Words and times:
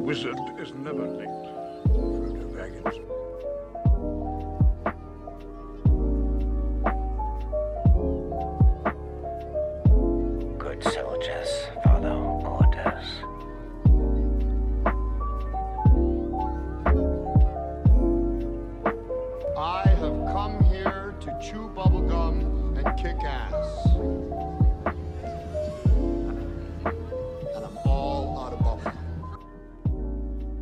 wizard 0.00 0.38
is 0.58 0.72
never 0.74 1.06
late. 1.06 1.28
Frodo 1.88 2.46
Baggins. 2.54 3.19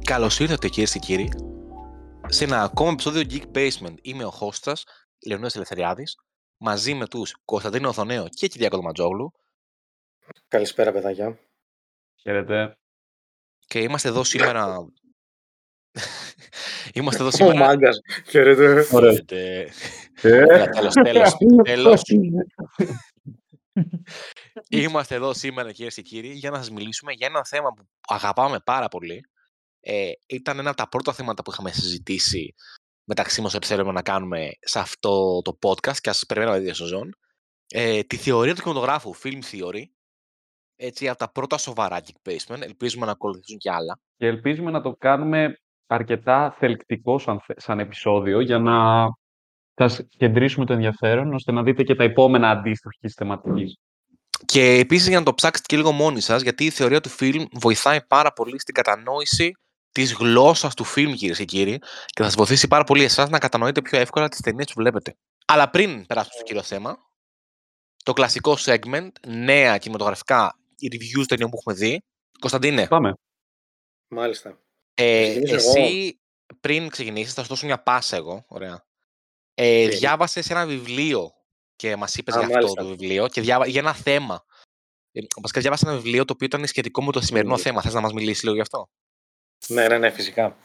Καλώς 0.09 0.39
ήρθατε 0.39 0.69
κυρίες 0.69 0.93
και 0.93 0.98
κύριοι 0.98 1.29
σε 2.27 2.45
ένα 2.45 2.62
ακόμα 2.62 2.91
επεισόδιο 2.91 3.23
Geek 3.30 3.57
Basement. 3.57 3.95
Είμαι 4.03 4.25
ο 4.25 4.31
Χώστας, 4.31 4.84
Λεωνίδας 5.27 5.55
Ελευθεριάδης, 5.55 6.17
μαζί 6.57 6.95
με 6.95 7.07
τους 7.07 7.34
Κωνσταντίνο 7.45 7.89
Οθονέο 7.89 8.29
και 8.29 8.47
Κυριάκο 8.47 8.77
Δωματζόγλου 8.77 9.33
Καλησπέρα, 10.48 10.93
παιδάκια. 10.93 11.39
Χαίρετε. 12.21 12.79
και 13.67 13.81
είμαστε 13.81 14.09
εδώ 14.09 14.25
σήμερα... 14.25 14.87
είμαστε 16.95 17.20
εδώ 17.20 17.29
Ο 17.29 17.37
σήμερα... 17.37 17.59
μάγκας. 17.59 18.01
Χαίρετε. 18.29 18.87
Ωραία. 18.93 19.19
Ε, 19.29 19.67
Ε, 20.23 20.37
Έλα, 20.37 20.69
τέλος, 20.69 20.95
τέλος, 20.95 21.37
τέλος. 21.65 22.03
Είμαστε 24.69 25.15
εδώ 25.15 25.34
σήμερα 25.34 25.73
κυρίες 25.73 25.95
και 25.95 26.03
κύριοι 26.03 26.33
για 26.33 26.51
να 26.51 26.56
σας 26.56 26.70
μιλήσουμε 26.70 27.12
για 27.12 27.27
ένα 27.27 27.45
θέμα 27.45 27.73
που 27.73 27.84
αγαπάμε 28.09 28.61
πάρα 28.65 28.89
πολύ. 28.89 29.25
Ε, 29.91 30.11
ήταν 30.27 30.58
ένα 30.58 30.69
από 30.69 30.78
τα 30.78 30.89
πρώτα 30.89 31.12
θέματα 31.12 31.42
που 31.42 31.50
είχαμε 31.50 31.70
συζητήσει 31.70 32.55
μεταξύ 33.05 33.41
μας 33.41 33.55
ότι 33.55 33.67
θέλουμε 33.67 33.92
να 33.92 34.03
κάνουμε 34.03 34.50
σε 34.61 34.78
αυτό 34.78 35.42
το 35.42 35.58
podcast 35.61 35.97
και 35.97 36.11
ας 36.11 36.25
περιμέναμε 36.28 36.58
δύο 36.58 36.75
σεζόν. 36.75 37.17
Ε, 37.69 38.03
τη 38.03 38.16
θεωρία 38.16 38.55
του 38.55 38.62
κινηματογράφου, 38.62 39.14
film 39.16 39.41
theory, 39.53 39.83
έτσι 40.77 41.09
από 41.09 41.19
τα 41.19 41.31
πρώτα 41.33 41.59
σοβαρά 41.59 42.00
geek 42.00 42.31
basement, 42.31 42.61
ελπίζουμε 42.61 43.06
να 43.06 43.12
ακολουθήσουν 43.12 43.59
και 43.59 43.70
άλλα. 43.70 43.98
και 44.16 44.27
ελπίζουμε 44.27 44.70
να 44.70 44.81
το 44.81 44.97
κάνουμε 44.98 45.61
αρκετά 45.86 46.56
θελκτικό 46.59 47.19
σαν, 47.19 47.41
θε- 47.41 47.61
σαν 47.61 47.81
επεισόδιο 47.81 48.41
για 48.41 48.59
να 48.59 49.06
σας 49.75 50.00
κεντρήσουμε 50.16 50.64
το 50.66 50.72
ενδιαφέρον 50.72 51.34
ώστε 51.34 51.53
να 51.53 51.62
δείτε 51.62 51.83
και 51.83 51.94
τα 51.94 52.05
επόμενα 52.05 52.50
αντίστοιχης 52.50 53.14
θεματικής. 53.14 53.78
Και 54.47 54.78
επίσης 54.78 55.09
για 55.09 55.19
να 55.19 55.25
το 55.25 55.34
ψάξετε 55.34 55.66
και 55.69 55.77
λίγο 55.77 55.92
μόνοι 55.92 56.20
σας, 56.20 56.42
γιατί 56.42 56.64
η 56.64 56.70
θεωρία 56.70 57.00
του 57.00 57.11
film 57.20 57.44
βοηθάει 57.53 58.06
πάρα 58.06 58.33
πολύ 58.33 58.61
στην 58.61 58.75
κατανόηση 58.75 59.53
της 59.92 60.12
γλώσσας 60.12 60.75
του 60.75 60.84
film, 60.86 61.14
κυρίες 61.17 61.36
και 61.39 61.44
κύριοι, 61.44 61.78
και 61.78 62.12
θα 62.22 62.25
σας 62.25 62.34
βοηθήσει 62.34 62.69
πάρα 62.69 62.84
πολύ 62.84 63.05
εσάς 63.05 63.28
να 63.31 63.39
κατανοείτε 63.39 63.83
πιο 63.83 63.98
εύκολα 63.98 64.28
τις 64.28 64.41
ταινίες 64.41 64.67
που 64.67 64.72
βλέπετε. 64.77 65.17
Αλλά 65.47 65.70
πριν 65.70 66.06
περάσουμε 66.06 66.34
στο 66.34 66.42
κύριο 66.44 66.62
θέμα, 66.62 66.97
το 68.05 68.12
κλασικό 68.12 68.56
segment, 68.59 69.09
νέα 69.27 69.78
κινηματογραφικά 69.78 70.59
reviews 70.92 71.25
ταινιών 71.28 71.50
που 71.50 71.56
έχουμε 71.56 71.75
δει. 71.75 72.03
Κωνσταντίνε, 72.39 72.86
Πάμε. 72.86 73.12
Μάλιστα. 74.09 74.61
ε, 74.94 75.22
ξεκινήσω 75.28 75.55
εσύ 75.55 76.20
πριν 76.61 76.89
ξεκινήσεις, 76.89 77.34
θα 77.34 77.42
σου 77.42 77.48
δώσω 77.48 77.66
μια 77.66 77.83
πάσα 77.83 78.16
εγώ, 78.16 78.44
ωραία. 78.48 78.86
Ε, 79.55 79.89
Τι; 79.89 79.97
διάβασες 79.97 80.50
ένα 80.50 80.66
βιβλίο 80.66 81.31
και 81.77 81.97
μας 81.97 82.14
είπες 82.14 82.34
Α, 82.34 82.39
για 82.39 82.47
αυτό 82.47 82.59
μάλιστα. 82.59 82.83
το 82.83 82.89
βιβλίο 82.89 83.28
και 83.28 83.41
διάβα... 83.41 83.66
για 83.66 83.81
ένα 83.81 83.94
θέμα. 83.94 84.44
Ε, 85.12 85.20
βασικά 85.41 85.61
διάβασα 85.61 85.89
ένα 85.91 85.97
βιβλίο 85.98 86.25
το 86.25 86.33
οποίο 86.33 86.47
ήταν 86.47 86.66
σχετικό 86.66 87.03
με 87.03 87.12
το 87.12 87.20
σημερινό 87.20 87.55
Μμμ. 87.55 87.61
θέμα. 87.62 87.83
Θες 87.83 87.94
να 87.94 88.00
μας 88.00 88.12
μιλήσεις 88.12 88.42
λίγο 88.42 88.55
γι' 88.55 88.61
αυτό; 88.61 88.89
Ναι, 89.69 89.89
ναι, 89.89 89.98
ναι, 89.98 90.11
φυσικά. 90.11 90.56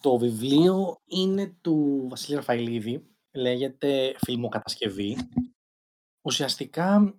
Το 0.00 0.18
βιβλίο 0.18 0.96
είναι 1.04 1.56
του 1.60 2.06
Βασίλη 2.08 2.36
Ραφαηλίδη, 2.36 3.16
λέγεται 3.32 4.16
«Φιλμοκατασκευή». 4.18 5.16
Ουσιαστικά 6.22 7.14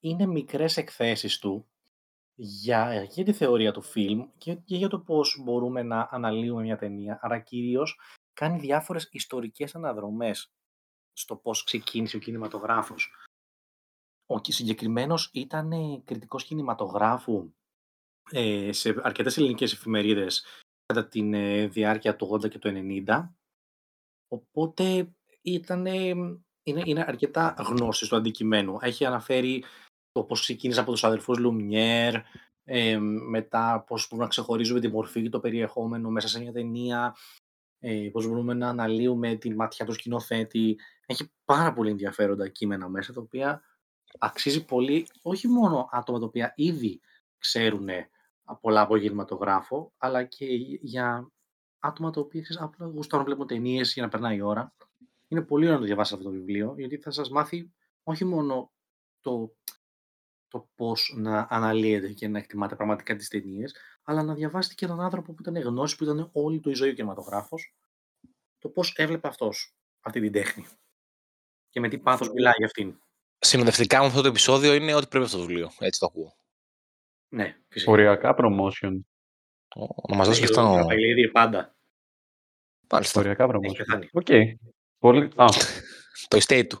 είναι 0.00 0.26
μικρές 0.26 0.76
εκθέσεις 0.76 1.38
του 1.38 1.66
για, 2.34 3.02
για 3.02 3.24
τη 3.24 3.32
θεωρία 3.32 3.72
του 3.72 3.82
φιλμ 3.82 4.28
και, 4.38 4.54
και 4.54 4.76
για 4.76 4.88
το 4.88 4.98
πώς 5.00 5.40
μπορούμε 5.42 5.82
να 5.82 6.08
αναλύουμε 6.10 6.62
μια 6.62 6.76
ταινία, 6.76 7.18
αλλά 7.22 7.38
κυρίως 7.38 8.00
κάνει 8.32 8.58
διάφορες 8.58 9.08
ιστορικές 9.12 9.74
αναδρομές 9.74 10.52
στο 11.12 11.36
πώς 11.36 11.64
ξεκίνησε 11.64 12.16
ο 12.16 12.20
κινηματογράφος. 12.20 13.12
Ο 14.26 14.40
κι- 14.40 14.52
συγκεκριμένος 14.52 15.30
ήταν 15.32 15.72
ε, 15.72 16.02
κριτικός 16.04 16.44
κινηματογράφου 16.44 17.52
ε, 18.30 18.72
σε 18.72 18.94
αρκετές 19.02 19.36
ελληνικές 19.36 19.72
εφημερίδες 19.72 20.44
κατά 20.86 21.08
τη 21.08 21.22
διάρκεια 21.66 22.16
του 22.16 22.32
80 22.32 22.48
και 22.48 22.58
του 22.58 22.70
90. 23.06 23.28
Οπότε 24.28 25.14
ήταν, 25.42 25.86
είναι, 25.86 26.82
είναι 26.84 27.04
αρκετά 27.06 27.54
γνώση 27.58 28.08
του 28.08 28.16
αντικειμένου. 28.16 28.78
Έχει 28.80 29.04
αναφέρει 29.04 29.64
το 30.12 30.22
πώς 30.22 30.40
ξεκίνησε 30.40 30.80
από 30.80 30.90
τους 30.90 31.04
αδερφούς 31.04 31.38
Λουμιέρ, 31.38 32.14
ε, 32.64 32.98
μετά 33.28 33.84
πώς 33.86 34.02
μπορούμε 34.02 34.22
να 34.22 34.28
ξεχωρίζουμε 34.28 34.80
τη 34.80 34.88
μορφή 34.88 35.22
και 35.22 35.28
το 35.28 35.40
περιεχόμενο 35.40 36.10
μέσα 36.10 36.28
σε 36.28 36.40
μια 36.40 36.52
ταινία, 36.52 37.16
ε, 37.78 38.08
πώς 38.12 38.26
μπορούμε 38.26 38.54
να 38.54 38.68
αναλύουμε 38.68 39.34
τη 39.34 39.54
ματιά 39.54 39.86
του 39.86 39.92
σκηνοθέτη. 39.92 40.78
Έχει 41.06 41.30
πάρα 41.44 41.72
πολύ 41.72 41.90
ενδιαφέροντα 41.90 42.48
κείμενα 42.48 42.88
μέσα, 42.88 43.12
τα 43.12 43.20
οποία 43.20 43.62
αξίζει 44.18 44.64
πολύ, 44.64 45.06
όχι 45.22 45.48
μόνο 45.48 45.88
άτομα 45.92 46.18
τα 46.18 46.24
οποία 46.24 46.52
ήδη 46.56 47.00
ξέρουν 47.38 47.88
πολλά 48.60 48.80
από 48.80 48.98
κινηματογράφο, 48.98 49.92
αλλά 49.96 50.24
και 50.24 50.46
για 50.80 51.32
άτομα 51.78 52.10
τα 52.10 52.20
οποία 52.20 52.42
ξέρεις, 52.42 52.62
απλά 52.62 52.86
γουστάρουν 52.86 53.26
να 53.26 53.32
βλέπουν 53.32 53.46
ταινίες 53.46 53.92
για 53.92 54.02
να 54.02 54.08
περνάει 54.08 54.36
η 54.36 54.40
ώρα. 54.40 54.74
Είναι 55.28 55.42
πολύ 55.42 55.64
ωραίο 55.64 55.74
να 55.74 55.80
το 55.80 55.86
διαβάσετε 55.86 56.16
αυτό 56.16 56.28
το 56.28 56.36
βιβλίο, 56.36 56.74
γιατί 56.78 56.96
θα 56.96 57.10
σας 57.10 57.30
μάθει 57.30 57.72
όχι 58.02 58.24
μόνο 58.24 58.72
το, 59.20 59.54
το 60.48 60.68
πώς 60.74 61.14
να 61.16 61.46
αναλύετε 61.50 62.12
και 62.12 62.28
να 62.28 62.38
εκτιμάτε 62.38 62.76
πραγματικά 62.76 63.16
τις 63.16 63.28
ταινίες, 63.28 63.74
αλλά 64.02 64.22
να 64.22 64.34
διαβάσετε 64.34 64.74
και 64.74 64.84
έναν 64.84 65.00
άνθρωπο 65.00 65.32
που 65.32 65.42
ήταν 65.42 65.62
γνώση, 65.62 65.96
που 65.96 66.04
ήταν 66.04 66.30
όλη 66.32 66.60
του 66.60 66.70
η 66.70 66.74
ζωή 66.74 66.90
ο 66.90 66.92
κινηματογράφος, 66.92 67.74
το 68.58 68.68
πώς 68.68 68.94
έβλεπε 68.96 69.28
αυτός 69.28 69.74
αυτή 70.00 70.20
την 70.20 70.32
τέχνη 70.32 70.66
και 71.70 71.80
με 71.80 71.88
τι 71.88 71.98
πάθος 71.98 72.30
μιλάει 72.30 72.52
για 72.56 72.66
αυτήν. 72.66 73.00
Συνοδευτικά 73.38 74.00
με 74.00 74.06
αυτό 74.06 74.20
το 74.20 74.28
επεισόδιο 74.28 74.74
είναι 74.74 74.94
ότι 74.94 75.06
πρέπει 75.06 75.24
αυτό 75.24 75.36
το 75.36 75.44
βιβλίο. 75.44 75.70
Έτσι 75.78 76.00
το 76.00 76.06
ακούω. 76.06 76.34
Ναι, 77.34 77.56
φυσικά. 77.68 77.90
Οριακά 77.92 78.34
promotion. 78.38 79.00
Ο- 79.76 80.08
Να 80.08 80.16
μας 80.16 80.26
δώσει 80.26 80.42
Έχει 80.42 80.52
λεφτά. 80.52 80.62
ο 80.70 80.72
ο- 80.72 80.76
Ραφαηλίδη 80.76 81.30
πάντα. 81.30 81.76
Μάλιστα. 82.90 83.20
Οριακά 83.20 83.44
Έχει 83.44 83.52
promotion. 83.56 83.76
πεθάνει. 83.76 84.08
Οκ. 84.12 84.26
Πολύ... 84.98 85.24
Α, 85.36 85.46
Το 86.28 86.36
estate 86.46 86.66
του. 86.68 86.80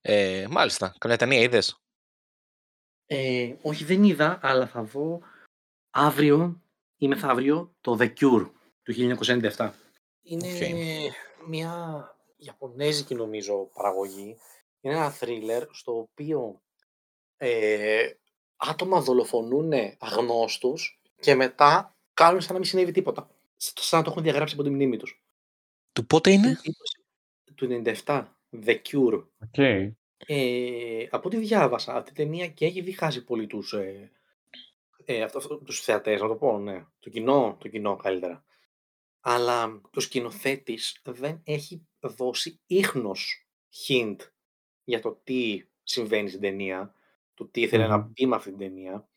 Ε, 0.00 0.46
μάλιστα. 0.50 0.94
Καμιά 0.98 1.16
ταινία 1.16 1.40
είδες; 1.40 1.80
Ε, 3.06 3.54
όχι, 3.62 3.84
δεν 3.84 4.04
είδα, 4.04 4.38
αλλά 4.42 4.66
θα 4.66 4.82
δω 4.82 5.20
αύριο 5.90 6.62
ή 6.96 7.08
μεθαύριο 7.08 7.74
το 7.80 7.96
The 8.00 8.12
Cure 8.20 8.50
του 8.82 8.92
1997. 8.92 9.70
Είναι 10.22 10.48
μια 11.48 12.04
Ιαπωνέζικη 12.36 13.14
νομίζω 13.14 13.70
παραγωγή. 13.74 14.36
Είναι 14.80 14.94
ένα 14.94 15.10
θρίλερ 15.10 15.62
στο 15.70 15.98
οποίο 15.98 16.62
ε, 17.36 18.10
άτομα 18.60 19.00
δολοφονούν 19.00 19.72
αγνώστους 19.98 21.00
και 21.20 21.34
μετά 21.34 21.96
κάνουν 22.14 22.40
σαν 22.40 22.52
να 22.52 22.58
μην 22.58 22.68
συνέβη 22.68 22.92
τίποτα. 22.92 23.30
Σαν 23.56 23.98
να 23.98 24.04
το 24.04 24.10
έχουν 24.10 24.22
διαγράψει 24.22 24.54
από 24.54 24.62
τη 24.62 24.70
μνήμη 24.70 24.96
τους. 24.96 25.24
Του 25.92 26.06
πότε 26.06 26.30
είναι; 26.32 26.56
Του 27.54 27.82
97, 28.04 28.24
The 28.66 28.78
Cure. 28.82 29.24
ok. 29.38 29.58
Ε, 30.26 31.06
από 31.10 31.28
ό,τι 31.28 31.36
διάβασα, 31.36 31.94
αυτή 31.94 32.10
η 32.10 32.14
ταινία 32.14 32.48
και 32.48 32.66
έχει 32.66 32.80
διχάσει 32.80 33.24
πολύ 33.24 33.46
τους, 33.46 33.72
ε, 33.72 34.10
ε, 35.04 35.22
αυτό, 35.22 35.38
αυτό- 35.38 35.56
τους 35.64 35.80
θεατές, 35.80 36.20
να 36.20 36.28
το 36.28 36.34
πω, 36.34 36.58
ναι. 36.58 36.84
Το 36.98 37.10
κοινό, 37.10 37.56
το 37.60 37.68
κοινό 37.68 37.96
καλύτερα. 37.96 38.44
Αλλά 39.20 39.80
το 39.90 40.00
σκηνοθέτης 40.00 41.00
δεν 41.04 41.40
έχει 41.44 41.86
δώσει 42.00 42.60
ίχνος 42.66 43.46
hint 43.88 44.16
για 44.84 45.00
το 45.00 45.20
τι 45.24 45.62
συμβαίνει 45.82 46.28
στην 46.28 46.40
ταινία, 46.40 46.94
το 47.40 47.48
τι 47.50 47.60
ήθελε 47.60 47.86
να 47.86 47.98
Μμμ. 47.98 48.12
πει 48.12 48.26
με 48.26 48.36
αυτή 48.36 48.48
την 48.50 48.58
ταινία. 48.58 49.08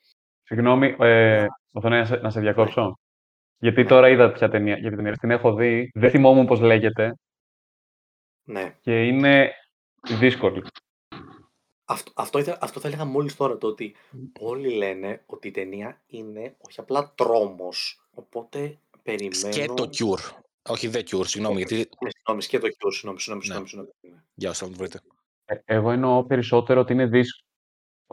Συγγνώμη, 0.43 0.95
ε, 0.99 1.45
Οθονέ, 1.71 1.97
να 1.99 2.05
σε, 2.05 2.15
να 2.15 2.29
σε 2.29 2.39
διακόψω. 2.39 2.99
Γιατί 3.57 3.81
Ναι. 3.81 3.87
τώρα 3.87 4.09
είδα 4.09 4.31
ποια 4.31 4.49
ταινία, 4.49 4.77
για 4.77 4.87
την 4.89 4.97
ταινία. 4.97 5.13
Την 5.13 5.31
έχω 5.31 5.53
δει, 5.53 5.91
δεν 5.93 6.09
θυμόμουν 6.09 6.45
πώς 6.45 6.59
λέγεται 6.59 7.13
Ναι. 8.43 8.77
και 8.81 9.05
είναι 9.05 9.53
δύσκολη. 10.19 10.63
Αυτό, 11.85 12.11
αυτό, 12.15 12.39
ήθελα- 12.39 12.57
αυτό 12.61 12.79
θα 12.79 12.87
έλεγα 12.87 13.05
μόλις 13.05 13.35
τώρα, 13.35 13.57
το 13.57 13.67
ότι 13.67 13.95
όλοι 14.39 14.69
λένε 14.73 15.23
ότι 15.25 15.47
η 15.47 15.51
ταινία 15.51 16.01
είναι 16.07 16.55
όχι 16.67 16.79
απλά 16.79 17.13
τρόμος, 17.15 18.07
οπότε 18.11 18.79
περιμένω... 19.03 19.49
Και 19.49 19.65
το 19.65 19.89
Cure. 19.97 20.41
Όχι 20.69 20.89
The 20.93 20.97
Cure, 21.03 21.25
συγγνώμη, 21.27 21.57
γιατί. 21.57 21.75
Ναι, 21.75 22.09
συγγνώμη, 22.09 22.43
και 22.43 22.59
το 22.59 22.67
Cure, 22.67 22.91
συγγνώμη, 22.93 23.19
συγγνώμη, 23.19 23.47
Ναι. 23.47 23.67
συγγνώμη, 23.67 23.67
συγγνώμη. 23.67 23.89
Ναι. 24.01 24.23
Για 24.35 24.49
όσοι 24.49 24.59
θέλουν 24.59 24.73
να 24.73 24.79
το 24.79 24.83
βρείτε. 24.83 25.07
Ε, 25.45 25.75
εγώ 25.75 25.91
εννοώ 25.91 26.23
περισσότερο 26.25 26.79
ότι 26.81 26.93
είναι, 26.93 27.05
δύσ... 27.05 27.43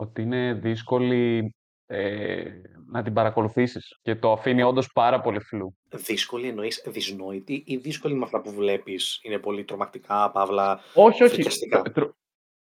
ότι 0.01 0.21
είναι 0.21 0.53
δύσκολη 0.53 1.53
ε, 1.85 2.43
να 2.91 3.03
την 3.03 3.13
παρακολουθήσεις 3.13 3.97
και 4.01 4.15
το 4.15 4.31
αφήνει 4.31 4.63
όντως 4.63 4.91
πάρα 4.93 5.21
πολύ 5.21 5.39
φλού. 5.39 5.75
Δύσκολη 5.89 6.47
εννοείς 6.47 6.83
δυσνόητη 6.87 7.63
ή 7.65 7.77
δύσκολη 7.77 8.13
με 8.15 8.23
αυτά 8.23 8.41
που 8.41 8.51
βλέπεις. 8.51 9.19
Είναι 9.23 9.37
πολύ 9.37 9.63
τρομακτικά, 9.63 10.31
παύλα, 10.31 10.79
Όχι, 10.93 11.23
όχι. 11.23 11.33
φρικιαστικά. 11.33 11.81
Τρο- 11.81 12.15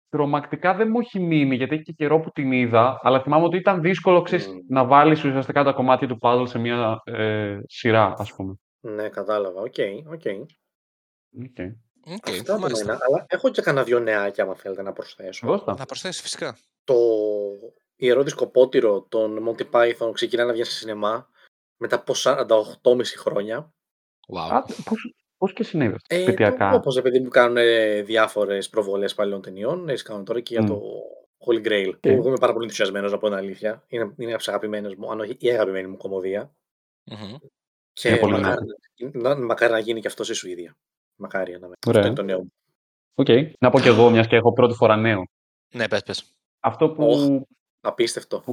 τρομακτικά 0.10 0.74
δεν 0.76 0.88
μου 0.90 1.00
έχει 1.00 1.20
μείνει, 1.20 1.56
γιατί 1.56 1.74
έχει 1.74 1.84
και 1.84 1.92
καιρό 1.92 2.20
που 2.20 2.30
την 2.32 2.52
είδα, 2.52 3.00
αλλά 3.02 3.22
θυμάμαι 3.22 3.46
ότι 3.46 3.58
ήταν 3.58 3.82
δύσκολο 3.82 4.22
ξέρεις, 4.22 4.48
Μμμ. 4.48 4.58
να 4.68 4.86
βάλεις 4.86 5.24
ουσιαστικά 5.24 5.64
τα 5.64 5.72
κομμάτια 5.74 6.08
του 6.08 6.18
puzzle 6.22 6.46
σε 6.48 6.60
μια 6.60 7.02
ε, 7.04 7.58
σειρά, 7.66 8.14
ας 8.18 8.34
πούμε. 8.34 8.54
Ναι, 8.80 9.10
κατάλαβα. 9.10 9.62
Ok, 9.62 9.76
ok. 10.12 10.22
Ok. 11.44 11.58
Ok, 12.06 12.30
Αυτά 12.30 12.54
από 12.54 12.62
μάλιστα. 12.62 12.86
μένα. 12.86 13.00
Αλλά 13.08 13.26
έχω 13.30 13.50
και 13.50 13.62
κανένα 13.62 13.86
δυο 13.86 14.00
νεάκια, 14.00 14.44
άμα 14.44 14.56
θέλετε 14.56 14.82
να 14.82 14.92
προσθέσω. 14.94 15.48
Δώστα. 15.48 15.76
Να 15.78 15.86
προσθέσεις 15.86 16.22
φυσικά. 16.22 16.58
Το 16.84 16.96
ιερό 17.96 18.24
δισκοπότηρο 18.24 19.06
των 19.10 19.48
Monty 19.48 19.70
Python 19.72 20.12
ξεκινά 20.14 20.46
να 20.46 20.52
βγαίνει 20.52 20.68
σε 20.68 20.78
σινεμά 20.78 21.30
μετά 21.78 21.96
από 21.96 22.14
48,5 22.16 23.04
χρόνια. 23.18 23.74
Wow. 24.34 24.50
Α, 24.52 24.62
πώς, 24.84 25.14
πώς 25.38 25.54
και 25.54 25.64
συνέβη 25.64 25.96
αυτό, 25.96 26.16
Ε, 26.16 26.22
επετειακά. 26.22 26.72
Όπως 26.74 26.98
επειδή 26.98 27.20
μου 27.20 27.30
κάνουν 27.30 27.58
διάφορες 28.06 28.70
προβολές 28.70 29.14
παλιών 29.14 29.42
ταινιών, 29.42 29.90
έτσι 29.90 30.04
κάνουν 30.04 30.26
τώρα 30.26 30.40
και 30.40 30.54
για 30.54 30.64
Μμ. 30.64 30.68
το 30.68 30.82
Holy 31.46 31.68
Grail. 31.68 31.88
OK. 31.88 32.00
Που 32.00 32.08
εγώ 32.10 32.28
είμαι 32.28 32.38
πάρα 32.40 32.52
πολύ 32.52 32.64
ενθουσιασμένος 32.64 33.12
να 33.12 33.18
πω 33.18 33.28
την 33.28 33.38
αλήθεια. 33.38 33.84
Είναι, 33.88 34.14
είναι 34.18 34.30
από 34.30 34.38
τις 34.38 34.48
αγαπημένες 34.48 34.96
μου, 34.96 35.12
αν 35.12 35.20
όχι 35.20 35.36
η 35.40 35.52
αγαπημένη 35.52 35.88
μου 35.88 35.98
κωμωδία. 35.98 36.56
Μμμ. 37.04 37.36
Και 37.94 38.08
Είναι 38.10 38.18
πολύ 38.18 38.34
μακάρι, 38.34 38.66
να, 39.12 39.36
μακάρι 39.36 39.72
να 39.72 39.80
γίνει 39.80 40.02
και 40.02 40.08
αυτό 40.08 40.24
στη 40.24 40.34
Σουηδία. 40.34 40.78
Μακάρι 41.16 41.60
να 41.60 41.68
με. 41.68 41.74
Ωραία. 41.88 42.02
Αυτό 42.02 42.08
είναι 42.08 42.16
το 42.16 42.24
νέο 42.24 42.38
μου. 42.40 42.54
Οκ. 43.16 43.28
Να 43.60 43.70
πω 43.70 43.80
κι 43.80 43.88
εγώ, 43.88 44.10
μιας 44.10 44.28
και 44.28 44.36
έχω 44.36 44.54
πρώτη 44.54 44.74
φορά 44.74 44.96
νέο. 44.96 45.24
Ναι, 45.74 45.88
πες, 45.88 46.04
πες. 46.04 46.34
Αυτό 46.62 46.90
που... 46.90 47.06
Οχ. 47.08 47.42
Απίστευτο. 47.82 48.44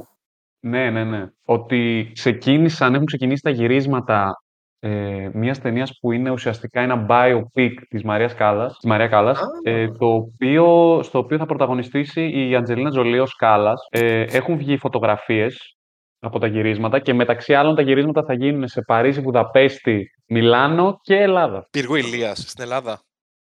Ναι, 0.59 0.89
ναι, 0.89 1.03
ναι. 1.03 1.25
Ότι 1.45 2.11
ξεκίνησαν, 2.13 2.93
έχουν 2.93 3.05
ξεκινήσει 3.05 3.41
τα 3.41 3.49
γυρίσματα 3.49 4.31
ε, 4.79 5.29
μιας 5.33 5.59
ταινίας 5.59 5.97
που 5.99 6.11
είναι 6.11 6.29
ουσιαστικά 6.29 6.81
ένα 6.81 7.05
biopic 7.09 7.73
της 7.89 8.03
Μαρίας 8.03 8.33
Κάλλας, 8.33 8.73
της 8.73 8.89
Μαρία 8.89 9.07
Κάλλας, 9.07 9.39
Α. 9.39 9.45
ε, 9.63 9.87
το 9.87 10.13
οποίο, 10.13 10.99
στο 11.03 11.19
οποίο 11.19 11.37
θα 11.37 11.45
πρωταγωνιστήσει 11.45 12.47
η 12.49 12.55
Αντζελίνα 12.55 12.89
Τζολί 12.89 13.19
ως 13.19 13.35
Κάλλας. 13.35 13.87
Ε, 13.89 14.21
έχουν 14.21 14.57
βγει 14.57 14.77
φωτογραφίες 14.77 15.77
από 16.19 16.39
τα 16.39 16.47
γυρίσματα 16.47 16.99
και 16.99 17.13
μεταξύ 17.13 17.53
άλλων 17.53 17.75
τα 17.75 17.81
γυρίσματα 17.81 18.23
θα 18.23 18.33
γίνουν 18.33 18.67
σε 18.67 18.81
Παρίσι, 18.81 19.21
Βουδαπέστη, 19.21 20.09
Μιλάνο 20.27 20.99
και 21.01 21.15
Ελλάδα. 21.15 21.67
Πύργο 21.71 21.95
Ηλίας 21.95 22.37
στην 22.37 22.63
Ελλάδα. 22.63 23.01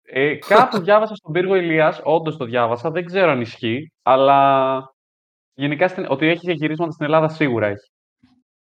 Ε, 0.07 0.35
κάπου 0.35 0.79
διάβασα 0.79 1.15
στον 1.15 1.31
πύργο 1.31 1.55
Ηλίας, 1.55 1.99
όντως 2.03 2.37
το 2.37 2.45
διάβασα, 2.45 2.91
δεν 2.91 3.05
ξέρω 3.05 3.31
αν 3.31 3.41
ισχύει, 3.41 3.91
αλλά 4.03 4.93
γενικά 5.53 5.87
στην, 5.87 6.05
ότι 6.09 6.27
έχει 6.27 6.39
και 6.45 6.51
γυρίσματα 6.51 6.91
στην 6.91 7.05
Ελλάδα 7.05 7.29
σίγουρα 7.29 7.67
έχει. 7.67 7.91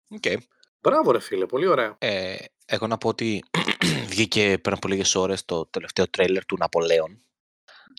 Οκ. 0.09 0.41
Μπράβο, 0.81 1.11
ρε 1.11 1.19
φίλε, 1.19 1.45
πολύ 1.45 1.67
ωραία. 1.67 1.95
Ε, 1.99 2.35
εγώ 2.65 2.87
να 2.87 2.97
πω 2.97 3.07
ότι 3.07 3.43
βγήκε 4.11 4.57
πριν 4.61 4.75
από 4.75 4.87
λίγες 4.87 5.15
ώρες 5.15 5.45
το 5.45 5.65
τελευταίο 5.65 6.09
τρέιλερ 6.09 6.45
του 6.45 6.57
Ναπολέον, 6.59 7.25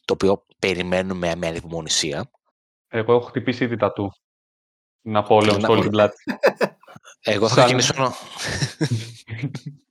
το 0.05 0.13
οποίο 0.13 0.47
περιμένουμε 0.59 1.35
με 1.35 1.47
ανυπομονησία. 1.47 2.31
Εγώ 2.89 3.13
έχω 3.15 3.27
χτυπήσει 3.27 3.65
ήδη 3.65 3.77
τατού. 3.77 4.13
Ναπόλεον 5.07 5.61
Να- 5.61 5.67
σε 5.67 5.73
όλη 5.73 5.81
την 5.81 5.91
πλάτη. 5.91 6.17
Εγώ 7.21 7.49
θα 7.49 7.55
Σαν- 7.55 7.65
ξεκινήσω 7.65 8.03
να... 8.03 8.13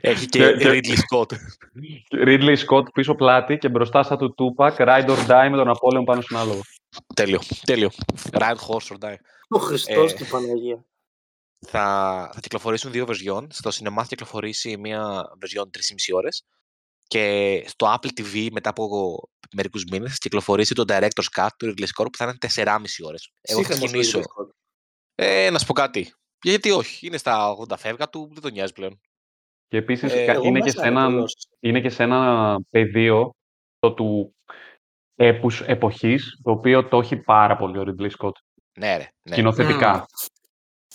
Έχει 0.00 0.26
και 0.26 0.38
Και- 0.38 0.56
και- 0.56 0.80
Ridley 0.82 0.96
Scott. 0.96 1.36
Ridley 2.26 2.56
Scott 2.68 2.92
πίσω 2.92 3.14
πλάτη 3.14 3.58
και 3.58 3.68
μπροστά 3.68 4.02
σαν 4.02 4.18
του 4.18 4.34
Tupac, 4.38 4.76
Ride 4.76 5.06
or 5.08 5.26
Die 5.28 5.48
με 5.50 5.56
τον 5.56 5.66
Ναπόλεον 5.66 6.04
πάνω 6.04 6.20
στο 6.20 6.36
άλογο. 6.38 6.60
τέλειο, 7.14 7.40
τέλειο. 7.64 7.90
Ride 8.30 8.56
Horse 8.68 8.96
or 8.96 8.98
Die. 9.04 9.16
Ο 9.48 9.58
Χριστός 9.58 10.12
Ε, 10.12 10.16
και 10.16 10.22
η 10.22 10.26
Παναγία. 10.26 10.84
θα, 11.66 11.80
θα 12.34 12.40
κυκλοφορήσουν 12.40 12.92
δύο 12.92 13.06
version. 13.08 13.46
Στο 13.48 13.70
cinema 13.74 13.94
θα 13.96 14.04
κυκλοφορήσει 14.08 14.76
μία 14.76 15.22
version 15.40 15.64
3,5 15.70 16.12
ώρες 16.14 16.42
και 17.06 17.64
στο 17.68 17.94
Apple 17.94 18.08
TV 18.20 18.48
μετά 18.52 18.70
από 18.70 18.88
μερικούς 19.54 19.84
μήνες 19.90 20.10
θα 20.10 20.16
κυκλοφορήσει 20.20 20.74
το 20.74 20.84
Director's 20.88 21.40
Cut 21.40 21.48
του 21.56 21.66
Ridley 21.66 21.82
Scott 21.96 22.06
που 22.12 22.16
θα 22.16 22.24
είναι 22.24 22.34
4,5 22.38 23.04
ώρες. 23.06 23.30
Εγώ 23.40 23.62
θα 23.62 23.72
Σύγχρονος 23.72 23.78
ξεκινήσω. 23.78 24.18
Ridley 24.18 24.42
Scott. 24.42 24.48
Ε, 25.14 25.50
να 25.50 25.58
σου 25.58 25.66
πω 25.66 25.72
κάτι. 25.72 26.12
Γιατί 26.42 26.70
όχι, 26.70 27.06
είναι 27.06 27.16
στα 27.16 27.56
80 27.68 27.76
φεύγα 27.78 28.08
του, 28.08 28.28
δεν 28.32 28.42
τον 28.42 28.52
νοιάζει 28.52 28.72
πλέον. 28.72 29.00
Και 29.72 29.78
επίσης 29.78 30.12
Ε, 30.12 30.24
Εγώ 30.24 30.42
είναι, 30.44 30.58
και 30.58 30.64
μέσα 30.64 30.70
σε 30.80 30.86
έχω 30.86 30.86
έναν, 30.98 31.10
τελειώσει. 31.10 31.48
είναι 31.60 31.80
και 31.80 31.88
σε 31.88 32.02
ένα 32.02 32.58
πεδίο 32.70 33.34
το 33.78 33.92
του 33.94 34.34
έπους 35.14 35.60
εποχής, 35.60 36.40
το 36.42 36.50
οποίο 36.50 36.88
το 36.88 36.98
έχει 36.98 37.16
πάρα 37.16 37.56
πολύ 37.56 37.78
ο 37.78 37.84
Ridley 37.86 38.10
Scott. 38.18 38.32
Ναι, 38.78 38.96
ρε. 38.96 39.08
Ναι. 39.28 39.32
Σκηνοθετικά. 39.34 40.06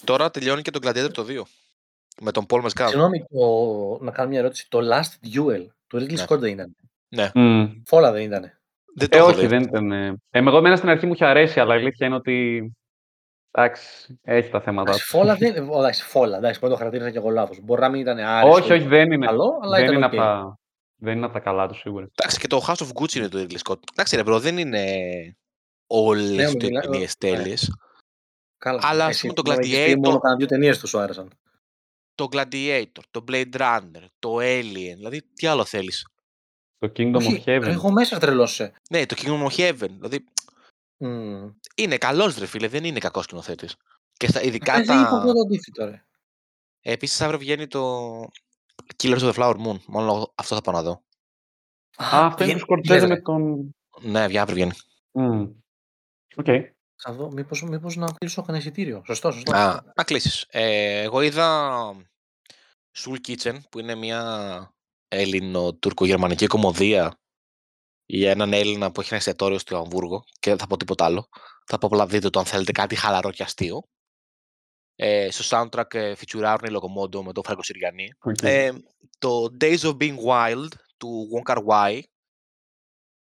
Τώρα 0.03 0.29
τελειώνει 0.31 0.61
και 0.61 0.71
τον 0.71 0.81
Gladiator 0.85 1.13
το 1.13 1.25
2. 1.29 1.41
Με 2.21 2.31
τον 2.31 2.45
Paul 2.49 2.61
Mescal. 2.61 2.85
Συγγνώμη, 2.87 3.19
το... 3.19 3.97
να 4.03 4.11
κάνω 4.11 4.29
μια 4.29 4.39
ερώτηση. 4.39 4.67
Το 4.69 4.79
Last 4.91 5.27
Duel 5.35 5.65
του 5.87 5.97
Ridley 5.97 6.13
Ναι. 6.13 6.23
Scott 6.27 6.39
δεν 6.39 6.51
ήταν. 6.51 6.75
Ναι. 7.15 7.31
Μμ. 7.35 7.65
Φόλα 7.85 8.11
δεν 8.11 8.21
ήταν. 8.23 8.41
Δεν 8.95 9.09
το 9.09 9.17
Ε, 9.17 9.19
έχω 9.19 9.29
όχι, 9.29 9.39
δει. 9.39 9.47
δεν 9.47 9.61
ήταν. 9.61 9.91
Ε, 9.91 10.13
εγώ 10.29 10.57
εμένα 10.57 10.75
στην 10.75 10.89
αρχή 10.89 11.05
μου 11.05 11.13
είχε 11.13 11.25
αρέσει, 11.25 11.59
αλλά 11.59 11.75
η 11.75 11.77
αλήθεια 11.77 12.07
είναι 12.07 12.15
ότι. 12.15 12.71
Εντάξει, 13.61 14.19
έχει 14.23 14.49
τα 14.49 14.61
θέματα 14.61 14.89
Εντάξει, 14.89 15.09
του. 15.11 15.17
Φόλα 15.17 15.35
δεν. 15.35 15.69
ο, 15.69 15.77
Εντάξει, 15.79 16.03
φόλα. 16.03 16.37
Εντάξει, 16.37 16.59
πρώτο 16.59 16.75
χαρακτήρισα 16.75 17.11
και 17.11 17.17
εγώ 17.17 17.29
λάθος. 17.29 17.59
Μπορεί 17.61 17.81
να 17.81 17.89
μην 17.89 18.01
ήταν 18.01 18.19
άριστο. 18.19 18.61
όχι, 18.61 18.73
όχι, 18.73 18.83
δεν 18.83 19.11
είναι. 19.11 19.25
Καλό, 19.25 19.59
αλλά 19.63 19.75
δεν, 19.75 19.83
ήταν 19.83 19.95
είναι 19.95 20.05
οκ. 20.05 20.13
από 20.13 20.21
τα, 20.21 20.59
δεν 20.95 21.15
είναι 21.15 21.25
από 21.25 21.33
τα 21.33 21.39
καλά 21.39 21.67
τους 21.67 21.79
σίγουρα. 21.79 22.07
Εντάξει, 22.15 22.39
και 22.39 22.47
το 22.47 22.65
House 22.67 22.85
of 22.85 23.01
Gucci 23.01 23.13
είναι 23.15 23.27
το 23.27 23.39
Ridley 23.39 23.57
Scott. 23.71 23.79
Εντάξει, 23.93 24.15
ρε, 24.15 24.21
bro, 24.25 24.37
δεν 24.39 24.57
είναι 24.57 24.85
όλες 25.87 26.29
Ναι, 26.35 26.43
οι 26.43 26.45
μου 26.45 26.51
μιλά- 26.61 26.81
ταινίες 26.81 27.15
ναι. 27.23 27.29
τέλειες. 27.29 27.71
Καλά. 28.57 28.79
Αλλά, 28.83 29.03
ας 29.05 29.09
Εσύ 29.09 29.21
πούμε, 29.21 29.33
το 29.33 29.41
μόνο 29.45 29.57
έχεις 29.59 29.71
δει 29.77 29.93
Gladiator- 29.93 29.97
Μόνο 30.03 30.17
κανένα 30.19 30.37
δύο 30.39 30.47
ταινίες 30.47 30.79
τους 30.79 30.89
σου 30.89 30.99
άρεσαν. 30.99 31.29
Το 32.15 32.27
Gladiator, 32.31 33.01
το 33.11 33.23
Blade 33.31 33.55
Runner, 33.57 34.05
το 34.19 34.35
Alien, 34.37 34.93
δηλαδή 34.95 35.21
τι 35.33 35.47
άλλο 35.47 35.65
θέλεις; 35.65 36.07
Το 36.77 36.91
Kingdom 36.97 37.15
Όχι, 37.15 37.43
of 37.45 37.49
Heaven. 37.49 37.67
Εγώ 37.67 37.91
μέσα 37.91 38.17
τρελώσε. 38.19 38.73
Ναι, 38.89 39.05
το 39.05 39.15
Kingdom 39.19 39.47
of 39.51 39.59
Heaven, 39.59 39.89
δηλαδή 39.99 40.25
Mm. 40.99 41.53
είναι 41.75 41.97
καλός 41.97 42.37
ρε 42.37 42.45
φίλε, 42.45 42.67
δεν 42.67 42.83
είναι 42.83 42.99
κακός 42.99 43.23
σκηνοθέτης. 43.23 43.75
Και 44.13 44.27
στα, 44.27 44.41
ειδικά 44.41 44.73
Δεν 44.73 44.83
είπα 44.83 45.09
τα... 45.09 45.15
εγώ 45.23 45.33
το 45.33 45.39
αντίθετο, 45.45 45.85
ρε. 45.85 46.05
Επίσης 46.81 47.21
αύριο 47.21 47.39
βγαίνει 47.39 47.67
το 47.67 48.03
Killers 49.03 49.19
of 49.19 49.33
the 49.33 49.33
Flower 49.33 49.55
Moon, 49.65 49.79
μόνο 49.85 50.33
αυτό 50.35 50.55
θα 50.55 50.61
πάω 50.61 50.75
να 50.75 50.81
δω. 50.81 50.91
Α, 51.97 52.25
αυτό 52.25 52.25
είναι 52.25 52.35
βγαίνει- 52.43 52.53
του 52.53 52.59
Σκορσέζε 52.59 52.99
λες, 52.99 53.09
με 53.09 53.15
ρε. 53.15 53.21
τον. 53.21 53.75
Ναι, 54.01 54.19
βγαίνει 54.27 54.37
αύριο 54.39 54.55
βγαίνει. 54.55 54.71
Μμ. 55.11 55.47
Οκ. 56.35 56.45
Θα 57.03 57.13
δω, 57.13 57.31
μήπως, 57.31 57.63
μήπως 57.63 57.95
να 57.95 58.07
κλείσω 58.17 58.41
κανένα 58.41 58.57
εισιτήριο. 58.63 59.01
Σωστό, 59.05 59.31
σωστό. 59.31 59.55
Α, 59.55 59.81
να 59.95 60.03
κλείσεις. 60.03 60.45
Ε, 60.49 61.01
εγώ 61.01 61.21
είδα 61.21 61.71
Soul 62.97 63.15
Kitchen, 63.27 63.55
που 63.71 63.79
είναι 63.79 63.95
μια 63.95 64.73
Έλληνο-τουρκο-γερμανική 65.07 66.47
κωμωδία 66.47 67.19
για 68.09 68.31
έναν 68.31 68.53
Έλληνα 68.53 68.91
που 68.91 68.99
έχει 68.99 69.09
ένα 69.09 69.17
εστιατόριο 69.17 69.57
στο 69.59 69.77
Αμβούργο 69.77 70.23
και 70.39 70.49
δεν 70.49 70.59
θα 70.59 70.67
πω 70.67 70.77
τίποτα 70.77 71.05
άλλο. 71.05 71.27
Θα 71.65 71.77
πω 71.77 71.87
απλά 71.87 72.05
δείτε 72.07 72.29
το 72.29 72.39
αν 72.39 72.45
θέλετε 72.45 72.71
κάτι 72.71 72.95
χαλαρό 72.95 73.31
και 73.31 73.43
αστείο. 73.43 73.83
Ε, 74.95 75.27
στο 75.31 75.43
soundtrack 75.71 75.93
ε, 75.93 76.15
φιτσουράρουν 76.15 76.73
οι 76.73 76.77
Locomondo 76.77 77.21
με 77.23 77.31
τον 77.33 77.43
Φραγκοσυριανή. 77.43 78.09
οκ. 78.19 78.41
Ε, 78.41 78.73
το 79.17 79.55
Days 79.61 79.79
of 79.79 79.97
Being 79.97 80.17
Wild 80.27 80.67
του 80.97 81.27
Wong 81.33 81.51
Kar 81.51 81.63
Wai 81.65 82.01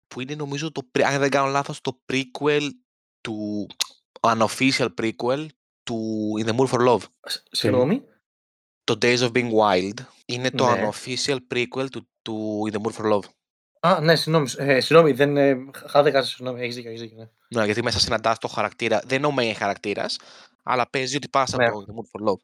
που 0.06 0.20
είναι 0.20 0.34
νομίζω 0.34 0.72
το, 0.72 0.82
πρι- 0.90 1.04
αν 1.06 1.20
δεν 1.20 1.30
κάνω 1.30 1.50
λάθος, 1.50 1.80
το 1.80 2.00
prequel 2.12 2.68
του 3.20 3.66
unofficial 4.20 4.88
prequel 5.00 5.46
του 5.82 6.30
In 6.40 6.46
the 6.48 6.56
Mood 6.56 6.66
for 6.68 6.88
Love. 6.88 7.02
Σ- 7.26 7.42
Συγγνώμη. 7.50 8.02
Το 8.84 8.98
Days 9.02 9.18
of 9.18 9.32
Being 9.32 9.50
Wild 9.52 10.04
είναι 10.26 10.50
το 10.50 10.70
Ναι. 10.70 10.88
unofficial 10.88 11.38
prequel 11.54 11.86
του, 11.90 12.08
του 12.22 12.62
In 12.70 12.74
the 12.76 12.80
Mood 12.80 12.92
for 12.94 13.12
Love. 13.12 13.24
Α, 13.80 14.00
ναι, 14.00 14.16
συγγνώμη. 14.16 14.50
Ε, 14.56 14.80
συγγνώμη, 14.80 15.12
δεν. 15.12 15.36
Ε, 15.36 15.56
χάθηκα, 15.86 16.22
συγγνώμη. 16.22 16.60
Έχεις 16.62 16.74
δίκιο, 16.74 16.90
έχεις 16.90 17.00
δίκιο. 17.02 17.16
Ναι. 17.16 17.58
Ναι, 17.60 17.64
γιατί 17.64 17.82
μέσα 17.82 17.98
συναντάς 18.00 18.38
το 18.38 18.48
χαρακτήρα, 18.48 19.02
δεν 19.06 19.18
είναι 19.18 19.26
ο 19.26 19.34
main 19.38 19.52
χαρακτήρας, 19.56 20.18
αλλά 20.62 20.90
παίζει 20.90 21.16
ότι 21.16 21.28
πας 21.28 21.52
Ναι. 21.52 21.66
από 21.66 21.84
το 21.84 21.86
In 21.88 21.90
the 21.92 21.94
Mood 21.98 22.04
for 22.04 22.30
Love. 22.32 22.40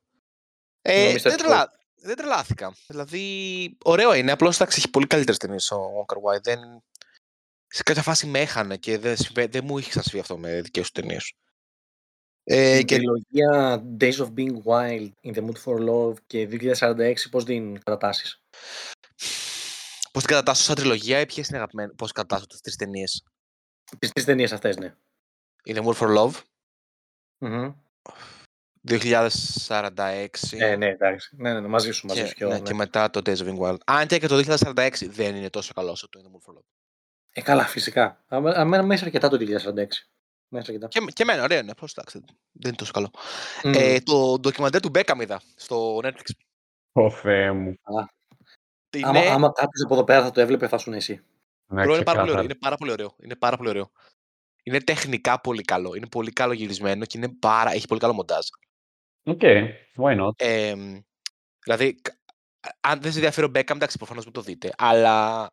Ε, 0.82 1.00
Είναι 1.00 1.10
ο 1.10 1.14
Mr. 1.14 1.22
δεν, 1.22 1.36
τρελά, 1.36 1.72
δεν 1.94 2.16
τρελάθηκα. 2.16 2.74
Δηλαδή, 2.86 3.76
ωραίο 3.84 4.14
είναι. 4.14 4.32
Απλώς 4.32 4.56
εντάξει, 4.56 4.78
έχει 4.78 4.90
πολύ 4.90 5.06
καλύτερες 5.06 5.38
ταινίες 5.38 5.70
ο 5.70 5.76
Wong 6.06 6.14
Kar 6.14 6.36
Wai. 6.36 6.40
Δεν... 6.42 6.58
Σε 7.66 7.82
κάποια 7.82 8.02
φάση 8.02 8.26
με 8.26 8.40
έχανε 8.40 8.76
και 8.76 8.98
δεν, 8.98 9.16
συμβα- 9.16 9.48
δεν 9.48 9.64
μου 9.64 9.78
είχε 9.78 9.88
ξανασυμβεί 9.88 10.20
αυτό 10.20 10.38
με 10.38 10.60
δικές 10.60 10.90
του 10.90 11.00
ταινίες. 11.00 11.32
Ε, 12.44 12.76
Την 12.76 12.86
και 12.86 12.94
τριλογία 12.96 13.82
Days 14.00 14.16
of 14.16 14.28
Being 14.36 14.62
Wild, 14.64 15.10
In 15.22 15.34
the 15.34 15.44
Mood 15.46 15.62
for 15.64 15.88
Love 15.88 16.14
και 16.26 16.46
2046, 16.46 17.14
πώς 17.30 17.44
την 17.44 17.74
κατατάσσεις; 17.82 18.42
Πώς 20.12 20.22
την 20.22 20.32
κατατάσσω 20.32 20.62
σαν 20.62 20.74
τριλογία 20.74 21.20
ή 21.20 21.26
ποιες 21.26 21.48
είναι 21.48 21.56
αγαπημένες, 21.58 21.94
πώς 21.96 22.12
κατατάσσω 22.12 22.46
τις 22.46 22.60
τρεις 22.60 22.76
ταινίες; 22.76 23.24
Τις 23.98 24.10
τρεις 24.10 24.24
ταινίες 24.24 24.52
αυτές, 24.52 24.76
ναι. 24.76 24.94
In 25.68 25.74
the 25.76 25.82
Mood 25.84 25.94
for 25.94 26.16
Love, 26.18 26.32
Μμμ. 27.38 27.72
2046 28.88 30.26
Ε, 30.50 30.76
ναι, 30.76 30.86
εντάξει. 30.86 31.36
Ναι, 31.36 31.52
ναι, 31.52 31.60
ναι, 31.60 31.68
μαζί 31.68 31.92
σου, 31.92 32.06
μαζί 32.06 32.20
και, 32.20 32.26
σου. 32.26 32.34
και 32.34 32.42
εγώ, 32.44 32.52
ναι, 32.52 32.58
ναι. 32.58 32.64
και 32.64 32.74
μετά 32.74 33.10
το 33.10 33.20
Days 33.24 33.36
of 33.36 33.46
Being 33.48 33.58
Wild. 33.58 33.76
Αν 33.86 34.06
και, 34.06 34.18
και 34.18 34.26
το 34.26 34.36
2046 34.36 34.90
δεν 35.08 35.36
είναι 35.36 35.50
τόσο 35.50 35.72
καλό 35.74 35.90
όσο 35.90 36.08
το 36.08 36.20
In 36.22 36.26
the 36.26 36.30
Mood 36.30 36.52
for 36.52 36.58
Love. 36.58 36.64
Ε, 37.32 37.42
καλά, 37.42 37.64
φυσικά. 37.64 38.24
Αμέ- 38.28 38.56
Αμένα 38.56 38.82
μέσα 38.82 39.04
αρκετά 39.04 39.28
το 39.28 39.36
2046. 39.36 39.86
Μέσα 40.48 40.72
κοιτά. 40.72 40.88
Και, 40.88 41.00
και 41.12 41.22
εμένα, 41.22 41.42
ωραίο 41.42 41.58
είναι. 41.58 41.74
Πώς, 41.74 41.92
εντάξει, 41.92 42.18
δεν 42.52 42.68
είναι 42.68 42.76
τόσο 42.76 42.92
καλό. 42.92 43.10
Μμμ. 43.62 43.72
Ε, 43.76 44.00
το 44.00 44.38
ντοκιμαντέρ 44.38 44.80
του 44.80 44.88
Μπέκαμ 44.88 45.20
είδα 45.20 45.42
στο 45.56 45.98
Netflix. 46.02 46.30
Ω 46.92 47.10
Θεέ 47.10 47.52
μου. 47.52 47.74
Είναι, 48.96 49.06
Άμα, 49.08 49.20
άμα 49.20 49.52
κάποιος 49.52 49.84
από 49.84 49.94
εδώ 49.94 50.04
πέρα 50.04 50.22
θα 50.22 50.30
το 50.30 50.40
έβλεπε, 50.40 50.68
θα 50.68 50.76
ήσουν 50.76 50.92
εσύ. 50.92 51.24
Ναι, 51.66 51.82
bro, 51.82 51.94
είναι, 51.94 52.02
πάρα 52.02 52.20
πολύ 52.20 52.30
ωραίο, 52.30 52.42
ξεκάθαρα. 52.42 52.42
είναι 52.42 52.54
πάρα 52.54 52.76
πολύ 52.76 52.90
ωραίο. 52.90 53.14
Είναι 53.18 53.36
πάρα 53.36 53.56
πολύ 53.56 53.68
ωραίο. 53.68 53.90
Είναι 54.62 54.80
τεχνικά 54.80 55.40
πολύ 55.40 55.62
καλό. 55.62 55.94
Είναι 55.94 56.06
πολύ 56.06 56.32
καλό 56.32 56.52
γυρισμένο 56.52 57.04
και 57.04 57.18
είναι 57.18 57.28
πάρα, 57.28 57.72
έχει 57.72 57.86
πολύ 57.86 58.00
καλό 58.00 58.12
μοντάζ. 58.12 58.46
OK, 59.22 59.40
why 59.96 60.20
not; 60.20 60.30
Ε, 60.36 60.74
δηλαδή, 61.64 61.94
κα- 61.94 62.18
αν 62.80 63.00
δεν 63.00 63.10
σε 63.10 63.16
ενδιαφέρει 63.16 63.46
ο 63.46 63.50
Μπέκαμ, 63.50 63.76
εντάξει, 63.76 63.96
προφανώς 63.96 64.24
μην 64.24 64.32
το 64.32 64.40
δείτε. 64.40 64.72
Αλλά 64.76 65.46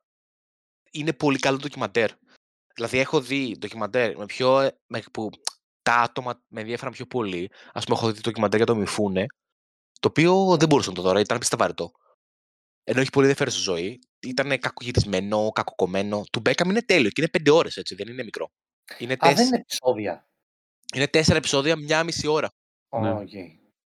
είναι 0.92 1.14
πολύ 1.14 1.40
καλό 1.40 1.58
ντοκιμαντέρ. 1.58 2.10
Δηλαδή, 2.74 3.00
έχω 3.00 3.22
δει 3.22 3.56
ντοκιμαντέρ 3.60 4.18
με 4.18 4.26
πιο, 4.26 4.60
ε, 4.60 4.78
με, 4.88 5.04
που 5.12 5.30
τα 5.82 5.96
άτομα 5.96 6.44
με 6.48 6.60
ενδιαφέραν 6.62 6.94
πιο 6.94 7.06
πολύ. 7.06 7.52
Ας 7.74 7.80
πούμε, 7.80 7.98
έχω 7.98 8.12
δει 8.12 8.22
ντοκιμαντέρ 8.22 8.58
για 8.58 8.66
το 8.66 8.76
Μιφούνε, 8.76 9.26
το 10.00 10.08
οποίο 10.08 10.58
δεν 10.58 10.68
μπορούσα 10.68 10.90
να 10.90 10.96
το 10.96 11.02
δω, 11.02 11.12
ρε, 11.12 11.20
ήταν 11.20 11.38
απίστευτα 11.38 11.62
βαρετό. 11.62 11.92
Ενώ 12.90 13.00
έχει 13.02 13.10
πολύ 13.10 13.26
ενδιαφέρουσα 13.28 13.60
ζωή. 13.60 14.00
Ήταν 14.20 14.60
κακογυρισμένο, 14.60 15.52
κακοκομμένο. 15.52 16.24
Του 16.32 16.40
Μπέκαμ 16.40 16.70
είναι 16.70 16.82
τέλειο 16.82 17.10
και 17.10 17.22
είναι 17.22 17.30
πέντε 17.30 17.52
ώρες, 17.52 17.78
έτσι, 17.78 17.96
δεν 17.96 18.08
είναι 18.08 18.24
μικρό. 18.24 18.52
Είναι, 18.98 19.14
Α, 19.14 19.18
τεσ... 19.18 19.34
δεν 19.36 19.46
είναι 19.48 19.56
επεισόδια. 19.58 20.28
είναι 20.96 21.08
τέσσερα 21.08 21.38
επεισόδια, 21.38 21.76
μια 21.76 22.04
μισή 22.04 22.28
ώρα. 22.28 22.50
Ω, 22.90 23.00
Ναι. 23.00 23.12
οκ. 23.12 23.34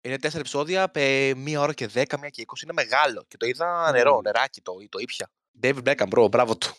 Είναι 0.01 0.17
τέσσερα 0.19 0.39
επεισόδια, 0.39 0.91
ε, 0.93 1.33
μία 1.35 1.61
ώρα 1.61 1.73
και 1.73 1.87
δέκα, 1.87 2.19
μία 2.19 2.29
και 2.29 2.41
είκοσι. 2.41 2.65
Είναι 2.65 2.73
μεγάλο. 2.73 3.25
Και 3.27 3.37
το 3.37 3.45
είδα 3.45 3.91
νερό, 3.91 4.13
Μμμ. 4.13 4.21
νεράκι 4.21 4.61
το, 4.61 4.73
το 4.89 4.99
ήπια. 4.99 5.31
David 5.61 5.83
Beckham, 5.83 6.07
bro, 6.09 6.27
μπράβο 6.31 6.57
του. 6.57 6.73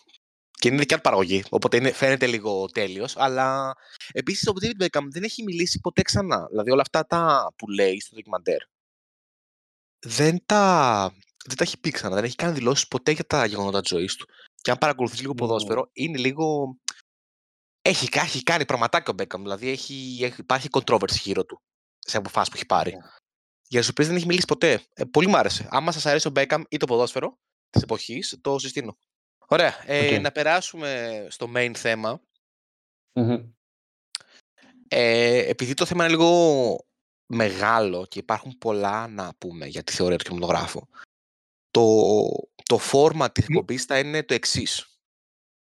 Και 0.51 0.67
είναι 0.67 0.77
δικιά 0.77 0.95
του 0.95 1.01
παραγωγή. 1.01 1.43
Οπότε 1.49 1.77
είναι, 1.77 1.91
φαίνεται 1.91 2.27
λίγο 2.27 2.65
τέλειος. 2.65 3.17
Αλλά 3.17 3.75
επίσης 4.11 4.47
ο 4.47 4.53
David 4.61 4.85
Beckham 4.85 5.03
δεν 5.09 5.23
έχει 5.23 5.43
μιλήσει 5.43 5.79
ποτέ 5.79 6.01
ξανά. 6.01 6.47
Δηλαδή 6.49 6.71
όλα 6.71 6.81
αυτά 6.81 7.05
τα 7.05 7.53
που 7.55 7.69
λέει 7.69 7.99
στο 7.99 8.15
ντοκιμαντέρ 8.15 8.61
δεν 9.99 10.43
τα, 10.45 11.13
δεν 11.47 11.55
τα 11.57 11.63
έχει 11.63 11.79
πει 11.79 11.89
ξανά. 11.89 12.15
Δεν 12.15 12.23
έχει 12.23 12.35
κάνει 12.35 12.53
δηλώσεις 12.53 12.87
ποτέ 12.87 13.11
για 13.11 13.25
τα 13.25 13.45
γεγονότα 13.45 13.81
της 13.81 13.89
ζωής 13.89 14.15
του. 14.15 14.25
Και 14.55 14.71
αν 14.71 14.77
παρακολουθείς 14.77 15.19
λίγο 15.19 15.31
Μμμ. 15.31 15.37
ποδόσφαιρο, 15.39 15.89
είναι 15.93 16.17
λίγο. 16.17 16.77
Έχει, 17.81 18.09
κα- 18.09 18.21
έχει 18.21 18.43
κάνει 18.43 18.65
πραγματάκια 18.65 19.13
ο 19.13 19.23
Beckham. 19.23 19.39
Δηλαδή 19.39 19.69
έχει, 19.69 20.19
έχει, 20.21 20.41
υπάρχει 20.41 20.67
controversy 20.71 21.19
γύρω 21.23 21.45
του 21.45 21.61
σε 21.99 22.17
αποφάσεις 22.17 22.49
που 22.49 22.55
έχει 22.55 22.65
πάρει. 22.65 22.91
Ναι. 22.91 22.97
Για 23.69 23.79
τις 23.79 23.89
οποίες 23.89 24.07
δεν 24.07 24.15
έχει 24.15 24.25
μιλήσει 24.25 24.45
ποτέ. 24.45 24.83
Ε, 24.93 25.03
πολύ 25.03 25.27
μου 25.27 25.37
άρεσε. 25.37 25.67
Άμα 25.71 25.91
σας 25.91 26.05
αρέσει 26.05 26.27
ο 26.27 26.31
Beckham 26.35 26.61
ή 26.69 26.77
το 26.77 26.85
ποδόσφαιρο 26.85 27.37
της 27.69 27.81
εποχής, 27.81 28.37
το 28.41 28.59
συστήνω. 28.59 28.97
Ωραία. 29.47 29.83
Ε, 29.85 30.15
Οκ. 30.15 30.21
Να 30.21 30.31
περάσουμε 30.31 31.27
στο 31.29 31.51
main 31.55 31.71
θέμα. 31.75 32.21
Μμμ. 33.13 33.51
Ε, 34.87 35.37
επειδή 35.49 35.73
το 35.73 35.85
θέμα 35.85 36.03
είναι 36.03 36.13
λίγο 36.13 36.85
μεγάλο 37.25 38.05
και 38.05 38.19
υπάρχουν 38.19 38.57
πολλά 38.57 39.07
να 39.07 39.35
πούμε 39.37 39.65
για 39.65 39.83
τη 39.83 39.91
θεωρία 39.91 40.17
του 40.17 40.23
κινηματογράφου, 40.23 40.81
το, 41.71 42.27
το 42.63 42.79
format 42.91 43.27
της 43.31 43.43
εκπομπής 43.43 43.83
θα 43.83 43.99
είναι 43.99 44.23
το 44.23 44.33
εξής. 44.33 44.99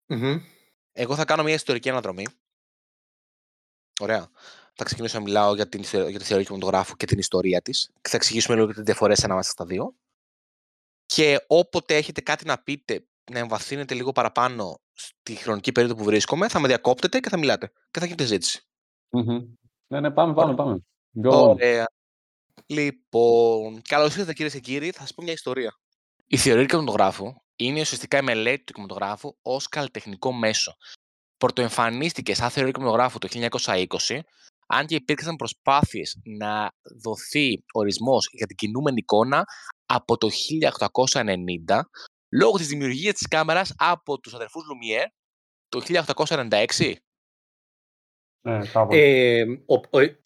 Μμμ. 0.06 0.42
Εγώ 0.92 1.16
θα 1.16 1.26
κάνω 1.26 1.44
μια 1.44 1.54
ιστορική 1.54 1.90
αναδρομή. 1.90 2.26
Ωραία. 4.00 4.30
Θα 4.74 4.84
ξεκινήσω 4.84 5.18
να 5.18 5.24
μιλάω 5.24 5.56
για, 5.56 5.70
την, 5.70 5.84
θε- 5.84 6.10
για 6.10 6.20
τη 6.20 6.26
θεωρία 6.26 6.46
του 6.46 6.52
κινηματογράφου 6.52 6.96
και 6.96 7.06
την 7.06 7.20
ιστορία 7.20 7.62
της. 7.62 7.92
Και 8.02 8.10
θα 8.10 8.16
εξηγήσουμε 8.16 8.56
λίγο 8.56 8.68
τις 8.68 8.84
διαφορές 8.84 9.24
ανάμεσα 9.24 9.52
στα 9.52 9.66
δύο. 9.66 9.96
Και 11.06 11.46
όποτε 11.48 11.96
έχετε 11.96 12.22
κάτι 12.22 12.46
να 12.46 12.58
πείτε, 12.64 13.08
να 13.32 13.40
εμβαθύνετε 13.40 13.94
λίγο 13.94 14.12
παραπάνω 14.12 14.82
στη 14.94 15.36
χρονική 15.36 15.72
περίοδο 15.72 15.96
που 15.96 16.04
βρίσκομαι, 16.04 16.48
θα 16.48 16.60
με 16.60 16.68
διακόπτετε 16.68 17.20
και 17.20 17.30
θα 17.30 17.38
μιλάτε. 17.38 17.72
Και 17.92 18.00
θα 18.00 18.06
γίνεται 18.06 18.26
ζήτηση. 18.26 18.68
Μμμ. 19.10 19.54
Ναι, 19.88 20.00
ναι, 20.00 20.12
πάμε, 20.12 20.34
πάμε, 20.34 20.56
πάμε. 20.56 20.80
Go 21.24 21.30
on. 21.30 21.48
Ωραία. 21.48 21.86
Λοιπόν, 22.66 23.82
καλώς 23.82 24.14
ήρθατε 24.16 24.34
κυρίες 24.34 24.54
και 24.54 24.60
κύριοι. 24.60 24.92
Θα 24.92 25.00
σας 25.02 25.14
πω 25.14 25.24
μια 25.24 25.34
ιστορία. 25.34 25.80
Η 26.26 26.38
θεωρία 26.38 26.62
του 26.62 26.68
κινηματογράφου 26.70 27.34
είναι 27.56 27.80
ουσιαστικά 27.80 28.18
η 28.18 28.22
μελέτη 28.22 28.64
του 28.64 28.74
κινηματογράφου 28.74 29.36
ως 29.42 29.68
καλλιτεχνικό 29.68 30.32
μέσο. 30.32 30.76
Πρωτοεμφανίστηκε 31.38 32.36
σαν 32.36 32.50
θεωρία 32.50 32.72
του 32.74 32.80
κινηματογράφου 32.80 33.18
το 33.20 33.28
1920, 33.28 34.20
αν 34.68 34.86
και 34.86 34.96
υπήρξαν 34.96 35.36
προσπάθειες 35.36 36.20
να 36.24 36.72
δοθεί 37.04 37.64
ορισμός 37.74 38.30
για 38.32 38.46
την 38.48 38.56
κινούμενη 38.56 38.98
εικόνα 39.00 39.44
από 39.86 40.18
το 40.18 40.30
1890, 40.30 41.90
λόγω 42.34 42.58
της 42.58 42.68
δημιουργίας 42.68 43.14
της 43.14 43.28
κάμερας 43.28 43.74
από 43.78 44.20
τους 44.20 44.34
αδερφούς 44.34 44.64
Λουμιέρ 44.68 45.06
το 45.70 45.82
1896. 45.82 46.96
Ναι, 48.42 48.66
κάπου. 48.68 48.96
Ε, 48.96 49.44
ο- 49.66 49.98
ο- 49.98 50.20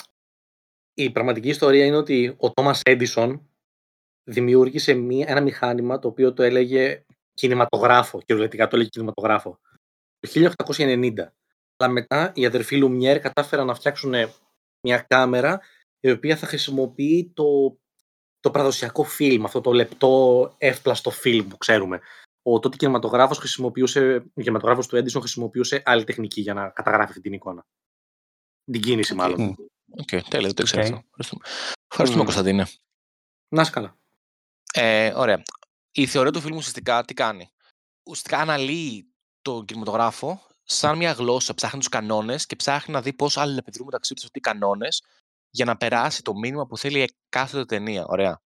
η 0.94 1.12
πραγματική 1.12 1.50
ιστορία 1.50 1.86
είναι 1.86 1.96
ότι 1.96 2.36
ο 2.38 2.52
Τόμας 2.52 2.82
Έντισον 2.84 3.50
δημιούργησε 4.24 4.94
μία, 4.94 5.26
ένα 5.30 5.42
μηχάνημα 5.42 6.00
το 6.00 6.08
οποίο 6.08 6.34
το 6.34 6.44
έλεγε 6.44 7.06
κινηματογράφο, 7.34 8.22
κυριολεκτικά 8.22 8.68
το 8.68 8.76
έλεγε 8.76 8.90
κινηματογράφο, 8.90 9.60
το 10.20 10.30
1890. 10.68 11.14
Αλλά 11.78 11.92
μετά 11.92 12.32
οι 12.36 12.46
αδερφοί 12.46 12.78
Λουμιέρ 12.78 13.20
κατάφεραν 13.20 13.66
να 13.66 13.74
φτιάξουν 13.74 14.14
μια 14.82 15.00
κάμερα 15.08 15.62
η 16.00 16.12
οποία 16.12 16.38
θα 16.38 16.48
χρησιμοποιεί 16.48 17.32
το, 17.34 17.78
το 18.40 18.52
παραδοσιακό 18.52 19.04
φιλμ, 19.04 19.46
αυτό 19.46 19.62
το 19.62 19.72
λεπτό 19.72 20.56
εύπλαστο 20.58 21.10
φιλμ 21.10 21.48
που 21.48 21.58
ξέρουμε. 21.58 22.02
Ο 22.42 22.60
τότε 22.60 22.78
κινηματογράφος 22.78 23.38
χρησιμοποιούσε, 23.38 24.16
ο 24.34 24.42
κινηματογράφος 24.42 24.88
του 24.88 24.96
Έντισον 24.96 25.22
χρησιμοποιούσε 25.22 25.82
άλλη 25.86 26.04
τεχνική 26.04 26.42
για 26.42 26.54
να 26.54 26.70
καταγράφει 26.70 27.10
αυτή 27.10 27.22
την 27.22 27.34
εικόνα. 27.34 27.66
Την 28.72 28.82
κίνηση 28.82 29.14
Οκ. 29.14 29.20
μάλλον. 29.20 29.56
Μμ. 29.94 30.00
Οκ, 30.00 30.30
τέλεια, 30.30 30.48
δεν 30.48 30.54
το 30.54 30.62
ήξερα 30.62 30.82
Οκ. 30.82 30.88
αυτό. 30.88 31.06
Ευχαριστούμε, 31.10 31.42
Ευχαριστούμε 31.92 32.24
Μμμ. 32.24 32.34
Κωνσταντίνε. 32.34 32.68
Να 33.50 33.62
είσαι 33.62 33.72
καλά. 33.72 33.98
Ε, 34.74 35.14
ωραία. 35.16 35.44
Η 35.92 36.06
θεωρία 36.06 36.32
του 36.32 36.42
φιλμού 36.42 36.58
ουσιαστικά 36.58 37.04
τι 37.06 37.14
κάνει; 37.14 37.52
Ουσιαστικά 38.04 38.38
αναλύει 38.40 39.14
τον 39.42 39.66
κινηματογράφο 39.66 40.48
σαν 40.64 40.98
μια 40.98 41.12
γλώσσα, 41.12 41.54
ψάχνει 41.54 41.80
τους 41.80 41.90
κανόνες 41.90 42.46
και 42.46 42.56
ψάχνει 42.56 42.94
να 42.94 43.02
δει 43.02 43.14
πώς 43.14 43.38
αλληλεπιδρούν 43.38 43.86
μεταξύ 43.86 44.14
τους 44.14 44.24
αυτοί 44.24 44.38
οι 44.38 44.42
κανόνες 44.42 45.04
για 45.50 45.66
να 45.66 45.78
περάσει 45.78 46.22
το 46.22 46.34
μήνυμα 46.36 46.66
που 46.66 46.78
θέλει 46.78 47.00
η 47.00 47.06
εκάστοτε 47.28 47.66
ταινία. 47.66 48.06
Ωραία. 48.06 48.42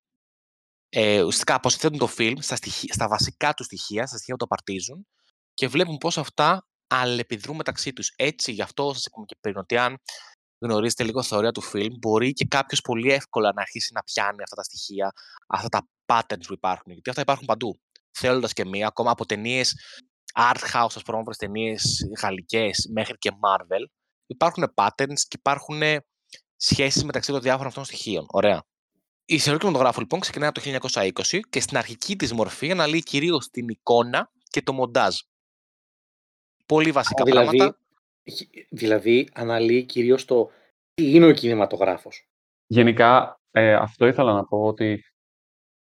Ε, 0.90 1.22
ουσιαστικά 1.22 1.56
αποσυνθέτουν 1.56 1.98
το 1.98 2.08
φιλμ 2.08 2.40
στα, 2.40 2.56
στοιχεία, 2.56 2.94
στα 2.94 3.08
βασικά 3.08 3.54
του 3.54 3.64
στοιχεία, 3.64 4.08
στα 4.08 4.16
στοιχεία 4.16 4.34
που 4.36 4.40
το 4.40 4.46
απαρτίζουν 4.46 5.08
και 5.54 5.68
βλέπουν 5.68 5.98
πώς 5.98 6.18
αυτά 6.18 6.68
αλληλεπιδρούν 6.88 7.56
μεταξύ 7.56 7.94
τους. 7.94 8.14
Έτσι, 8.16 8.52
γι' 8.52 8.62
αυτό 8.62 8.94
σας 8.94 9.06
είπαμε 9.06 9.26
και 9.26 9.38
πριν 9.42 9.58
ότι 9.58 9.78
αν 9.78 9.98
γνωρίζετε 10.60 11.04
λίγο 11.04 11.24
θεωρία 11.24 11.52
του 11.52 11.62
φιλμ, 11.62 11.94
μπορεί 12.00 12.34
και 12.34 12.46
κάποιος 12.46 12.82
πολύ 12.82 13.12
εύκολα 13.12 13.52
να 13.56 13.62
αρχίσει 13.62 13.94
να 13.94 14.04
πιάνει 14.04 14.42
αυτά 14.44 14.56
τα 14.56 14.64
στοιχεία, 14.64 15.12
αυτά 15.48 15.70
τα 15.70 15.88
patterns 16.06 16.46
που 16.48 16.54
υπάρχουν. 16.54 16.92
Γιατί 16.92 17.10
αυτά 17.10 17.22
υπάρχουν 17.22 17.46
παντού. 17.46 17.80
Θέλοντας 18.12 18.54
και 18.54 18.66
μία, 18.66 18.88
ακόμα 18.88 19.12
από 19.12 19.26
ταινίες 19.26 19.76
art 20.34 20.74
house, 20.74 20.96
ας 20.96 21.04
πούμε, 21.04 21.24
ταινίες 21.38 22.10
γαλλικές 22.22 22.90
μέχρι 22.94 23.18
και 23.18 23.32
Marvel, 23.32 23.86
υπάρχουν 24.26 24.74
patterns 24.76 25.20
και 25.28 25.38
υπάρχουν 25.38 25.82
σχέσεις 26.56 27.04
μεταξύ 27.04 27.32
των 27.32 27.42
διάφορων 27.42 27.68
αυτών 27.68 27.86
στοιχείων. 27.86 28.26
Ωραία. 28.30 28.64
Η 29.26 29.38
θεωρία 29.38 29.54
του 29.54 29.66
κινηματογράφου 29.66 30.00
λοιπόν 30.00 30.20
ξεκινάει 30.20 30.50
από 30.50 30.62
το 30.62 30.90
1920 30.92 31.40
και 31.50 31.60
στην 31.60 31.78
αρχική 31.78 32.16
της 32.16 32.34
μορφή 32.34 32.72
αναλύει 32.72 33.04
κυρίως 33.04 33.50
την 33.50 33.68
εικόνα 33.68 34.32
και 34.44 34.62
το 34.62 34.74
μοντάζ. 34.74 35.16
Πολύ 36.66 36.92
βασικά 36.92 37.24
δηλαδή, 37.24 37.58
πράγματα. 37.58 37.80
Χ- 38.32 38.68
δηλαδή 38.70 39.30
αναλύει 39.34 39.84
κυρίως 39.84 40.26
το 40.26 40.52
τι 40.94 41.14
είναι 41.16 41.26
ο 41.26 41.32
κινηματογράφος. 41.32 42.28
Γενικά, 42.68 43.40
ε, 43.52 43.74
αυτό 43.74 44.08
ήθελα 44.08 44.34
να 44.34 44.44
πω 44.44 44.66
ότι 44.66 45.04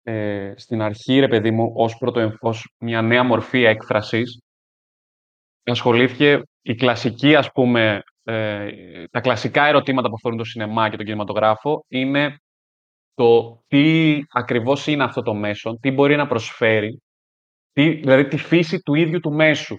ε, 0.03 0.53
στην 0.55 0.81
αρχή, 0.81 1.19
ρε 1.19 1.27
παιδί 1.27 1.51
μου, 1.51 1.71
ως, 1.75 1.97
πρώτο, 1.97 2.37
ως 2.39 2.73
μια 2.79 3.01
νέα 3.01 3.23
μορφή 3.23 3.63
έκφρασης, 3.63 4.41
ασχολήθηκε 5.63 6.41
η 6.61 6.75
κλασική, 6.75 7.35
ας 7.35 7.51
πούμε, 7.51 8.01
ε, 8.23 9.07
τα 9.07 9.21
κλασικά 9.21 9.65
ερωτήματα 9.65 10.07
που 10.07 10.15
αφορούν 10.15 10.37
το 10.37 10.43
σινεμά 10.43 10.89
και 10.89 10.97
τον 10.97 11.05
κινηματογράφο 11.05 11.85
είναι 11.87 12.37
το 13.13 13.61
τι 13.67 14.19
ακριβώς 14.29 14.87
είναι 14.87 15.03
αυτό 15.03 15.21
το 15.21 15.33
μέσο, 15.33 15.77
τι 15.79 15.91
μπορεί 15.91 16.15
να 16.15 16.27
προσφέρει, 16.27 17.01
τι, 17.71 17.89
δηλαδή 17.89 18.27
τη 18.27 18.37
φύση 18.37 18.79
του 18.79 18.93
ίδιου 18.93 19.19
του 19.19 19.31
μέσου. 19.31 19.75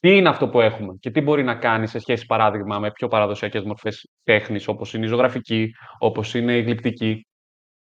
Τι 0.00 0.16
είναι 0.16 0.28
αυτό 0.28 0.48
που 0.48 0.60
έχουμε 0.60 0.96
και 1.00 1.10
τι 1.10 1.20
μπορεί 1.20 1.42
να 1.42 1.54
κάνει 1.54 1.86
σε 1.86 1.98
σχέση, 1.98 2.26
παράδειγμα, 2.26 2.78
με 2.78 2.90
πιο 2.90 3.08
παραδοσιακές 3.08 3.62
μορφές 3.62 4.08
τέχνης, 4.22 4.68
όπως 4.68 4.94
είναι 4.94 5.04
η 5.04 5.08
ζωγραφική, 5.08 5.70
όπως 5.98 6.34
είναι 6.34 6.56
η 6.56 6.62
γλυπτική. 6.62 7.26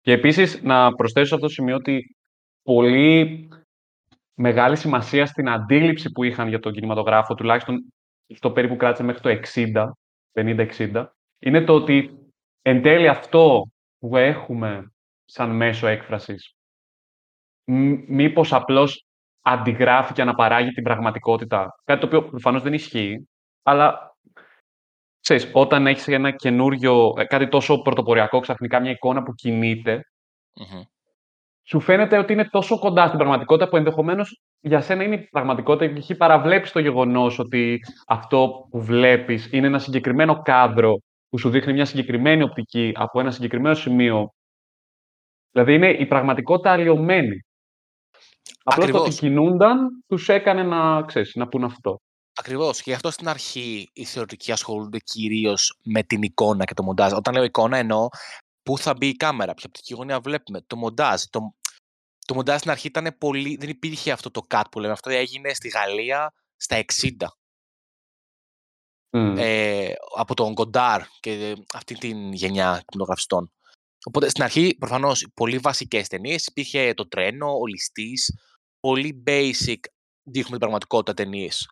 Και 0.01 0.11
επίσης, 0.11 0.61
να 0.61 0.91
προσθέσω 0.91 1.27
σε 1.27 1.33
αυτό 1.33 1.47
το 1.47 1.53
σημείο 1.53 1.75
ότι 1.75 2.15
πολύ 2.63 3.47
μεγάλη 4.33 4.75
σημασία 4.75 5.25
στην 5.25 5.49
αντίληψη 5.49 6.11
που 6.11 6.23
είχαν 6.23 6.47
για 6.47 6.59
τον 6.59 6.73
κινηματογράφο, 6.73 7.35
τουλάχιστον 7.35 7.93
στο 8.33 8.51
περίπου 8.51 8.75
κράτησε 8.75 9.03
μέχρι 9.03 9.21
το 9.21 9.29
60, 9.53 9.91
50-60, 10.31 11.05
είναι 11.39 11.63
το 11.63 11.73
ότι 11.73 12.19
εν 12.61 12.81
τέλει 12.81 13.07
αυτό 13.07 13.63
που 13.99 14.17
έχουμε 14.17 14.91
σαν 15.25 15.55
μέσο 15.55 15.87
έκφρασης, 15.87 16.53
μ- 17.63 18.07
μήπως 18.07 18.53
απλώς 18.53 19.05
αντιγράφει 19.41 20.13
και 20.13 20.21
αναπαράγει 20.21 20.71
την 20.71 20.83
πραγματικότητα. 20.83 21.75
Κάτι 21.83 21.99
το 21.99 22.05
οποίο 22.05 22.23
προφανώς 22.29 22.61
δεν 22.61 22.73
ισχύει, 22.73 23.27
αλλά 23.63 24.15
ξέρεις, 25.19 25.49
όταν 25.53 25.87
έχεις 25.87 26.07
ένα 26.07 26.31
καινούριο, 26.31 27.13
ε, 27.17 27.25
κάτι 27.25 27.47
τόσο 27.47 27.81
πρωτοποριακό, 27.81 28.39
ξαφνικά 28.39 28.79
μια 28.79 28.91
εικόνα 28.91 29.23
που 29.23 29.33
κινείται, 29.33 30.01
Μμμ. 30.53 30.81
σου 31.63 31.79
φαίνεται 31.79 32.17
ότι 32.17 32.33
είναι 32.33 32.45
τόσο 32.45 32.79
κοντά 32.79 33.05
στην 33.05 33.17
πραγματικότητα 33.17 33.69
που 33.69 33.77
ενδεχομένως 33.77 34.41
για 34.59 34.81
σένα 34.81 35.03
είναι 35.03 35.15
η 35.15 35.27
πραγματικότητα 35.31 35.91
και 35.91 35.99
εκεί 35.99 36.15
παραβλέπει 36.15 36.69
το 36.69 36.79
γεγονός 36.79 37.39
ότι 37.39 37.79
αυτό 38.07 38.67
που 38.69 38.81
βλέπεις 38.81 39.49
είναι 39.51 39.67
ένα 39.67 39.79
συγκεκριμένο 39.79 40.41
κάδρο 40.41 40.99
που 41.29 41.37
σου 41.37 41.49
δείχνει 41.49 41.73
μια 41.73 41.85
συγκεκριμένη 41.85 42.43
οπτική 42.43 42.91
από 42.95 43.19
ένα 43.19 43.31
συγκεκριμένο 43.31 43.75
σημείο. 43.75 44.33
Δηλαδή 45.51 45.73
είναι 45.73 45.89
η 45.89 46.05
πραγματικότητα 46.05 46.71
αλλοιωμένη. 46.71 47.43
Απλώς 48.63 48.85
το 48.89 48.97
ότι 48.97 49.09
Ακριβώς. 49.09 49.19
κινούνταν 49.19 50.03
τους 50.07 50.29
έκανε 50.29 50.63
να, 50.63 51.01
ξέρεις, 51.01 51.35
να 51.35 51.47
πούν 51.47 51.63
αυτό. 51.63 52.01
Ακριβώς. 52.33 52.77
Και 52.77 52.89
γι' 52.89 52.95
αυτό 52.95 53.11
στην 53.11 53.27
αρχή 53.27 53.89
οι 53.93 54.05
θεωρητικοί 54.05 54.51
ασχολούνται 54.51 54.97
κυρίως 54.97 55.77
με 55.83 56.03
την 56.03 56.21
εικόνα 56.21 56.65
και 56.65 56.73
το 56.73 56.83
μοντάζ. 56.83 57.13
Όταν 57.13 57.33
λέω 57.33 57.43
εικόνα, 57.43 57.77
εννοώ 57.77 58.07
πού 58.63 58.77
θα 58.77 58.93
μπει 58.93 59.07
η 59.07 59.15
κάμερα, 59.15 59.53
ποια 59.53 59.65
οπτική 59.67 59.93
γωνία 59.93 60.19
βλέπουμε, 60.19 60.61
το 60.67 60.75
μοντάζ. 60.75 61.21
Το, 61.29 61.55
το 62.25 62.33
μοντάζ 62.33 62.57
στην 62.59 62.71
αρχή 62.71 62.87
ήταν 62.87 63.15
πολύ. 63.17 63.55
Δεν 63.59 63.69
υπήρχε 63.69 64.11
αυτό 64.11 64.31
το 64.31 64.47
cut 64.49 64.63
που 64.71 64.79
λέμε. 64.79 64.93
Αυτό 64.93 65.09
έγινε 65.09 65.53
στη 65.53 65.67
Γαλλία 65.67 66.33
στα 66.55 66.83
60. 67.01 67.11
Μμ. 69.11 69.37
ε, 69.37 69.93
από 70.15 70.33
τον 70.33 70.53
Κοντάρ 70.53 71.01
και 71.19 71.55
αυτή 71.73 71.95
την 71.95 72.33
γενιά 72.33 72.83
κινηματογραφιστών. 72.85 73.51
Οπότε 74.05 74.29
στην 74.29 74.43
αρχή, 74.43 74.75
προφανώς, 74.79 75.27
πολύ 75.33 75.57
βασικές 75.57 76.07
ταινίες. 76.07 76.45
Υπήρχε 76.45 76.93
το 76.93 77.07
τρένο, 77.07 77.47
ο 77.59 77.65
ληστής. 77.65 78.33
Πολύ 78.79 79.23
basic 79.27 79.79
δείχνουμε 80.23 80.49
την 80.49 80.59
πραγματικότητα 80.59 81.13
ταινίες. 81.13 81.69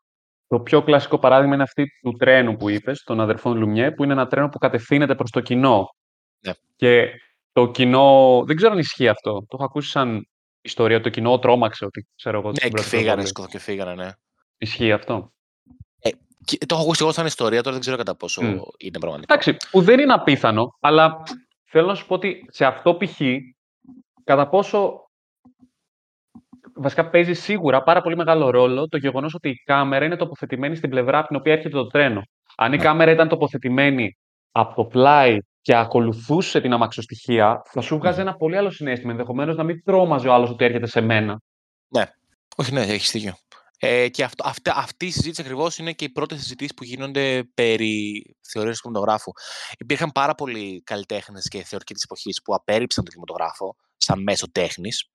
Το 0.47 0.59
πιο 0.59 0.83
κλασικό 0.83 1.19
παράδειγμα 1.19 1.53
είναι 1.53 1.63
αυτή 1.63 1.87
του 2.01 2.11
τρένου 2.11 2.55
που 2.55 2.69
είπες, 2.69 3.03
των 3.03 3.21
αδερφών 3.21 3.57
Λουμιέ, 3.57 3.91
που 3.91 4.03
είναι 4.03 4.13
ένα 4.13 4.27
τρένο 4.27 4.49
που 4.49 4.57
κατευθύνεται 4.57 5.15
προς 5.15 5.31
το 5.31 5.39
κοινό. 5.39 5.95
Ναι. 6.39 6.53
Και 6.75 7.09
το 7.51 7.71
κοινό. 7.71 8.43
Δεν 8.45 8.55
ξέρω 8.55 8.71
αν 8.71 8.79
ισχύει 8.79 9.07
αυτό. 9.07 9.31
Το 9.31 9.47
έχω 9.53 9.63
ακούσει 9.63 9.89
σαν 9.89 10.27
ιστορία. 10.61 10.95
ότι 10.95 11.03
Το 11.03 11.09
κοινό 11.09 11.39
τρόμαξε 11.39 11.85
ότι 11.85 12.07
ξέρω 12.15 12.37
εγώ. 12.37 12.49
Ναι, 12.49 12.55
στην 12.55 12.67
και 12.67 12.73
πρώτη 12.73 12.87
φύγανε, 12.89 13.07
προβολή. 13.07 13.27
σκοτώ 13.27 13.47
και 13.47 13.59
φύγανε, 13.59 13.93
ναι. 13.93 14.11
Ισχύει 14.57 14.91
αυτό. 14.91 15.31
Και 16.45 16.57
το 16.65 16.75
έχω 16.75 16.83
ακούσει 16.83 17.03
εγώ 17.03 17.11
σαν 17.11 17.25
ιστορία, 17.25 17.59
τώρα 17.59 17.71
δεν 17.71 17.79
ξέρω 17.79 17.97
κατά 17.97 18.15
πόσο 18.15 18.41
Μμ. 18.41 18.57
είναι 18.77 18.99
πραγματικό. 18.99 19.33
Εντάξει, 19.33 19.57
που 19.71 19.81
δεν 19.81 19.99
είναι 19.99 20.13
απίθανο, 20.13 20.77
αλλά 20.79 21.23
θέλω 21.67 21.87
να 21.87 21.95
σου 21.95 22.05
πω 22.05 22.13
ότι 22.13 22.45
σε 22.49 22.65
αυτό 22.65 22.97
π.χ. 22.97 23.21
κατά 24.23 24.49
πόσο 24.49 25.09
βασικά 26.73 27.09
παίζει 27.09 27.33
σίγουρα 27.33 27.83
πάρα 27.83 28.01
πολύ 28.01 28.15
μεγάλο 28.15 28.49
ρόλο 28.49 28.87
το 28.87 28.97
γεγονός 28.97 29.33
ότι 29.33 29.49
η 29.49 29.55
κάμερα 29.55 30.05
είναι 30.05 30.15
τοποθετημένη 30.15 30.75
στην 30.75 30.89
πλευρά 30.89 31.17
από 31.17 31.27
την 31.27 31.35
οποία 31.35 31.53
έρχεται 31.53 31.75
το 31.75 31.87
τρένο. 31.87 32.21
Αν 32.57 32.73
η 32.73 32.77
Ναι. 32.77 32.83
κάμερα 32.83 33.11
ήταν 33.11 33.27
τοποθετημένη 33.27 34.17
από 34.51 34.75
το 34.75 34.85
πλάι 34.85 35.37
και 35.61 35.75
ακολουθούσε 35.75 36.61
την 36.61 36.73
αμαξοστοιχεία, 36.73 37.61
θα 37.65 37.81
σου 37.81 37.97
βγάζει 37.97 38.19
ένα 38.19 38.35
πολύ 38.35 38.57
άλλο 38.57 38.69
συνέστημα. 38.69 39.11
Ενδεχομένως 39.11 39.55
να 39.55 39.63
μην 39.63 39.83
τρόμαζε 39.83 40.27
ο 40.27 40.33
άλλος 40.33 40.49
ότι 40.49 40.65
έρχεται 40.65 40.87
σε 40.87 41.01
μένα. 41.01 41.41
Όχι, 42.57 42.73
ναι, 42.73 42.81
έχεις 42.81 43.11
δίκιο. 43.11 43.33
Ε, 43.79 44.09
και 44.09 44.23
αυτό, 44.23 44.43
αυτή, 44.47 44.69
αυτή 44.73 45.05
η 45.05 45.11
συζήτηση 45.11 45.41
ακριβώς 45.41 45.77
είναι 45.77 45.93
και 45.93 46.05
οι 46.05 46.09
πρώτες 46.09 46.39
συζητήσεις 46.39 46.73
που 46.73 46.83
γίνονται 46.83 47.43
περί 47.53 48.25
θεωρίας 48.51 48.75
του 48.75 48.81
κινηματογράφου. 48.81 49.31
Υπήρχαν 49.77 50.11
πάρα 50.11 50.35
πολλοί 50.35 50.81
καλλιτέχνες 50.83 51.47
και 51.47 51.57
θεωρητικοί 51.57 51.93
της 51.93 52.03
εποχής 52.03 52.41
που 52.41 52.53
απέρριψαν 52.53 53.03
τον 53.03 53.13
κινηματογράφο 53.13 53.75
σαν 53.97 54.23
μέσο 54.23 54.51
τέχνης. 54.51 55.09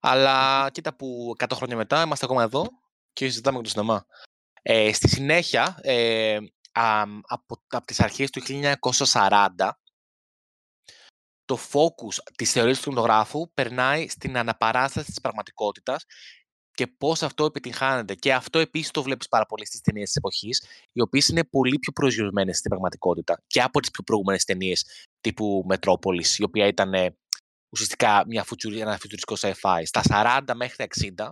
Αλλά 0.00 0.68
κοίτα 0.72 0.96
που 0.96 1.34
100 1.38 1.46
χρόνια 1.54 1.76
μετά 1.76 2.02
είμαστε 2.02 2.24
ακόμα 2.24 2.42
εδώ 2.42 2.66
και 3.12 3.24
συζητάμε 3.24 3.56
για 3.56 3.64
το 3.64 3.70
σινεμά. 3.70 4.06
Ε, 4.62 4.92
στη 4.92 5.08
συνέχεια, 5.08 5.78
ε, 5.80 6.36
α, 6.72 7.02
από, 7.22 7.62
από 7.68 7.86
τις 7.86 8.00
αρχές 8.00 8.30
του 8.30 8.40
1940, 8.40 9.70
το 11.44 11.58
focus 11.72 12.32
της 12.36 12.52
θεωρίας 12.52 12.76
του 12.76 12.82
κινηματογράφου 12.82 13.52
περνάει 13.54 14.08
στην 14.08 14.36
αναπαράσταση 14.36 15.06
της 15.06 15.20
πραγματικότητας 15.20 16.04
και 16.76 16.86
πώς 16.86 17.22
αυτό 17.22 17.44
επιτυγχάνεται. 17.44 18.14
Και 18.14 18.34
αυτό 18.34 18.58
επίσης 18.58 18.90
το 18.90 19.02
βλέπεις 19.02 19.28
πάρα 19.28 19.46
πολύ 19.46 19.66
στις 19.66 19.80
ταινίες 19.80 20.06
της 20.06 20.16
εποχής, 20.16 20.66
οι 20.92 21.00
οποίες 21.00 21.28
είναι 21.28 21.44
πολύ 21.44 21.78
πιο 21.78 21.92
προσγειωμένες 21.92 22.56
στην 22.58 22.70
πραγματικότητα 22.70 23.42
και 23.46 23.62
από 23.62 23.80
τις 23.80 23.90
πιο 23.90 24.02
προηγούμενες 24.02 24.44
ταινίες 24.44 24.84
τύπου 25.20 25.64
Μετρόπολης, 25.66 26.38
η 26.38 26.42
οποία 26.42 26.66
ήταν 26.66 26.94
ε, 26.94 27.16
ουσιαστικά 27.68 28.24
μια 28.26 28.44
φουτσουρι, 28.44 28.80
ένα 28.80 28.98
φουτουριστικό 28.98 29.34
sci-fi. 29.40 29.82
Στα 29.84 30.02
40 30.48 30.54
μέχρι 30.54 30.76
τα 30.76 30.86
60 31.24 31.28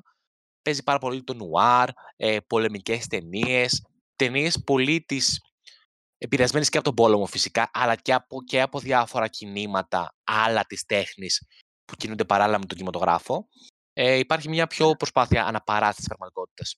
παίζει 0.63 0.83
πάρα 0.83 0.99
πολύ 0.99 1.25
το 1.25 1.35
νουάρ, 1.35 1.89
ε, 2.17 2.39
πολεμικές 2.47 3.07
ταινίες, 3.07 3.87
ταινίες 4.17 4.63
πολύ 4.65 5.05
τις 5.09 5.41
επηρεασμένες 6.19 6.69
και 6.69 6.77
από 6.77 6.87
τον 6.87 6.95
πόλεμο 6.95 7.27
φυσικά, 7.27 7.71
αλλά 7.73 7.95
και 7.97 8.13
από, 8.13 8.43
και 8.43 8.61
από 8.61 8.79
διάφορα 8.79 9.29
κινήματα 9.29 10.15
άλλα 10.25 10.65
της 10.65 10.85
τέχνης 10.85 11.47
που 11.85 11.97
κινούνται 11.97 12.25
παράλληλα 12.25 12.59
με 12.59 12.65
τον 12.65 12.77
κινηματογράφο. 12.77 13.49
Ε, 13.97 14.19
υπάρχει 14.19 14.49
μια 14.49 14.67
πιο 14.67 14.91
προσπάθεια 14.91 15.45
αναπαράστασης 15.47 15.97
της 15.97 16.07
πραγματικότητας. 16.07 16.77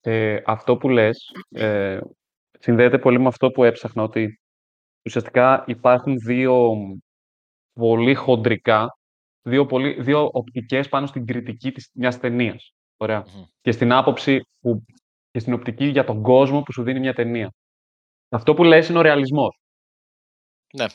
Ε, 0.00 0.42
αυτό 0.46 0.76
που 0.76 0.88
λες 0.88 1.32
ε, 1.48 2.00
συνδέεται 2.58 2.98
πολύ 2.98 3.20
με 3.20 3.26
αυτό 3.26 3.50
που 3.50 3.64
έψαχνα, 3.64 4.02
ότι 4.02 4.40
ουσιαστικά 5.04 5.64
υπάρχουν 5.66 6.18
δύο 6.18 6.76
πολύ 7.72 8.14
χοντρικά, 8.14 8.98
δύο, 9.42 9.66
πολύ, 9.66 10.02
δύο 10.02 10.30
οπτικές 10.32 10.88
πάνω 10.88 11.06
στην 11.06 11.26
κριτική 11.26 11.72
της 11.72 11.90
μιας 11.94 12.18
ταινίας. 12.18 12.74
Ωραία. 12.96 13.24
Μμμ. 13.26 13.44
Και 13.60 13.72
στην 13.72 13.92
άποψη 13.92 14.40
που, 14.60 14.84
και 15.30 15.38
στην 15.38 15.52
οπτική 15.52 15.84
για 15.84 16.04
τον 16.04 16.22
κόσμο 16.22 16.62
που 16.62 16.72
σου 16.72 16.82
δίνει 16.82 17.00
μια 17.00 17.14
ταινία. 17.14 17.52
Αυτό 18.28 18.54
που 18.54 18.64
λες 18.64 18.88
είναι 18.88 18.98
ο 18.98 19.02
ρεαλισμός. 19.02 19.60
Ναι. 20.74 20.86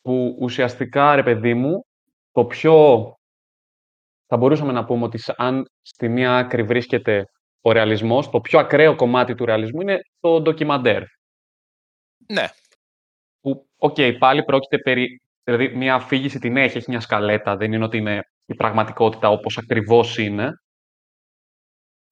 Που 0.00 0.36
ουσιαστικά, 0.40 1.14
ρε 1.14 1.22
παιδί 1.22 1.54
μου, 1.54 1.86
το 2.30 2.44
πιο 2.44 3.14
θα 4.30 4.36
μπορούσαμε 4.36 4.72
να 4.72 4.84
πούμε 4.84 5.04
ότι 5.04 5.18
σ- 5.18 5.40
αν 5.40 5.64
στη 5.80 6.08
μία 6.08 6.36
άκρη 6.36 6.62
βρίσκεται 6.62 7.24
ο 7.60 7.72
ρεαλισμός, 7.72 8.30
το 8.30 8.40
πιο 8.40 8.58
ακραίο 8.58 8.96
κομμάτι 8.96 9.34
του 9.34 9.44
ρεαλισμού 9.44 9.80
είναι 9.80 9.98
το 10.20 10.40
ντοκιμαντέρ. 10.40 11.02
Ναι. 12.28 12.46
Που, 13.40 13.68
οκ, 13.76 13.96
πάλι 14.18 14.44
πρόκειται 14.44 14.78
περί... 14.78 15.20
Δηλαδή, 15.44 15.76
μια 15.76 15.94
αφήγηση 15.94 16.38
την 16.38 16.56
έχει, 16.56 16.76
έχει 16.76 16.90
μια 16.90 17.00
σκαλέτα, 17.00 17.56
δεν 17.56 17.72
είναι 17.72 17.84
ότι 17.84 17.96
είναι 17.96 18.22
η 18.46 18.54
πραγματικότητα 18.54 19.30
όπως 19.30 19.58
ακριβώς 19.58 20.18
είναι. 20.18 20.52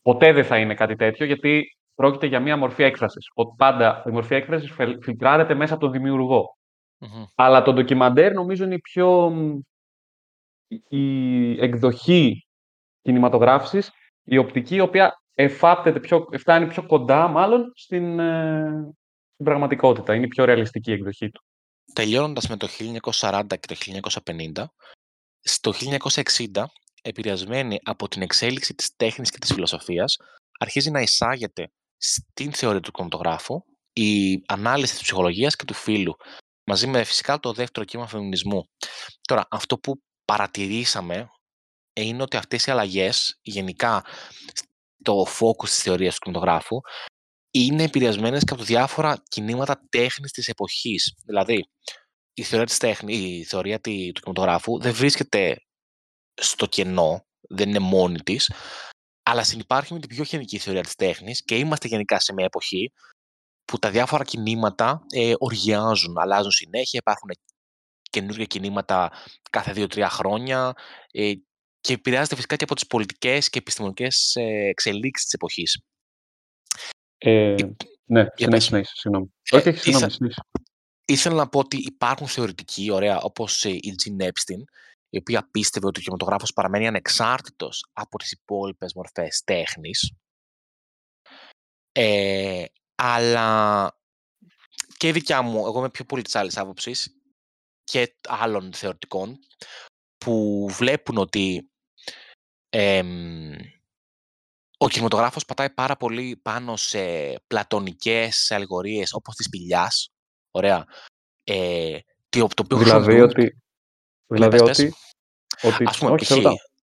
Ποτέ 0.03 0.33
δεν 0.33 0.45
θα 0.45 0.59
είναι 0.59 0.75
κάτι 0.75 0.97
τέτοιο, 0.97 1.27
γιατί 1.27 1.65
πρόκειται 1.95 2.27
για 2.27 2.41
μια 2.41 2.57
μορφή 2.57 2.83
έκφρασης. 2.83 3.31
Ότι 3.35 3.55
πάντα 3.57 4.03
η 4.07 4.11
μορφή 4.11 4.35
έκφρασης 4.35 4.71
φελ- 4.71 5.03
φιλτράρεται 5.03 5.55
μέσα 5.55 5.75
από 5.75 5.83
τον 5.83 5.93
δημιουργό. 5.93 6.57
Μμμ. 6.99 7.25
Αλλά 7.35 7.63
το 7.63 7.73
ντοκιμαντέρ 7.73 8.33
νομίζω 8.33 8.65
είναι 8.65 8.75
η 8.75 8.81
πιο 8.81 9.31
μ, 9.31 9.59
η 10.89 11.51
εκδοχή 11.63 12.47
κινηματογράφησης, 13.03 13.91
η 14.25 14.37
οπτική, 14.37 14.75
η 14.75 14.81
οποία 14.81 15.23
εφάπτεται 15.35 16.01
πιο, 16.01 16.29
φτάνει 16.39 16.67
πιο 16.67 16.87
κοντά 16.87 17.29
μάλλον 17.29 17.73
στην, 17.75 18.19
ε, 18.19 18.95
στην 19.33 19.45
πραγματικότητα. 19.45 20.15
Είναι 20.15 20.25
η 20.25 20.29
πιο 20.29 20.45
ρεαλιστική 20.45 20.93
εκδοχή 20.93 21.31
του. 21.31 21.43
Τελειώνοντας 21.93 22.49
με 22.49 22.57
το 22.57 22.67
1940 22.67 23.57
και 23.57 23.67
το 23.67 23.75
1950, 23.75 24.73
στο 25.41 25.73
1960, 25.73 26.65
επηρεασμένη 27.03 27.79
από 27.83 28.09
την 28.09 28.23
εξέλιξη 28.23 28.75
της 28.75 28.97
τέχνης 28.97 29.31
και 29.31 29.39
της 29.39 29.53
φιλοσοφίας, 29.53 30.17
αρχίζει 30.59 30.91
να 30.91 31.01
εισάγεται 31.01 31.71
στην 31.97 32.53
θεωρία 32.53 32.81
του 32.81 32.91
κινηματογράφου 32.91 33.63
η 33.93 34.43
ανάλυση 34.47 34.93
της 34.93 35.03
ψυχολογίας 35.03 35.57
και 35.57 35.65
του 35.65 35.75
φύλου, 35.75 36.17
μαζί 36.65 36.87
με 36.87 37.05
φυσικά 37.05 37.39
το 37.39 37.53
δεύτερο 37.53 37.85
κύμα 37.87 38.07
φεμινισμού. 38.07 38.69
Τώρα, 39.21 39.47
αυτό 39.51 39.79
που 39.79 40.01
παρατηρήσαμε 40.33 41.31
ε, 41.93 42.03
είναι 42.03 42.23
ότι 42.23 42.37
αυτές 42.37 42.67
οι 42.67 42.71
αλλαγές, 42.71 43.39
γενικά 43.43 44.05
το 45.03 45.27
focus 45.41 45.65
της 45.65 45.83
θεωρίας 45.83 46.15
του 46.15 46.21
κινηματογράφου, 46.21 46.81
είναι 47.51 47.83
επηρεασμένες 47.83 48.45
και 48.45 48.53
από 48.53 48.63
διάφορα 48.63 49.23
κινήματα 49.29 49.87
τέχνης 49.89 50.31
της 50.33 50.49
εποχής. 50.49 51.15
Δηλαδή, 51.25 51.69
η 52.35 52.43
θεωρία 52.43 52.67
της 52.67 52.79
τέχνη, 52.79 53.15
η 53.15 53.45
θεωρία 53.45 53.81
τη- 53.81 54.13
του 54.13 54.21
κινηματογράφου 54.21 54.81
δεν 54.81 54.93
βρίσκεται 54.95 55.57
στο 56.35 56.67
κενό, 56.67 57.27
δεν 57.49 57.69
είναι 57.69 57.79
μόνη 57.79 58.21
της, 58.21 58.53
αλλά 59.23 59.45
συνυπάρχει 59.45 59.93
με 59.93 59.99
την 60.01 60.09
πιο 60.09 60.23
γενική 60.23 60.59
θεωρία 60.59 60.83
της 60.83 60.95
τέχνης 60.95 61.45
και 61.45 61.59
είμαστε 61.59 61.89
γενικά 61.89 62.21
σε 62.21 62.33
μια 62.33 62.45
εποχή 62.45 62.93
που 63.65 63.79
τα 63.79 63.91
διάφορα 63.91 64.25
κινήματα 64.25 65.05
ε, 65.11 65.33
οργιάζουν, 65.39 66.19
αλλάζουν 66.19 66.51
συνέχεια, 66.51 66.99
υπάρχουν 66.99 67.31
καινούργια 68.11 68.45
κινήματα 68.45 69.13
κάθε 69.51 69.73
δύο-τρία 69.73 70.09
χρόνια 70.09 70.73
ε, 71.11 71.33
και 71.81 71.93
επηρεάζεται 71.93 72.35
φυσικά 72.35 72.57
και 72.57 72.65
από 72.65 72.75
τις 72.75 72.87
πολιτικές 72.87 73.49
και 73.49 73.59
επιστημονικές 73.59 74.35
ε, 74.37 74.43
εξελίξεις 74.69 75.25
της 75.25 75.33
εποχής. 75.35 75.83
Ε, 77.19 77.55
ναι, 78.05 78.25
πες. 78.25 78.35
συνέχισε, 78.37 78.67
συνέχισε, 78.69 78.93
συγγνώμη. 78.97 79.33
Ε, 79.51 79.57
Όχι, 79.57 79.69
όχι, 79.69 79.79
ήθα- 79.79 79.83
συγγνώμη, 79.83 80.13
συνέχισε. 80.13 80.41
Ήθελα 81.05 81.35
να 81.35 81.49
πω 81.49 81.59
ότι 81.59 81.77
υπάρχουν 81.77 82.27
θεωρητικοί, 82.27 82.91
ωραία, 82.91 83.21
όπως 83.21 83.65
ε, 83.65 83.71
η 83.71 83.95
Jean 84.05 84.23
Epstein, 84.25 84.63
η 85.11 85.19
οποία 85.19 85.49
πίστευε 85.51 85.87
ότι 85.87 85.99
ο 85.99 86.03
κινηματογράφος 86.03 86.53
παραμένει 86.53 86.87
ανεξάρτητος 86.87 87.87
από 87.93 88.19
τις 88.19 88.33
υπόλοιπες 88.33 88.95
μορφές 88.95 89.43
τέχνης. 89.45 90.13
Ε, 91.93 92.65
Αλλά 92.95 93.93
και 94.97 95.09
η 95.09 95.13
δικιά 95.13 95.43
μου, 95.43 95.67
εγώ 95.67 95.79
είμαι 95.79 95.91
πιο 95.91 96.05
πολύ 96.05 96.23
της 96.23 96.35
άλλης 96.37 96.57
άποψης 96.57 97.18
και 97.91 98.17
άλλων 98.29 98.73
θεωρητικών 98.73 99.39
που 100.19 100.67
βλέπουν 100.71 101.17
ότι 101.17 101.71
εμ, 102.69 103.53
ο 104.79 104.89
κινηματογράφος 104.89 105.45
πατάει 105.45 105.71
πάρα 105.71 105.97
πολύ 105.97 106.37
πάνω 106.37 106.77
σε 106.77 107.35
πλατωνικές 107.47 108.51
αλληγορίες 108.51 109.13
όπως 109.13 109.35
της 109.35 109.47
σπηλιάς. 109.47 110.09
Ωραία. 110.51 110.85
Ε, 111.45 111.99
το, 112.29 112.47
το 112.47 112.63
οποίο 112.65 112.79
Δηλαδή 112.79 113.05
χρησιμοποιούν- 113.05 113.31
ότι. 113.31 113.43
Ναι, 113.43 114.37
Δηλαδή 114.37 114.59
πες, 114.59 114.67
πες. 114.67 114.79
ότι. 114.79 114.95
ότι 115.63 115.85
Ας 115.87 115.99
πούμε, 115.99 116.11
όχι, 116.11 116.25
π.χ. 116.25 116.27
σε 116.29 116.35
ρωτάω. 116.35 116.55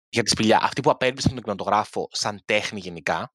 για 0.09 0.23
τη 0.23 0.29
σπηλιά, 0.29 0.59
αυτοί 0.61 0.81
που 0.81 0.89
απέρριψαν 0.89 1.31
τον 1.33 1.41
κινηματογράφο 1.43 2.07
σαν 2.11 2.41
τέχνη 2.45 2.79
γενικά, 2.79 3.33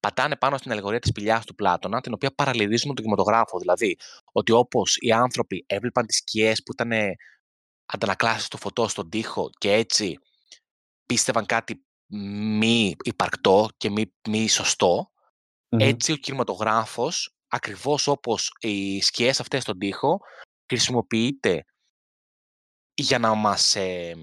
πατάνε 0.00 0.36
πάνω 0.36 0.56
στην 0.56 0.70
αλληγορία 0.72 0.98
της 0.98 1.10
σπηλιάς 1.10 1.44
του 1.44 1.54
Πλάτωνα, 1.54 2.00
την 2.00 2.12
οποία 2.12 2.34
παραλληλίζουν 2.34 2.88
με 2.88 2.94
τον 2.94 3.04
κινηματογράφο. 3.04 3.58
Δηλαδή, 3.58 3.96
ότι 4.32 4.52
όπως 4.52 4.96
οι 5.00 5.12
άνθρωποι 5.12 5.64
έβλεπαν 5.66 6.06
τις 6.06 6.16
σκιές 6.16 6.62
που 6.62 6.72
ήταν 6.72 6.92
αντανακλάσεις 7.86 8.48
του 8.48 8.58
φωτός 8.58 8.90
στον 8.90 9.10
τοίχο 9.10 9.50
και 9.58 9.72
έτσι 9.72 10.18
πίστευαν 11.06 11.46
κάτι 11.46 11.84
μη 12.58 12.94
υπαρκτό 13.04 13.68
και 13.76 13.90
μη, 13.90 14.12
μη 14.28 14.48
σωστό, 14.48 15.10
Μμμ. 15.68 15.80
έτσι 15.80 16.12
ο 16.12 16.16
κινηματογράφος, 16.16 17.34
ακριβώς 17.48 18.06
όπως 18.06 18.52
οι 18.60 19.00
σκιές 19.00 19.40
αυτές 19.40 19.62
στον 19.62 19.78
τοίχο, 19.78 20.20
χρησιμοποιείται 20.68 21.64
για 22.94 23.18
να 23.18 23.34
μας 23.34 23.76
ε, 23.76 24.14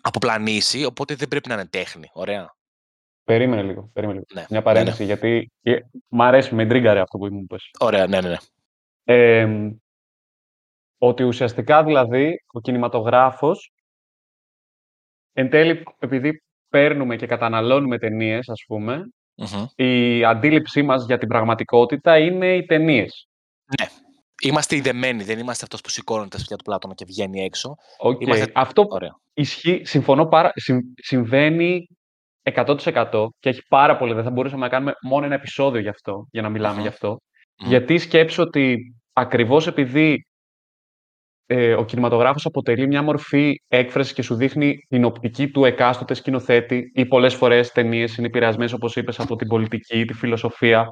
αποπλανήσει, 0.00 0.84
οπότε 0.84 1.14
δεν 1.14 1.28
πρέπει 1.28 1.48
να 1.48 1.54
είναι 1.54 1.66
τέχνη. 1.66 2.10
Ωραία. 2.12 2.56
Περίμενε 3.24 3.62
λίγο. 3.62 3.90
Περίμενε 3.92 4.18
λίγο. 4.18 4.40
Ναι, 4.40 4.46
Μια 4.50 4.58
ναι, 4.58 4.64
παρένθεση, 4.64 5.04
γιατί 5.04 5.50
ε, 5.62 5.78
μ' 6.08 6.22
αρέσει, 6.22 6.54
με 6.54 6.66
τρίγκαρε 6.66 7.00
αυτό 7.00 7.18
που 7.18 7.26
μου 7.32 7.40
είπες. 7.40 7.70
Ωραία, 7.80 8.06
ναι, 8.06 8.20
ναι, 8.20 8.28
ναι. 8.28 8.36
Ε, 9.04 9.70
ότι 10.98 11.22
ουσιαστικά 11.22 11.84
δηλαδή 11.84 12.34
ο 12.52 12.60
κινηματογράφος 12.60 13.72
εν 15.32 15.50
τέλει 15.50 15.82
επειδή 15.98 16.42
παίρνουμε 16.68 17.16
και 17.16 17.26
καταναλώνουμε 17.26 17.98
ταινίες, 17.98 18.48
ας 18.48 18.64
πούμε, 18.66 19.08
Μμμ. 19.34 19.66
η 19.86 20.24
αντίληψή 20.24 20.82
μας 20.82 21.04
για 21.06 21.18
την 21.18 21.28
πραγματικότητα 21.28 22.18
είναι 22.18 22.54
οι 22.56 22.64
ταινίες. 22.64 23.28
Είμαστε 24.42 24.76
ιδεμένοι, 24.76 25.22
δεν 25.22 25.38
είμαστε 25.38 25.64
αυτός 25.64 25.80
που 25.80 25.88
σηκώνεται 25.88 26.28
τα 26.28 26.36
σπίτια 26.38 26.56
του 26.56 26.64
Πλάτωνα 26.64 26.94
και 26.94 27.04
βγαίνει 27.04 27.40
έξω. 27.40 27.74
Okay. 28.04 28.20
Είμαστε- 28.20 28.52
Αυτό 28.54 28.86
Ωραία. 28.88 29.18
ισχύει, 29.34 29.84
συμφωνώ 29.84 30.26
πάρα, 30.26 30.52
συμ- 30.54 30.92
συμβαίνει 31.02 31.88
100% 32.52 33.26
και 33.38 33.48
έχει 33.48 33.62
πάρα 33.68 33.96
πολύ, 33.96 34.14
δεν 34.14 34.24
θα 34.24 34.30
μπορούσαμε 34.30 34.60
να 34.60 34.68
κάνουμε 34.68 34.92
μόνο 35.02 35.24
ένα 35.24 35.34
επεισόδιο 35.34 35.80
γι' 35.80 35.88
αυτό, 35.88 36.26
για 36.30 36.42
να 36.42 36.48
μιλάμε 36.48 36.74
Μμμ. 36.74 36.82
γι' 36.82 36.88
αυτό. 36.88 37.08
Μμμ. 37.08 37.68
Γιατί 37.68 37.98
σκέψω 37.98 38.42
ότι 38.42 38.94
ακριβώς 39.12 39.66
επειδή 39.66 40.26
ε, 41.46 41.74
ο 41.74 41.84
κινηματογράφος 41.84 42.46
αποτελεί 42.46 42.86
μια 42.86 43.02
μορφή 43.02 43.60
έκφρασης 43.68 44.12
και 44.12 44.22
σου 44.22 44.34
δείχνει 44.34 44.76
την 44.88 45.04
οπτική 45.04 45.50
του 45.50 45.64
εκάστοτε 45.64 46.14
σκηνοθέτη 46.14 46.90
ή 46.94 47.06
πολλές 47.06 47.34
φορές 47.34 47.70
ταινίες 47.70 48.16
είναι 48.16 48.26
επηρεασμένες, 48.26 48.72
όπως 48.72 48.96
είπες, 48.96 49.20
από 49.20 49.36
την 49.36 49.48
πολιτική, 49.48 50.04
τη 50.04 50.12
φιλοσοφία, 50.12 50.88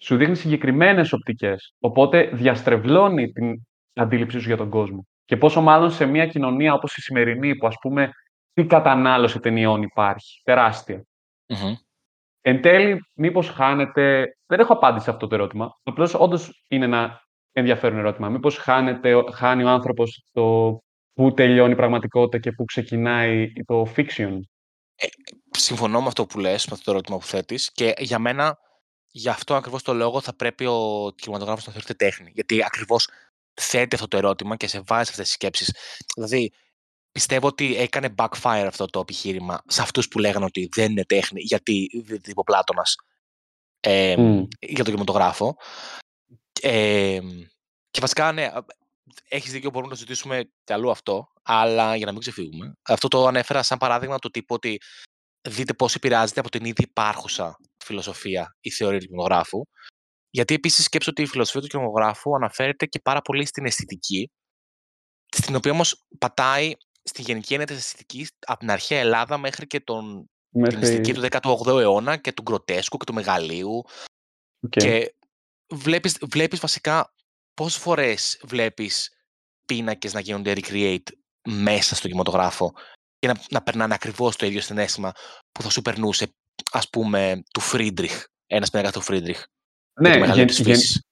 σου 0.00 0.16
δείχνει 0.16 0.36
συγκεκριμένες 0.36 1.12
οπτικές. 1.12 1.74
Οπότε 1.78 2.30
διαστρεβλώνει 2.32 3.28
την 3.28 3.54
αντίληψή 3.94 4.38
σου 4.38 4.46
για 4.46 4.56
τον 4.56 4.70
κόσμο. 4.70 5.06
Και 5.24 5.36
πόσο 5.36 5.60
μάλλον 5.60 5.90
σε 5.90 6.06
μια 6.06 6.26
κοινωνία 6.26 6.74
όπως 6.74 6.96
η 6.96 7.00
σημερινή, 7.00 7.56
που 7.56 7.66
ας 7.66 7.74
πούμε 7.80 8.10
τι 8.52 8.66
κατανάλωση 8.66 9.40
ταινιών 9.40 9.82
υπάρχει, 9.82 10.40
τεράστια. 10.44 11.04
Μμμ. 11.46 11.74
Εν 12.40 12.62
τέλει, 12.62 13.00
μήπως 13.14 13.48
χάνεται. 13.48 14.36
Δεν 14.46 14.60
έχω 14.60 14.72
απάντηση 14.72 15.04
σε 15.04 15.10
αυτό 15.10 15.26
το 15.26 15.34
ερώτημα. 15.34 15.80
Απλώς 15.82 16.14
όντως 16.14 16.64
είναι 16.68 16.84
ένα 16.84 17.20
ενδιαφέρον 17.52 17.98
ερώτημα. 17.98 18.28
Μήπως 18.28 18.56
χάνεται, 18.56 19.24
χάνει 19.32 19.64
ο 19.64 19.68
άνθρωπος 19.68 20.24
το 20.32 20.78
πού 21.12 21.34
τελειώνει 21.34 21.72
η 21.72 21.76
πραγματικότητα 21.76 22.38
και 22.38 22.52
πού 22.52 22.64
ξεκινάει 22.64 23.52
το 23.64 23.86
fiction; 23.96 24.38
Συμφωνώ 25.50 26.00
με 26.00 26.06
αυτό 26.06 26.26
που 26.26 26.38
λες, 26.38 26.66
με 26.66 26.72
αυτό 26.72 26.84
το 26.84 26.90
ερώτημα 26.90 27.18
που 27.18 27.24
θέτεις 27.24 27.72
και 27.72 27.94
για 27.98 28.18
μένα, 28.18 28.58
γι' 29.10 29.28
αυτό 29.28 29.54
ακριβώς 29.54 29.82
το 29.82 29.94
λόγο 29.94 30.20
θα 30.20 30.36
πρέπει 30.36 30.66
ο 30.66 31.12
κινηματογράφος 31.16 31.66
να 31.66 31.72
θεωρείται 31.72 31.94
τέχνη. 31.94 32.30
Γιατί 32.34 32.64
ακριβώς 32.64 33.08
θέτει 33.54 33.94
αυτό 33.94 34.08
το 34.08 34.16
ερώτημα 34.16 34.56
και 34.56 34.66
σε 34.66 34.82
βάζει 34.86 35.10
αυτές 35.10 35.24
τις 35.24 35.32
σκέψεις. 35.32 35.76
Δηλαδή, 36.14 36.52
πιστεύω 37.12 37.46
ότι 37.46 37.76
έκανε 37.76 38.14
backfire 38.16 38.64
αυτό 38.66 38.86
το 38.86 39.00
επιχείρημα 39.00 39.62
σε 39.66 39.82
αυτούς 39.82 40.08
που 40.08 40.18
λέγανε 40.18 40.44
ότι 40.44 40.68
δεν 40.74 40.90
είναι 40.90 41.04
τέχνη, 41.04 41.40
γιατί 41.40 42.02
δεν 42.04 42.20
είπε 42.26 42.40
ο 42.40 42.42
Πλάτωνας 42.42 42.94
ε, 43.80 44.16
Μμ. 44.16 44.44
για 44.58 44.76
τον 44.76 44.84
κινηματογράφο. 44.84 45.56
Ε, 46.60 47.20
και 47.90 48.00
βασικά, 48.00 48.32
ναι, 48.32 48.50
έχεις 49.28 49.52
δίκιο, 49.52 49.70
μπορούμε 49.70 49.92
να 49.92 49.98
το 49.98 50.06
συζητήσουμε 50.06 50.50
κι 50.64 50.72
αλλού 50.72 50.90
αυτό, 50.90 51.32
αλλά 51.42 51.96
για 51.96 52.06
να 52.06 52.12
μην 52.12 52.20
ξεφύγουμε. 52.20 52.72
Αυτό 52.82 53.08
το 53.08 53.26
ανέφερα 53.26 53.62
σαν 53.62 53.78
παράδειγμα 53.78 54.18
του 54.18 54.30
τύπου 54.30 54.54
ότι 54.54 54.78
δείτε 55.48 55.74
πώς 55.74 55.94
επηρεάζεται 55.94 56.40
από 56.40 56.50
την 56.50 56.64
ήδη 56.64 56.82
υπάρχουσα 56.82 57.56
φιλοσοφία 57.84 58.56
η 58.60 58.70
θεωρία 58.70 58.98
του 58.98 59.06
κινηματογράφου. 59.06 59.62
Γιατί 60.30 60.54
επίσης 60.54 60.84
σκέψου 60.84 61.10
ότι 61.10 61.22
η 61.22 61.26
φιλοσοφία 61.26 61.60
του 61.60 61.66
κινηματογράφου 61.66 62.34
αναφέρεται 62.34 62.86
και 62.86 63.00
πάρα 63.00 63.20
πολύ 63.20 63.46
στην 63.46 63.64
αισθητική, 63.66 64.30
στην 65.36 65.54
οποία 65.54 65.70
όμως 65.72 66.06
πατάει 66.18 66.72
στη 67.12 67.22
γενική 67.22 67.52
έννοια 67.52 67.66
της 67.66 67.74
αισθητικής 67.74 68.26
από 68.46 68.58
την 68.58 68.70
αρχαία 68.70 68.98
Ελλάδα 68.98 69.38
μέχρι 69.38 69.66
και 69.66 69.80
τον, 69.80 70.30
την 70.52 70.64
αισθητική 70.64 71.12
Μέχρι... 71.20 71.28
του 71.28 71.38
18ου 71.66 71.80
αιώνα 71.80 72.16
και 72.16 72.32
του 72.32 72.42
γκροτέσκου 72.42 72.96
και 72.96 73.04
του 73.04 73.14
μεγαλείου. 73.14 73.84
οκ. 74.64 74.70
Και 74.70 75.14
βλέπεις, 75.74 76.18
βλέπεις 76.30 76.60
βασικά 76.60 77.14
πόσες 77.54 77.80
φορές 77.80 78.40
βλέπεις 78.44 79.10
πίνακες 79.66 80.12
να 80.12 80.20
γίνονται 80.20 80.52
recreate 80.56 81.08
μέσα 81.48 81.94
στο 81.94 82.06
κινηματογράφο 82.06 82.72
και 83.18 83.28
να, 83.28 83.34
να 83.50 83.62
περνάνε 83.62 83.94
ακριβώς 83.94 84.36
το 84.36 84.46
ίδιο 84.46 84.60
συναίσθημα 84.60 85.12
που 85.52 85.62
θα 85.62 85.70
σου 85.70 85.82
περνούσε, 85.82 86.34
ας 86.72 86.90
πούμε, 86.90 87.42
του 87.52 87.60
Φρίντριχ, 87.60 88.24
ένας 88.46 88.70
πίνακας 88.70 88.92
του 88.92 89.00
Φρίντριχ. 89.00 89.44
Ναι, 90.00 90.12
το 90.12 90.18
μεγαλείο 90.18 90.34
γεν- 90.34 90.48
της 90.48 90.58
γεν- 90.58 90.76
φύσης. 90.76 91.02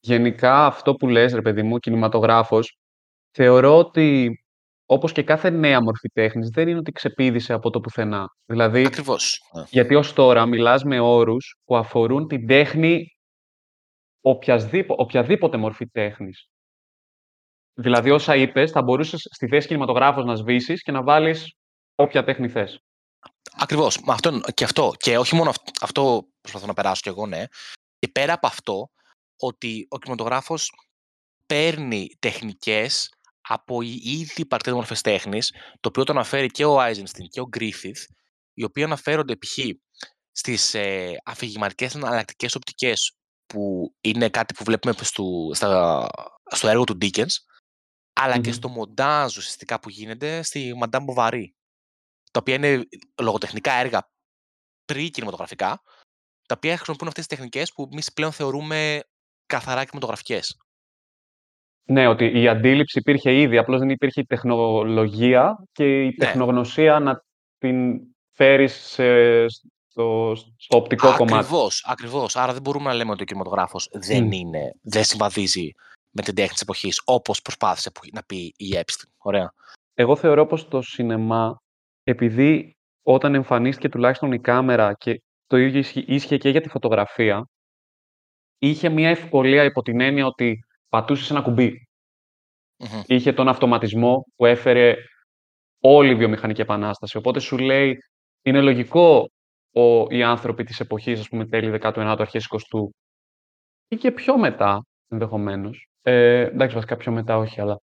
γενικά 0.00 0.66
αυτό 0.66 0.94
που 0.94 1.08
λες, 1.08 1.32
ρε 1.32 1.42
παιδί 1.42 1.62
μου, 1.62 1.78
κινηματογράφος, 1.78 2.76
θεωρώ 3.36 3.78
ότι 3.78 4.38
όπως 4.90 5.12
και 5.12 5.22
κάθε 5.22 5.50
νέα 5.50 5.82
μορφή 5.82 6.08
τέχνης, 6.08 6.48
δεν 6.48 6.68
είναι 6.68 6.78
ότι 6.78 6.92
ξεπήδησε 6.92 7.52
από 7.52 7.70
το 7.70 7.80
πουθενά. 7.80 8.26
Δηλαδή, 8.44 8.84
Ακριβώς. 8.86 9.40
ναι. 9.52 9.64
Γιατί 9.70 9.94
ως 9.94 10.12
τώρα 10.12 10.46
μιλάς 10.46 10.84
με 10.84 11.00
όρους 11.00 11.56
που 11.64 11.76
αφορούν 11.76 12.26
την 12.26 12.46
τέχνη 12.46 13.06
οποιασδήποτε, 14.20 15.02
οποιαδήποτε 15.02 15.56
μορφή 15.56 15.86
τέχνης. 15.86 16.48
Δηλαδή 17.74 18.10
όσα 18.10 18.36
είπες 18.36 18.70
θα 18.70 18.82
μπορούσες 18.82 19.20
στη 19.34 19.48
θέση 19.48 19.66
κινηματογράφος 19.66 20.24
να 20.24 20.34
σβήσεις 20.34 20.82
και 20.82 20.92
να 20.92 21.02
βάλεις 21.02 21.54
όποια 21.94 22.24
τέχνη 22.24 22.48
θες. 22.48 22.78
Ακριβώς. 23.58 24.00
Μα 24.00 24.12
αυτό, 24.12 24.40
και 24.54 24.64
αυτό. 24.64 24.92
Και 24.96 25.18
όχι 25.18 25.34
μόνο 25.34 25.50
αυτό, 25.50 25.62
αυτό 25.80 26.28
προσπαθώ 26.40 26.66
να 26.66 26.74
περάσω 26.74 27.00
κι 27.02 27.08
εγώ, 27.08 27.26
ναι. 27.26 27.44
Και 27.98 28.08
πέρα 28.12 28.32
από 28.32 28.46
αυτό, 28.46 28.88
ότι 29.38 29.86
ο 29.88 29.98
κινηματογράφος 29.98 30.72
παίρνει 31.46 32.08
τεχνικές 32.18 33.08
από 33.48 33.82
οι 33.82 34.00
ήδη 34.02 34.32
υπαρκτές 34.36 34.72
μορφές 34.72 35.00
τέχνης, 35.00 35.50
το 35.80 35.88
οποίο 35.88 36.04
το 36.04 36.12
αναφέρει 36.12 36.46
και 36.46 36.64
ο 36.64 36.80
Άιζενστιν 36.80 37.28
και 37.28 37.40
ο 37.40 37.48
Γκρίφιθ, 37.48 38.04
οι 38.54 38.64
οποίοι 38.64 38.84
αναφέρονται 38.84 39.36
π.χ. 39.36 39.58
στις 40.32 40.74
ε, 40.74 41.16
αφηγηματικές 41.24 41.94
εναλλακτικές 41.94 42.54
οπτικές, 42.54 43.16
που 43.46 43.94
είναι 44.00 44.28
κάτι 44.28 44.54
που 44.54 44.64
βλέπουμε 44.64 44.94
στο, 45.00 45.50
στα, 45.54 46.06
στο 46.44 46.68
έργο 46.68 46.84
του 46.84 46.98
Dickens, 47.00 47.34
αλλά 48.12 48.38
και 48.38 48.48
Μμμ. 48.48 48.54
στο 48.54 48.68
μοντάζ 48.68 49.36
ουσιαστικά 49.36 49.80
που 49.80 49.88
γίνεται 49.88 50.42
στη 50.42 50.72
Madame 50.82 51.04
Bovary, 51.14 51.44
τα 52.30 52.40
οποία 52.40 52.54
είναι 52.54 52.88
λογοτεχνικά 53.20 53.72
έργα 53.72 54.10
πρι-κινηματογραφικά, 54.84 55.82
τα 56.46 56.54
οποία 56.56 56.76
χρησιμοποιούν 56.76 57.08
αυτές 57.08 57.26
τις 57.26 57.36
τεχνικές 57.36 57.72
που 57.72 57.88
εμείς 57.92 58.12
πλέον 58.12 58.32
θεωρούμε 58.32 59.00
καθαρά 59.46 59.84
κινηματογραφικές. 59.84 60.56
Ναι, 61.90 62.06
ότι 62.06 62.40
η 62.40 62.48
αντίληψη 62.48 62.98
υπήρχε 62.98 63.40
ήδη, 63.40 63.58
απλώς 63.58 63.78
δεν 63.78 63.90
υπήρχε 63.90 64.20
η 64.20 64.24
τεχνολογία 64.26 65.64
και 65.72 66.02
η 66.02 66.04
Ναι. 66.06 66.12
τεχνογνωσία 66.12 66.98
να 66.98 67.22
την 67.58 68.00
φέρεις 68.32 68.74
σε- 68.74 69.48
στο, 69.48 70.32
στο 70.56 70.76
οπτικό 70.76 71.14
κομμάτι. 71.16 71.34
Ακριβώς, 71.34 71.84
ακριβώς. 71.88 72.36
Άρα 72.36 72.52
δεν 72.52 72.62
μπορούμε 72.62 72.84
να 72.88 72.94
λέμε 72.94 73.10
ότι 73.10 73.22
ο 73.22 73.24
κινηματογράφος 73.24 73.88
δεν, 73.92 74.24
Μμ. 74.24 74.32
είναι, 74.32 74.72
δεν 74.82 75.04
συμβαδίζει 75.04 75.70
με 76.10 76.22
την 76.22 76.34
τέχνη 76.34 76.52
της 76.52 76.60
εποχής, 76.60 77.02
όπως 77.04 77.42
προσπάθησε 77.42 77.90
που- 77.90 78.00
να 78.12 78.22
πει 78.22 78.36
η 78.56 78.68
Epstein. 78.74 79.08
Ωραία. 79.18 79.52
Εγώ 79.94 80.16
θεωρώ 80.16 80.46
πως 80.46 80.68
το 80.68 80.82
σινεμά, 80.82 81.56
επειδή 82.02 82.76
όταν 83.02 83.34
εμφανίστηκε 83.34 83.88
τουλάχιστον 83.88 84.32
η 84.32 84.40
κάμερα 84.40 84.92
και 84.94 85.22
το 85.46 85.56
ίδιο 85.56 85.78
ίσχυε, 85.78 86.02
ίσχυε 86.06 86.36
και 86.38 86.48
για 86.48 86.60
τη 86.60 86.68
φωτογραφία, 86.68 87.48
είχε 88.58 88.88
μια 88.88 89.08
ευκολία 89.08 89.64
υπό 89.64 89.82
την 89.82 90.00
έννοια 90.00 90.26
ότι 90.26 90.58
πατούσες 90.88 91.30
ένα 91.30 91.42
κουμπί. 91.42 91.88
Μμμ. 92.76 93.02
Είχε 93.06 93.32
τον 93.32 93.48
αυτοματισμό 93.48 94.24
που 94.36 94.46
έφερε 94.46 94.96
όλη 95.80 96.10
η 96.10 96.14
βιομηχανική 96.14 96.60
επανάσταση. 96.60 97.16
Οπότε 97.16 97.40
σου 97.40 97.58
λέει, 97.58 97.98
είναι 98.42 98.60
λογικό 98.60 99.30
ο, 99.72 100.06
οι 100.08 100.22
άνθρωποι 100.22 100.64
της 100.64 100.80
εποχής, 100.80 101.20
ας 101.20 101.28
πούμε, 101.28 101.46
τέλη 101.46 101.78
19ου, 101.82 102.16
αρχές 102.18 102.46
20ου, 102.50 102.88
ή 103.88 103.96
και 103.96 104.12
πιο 104.12 104.38
μετά 104.38 104.86
ενδεχομένως. 105.08 105.88
Ε, 106.02 106.40
εντάξει, 106.40 106.74
βασικά 106.74 106.96
πιο 106.96 107.12
μετά 107.12 107.36
όχι, 107.36 107.60
αλλά 107.60 107.80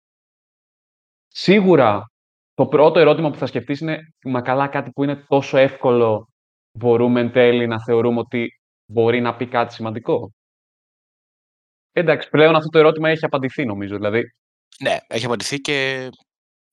σίγουρα 1.26 2.10
το 2.54 2.66
πρώτο 2.66 2.98
ερώτημα 2.98 3.30
που 3.30 3.36
θα 3.36 3.46
σκεφτείς 3.46 3.80
είναι 3.80 3.98
«Μα 4.24 4.42
καλά 4.42 4.68
κάτι 4.68 4.90
που 4.90 5.04
είναι 5.04 5.24
τόσο 5.28 5.56
εύκολο 5.56 6.28
μπορούμε 6.78 7.20
εν 7.20 7.32
τέλει 7.32 7.66
να 7.66 7.82
θεωρούμε 7.82 8.18
ότι 8.18 8.48
μπορεί 8.86 9.20
να 9.20 9.36
πει 9.36 9.46
κάτι 9.46 9.72
σημαντικό». 9.72 10.32
Εντάξει, 11.92 12.28
πλέον 12.28 12.54
αυτό 12.56 12.68
το 12.68 12.78
ερώτημα 12.78 13.10
έχει 13.10 13.24
απαντηθεί 13.24 13.64
νομίζω. 13.64 13.96
Δηλαδή, 13.96 14.34
Ναι, 14.78 14.98
έχει 15.06 15.24
απαντηθεί 15.24 15.60
και 15.60 16.08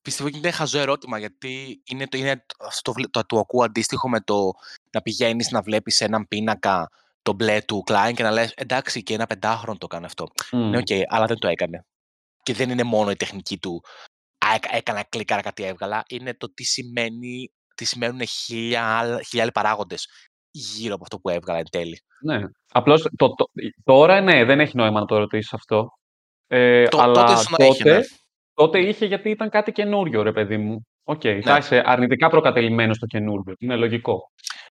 πιστεύω 0.01 0.29
ότι 0.29 0.37
είναι 0.37 0.51
χαζό 0.51 0.79
ερώτημα 0.79 1.17
γιατί 1.19 1.81
είναι, 1.85 2.07
το, 2.07 2.17
είναι 2.17 2.45
αυτό 2.59 2.91
το, 2.91 3.09
το, 3.09 3.25
το 3.25 3.39
ακούω 3.39 3.63
αντίστοιχο 3.63 4.09
με 4.09 4.21
το 4.21 4.51
να 4.91 5.01
πηγαίνεις 5.01 5.51
να 5.51 5.61
βλέπεις 5.61 6.01
έναν 6.01 6.27
πίνακα 6.27 6.89
το 7.21 7.33
μπλε 7.33 7.61
του 7.61 7.83
Klein 7.87 8.11
και 8.15 8.23
να 8.23 8.31
λες 8.31 8.51
εντάξει 8.55 9.03
και 9.03 9.13
ένα 9.13 9.25
πεντάχρονο 9.27 9.77
το 9.77 9.85
έκανε 9.91 10.05
αυτό. 10.05 10.27
μμ, 10.51 10.69
Ναι, 10.69 10.77
οκ, 10.77 10.87
αλλά 11.07 11.25
δεν 11.25 11.37
το 11.37 11.47
έκανε. 11.47 11.85
Και 12.43 12.53
δεν 12.53 12.69
είναι 12.69 12.83
μόνο 12.83 13.11
η 13.11 13.15
τεχνική 13.15 13.57
του 13.57 13.83
«Α, 14.45 14.53
έκα- 14.55 14.75
έκανα 14.75 15.03
κλικ 15.03 15.25
άρα 15.25 15.41
κάτι 15.41 15.63
έβγαλα, 15.63 16.03
είναι 16.09 16.33
το 16.33 16.53
τι 16.53 16.63
σημαίνει, 16.63 17.51
τι 17.75 17.85
σημαίνουν 17.85 18.25
χίλια, 18.27 18.97
άλλα- 18.97 19.21
χίλια 19.23 19.43
άλλοι 19.43 19.51
παράγοντες 19.51 20.07
γύρω 20.57 20.93
από 20.93 21.03
αυτό 21.03 21.19
που 21.19 21.29
έβγαλα 21.29 21.59
εν 21.59 21.69
τέλει. 21.69 21.99
ναι. 22.21 22.41
Απλώς 22.71 23.07
το, 23.15 23.33
το- 23.33 23.49
τώρα 23.83 24.21
ναι, 24.21 24.43
δεν 24.45 24.59
έχει 24.59 24.75
νόημα 24.77 24.99
να 24.99 25.05
το 25.05 25.17
ρωτήσεις 25.17 25.53
αυτό. 25.53 25.91
Ε, 26.47 26.87
Το- 26.87 27.01
αλλά 27.01 27.13
τότε 27.13 27.31
ίσως 27.31 27.49
να 27.57 27.65
είχε, 27.65 27.83
τότε, 27.83 27.97
ναι. 27.97 28.03
τότε 28.53 28.79
είχε 28.79 29.05
γιατί 29.05 29.29
ήταν 29.29 29.49
κάτι 29.49 29.71
καινούριο, 29.71 30.21
ρε 30.21 30.31
παιδί 30.31 30.57
μου. 30.57 30.87
Οκ, 31.03 31.21
θα 31.43 31.51
Ναι. 31.51 31.57
είσαι 31.57 31.83
αρνητικά 31.85 32.29
προκατειλημμένος 32.29 32.93
στο 32.93 33.05
καινούριο. 33.05 33.55
Είναι 33.59 33.75
λογικό. 33.75 34.31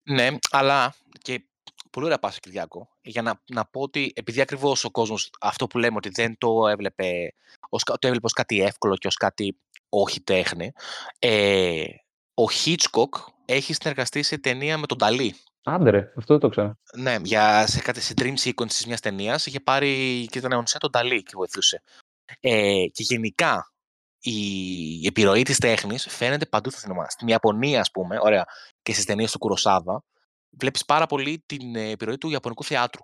Ναι, 0.03 0.29
αλλά 0.51 0.95
και 1.23 1.45
πολύ 1.91 2.05
ωραία 2.07 2.19
πάσα 2.19 2.39
Κυριάκο, 2.41 2.89
για 3.03 3.23
να, 3.23 3.43
να 3.51 3.65
πω 3.65 3.81
ότι 3.81 4.13
επειδή 4.15 4.41
ακριβώς 4.41 4.85
ο 4.85 4.91
κόσμος 4.91 5.31
αυτό 5.41 5.67
που 5.67 5.79
λέμε 5.79 5.97
ότι 5.97 6.09
δεν 6.09 6.39
το 6.39 6.69
έβλεπε 6.69 7.33
ως, 7.69 7.83
κα- 7.83 7.99
το 7.99 8.07
έβλεπε 8.07 8.27
ως 8.27 8.33
κάτι 8.33 8.61
εύκολο 8.63 8.97
και 8.97 9.07
ως 9.07 9.15
κάτι 9.17 9.59
όχι 9.89 10.21
τέχνη, 10.21 10.73
ε, 11.19 11.83
ο 12.35 12.45
Hitchcock 12.65 13.33
έχει 13.45 13.75
συνεργαστεί 13.75 14.23
σε 14.23 14.39
ταινία 14.39 14.79
με 14.79 14.87
τον 14.87 14.99
Νταλή. 14.99 15.35
Άντε 15.63 15.91
ρε, 15.91 16.13
αυτό 16.17 16.33
δεν 16.33 16.39
το 16.39 16.49
ξέρω. 16.49 16.75
Ναι, 16.97 17.17
για, 17.23 17.67
σε, 17.67 17.81
κάτι, 17.81 18.01
σε 18.01 18.15
dream 18.17 18.35
sequences 18.45 18.85
μιας 18.87 19.01
ταινίας 19.01 19.47
είχε 19.47 19.61
πάρει 19.61 20.27
και 20.31 20.39
ήταν 20.39 20.53
on 20.53 20.71
set 20.71 20.77
τον 20.79 20.91
Νταλή 20.91 21.23
και 21.23 21.33
βοηθούσε. 21.35 21.83
Ε, 22.41 22.85
και 22.93 23.03
γενικά 23.03 23.73
η 24.21 25.07
επιρροή 25.07 25.43
της 25.43 25.59
τέχνης 25.59 26.07
φαίνεται 26.09 26.47
παντού 26.47 26.71
στο 26.71 26.79
σινεμά. 26.79 27.09
Στην 27.09 27.29
Ιαπωνία, 27.29 27.81
ας 27.81 27.91
πούμε, 27.91 28.19
ωραία, 28.21 28.45
και 28.83 28.93
στις 28.93 29.05
ταινίες 29.05 29.33
του 29.33 29.39
Κουροσάβα, 29.39 30.05
βλέπεις 30.51 30.85
πάρα 30.85 31.07
πολύ 31.07 31.43
την 31.47 31.77
ε, 31.77 31.91
επιρροή 31.91 32.19
του 32.19 32.31
Ιαπωνικού 32.31 32.65
θεάτρου. 32.65 33.03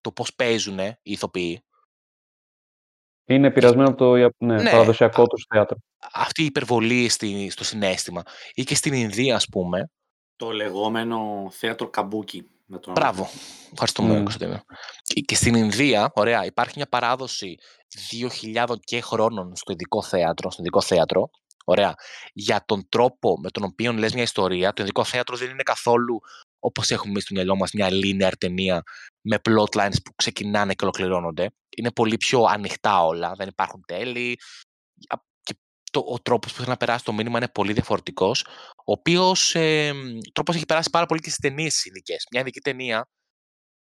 Το 0.00 0.12
πώς 0.12 0.34
παίζουν 0.34 0.78
οι 0.78 0.96
ηθοποιοί. 1.02 1.64
Είναι 3.24 3.46
επηρεασμένο 3.46 3.88
από 3.88 3.96
το 3.96 4.16
Ια- 4.16 4.34
ναι, 4.38 4.62
Ναι, 4.62 4.70
παραδοσιακό 4.70 5.26
τους 5.26 5.46
θέατρο. 5.48 5.76
Αυτή 6.12 6.42
η 6.42 6.44
υπερβολή 6.44 7.08
στη, 7.08 7.50
στο 7.50 7.64
συνέστημα. 7.64 8.22
Ή 8.52 8.62
και 8.62 8.74
στην 8.74 8.92
Ινδία, 8.92 9.34
ας 9.36 9.46
πούμε. 9.48 9.90
Το 10.40 10.50
λεγόμενο 10.50 11.48
θέατρο 11.50 11.88
καμπούκι. 11.90 12.48
Με 12.66 12.78
τον... 12.78 12.92
Μπράβο. 12.92 13.28
Ευχαριστούμε, 13.72 14.14
Μμ. 14.18 14.22
Κωνσταντίνο. 14.22 14.64
Και- 15.02 15.20
Και 15.20 15.34
στην 15.34 15.54
Ινδία, 15.54 16.10
ωραία, 16.14 16.44
υπάρχει 16.44 16.72
μια 16.76 16.86
παράδοση 16.88 17.54
2.000 18.10 18.76
και 18.80 19.00
χρόνων 19.00 19.56
στο 19.56 19.72
ειδικό 19.72 20.02
θέατρο, 20.02 20.50
στο 20.50 20.62
ειδικό 20.62 20.80
θέατρο, 20.80 21.30
ωραία, 21.64 21.94
για 22.32 22.62
τον 22.66 22.86
τρόπο 22.88 23.38
με 23.42 23.50
τον 23.50 23.62
οποίο 23.64 23.92
λες 23.92 24.12
μια 24.14 24.22
ιστορία. 24.22 24.72
Το 24.72 24.82
ειδικό 24.82 25.04
θέατρο 25.04 25.36
δεν 25.36 25.50
είναι 25.50 25.62
καθόλου 25.62 26.20
όπως 26.58 26.90
έχουμε 26.90 27.10
εμείς 27.10 27.22
στο 27.22 27.34
μυαλό 27.34 27.56
μας 27.56 27.70
μια 27.72 27.88
linear 27.90 28.32
ταινία 28.38 28.82
με 29.20 29.38
plotlines 29.48 30.02
που 30.04 30.14
ξεκινάνε 30.16 30.72
και 30.74 30.84
ολοκληρώνονται. 30.84 31.46
Είναι 31.76 31.90
πολύ 31.92 32.16
πιο 32.16 32.42
ανοιχτά 32.42 33.04
όλα, 33.04 33.32
δεν 33.36 33.48
υπάρχουν 33.48 33.82
τέλη. 33.86 34.38
Α, 35.90 35.98
Και 35.98 35.98
το, 35.98 36.04
ο 36.06 36.18
τρόπος 36.18 36.50
που 36.50 36.56
θέλει 36.58 36.68
να 36.68 36.76
περάσει 36.76 37.04
το 37.04 37.12
μήνυμα 37.12 37.38
είναι 37.38 37.48
πολύ 37.48 37.72
διαφορετικός, 37.72 38.46
ο 38.76 38.92
οποίος 38.92 39.54
ε, 39.54 39.92
τρόπος 40.32 40.54
έχει 40.54 40.66
περάσει 40.66 40.90
πάρα 40.90 41.06
πολύ 41.06 41.20
και 41.20 41.30
στις 41.30 41.40
ταινίες 41.40 41.84
ειδικές. 41.84 42.26
Μια 42.30 42.40
ειδική 42.40 42.60
ταινία 42.60 43.08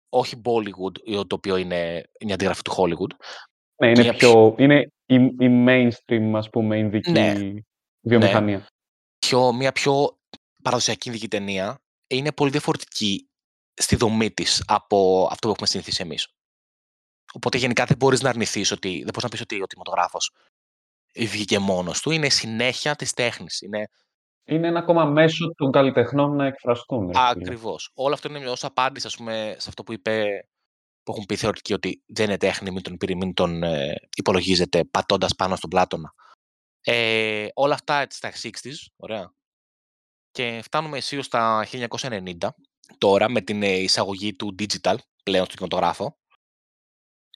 όχι 0.09 0.41
Bollywood, 0.45 1.27
το 1.27 1.35
οποίο 1.35 1.57
είναι 1.57 2.03
μια 2.25 2.35
αντιγραφή 2.35 2.63
του 2.63 2.73
Hollywood. 2.77 3.15
Ναι, 3.77 3.91
είναι, 3.91 4.03
μια 4.03 4.15
πιο, 4.15 4.55
είναι 4.59 4.93
η, 5.07 5.15
η 5.15 5.65
mainstream, 5.67 6.33
ας 6.35 6.51
πούμε, 6.51 6.79
ινδική 6.79 7.11
Ναι. 7.11 7.35
βιομηχανία. 8.01 8.67
Πιο, 9.19 9.53
μια 9.53 9.73
πιο 9.73 10.19
παραδοσιακή 10.63 11.09
ειδική 11.09 11.29
ταινία 11.29 11.81
είναι 12.07 12.33
πολύ 12.33 12.51
διαφορετική 12.51 13.29
στη 13.75 13.97
δομή 13.97 14.31
της 14.31 14.65
από 14.67 15.29
αυτό 15.31 15.47
που 15.47 15.53
έχουμε 15.53 15.67
συνηθίσει 15.67 16.03
εμείς. 16.03 16.29
Οπότε 17.33 17.59
γενικά 17.59 17.85
δεν 17.85 17.97
μπορείς 17.97 18.23
να 18.23 18.29
αρνηθείς 18.29 18.71
ότι, 18.71 18.89
δεν 18.89 19.05
μπορείς 19.05 19.23
να 19.23 19.29
πεις 19.29 19.41
ότι 19.41 19.63
ο 19.63 19.67
τιμοτογράφος 19.67 20.33
βγήκε 21.27 21.59
μόνος 21.59 22.01
του. 22.01 22.11
Είναι 22.11 22.29
συνέχεια 22.29 22.95
της 22.95 23.13
τέχνης. 23.13 23.61
Είναι 23.61 23.89
Είναι 24.45 24.67
ένα 24.69 24.79
ακόμα 24.79 25.05
μέσο 25.05 25.55
των 25.57 25.71
καλλιτεχνών 25.73 26.37
να 26.37 26.47
εκφραστούν. 26.47 27.07
ρε 27.07 27.13
φίλε. 27.13 27.29
ακριβώς. 27.29 27.91
Όλο 27.95 28.15
αυτό 28.15 28.29
είναι 28.29 28.51
ως 28.51 28.65
απάντηση 28.65 29.07
ας 29.07 29.17
πούμε, 29.17 29.55
σε 29.59 29.69
αυτό 29.69 29.83
που 29.83 29.93
είπε 29.93 30.43
που 31.03 31.13
έχουν 31.15 31.27
πει 31.27 31.37
θεωρητικοί 31.37 31.73
ότι 31.73 32.03
δεν 32.07 32.27
είναι 32.27 32.37
τέχνη, 32.37 32.71
μην 32.71 32.83
τον, 32.83 32.97
πήρε- 32.97 33.17
μην 33.17 33.35
τον 33.35 33.63
ε, 33.63 33.95
υπολογίζετε 34.17 34.85
πατώντας 34.85 35.35
πάνω 35.35 35.57
στον 35.57 35.71
Πλάτωνα. 35.71 36.15
Ε, 36.81 37.47
όλα 37.55 37.75
αυτά 37.75 37.95
έτσι 38.01 38.17
στα 38.19 38.31
60s, 38.33 38.75
ωραία. 38.97 39.33
Και 40.31 40.61
φτάνουμε 40.63 40.97
αισίως 40.97 41.25
στα 41.27 41.67
1990, 41.71 42.49
τώρα 42.99 43.31
με 43.31 43.41
την 43.41 43.63
ε, 43.63 43.69
εισαγωγή 43.77 44.35
του 44.35 44.55
digital 44.59 44.95
πλέον 45.23 45.45
στο 45.45 45.55
κινηματογράφο, 45.55 46.19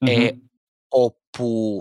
ε, 0.01 0.31
Μμμ. 0.33 0.38
όπου 0.88 1.81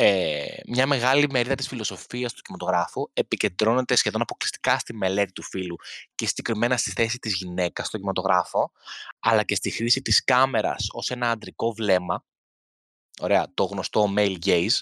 ε, 0.00 0.44
μια 0.66 0.86
μεγάλη 0.86 1.26
μερίδα 1.30 1.54
της 1.54 1.68
φιλοσοφίας 1.68 2.32
του 2.32 2.42
κινηματογράφου 2.42 3.10
επικεντρώνεται 3.12 3.94
σχεδόν 3.96 4.20
αποκλειστικά 4.20 4.78
στη 4.78 4.94
μελέτη 4.94 5.32
του 5.32 5.42
φύλου 5.42 5.76
και 6.14 6.26
συγκεκριμένα 6.26 6.76
στη 6.76 6.90
θέση 6.90 7.18
της 7.18 7.34
γυναίκας 7.34 7.86
στο 7.86 7.96
κινηματογράφο, 7.96 8.70
αλλά 9.18 9.42
και 9.42 9.54
στη 9.54 9.70
χρήση 9.70 10.02
της 10.02 10.24
κάμερας 10.24 10.86
ως 10.92 11.10
ένα 11.10 11.30
αντρικό 11.30 11.72
βλέμμα, 11.72 12.24
ωραία, 13.20 13.46
το 13.54 13.64
γνωστό 13.64 14.12
male 14.16 14.36
gaze, 14.44 14.78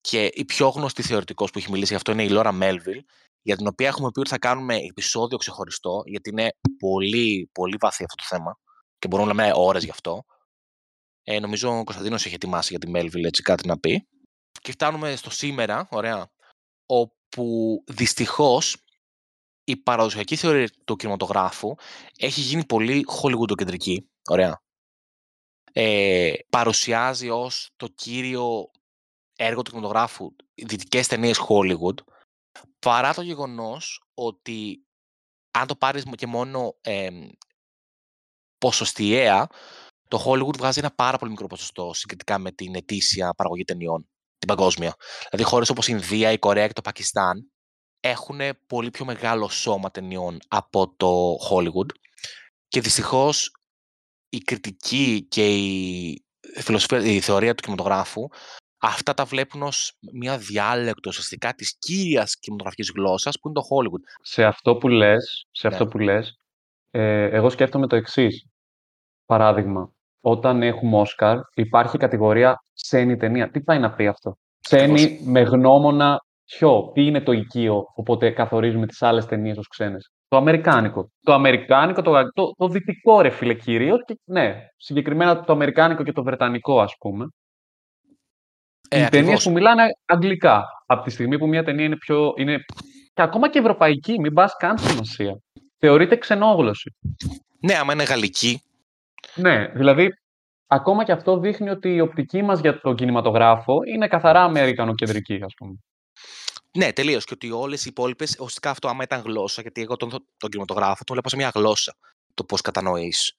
και 0.00 0.30
η 0.34 0.44
πιο 0.44 0.68
γνωστή 0.68 1.02
θεωρητικός 1.02 1.50
που 1.50 1.58
έχει 1.58 1.70
μιλήσει 1.70 1.90
γι' 1.90 1.96
αυτό 1.96 2.12
είναι 2.12 2.24
η 2.24 2.28
Λόρα 2.28 2.52
Μέλβιλ, 2.52 3.04
για 3.42 3.56
την 3.56 3.66
οποία 3.66 3.88
έχουμε 3.88 4.10
πει 4.10 4.20
ότι 4.20 4.28
θα 4.28 4.38
κάνουμε 4.38 4.76
επεισόδιο 4.76 5.38
ξεχωριστό, 5.38 6.02
γιατί 6.06 6.30
είναι 6.30 6.56
πολύ, 6.78 7.50
πολύ 7.52 7.76
βαθύ 7.80 8.04
αυτό 8.04 8.14
το 8.14 8.24
θέμα 8.28 8.58
και 8.98 9.08
μπορούμε 9.08 9.32
να 9.32 9.42
λέμε 9.42 9.52
ώρες 9.54 9.84
γι' 9.84 9.90
αυτό. 9.90 10.24
Ε, 11.22 11.40
νομίζω 11.40 11.78
ο 11.78 11.84
Κωνσταντίνος 11.84 12.26
έχει 12.26 12.34
ετοιμάσει 12.34 12.68
για 12.70 12.78
τη 12.78 12.88
Μέλβιλ 12.88 13.24
έτσι 13.24 13.42
κάτι 13.42 13.68
να 13.68 13.78
πει. 13.78 14.06
Και 14.60 14.72
φτάνουμε 14.72 15.16
στο 15.16 15.30
σήμερα, 15.30 15.88
ωραία, 15.90 16.30
όπου 16.86 17.84
δυστυχώς 17.86 18.76
η 19.64 19.76
παραδοσιακή 19.76 20.36
θεωρία 20.36 20.70
του 20.84 20.96
κινηματογράφου 20.96 21.74
έχει 22.18 22.40
γίνει 22.40 22.64
πολύ 22.64 23.04
Hollywood-κεντρική, 23.22 24.08
ωραία. 24.28 24.62
Ε, 25.72 26.32
παρουσιάζει 26.50 27.30
ως 27.30 27.70
το 27.76 27.88
κύριο 27.88 28.70
έργο 29.36 29.62
του 29.62 29.70
κινηματογράφου 29.70 30.34
δυτικές 30.54 31.06
ταινίες 31.06 31.40
Hollywood, 31.48 31.94
παρά 32.78 33.14
το 33.14 33.22
γεγονός 33.22 34.02
ότι 34.14 34.86
αν 35.50 35.66
το 35.66 35.76
πάρεις 35.76 36.04
και 36.16 36.26
μόνο 36.26 36.76
εμ, 36.80 37.28
ποσοστιαία, 38.58 39.48
το 40.08 40.24
Hollywood 40.26 40.56
βγάζει 40.56 40.78
ένα 40.78 40.90
πάρα 40.90 41.18
πολύ 41.18 41.30
μικρό 41.30 41.46
ποσοστό 41.46 41.92
συγκριτικά 41.94 42.38
με 42.38 42.52
την 42.52 42.74
ετήσια 42.74 43.34
παραγωγή 43.34 43.64
ταινιών, 43.64 44.08
την 44.38 44.48
παγκόσμια. 44.48 44.94
Δηλαδή 45.30 45.50
χώρες 45.50 45.68
όπως 45.68 45.88
η 45.88 45.92
Ινδία, 45.94 46.32
η 46.32 46.38
Κορέα 46.38 46.66
και 46.66 46.72
το 46.72 46.82
Πακιστάν 46.82 47.50
έχουν 48.00 48.40
πολύ 48.66 48.90
πιο 48.90 49.04
μεγάλο 49.04 49.48
σώμα 49.48 49.90
ταινιών 49.90 50.38
από 50.48 50.94
το 50.96 51.36
Hollywood 51.50 51.90
και 52.68 52.80
δυστυχώς 52.80 53.50
η 54.28 54.38
κριτική 54.38 55.26
και 55.28 55.54
η, 55.54 56.24
φιλοσοφία, 56.56 57.00
η 57.00 57.20
θεωρία 57.20 57.54
του 57.54 57.62
κινηματογράφου 57.62 58.28
αυτά 58.78 59.14
τα 59.14 59.24
βλέπουν 59.24 59.62
ως 59.62 59.96
μια 60.12 60.38
διάλεκτο 60.38 61.08
ουσιαστικά 61.08 61.54
της 61.54 61.76
κύριας 61.78 62.38
κινηματογραφικής 62.38 62.90
γλώσσας 62.94 63.38
που 63.40 63.48
είναι 63.48 63.60
το 63.60 63.66
Hollywood. 63.70 64.02
Σε 64.22 64.44
αυτό 64.44 64.76
που 64.76 64.88
λες, 64.88 65.46
σε 65.50 65.68
Ναι. 65.68 65.74
αυτό 65.74 65.86
που 65.86 65.98
λες 65.98 66.38
ε, 66.90 67.24
εγώ 67.24 67.50
σκέφτομαι 67.50 67.86
το 67.86 67.96
εξής. 67.96 68.46
Παράδειγμα, 69.24 69.92
όταν 70.28 70.62
έχουμε 70.62 70.96
Όσκαρ, 70.96 71.38
υπάρχει 71.54 71.98
κατηγορία 71.98 72.56
ξένη 72.74 73.16
ταινία. 73.16 73.50
Τι 73.50 73.60
πάει 73.60 73.78
να 73.78 73.94
πει 73.94 74.06
αυτό; 74.06 74.36
Ακριβώς. 74.70 75.00
Ξένη 75.00 75.20
με 75.24 75.40
γνώμονα 75.40 76.20
ποιο, 76.44 76.90
τι 76.94 77.06
είναι 77.06 77.20
το 77.20 77.32
οικείο, 77.32 77.84
οπότε 77.94 78.30
καθορίζουμε 78.30 78.86
τις 78.86 79.02
άλλες 79.02 79.26
ταινίες 79.26 79.56
ως 79.56 79.68
ξένες; 79.68 80.12
Το 80.28 80.36
αμερικάνικο. 80.36 81.10
Το 81.20 81.32
αμερικάνικο, 81.32 82.02
το, 82.02 82.10
γα- 82.10 82.32
το, 82.32 82.52
το 82.56 82.68
δυτικό 82.68 83.20
ρε 83.20 83.30
φίλε 83.30 83.54
κυρίως, 83.54 84.04
και 84.04 84.18
ναι, 84.24 84.54
συγκεκριμένα 84.76 85.40
το 85.40 85.52
αμερικάνικο 85.52 86.02
και 86.02 86.12
το 86.12 86.22
βρετανικό 86.22 86.80
ας 86.80 86.94
πούμε. 86.98 87.26
Ε, 88.88 88.96
οι 88.96 89.00
ταινίες 89.00 89.12
ακριβώς. 89.14 89.44
που 89.44 89.50
μιλάνε 89.52 89.82
αγγλικά. 90.06 90.64
Από 90.86 91.02
τη 91.02 91.10
στιγμή 91.10 91.38
που 91.38 91.46
μια 91.48 91.64
ταινία 91.64 91.84
είναι 91.84 91.96
πιο. 91.96 92.32
Είναι... 92.36 92.58
και 93.14 93.22
ακόμα 93.22 93.50
και 93.50 93.58
ευρωπαϊκή, 93.58 94.20
μην 94.20 94.32
πας 94.32 94.56
καν 94.56 94.78
σημασία. 94.78 95.38
Θεωρείται 95.78 96.16
ξενόγλωση. 96.16 96.96
Ναι, 97.60 97.74
άμα 97.74 97.92
είναι 97.92 98.02
γαλλική, 98.02 98.60
Ναι, 99.34 99.66
δηλαδή 99.66 100.08
ακόμα 100.66 101.04
και 101.04 101.12
αυτό 101.12 101.38
δείχνει 101.38 101.70
ότι 101.70 101.94
η 101.94 102.00
οπτική 102.00 102.42
μας 102.42 102.60
για 102.60 102.80
τον 102.80 102.96
κινηματογράφο 102.96 103.82
είναι 103.84 104.08
καθαρά 104.08 104.42
αμερικανοκεντρική, 104.42 105.40
ας 105.44 105.54
πούμε. 105.54 105.76
Ναι, 106.76 106.92
τελείως. 106.92 107.24
Και 107.24 107.34
ότι 107.34 107.50
όλες 107.50 107.84
οι 107.84 107.88
υπόλοιπες, 107.88 108.30
ουσιαστικά 108.30 108.70
αυτό 108.70 108.88
άμα 108.88 109.02
ήταν 109.02 109.20
γλώσσα, 109.20 109.60
γιατί 109.62 109.80
εγώ 109.82 109.96
τον, 109.96 110.10
τον 110.36 110.50
κινηματογράφο 110.50 111.04
τον 111.04 111.14
βλέπω 111.14 111.28
σε 111.28 111.36
μια 111.36 111.50
γλώσσα. 111.54 111.96
Το 112.34 112.44
πώς 112.44 112.60
κατανοείς 112.60 113.38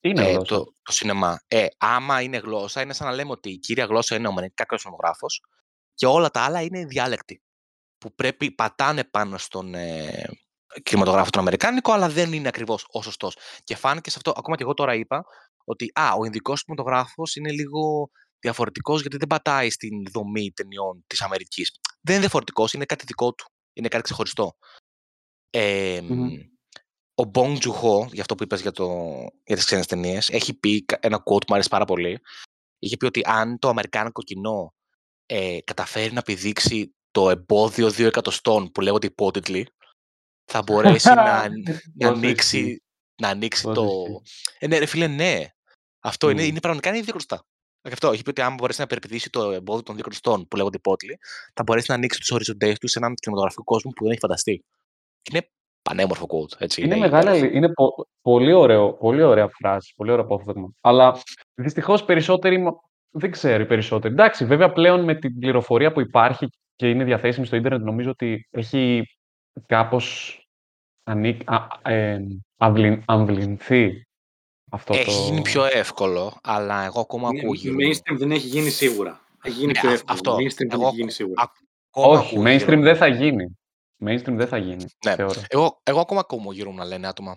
Είναι 0.00 0.22
ε, 0.22 0.30
γλώσσα. 0.30 0.44
το, 0.44 0.64
το 0.82 0.92
σινεμά. 0.92 1.40
Ε, 1.48 1.66
άμα 1.78 2.22
είναι 2.22 2.36
γλώσσα, 2.36 2.80
είναι 2.82 2.92
σαν 2.92 3.06
να 3.06 3.14
λέμε 3.14 3.30
ότι 3.30 3.50
η 3.50 3.58
κύρια 3.58 3.84
γλώσσα 3.84 4.16
είναι 4.16 4.26
ο 4.26 4.30
αμερικανικό 4.30 4.76
κινηματογράφος 4.76 5.42
και 5.94 6.06
όλα 6.06 6.30
τα 6.30 6.40
άλλα 6.40 6.62
είναι 6.62 6.84
διάλεκτοι. 6.84 7.42
Που 7.98 8.14
πρέπει, 8.14 8.50
πατάνε 8.50 9.04
πάνω 9.04 9.38
στον 9.38 9.74
ε, 9.74 10.24
κινηματογράφο 10.82 11.30
τον 11.30 11.40
Αμερικάνικο, 11.40 11.92
αλλά 11.92 12.08
δεν 12.08 12.32
είναι 12.32 12.48
ακριβώς 12.48 12.86
ο 12.90 13.02
σωστός. 13.02 13.36
Και 13.64 13.76
φάνηκε 13.76 14.10
σε 14.10 14.16
αυτό, 14.16 14.32
ακόμα 14.36 14.56
και 14.56 14.62
εγώ 14.62 14.74
τώρα 14.74 14.94
είπα, 14.94 15.24
ότι 15.64 15.90
α, 15.94 16.12
ο 16.18 16.24
Ινδικός 16.24 16.64
κινηματογράφος 16.64 17.36
είναι 17.36 17.50
λίγο 17.50 18.10
διαφορετικός 18.38 19.00
γιατί 19.00 19.16
δεν 19.16 19.26
πατάει 19.26 19.70
στην 19.70 20.02
δομή 20.12 20.50
ταινιών 20.52 21.04
της 21.06 21.22
Αμερικής. 21.22 21.70
Δεν 22.00 22.12
είναι 22.14 22.20
διαφορετικός, 22.20 22.72
είναι 22.72 22.84
κάτι 22.84 23.04
δικό 23.06 23.32
του. 23.34 23.52
Είναι 23.72 23.88
κάτι 23.88 24.02
ξεχωριστό. 24.02 24.56
Ε, 25.50 26.00
Μμμ. 26.02 26.30
Ο 27.14 27.30
Bong 27.34 27.56
Joon-ho, 27.58 28.06
για 28.12 28.20
αυτό 28.20 28.34
που 28.34 28.42
είπες 28.42 28.60
για, 28.60 28.72
το, 28.72 28.86
για 29.44 29.56
τις 29.56 29.64
ξένες 29.64 29.86
ταινίες, 29.86 30.28
έχει 30.28 30.54
πει 30.54 30.84
κα- 30.84 30.98
ένα 31.02 31.16
quote 31.16 31.22
που 31.24 31.44
μου 31.48 31.54
αρέσει 31.54 31.68
πάρα 31.68 31.84
πολύ. 31.84 32.20
Είχε 32.78 32.96
πει 32.96 33.04
ότι 33.06 33.20
αν 33.24 33.58
το 33.58 33.68
αμερικάνικο 33.68 34.22
κοινό 34.22 34.74
ε, 35.26 35.58
καταφέρει 35.64 36.12
να 36.12 36.18
επιδείξει 36.18 36.94
το 37.10 37.30
εμπόδιο 37.30 37.90
δύο 37.90 38.06
εκατοστών 38.06 38.70
που 38.70 38.80
λέγονται 38.80 39.06
υπότιτλοι, 39.06 39.68
θα 40.52 40.62
μπορέσει 40.62 41.08
να, 41.08 41.14
να, 41.24 41.48
Πόσο 41.98 42.12
ανοίξει, 42.12 42.58
ισχύει. 42.58 42.82
να 43.22 43.28
ανοίξει 43.28 43.62
Πόσο 43.62 43.74
το... 43.80 43.88
ισχύει. 44.20 44.54
Ε, 44.58 44.66
ναι, 44.66 44.78
ρε 44.78 44.86
φίλε, 44.86 45.06
ναι. 45.06 45.44
Αυτό 46.00 46.30
είναι, 46.30 46.42
Μμ. 46.42 46.46
είναι 46.46 46.60
πραγματικά 46.60 46.88
είναι 46.88 46.98
δύο 46.98 47.08
εκατοστά. 47.08 47.44
Γι' 47.82 47.92
αυτό 47.92 48.10
έχει 48.10 48.22
πει 48.22 48.30
ότι 48.30 48.40
αν 48.40 48.54
μπορέσει 48.54 48.78
να 48.78 48.84
υπερπηδήσει 48.84 49.30
το 49.30 49.50
εμπόδιο 49.52 49.82
των 49.82 49.94
δύο 49.94 50.04
εκατοστών 50.06 50.48
που 50.48 50.56
λέγονται 50.56 50.76
υπότιτλοι, 50.76 51.18
θα 51.54 51.62
μπορέσει 51.62 51.86
να 51.88 51.94
ανοίξει 51.94 52.18
τους 52.18 52.30
οριζοντές 52.30 52.78
τους 52.78 52.90
σε 52.90 52.98
έναν 52.98 53.14
κινηματογραφικό 53.14 53.64
κόσμο 53.64 53.90
που 53.90 54.02
δεν 54.02 54.10
έχει 54.10 54.20
φανταστεί. 54.20 54.64
Και 55.22 55.30
είναι 55.36 55.48
πανέμορφο 55.82 56.26
quote. 56.30 56.54
Έτσι, 56.60 56.80
Είναι 56.82 56.94
είναι 56.96 57.04
μεγάλη 57.04 57.22
υπέροχο. 57.26 57.44
αλη- 57.46 57.56
Είναι 57.56 57.72
πο- 57.72 58.08
πολύ, 58.20 58.52
ωραίο, 58.52 58.92
πολύ 58.92 59.22
ωραία 59.22 59.48
φράση, 59.48 59.92
πολύ 59.96 60.10
ωραίο 60.10 60.24
απόφθεγμα. 60.24 60.70
Αλλά 60.80 61.20
δυστυχώς 61.54 62.04
περισσότεροι. 62.04 62.58
μο- 62.58 62.90
Δεν 63.10 63.30
ξέρω 63.30 63.62
οι 63.62 63.66
περισσότεροι. 63.66 64.12
Εντάξει, 64.14 64.44
βέβαια 64.44 64.72
πλέον 64.72 65.04
με 65.04 65.14
την 65.14 65.38
πληροφορία 65.38 65.92
που 65.92 66.00
υπάρχει 66.00 66.48
και 66.76 66.90
είναι 66.90 67.04
διαθέσιμη 67.04 67.46
στο 67.46 67.56
ίντερνετ, 67.56 67.82
νομίζω 67.82 68.10
ότι 68.10 68.48
έχει 68.50 69.02
κάπω 72.56 73.02
αμβληνθεί 73.06 74.02
αυτό 74.70 74.94
Έχει 74.94 75.04
το. 75.04 75.10
γίνει 75.24 75.42
πιο 75.42 75.64
εύκολο, 75.64 76.38
αλλά 76.42 76.84
εγώ 76.84 77.00
ακόμα 77.00 77.32
Ναι, 77.32 77.38
ακούω 77.40 77.54
γύρω 77.54 77.74
μου. 77.74 77.80
Mainstream 77.80 78.16
δεν 78.18 78.30
έχει 78.30 78.46
γίνει 78.46 78.70
σίγουρα. 78.70 79.20
Έχει 79.42 79.54
γίνει 79.54 79.72
Ναι, 79.72 79.80
πιο 79.80 79.88
α- 79.88 79.92
εύκολο. 79.92 80.14
αυτό. 80.18 80.34
Mainstream 80.36 80.68
δεν 80.68 80.70
Εγώ 80.72 80.86
έχει 80.86 80.96
γίνει 80.96 81.10
σίγουρα. 81.10 81.42
ακόμα 81.42 82.18
Όχι, 82.18 82.34
ακούω 82.36 82.48
γύρω 82.50 82.66
mainstream 82.66 82.76
μου. 82.76 82.82
δεν 82.82 82.96
θα 82.96 83.06
γίνει. 83.06 83.58
Mainstream 84.04 84.34
δεν 84.36 84.48
θα 84.48 84.56
γίνει, 84.56 84.84
Ναι. 85.04 85.14
θεωρώ. 85.14 85.40
Εγώ, 85.48 85.80
εγώ 85.82 86.00
ακόμα 86.00 86.20
ακούω 86.20 86.52
γύρω 86.52 86.70
μου 86.70 86.76
να 86.76 86.84
λένε 86.84 87.06
άτομα 87.06 87.36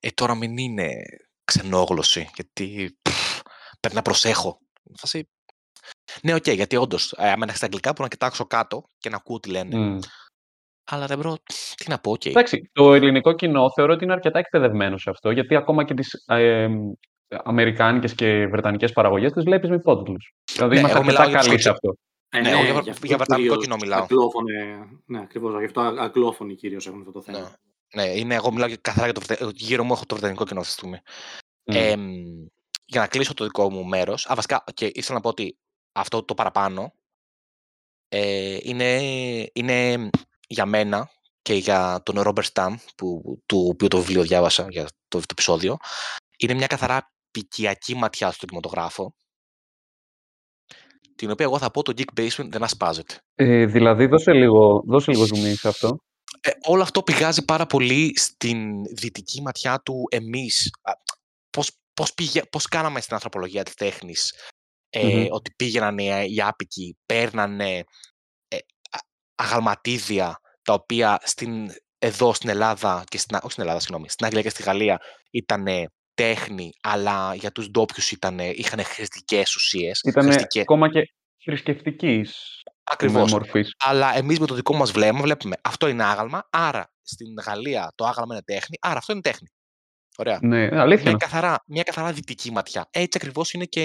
ε, 0.00 0.08
τώρα 0.10 0.34
μην 0.34 0.56
είναι 0.56 0.92
ξενόγλωσση, 1.44 2.28
γιατί 2.34 2.96
πφ, 3.02 3.40
πρέπει 3.80 3.94
να 3.96 4.02
προσέχω. 4.02 4.58
Φάση, 4.96 5.28
ναι, 6.22 6.34
οκ, 6.34 6.48
γιατί 6.48 6.76
όντως, 6.76 7.12
ε, 7.12 7.30
άμα 7.30 7.44
είναι 7.44 7.54
στα 7.54 7.64
αγγλικά, 7.64 7.90
μπορώ 7.90 8.02
να 8.02 8.08
κοιτάξω 8.08 8.46
κάτω 8.46 8.84
και 8.98 9.08
να 9.08 9.16
ακούω 9.16 9.40
τι 9.40 9.50
λένε. 9.50 9.76
Μμ. 9.76 9.98
Αλλά 10.84 11.06
δεν 11.06 11.16
μπορώ, 11.18 11.36
τι 11.76 11.88
να 11.90 11.98
πω, 11.98 12.10
οκ. 12.10 12.24
Εντάξει, 12.26 12.70
το 12.72 12.94
ελληνικό 12.94 13.32
κοινό 13.32 13.70
θεωρώ 13.74 13.92
ότι 13.92 14.04
είναι 14.04 14.12
αρκετά 14.12 14.38
εκπαιδευμένο 14.38 14.98
σε 14.98 15.10
αυτό, 15.10 15.30
γιατί 15.30 15.56
ακόμα 15.56 15.84
και 15.84 15.94
τις 15.94 16.24
ε, 16.26 16.68
αμερικάνικες 17.28 18.14
και 18.14 18.46
βρετανικές 18.46 18.92
παραγωγές 18.92 19.32
τις 19.32 19.44
βλέπεις 19.44 19.68
με 19.68 19.74
υπότιτλους. 19.76 20.32
Δηλαδή 20.52 20.72
Ναι, 20.74 20.78
είμαστε 20.78 20.96
εγώ 20.98 21.06
μιλάω 21.06 21.22
αρκετά 21.22 21.40
για 21.40 21.48
καλοί 21.48 21.54
τους 21.54 21.62
σε 21.64 21.70
ξε- 21.70 21.84
αυτό. 21.84 21.96
Ε, 22.28 22.40
Ναι, 22.40 22.48
ναι, 22.50 22.54
εγώ 22.54 22.72
για, 22.72 22.80
γι' 22.80 22.90
αυτό 22.90 23.06
για 23.06 23.16
βρετανικό 23.16 23.46
κυρίως 23.48 23.64
κοινό 23.64 23.76
μιλάω. 23.76 24.02
Αγγλόφωνοι, 24.02 24.88
ναι, 25.04 25.18
ακριβώς. 25.20 25.58
Γι' 25.58 25.64
αυτό 25.64 25.80
α- 25.80 26.02
αγγλόφωνοι 26.02 26.54
κυρίως 26.54 26.86
έχουν 26.86 26.98
αυτό 26.98 27.12
το 27.12 27.22
θέμα. 27.22 27.38
Ναι, 27.94 28.02
ναι 28.02 28.10
είναι, 28.18 28.34
εγώ 28.34 28.52
μιλάω 28.52 28.68
για- 28.68 28.78
καθαρά 28.80 29.04
για 29.04 29.14
το 29.14 29.20
βρετα... 29.20 29.50
γύρω 29.54 29.84
μου 29.84 29.92
έχω 29.92 30.04
το 30.06 30.14
βρετανικό 30.14 30.44
κοινό 30.44 30.60
αυτή 30.60 30.72
τη 30.72 30.78
στιγμή. 30.78 30.98
Μμ. 31.64 31.74
Εμ, 31.76 32.10
για 32.84 33.00
να 33.00 33.06
κλείσω 33.06 33.34
το 33.34 33.44
δικό 33.44 33.70
μου 33.70 33.84
μέρος, 33.84 34.26
α, 34.30 34.34
βασικά, 34.34 34.64
και 34.74 34.90
ήθελα 34.94 35.14
να 35.16 35.20
πω 35.20 35.28
ότι 35.28 35.56
αυτό 35.92 36.22
το 36.24 36.34
παραπάνω 36.34 36.92
ε, 38.08 38.58
είναι, 38.62 39.00
είναι 39.52 40.08
για 40.46 40.66
μένα 40.66 41.10
και 41.42 41.54
για 41.54 42.00
τον 42.04 42.20
Ρόμπερ 42.20 42.44
Σταμ, 42.44 42.76
που, 42.96 43.22
του 43.46 43.68
οποίου 43.72 43.88
το 43.88 43.98
βιβλίο 43.98 44.22
διάβασα 44.22 44.66
για 44.70 44.84
το, 44.84 45.18
το 45.18 45.24
επεισόδιο, 45.30 45.76
είναι 46.38 46.54
μια 46.54 46.66
καθαρά 46.66 47.12
πικιακή 47.30 47.94
ματιά 47.94 48.30
στον 48.30 48.48
κινηματογράφο, 48.48 49.14
την 51.16 51.30
οποία 51.30 51.44
εγώ 51.44 51.58
θα 51.58 51.70
πω 51.70 51.82
το 51.82 51.92
Geek 51.96 52.20
Basement 52.20 52.48
δεν 52.48 52.62
ασπάζεται. 52.62 53.18
Ε, 53.34 53.66
δηλαδή, 53.66 54.06
δώσε 54.06 54.32
λίγο, 54.32 54.82
δώσε 54.86 55.10
λίγο 55.10 55.24
zoom 55.24 55.50
in 55.50 55.54
σε 55.56 55.68
αυτό. 55.68 55.98
Ε, 56.40 56.50
όλο 56.66 56.82
αυτό 56.82 57.02
πηγάζει 57.02 57.44
πάρα 57.44 57.66
πολύ 57.66 58.18
στην 58.18 58.84
δυτική 58.84 59.42
ματιά 59.42 59.80
του 59.80 60.04
εμείς. 60.10 60.70
Α, 60.82 60.92
Πώς, 61.50 61.70
πώς, 61.94 62.14
πηγα... 62.14 62.42
πώς 62.50 62.66
κάναμε 62.66 63.00
στην 63.00 63.14
ανθρωπολογία 63.14 63.62
της 63.62 63.74
τέχνης. 63.74 64.34
Ε, 64.90 65.06
Μμμ. 65.06 65.26
Ότι 65.30 65.50
πήγαιναν 65.56 65.98
οι, 65.98 66.08
οι 66.28 66.40
άπικοι, 66.40 66.96
παίρνανε 67.06 67.76
ε, 67.78 67.78
α- 67.78 67.84
αγαλματίδια 69.34 70.38
τα 70.62 70.72
οποία 70.72 71.18
στην, 71.22 71.70
εδώ 71.98 72.34
στην 72.34 72.48
Ελλάδα 72.48 73.04
και 73.08 73.18
στην, 73.18 73.36
Α- 73.36 73.40
όχι 73.42 73.50
στην 73.52 73.62
Ελλάδα, 73.62 73.80
συγγνώμη, 73.80 74.08
στην 74.08 74.26
Αγγλία 74.26 74.42
και 74.42 74.48
στη 74.48 74.62
Γαλλία 74.62 75.00
ήταν 75.30 75.66
τέχνη, 76.14 76.72
αλλά 76.82 77.34
για 77.34 77.52
τους 77.52 77.70
ντόπιους 77.70 78.10
είχαν 78.54 78.84
χρηστικές 78.84 79.54
ουσίες. 79.54 80.00
Ήταν 80.00 80.24
χρηστικές- 80.24 80.62
ακόμα 80.62 80.90
και 80.90 81.12
θρησκευτικής 81.44 82.60
Ακριβώς. 82.84 83.32
μορφής. 83.32 83.74
Αλλά 83.78 84.16
εμείς 84.16 84.38
με 84.38 84.46
το 84.46 84.54
δικό 84.54 84.74
μας 84.74 84.92
βλέμμα 84.92 85.20
βλέπουμε 85.20 85.56
αυτό 85.62 85.88
είναι 85.88 86.04
άγαλμα, 86.04 86.48
άρα 86.50 86.92
στην 87.02 87.34
Γαλλία 87.46 87.92
το 87.94 88.04
άγαλμα 88.04 88.34
είναι 88.34 88.42
τέχνη, 88.44 88.76
άρα 88.80 88.98
αυτό 88.98 89.12
είναι 89.12 89.22
τέχνη. 89.22 89.48
Ωραία. 90.16 90.38
Ναι, 90.42 90.56
αλήθεια. 90.80 91.02
Μια 91.02 91.10
είναι. 91.10 91.16
καθαρά, 91.18 91.58
μια 91.66 91.82
καθαρά 91.82 92.12
δυτική 92.12 92.50
ματιά. 92.52 92.86
Έτσι 92.90 93.18
ακριβώς 93.20 93.52
είναι 93.52 93.64
και, 93.64 93.82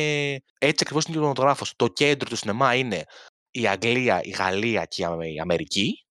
έτσι 0.60 0.78
ακριβώς 0.82 1.04
είναι 1.04 1.14
και 1.14 1.20
ο 1.20 1.22
κινηματογράφος. 1.22 1.74
Το 1.76 1.88
κέντρο 1.88 2.30
του 2.30 2.36
σινεμά 2.36 2.76
είναι 2.76 3.04
η 3.52 3.68
Αγγλία, 3.68 4.22
η 4.24 4.30
Γαλλία 4.30 4.86
και 4.86 5.02
η 5.02 5.06
Αμε- 5.06 5.32
η 5.34 5.40
Αμερική. 5.40 6.06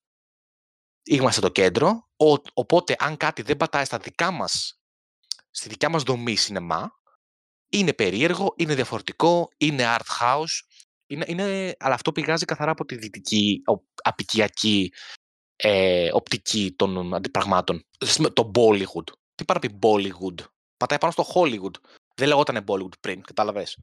Είμαστε 1.02 1.40
το 1.40 1.48
κέντρο. 1.48 2.08
Ο- 2.16 2.42
οπότε, 2.54 2.96
αν 2.98 3.16
κάτι 3.16 3.42
δεν 3.42 3.56
πατάει 3.56 3.84
στα 3.84 3.98
δικά 3.98 4.30
μας, 4.30 4.80
στη 5.50 5.68
δικιά 5.68 5.88
μας 5.88 6.02
δομή 6.02 6.36
σινεμά, 6.36 6.90
είναι 7.70 7.92
περίεργο, 7.92 8.54
είναι 8.56 8.74
διαφορετικό, 8.74 9.48
είναι 9.56 9.84
art 9.86 10.20
house, 10.20 10.60
είναι, 11.06 11.24
είναι, 11.28 11.74
αλλά 11.78 11.94
αυτό 11.94 12.12
πηγάζει 12.12 12.44
καθαρά 12.44 12.70
από 12.70 12.84
τη 12.84 12.96
δυτική, 12.96 13.62
ο- 13.66 13.84
απικιακή 14.02 14.92
ε, 15.56 16.08
οπτική 16.12 16.72
των 16.76 17.14
αντιπραγμάτων. 17.14 17.84
Σ- 18.04 18.32
Το 18.32 18.50
Bollywood. 18.54 19.12
Τι 19.34 19.44
πάρα 19.44 19.58
πει 19.58 19.78
Bollywood; 19.82 20.44
Πατάει 20.76 20.98
πάνω 20.98 21.12
στο 21.12 21.24
Hollywood. 21.34 21.74
Δεν 22.14 22.28
λεγόταν 22.28 22.64
Bollywood 22.68 22.98
πριν, 23.00 23.22
κατάλαβες; 23.22 23.78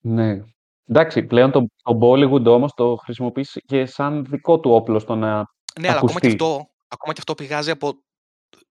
Ναι. 0.00 0.44
Εντάξει, 0.90 1.22
πλέον 1.22 1.50
το, 1.50 1.66
το 1.82 1.98
Bollywood 2.02 2.44
όμως 2.44 2.74
το 2.74 2.96
χρησιμοποιείς 2.96 3.60
και 3.66 3.86
σαν 3.86 4.24
δικό 4.24 4.60
του 4.60 4.70
όπλο 4.70 4.98
στο 4.98 5.14
να 5.14 5.50
Ναι, 5.80 5.88
αλλά 5.88 5.96
ακόμα 5.96 6.20
και, 6.20 6.26
ακουστεί. 6.26 6.44
αυτό, 6.44 6.70
ακόμα 6.88 7.12
και 7.12 7.18
αυτό 7.18 7.34
πηγάζει 7.34 7.70
από... 7.70 7.92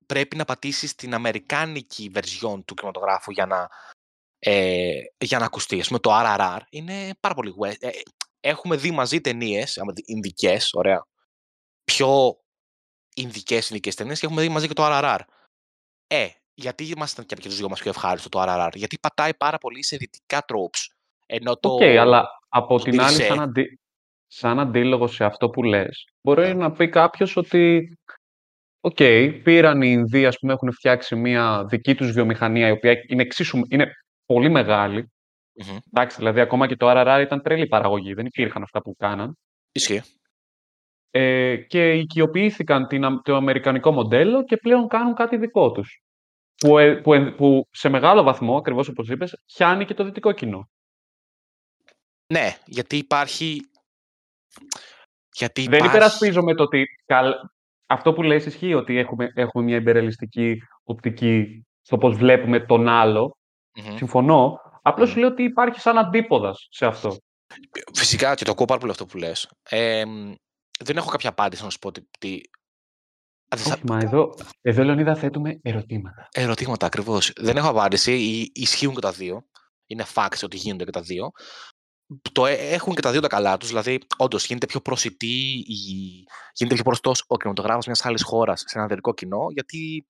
Πρέπει 0.06 0.36
να 0.36 0.44
πατήσεις 0.44 0.94
την 0.94 1.14
αμερικάνικη 1.14 2.10
version 2.14 2.60
του 2.64 2.74
κινηματογράφου 2.74 3.30
για 3.30 3.46
να, 3.46 3.68
ε, 4.38 5.00
για 5.18 5.38
να 5.38 5.44
ακουστεί. 5.44 5.80
Ας 5.80 5.86
πούμε, 5.86 5.98
το 5.98 6.10
RRR 6.12 6.60
είναι 6.70 7.10
πάρα 7.20 7.34
πολύ 7.34 7.54
west. 7.60 7.74
Ε, 7.78 7.88
έχουμε 8.40 8.76
δει 8.76 8.90
μαζί 8.90 9.20
ταινίες, 9.20 9.80
Ινδικές, 10.04 10.70
ωραία. 10.72 11.06
Πιο 11.84 12.36
Ινδικές 13.14 13.68
Ινδικές 13.68 13.94
ταινίες 13.94 14.20
και 14.20 14.26
έχουμε 14.26 14.42
δει 14.42 14.48
μαζί 14.48 14.66
και 14.66 14.74
το 14.74 14.82
RRR. 14.86 15.20
Ε, 16.06 16.28
γιατί 16.54 16.92
μας 16.96 17.12
ήταν 17.12 17.26
και 17.26 17.34
από 17.34 17.42
τους 17.42 17.56
δυο 17.56 17.68
μας 17.68 17.80
πιο 17.80 17.90
ευχάριστο 17.90 18.28
το 18.28 18.42
RRR; 18.42 18.70
Γιατί 18.74 18.98
πατάει 18.98 19.34
πάρα 19.34 19.58
πολύ 19.58 19.84
σε 19.84 19.96
δυτικά 19.96 20.44
tropes. 20.48 20.99
Ενώ 21.32 21.56
το. 21.56 21.68
Οκ, 21.72 21.82
αλλά 21.82 22.28
από 22.48 22.78
το 22.78 22.84
την 22.84 23.00
άλλη, 23.00 23.16
Dircé- 23.16 23.26
σαν, 23.28 23.40
αντί, 23.40 23.80
σαν 24.26 24.58
αντίλογο 24.60 25.06
σε 25.06 25.24
αυτό 25.24 25.48
που 25.50 25.62
λες, 25.62 26.04
μπορεί 26.22 26.46
Ναι. 26.46 26.52
να 26.54 26.72
πει 26.72 26.88
κάποιος 26.88 27.36
ότι 27.36 27.94
Οκ, 28.82 28.96
πήραν 29.42 29.82
οι 29.82 29.88
Ινδοί, 29.90 30.26
ας 30.26 30.38
πούμε, 30.38 30.52
έχουν 30.52 30.72
φτιάξει 30.72 31.16
μια 31.16 31.64
δική 31.68 31.94
τους 31.94 32.10
βιομηχανία, 32.12 32.68
η 32.68 32.70
οποία 32.70 32.94
είναι, 33.08 33.22
εξίσου, 33.22 33.60
είναι 33.68 33.90
πολύ 34.26 34.48
μεγάλη. 34.48 35.10
Μμμ. 35.52 35.76
Εντάξει, 35.92 36.16
δηλαδή 36.16 36.40
ακόμα 36.40 36.66
και 36.66 36.76
το 36.76 36.86
RRR 36.90 37.20
ήταν 37.22 37.42
τρελή 37.42 37.66
παραγωγή, 37.66 38.14
δεν 38.14 38.26
υπήρχαν 38.26 38.62
αυτά 38.62 38.80
που 38.82 38.94
κάναν. 38.98 39.36
Ισχύει. 39.72 40.02
Ε, 41.10 41.56
και 41.56 41.92
οικειοποιήθηκαν 41.92 42.86
την, 42.86 43.04
α- 43.04 43.20
το 43.24 43.36
αμερικανικό 43.36 43.92
μοντέλο 43.92 44.44
και 44.44 44.56
πλέον 44.56 44.88
κάνουν 44.88 45.14
κάτι 45.14 45.36
δικό 45.36 45.72
τους. 45.72 46.02
Που, 46.56 46.78
ε, 46.78 46.94
που, 46.94 47.14
εν- 47.14 47.34
που 47.34 47.66
σε 47.70 47.88
μεγάλο 47.88 48.22
βαθμό, 48.22 48.56
ακριβώς 48.56 48.88
όπως 48.88 49.08
είπες, 49.08 49.42
πιάνει 49.54 49.84
και 49.84 49.94
το 49.94 50.04
δυτικό 50.04 50.32
κοινό. 50.32 50.68
Ναι, 52.32 52.56
γιατί 52.66 52.96
υπάρχει. 52.96 53.60
Γιατί 55.34 55.62
Δεν 55.62 55.72
υπάρχει... 55.78 55.96
υπερασπίζομαι 55.96 56.54
το 56.54 56.62
ότι 56.62 56.86
καλ... 57.06 57.32
αυτό 57.86 58.12
που 58.12 58.22
λες 58.22 58.46
ισχύει 58.46 58.74
ότι 58.74 58.96
έχουμε, 58.98 59.32
έχουμε 59.34 59.64
μια 59.64 59.76
υπερελιστική 59.76 60.56
οπτική 60.82 61.64
στο 61.82 61.96
πώς 61.98 62.16
βλέπουμε 62.16 62.60
τον 62.60 62.88
άλλο. 62.88 63.36
Μμμ. 63.74 63.96
Συμφωνώ, 63.96 64.60
Απλώς 64.82 65.06
Μμμ. 65.08 65.14
σου 65.14 65.20
λέω 65.20 65.28
ότι 65.28 65.42
υπάρχει 65.42 65.80
σαν 65.80 65.98
αντίποδας 65.98 66.66
σε 66.70 66.86
αυτό. 66.86 67.16
Φυσικά 67.94 68.34
και 68.34 68.44
το 68.44 68.50
ακούω 68.50 68.66
πάρα 68.66 68.80
πολύ 68.80 68.92
αυτό 68.92 69.06
που 69.06 69.16
λες. 69.18 69.50
Ε, 69.68 70.04
μ, 70.04 70.32
δεν 70.84 70.96
έχω 70.96 71.10
κάποια 71.10 71.28
απάντηση 71.30 71.64
να 71.64 71.70
σου 71.70 71.78
πω 71.78 71.92
τι... 71.92 72.00
τι... 72.18 72.40
Α, 73.54 73.56
δεν 73.56 73.58
θα- 73.64 73.72
Όχι, 73.74 73.82
μα 73.86 73.98
εδώ, 73.98 74.34
εδώ 74.60 74.84
Λεωνίδα 74.84 75.14
θέτουμε 75.14 75.58
ερωτήματα. 75.62 76.28
Ερωτήματα 76.32 76.86
ακριβώς. 76.86 77.32
Δεν 77.36 77.56
έχω 77.56 77.68
απάντηση. 77.68 78.12
Ι- 78.12 78.50
Ισχύουν 78.58 78.94
και 78.94 79.00
τα 79.00 79.12
δύο. 79.12 79.44
Είναι 79.86 80.04
facts 80.14 80.40
ότι 80.42 80.56
γίνονται 80.56 80.84
και 80.84 80.90
τα 80.90 81.00
δύο. 81.00 81.30
Το 82.32 82.46
ε- 82.46 82.54
έχουν 82.72 82.94
και 82.94 83.00
τα 83.00 83.10
δύο 83.10 83.20
τα 83.20 83.28
καλά 83.28 83.56
τους. 83.56 83.68
Δηλαδή, 83.68 84.00
όντως 84.16 84.46
γίνεται 84.46 84.66
πιο 84.66 84.80
προσιτή, 84.80 85.64
η... 85.66 85.74
γίνεται 86.52 86.74
πιο 86.74 86.84
προστό 86.84 87.12
ο 87.26 87.36
κινηματογράφος 87.36 87.86
μιας 87.86 88.04
άλλης 88.04 88.22
χώρας 88.22 88.60
σε 88.60 88.66
ένα 88.72 88.82
ανδρικό 88.82 89.14
κοινό. 89.14 89.46
Γιατί 89.52 90.06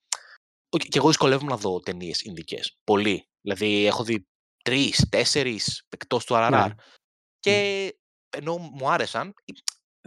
ο- 0.68 0.76
και 0.78 0.98
εγώ 0.98 1.08
δυσκολεύομαι 1.08 1.50
να 1.50 1.56
δω 1.56 1.80
ταινίες 1.80 2.22
Ινδικές. 2.22 2.78
Πολύ. 2.84 3.28
Δηλαδή, 3.40 3.86
έχω 3.86 4.04
δει 4.04 4.26
τρεις, 4.62 5.08
τέσσερις 5.08 5.82
εκτός 5.88 6.24
του 6.24 6.34
RRR. 6.36 6.50
Ναι. 6.50 6.74
Και 7.40 7.88
ενώ 8.30 8.56
μου 8.56 8.90
άρεσαν, 8.90 9.34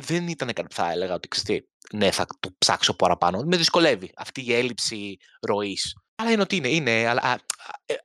δεν 0.01 0.27
ήταν 0.27 0.47
κάτι 0.47 0.67
που 0.67 0.73
θα 0.75 0.91
έλεγα 0.91 1.13
ότι 1.13 1.27
ξέρετε, 1.27 1.67
ναι, 1.93 2.11
θα 2.11 2.25
το 2.39 2.55
ψάξω 2.57 2.93
παραπάνω. 2.95 3.41
Με 3.43 3.57
δυσκολεύει 3.57 4.11
αυτή 4.15 4.45
η 4.45 4.53
έλλειψη 4.53 5.17
ροής. 5.47 5.95
Αλλά 6.15 6.31
είναι 6.31 6.41
ότι 6.41 6.55
είναι. 6.55 6.69
είναι 6.69 7.07
αλλά, 7.07 7.21
α, 7.21 7.31
α, 7.31 7.37
ε, 7.85 7.95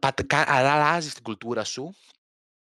πατ- 0.00 0.26
κα- 0.26 0.44
αλλά 0.48 0.72
αλλάζει 0.72 1.10
την 1.10 1.22
κουλτούρα 1.22 1.64
σου 1.64 1.96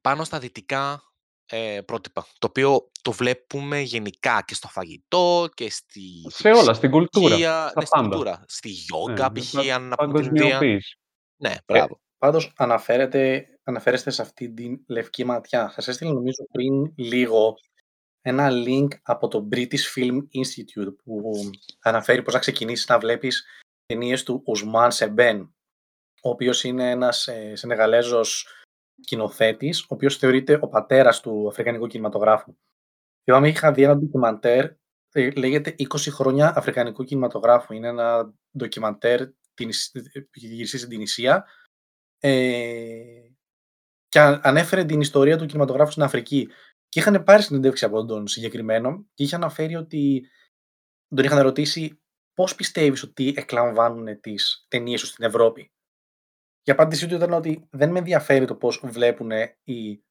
πάνω 0.02 0.24
στα 0.24 0.40
δυτικά 0.40 1.04
ε, 1.46 1.82
πρότυπα. 1.86 2.28
Το 2.40 2.48
οποίο 2.48 2.92
το 3.02 3.12
βλέπουμε 3.12 3.80
γενικά 3.80 4.44
και 4.48 4.54
στο 4.54 4.68
φαγητό 4.68 5.50
και 5.54 5.70
στη. 5.72 6.02
Σε 6.28 6.50
όλα, 6.50 6.74
στην 6.74 6.92
κουλτούρα. 6.92 7.26
ψυχολογία, 7.26 7.68
Στα 7.70 7.80
ναι, 7.80 7.86
στην 7.86 8.00
πάντα. 8.02 8.08
κουλτούρα. 8.16 8.44
Στη 8.48 8.70
γιόγκα, 8.70 9.30
Ναι, 9.32 9.40
π.χ. 9.40 9.52
πα- 9.54 9.74
αν 9.76 9.88
να 9.88 9.96
πούμε 9.96 10.20
την 10.22 10.28
Ινδία. 10.36 10.42
Παγκοσμιοποίηση. 10.44 10.98
Ναι, 11.42 11.56
μπράβο. 11.66 12.00
Πάντως 12.18 12.54
αναφέρετε, 12.58 13.48
αναφέρεστε 13.64 14.10
σε 14.10 14.22
αυτή 14.22 14.54
την 14.54 14.80
λευκή 14.88 15.24
ματιά. 15.24 15.70
Σας 15.70 15.88
έστειλα 15.88 16.14
νομίζω 16.14 16.46
πριν 16.52 16.94
λίγο 16.98 17.54
ένα 18.22 18.50
link 18.52 18.88
από 19.04 19.28
το 19.28 19.48
British 19.52 19.94
Film 19.96 20.18
Institute 20.18 20.96
που 21.04 21.32
αναφέρει 21.80 22.22
πώς 22.22 22.34
να 22.34 22.40
ξεκινήσεις 22.40 22.88
να 22.88 23.00
βλέπεις 23.00 23.46
ταινίες 23.86 24.24
του 24.24 24.42
Ουσμάν 24.46 24.92
Σεμπέν, 24.92 25.42
ο 26.22 26.30
οποίος 26.30 26.64
είναι 26.64 26.90
ένας 26.90 27.28
ε, 27.28 27.56
Σενεγαλέζος 27.56 28.48
σκηνοθέτης, 29.02 29.82
ο 29.82 29.86
οποίος 29.88 30.18
θεωρείται 30.18 30.60
ο 30.62 30.68
πατέρας 30.68 31.20
του 31.20 31.48
αφρικανικού 31.48 31.88
κινηματογράφου. 31.88 32.56
Θυμάμαι 33.24 33.48
είχα 33.48 33.72
δει 33.72 33.84
ένα 33.84 33.98
ντοκιμαντέρ, 33.98 34.72
ε, 35.12 35.32
λέγεται 35.32 35.76
20 35.78 36.12
χρόνια 36.12 36.54
αφρικανικού 36.56 37.04
κινηματογράφου. 37.04 37.74
Είναι 37.74 37.88
ένα 37.88 38.34
ντοκιμαντέρ 38.58 39.28
την, 39.54 39.70
γυριστεί 40.34 40.78
στην 40.78 40.90
Τινησία 40.90 41.46
ε, 42.20 43.04
και 44.08 44.20
α- 44.20 44.40
ανέφερε 44.44 44.86
την 44.86 45.02
ιστορία 45.02 45.38
του 45.38 45.46
κινηματογράφου 45.46 45.92
στην 45.92 46.04
Αφρική. 46.04 46.48
Και 46.90 47.00
είχαν 47.00 47.24
πάρει 47.24 47.42
συνέντευξη 47.42 47.86
από 47.86 48.06
τον 48.06 48.28
συγκεκριμένο 48.28 49.06
και 49.14 49.24
είχε 49.24 49.36
αναφέρει 49.36 49.76
ότι 49.76 50.30
τον 51.16 51.26
είχαν 51.26 51.40
ρωτήσει 51.40 52.02
πώς 52.34 52.56
πιστεύεις 52.56 53.04
ότι 53.04 53.34
εκλαμβάνουν 53.38 54.20
τις 54.20 54.66
ταινίες 54.68 55.00
σου 55.00 55.06
στην 55.06 55.26
Ευρώπη; 55.26 55.72
Η 56.70 56.72
απάντησή 56.72 57.08
του 57.08 57.16
ήταν 57.16 57.34
ότι 57.34 57.68
δεν 57.70 57.90
με 57.92 58.00
ενδιαφέρει 58.00 58.46
το 58.46 58.56
πώς 58.56 58.82
βλέπουν 58.84 59.32
οι, 59.64 60.04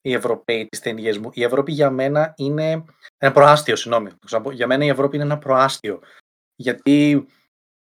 οι 0.00 0.12
Ευρωπαίοι 0.12 0.66
τις 0.66 0.80
ταινίες 0.80 1.18
μου. 1.18 1.30
Η 1.32 1.42
Ευρώπη 1.42 1.72
για 1.72 1.90
μένα 1.90 2.32
είναι 2.36 2.84
ένα 3.18 3.32
προάστιο, 3.32 3.76
συγγνώμη. 3.76 4.10
το 4.10 4.16
ξαναπώ. 4.26 4.50
Για 4.50 4.66
μένα 4.66 4.84
η 4.84 4.88
Ευρώπη 4.88 5.16
είναι 5.16 5.24
ένα 5.24 5.38
προάστιο. 5.38 6.00
Γιατί 6.56 7.26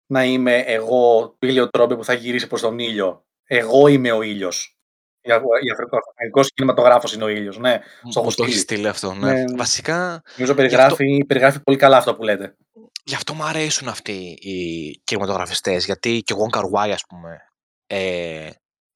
να 0.06 0.24
είμαι 0.24 0.56
εγώ 0.58 1.28
του 1.38 1.46
ήλιο 1.46 1.68
τρόπε 1.70 1.96
που 1.96 2.04
θα 2.04 2.12
γυρίσει 2.12 2.46
προς 2.46 2.60
τον 2.60 2.78
ήλιο. 2.78 3.24
Εγώ 3.44 3.86
είμαι 3.88 4.12
ο 4.12 4.22
ήλιος. 4.22 4.78
Η 5.20 5.30
Αφ- 5.30 5.42
η 5.42 5.70
Αφρικό- 5.70 5.92
Ο 5.96 6.00
Αφρικανικός 6.08 6.52
κινηματογράφος 6.52 7.12
είναι 7.14 7.24
ο 7.24 7.28
ήλιος, 7.28 7.58
ναι. 7.58 7.80
Μου 8.02 8.10
στο 8.10 8.20
έχω 8.20 8.28
μου 8.28 8.34
το 8.36 8.42
έχεις 8.42 8.60
στείλει. 8.60 8.78
στείλει 8.78 8.88
αυτό. 8.88 9.14
Ναι. 9.14 9.32
Ναι. 9.32 9.56
Βασικά, 9.56 10.22
Νομίζω 10.36 10.54
περιγράφει, 10.54 11.24
περιγράφει 11.26 11.60
πολύ 11.62 11.76
καλά 11.78 11.96
αυτό 11.96 12.14
που 12.14 12.22
λέτε. 12.22 12.56
γι' 13.04 13.14
αυτό 13.14 13.34
μου 13.34 13.44
αρέσουν 13.44 13.88
αυτοί 13.88 14.12
οι 14.40 14.90
κινηματογραφιστές, 15.04 15.84
γιατί 15.84 16.22
και 16.22 16.32
ο 16.32 16.36
Wong 16.36 16.58
Kar 16.58 16.62
Wai, 16.64 16.90
ας 16.90 17.04
πούμε, 17.08 17.38
ε, 17.90 18.50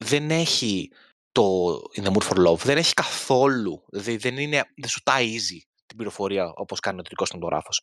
δεν 0.04 0.30
έχει 0.30 0.90
το 1.32 1.74
In 1.96 2.02
the 2.04 2.12
Mood 2.12 2.28
for 2.28 2.46
Love, 2.46 2.56
δεν 2.58 2.76
έχει 2.76 2.94
καθόλου, 2.94 3.84
δηλαδή 3.88 4.16
δεν, 4.16 4.38
είναι, 4.38 4.62
δεν 4.76 4.88
σου 4.88 5.00
ταΐζει 5.04 5.58
την 5.86 5.96
πληροφορία 5.96 6.52
όπως 6.56 6.80
κάνει 6.80 6.98
ο 6.98 7.02
τρικός 7.02 7.28
κινηματογράφος. 7.30 7.82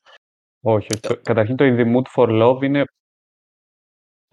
Όχι, 0.64 0.88
όχι. 0.94 1.02
Το- 1.02 1.22
Καταρχήν 1.22 1.56
το 1.56 1.64
In 1.68 1.78
the 1.80 1.96
Mood 1.96 2.06
for 2.16 2.30
Love 2.42 2.64
είναι, 2.64 2.84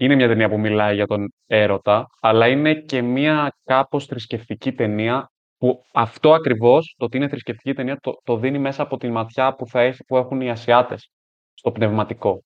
είναι 0.00 0.14
μια 0.14 0.28
ταινία 0.28 0.48
που 0.48 0.58
μιλάει 0.58 0.94
για 0.94 1.06
τον 1.06 1.28
έρωτα, 1.46 2.06
αλλά 2.20 2.48
είναι 2.48 2.74
και 2.80 3.02
μια 3.02 3.56
κάπως 3.64 4.06
θρησκευτική 4.06 4.72
ταινία 4.72 5.26
που 5.56 5.82
αυτό 5.92 6.32
ακριβώς, 6.34 6.94
το 6.98 7.04
ότι 7.04 7.16
είναι 7.16 7.28
θρησκευτική 7.28 7.74
ταινία, 7.74 7.96
το, 8.00 8.20
το 8.24 8.36
δίνει 8.36 8.58
μέσα 8.58 8.82
από 8.82 8.96
τη 8.96 9.08
ματιά 9.10 9.54
που, 9.54 9.66
θα 9.66 9.80
έχει, 9.80 10.04
που 10.04 10.16
έχουν 10.16 10.40
οι 10.40 10.50
Ασιάτες 10.50 11.08
στο 11.54 11.72
πνευματικό. 11.72 12.42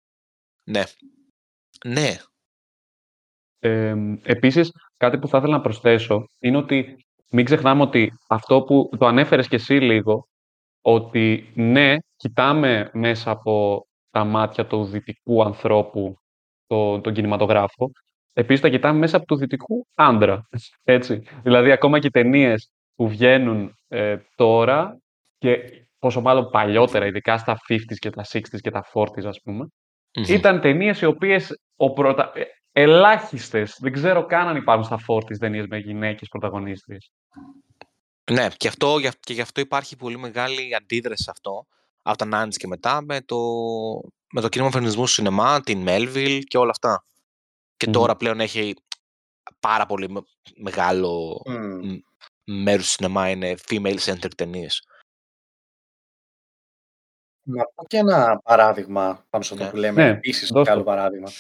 Ναι. 0.70 0.82
Ναι. 1.86 2.16
Ε, 3.64 3.94
επίσης, 4.22 4.72
κάτι 4.96 5.18
που 5.18 5.28
θα 5.28 5.38
ήθελα 5.38 5.56
να 5.56 5.60
προσθέσω 5.60 6.24
είναι 6.38 6.56
ότι 6.56 6.96
μην 7.30 7.44
ξεχνάμε 7.44 7.82
ότι 7.82 8.12
αυτό 8.28 8.62
που 8.62 8.90
το 8.98 9.06
ανέφερες 9.06 9.48
και 9.48 9.56
εσύ 9.56 9.74
λίγο, 9.74 10.26
ότι 10.80 11.52
ναι, 11.54 11.96
κοιτάμε 12.16 12.90
μέσα 12.92 13.30
από 13.30 13.86
τα 14.10 14.24
μάτια 14.24 14.66
του 14.66 14.84
δυτικού 14.84 15.42
ανθρώπου 15.42 16.16
το, 16.66 17.00
τον 17.00 17.12
κινηματογράφο, 17.12 17.90
επίσης 18.32 18.62
τα 18.62 18.68
κοιτάμε 18.68 18.98
μέσα 18.98 19.16
από 19.16 19.26
του 19.26 19.36
δυτικού 19.36 19.86
άντρα. 19.94 20.48
Έτσι. 20.96 21.22
Δηλαδή, 21.42 21.70
ακόμα 21.70 21.98
και 21.98 22.10
ταινίες 22.10 22.70
που 22.94 23.08
βγαίνουν 23.08 23.74
ε, 23.88 24.16
τώρα 24.34 24.98
και 25.38 25.58
πόσο 25.98 26.20
μάλλον 26.20 26.50
παλιότερα, 26.50 27.06
ειδικά 27.06 27.38
στα 27.38 27.56
50s 27.68 27.96
και 27.98 28.10
τα 28.10 28.24
60s 28.32 28.60
και 28.60 28.70
τα 28.70 28.84
40s, 28.92 29.24
ας 29.24 29.40
πούμε, 29.42 29.66
Μμμ. 30.18 30.24
ήταν 30.28 30.60
ταινίες 30.60 31.00
οι 31.00 31.04
οποίες 31.04 31.60
ο 31.76 31.92
πρωτα... 31.92 32.32
ε, 32.72 32.82
ελάχιστες, 32.82 33.76
δεν 33.80 33.92
ξέρω 33.92 34.26
καν 34.26 34.48
αν 34.48 34.56
υπάρχουν 34.56 34.84
στα 34.84 34.98
40s 35.08 35.38
ταινίε 35.38 35.66
με 35.68 35.78
γυναίκες 35.78 36.28
πρωταγωνίστριες. 36.28 37.10
Ναι, 38.30 38.48
και, 38.56 38.68
αυτό, 38.68 38.98
γι' 38.98 39.06
αυ- 39.06 39.20
και 39.20 39.32
γι' 39.32 39.40
αυτό 39.40 39.60
υπάρχει 39.60 39.96
πολύ 39.96 40.16
μεγάλη 40.18 40.74
αντίδραση 40.74 41.22
σε 41.22 41.30
αυτό, 41.30 41.66
από 42.02 42.18
τα 42.18 42.44
90s 42.46 42.56
και 42.56 42.66
μετά, 42.66 43.02
με 43.02 43.20
το, 43.20 43.36
με 44.32 44.40
το 44.40 44.48
κίνημα 44.48 44.70
φεμινισμού 44.70 45.06
στο 45.06 45.14
σινεμά, 45.14 45.60
την 45.60 45.84
Melville 45.88 46.40
και 46.46 46.58
όλα 46.58 46.70
αυτά. 46.70 47.04
Και 47.76 47.86
Μμμ. 47.86 47.92
τώρα 47.92 48.16
πλέον 48.16 48.40
έχει 48.40 48.74
πάρα 49.60 49.86
πολύ 49.86 50.10
με- 50.10 50.22
μεγάλο 50.56 51.42
Μμμ. 51.46 51.98
μέρος 52.44 52.84
του 52.84 52.90
σινεμά 52.90 53.30
είναι 53.30 53.54
female-centered 53.68 54.34
ταινίες. 54.36 54.86
Να 57.44 57.64
πω 57.74 57.84
και 57.86 57.96
ένα 57.96 58.40
παράδειγμα 58.44 59.26
πάνω 59.30 59.44
σε 59.44 59.52
αυτό 59.52 59.64
Ναι. 59.64 59.70
που 59.70 59.76
λέμε. 59.76 60.02
Ναι, 60.04 60.10
Επίσης, 60.10 60.48
δώσ' 60.48 60.64
και 60.64 60.70
άλλο 60.70 60.80
το. 60.80 60.86
παράδειγμα. 60.86 61.30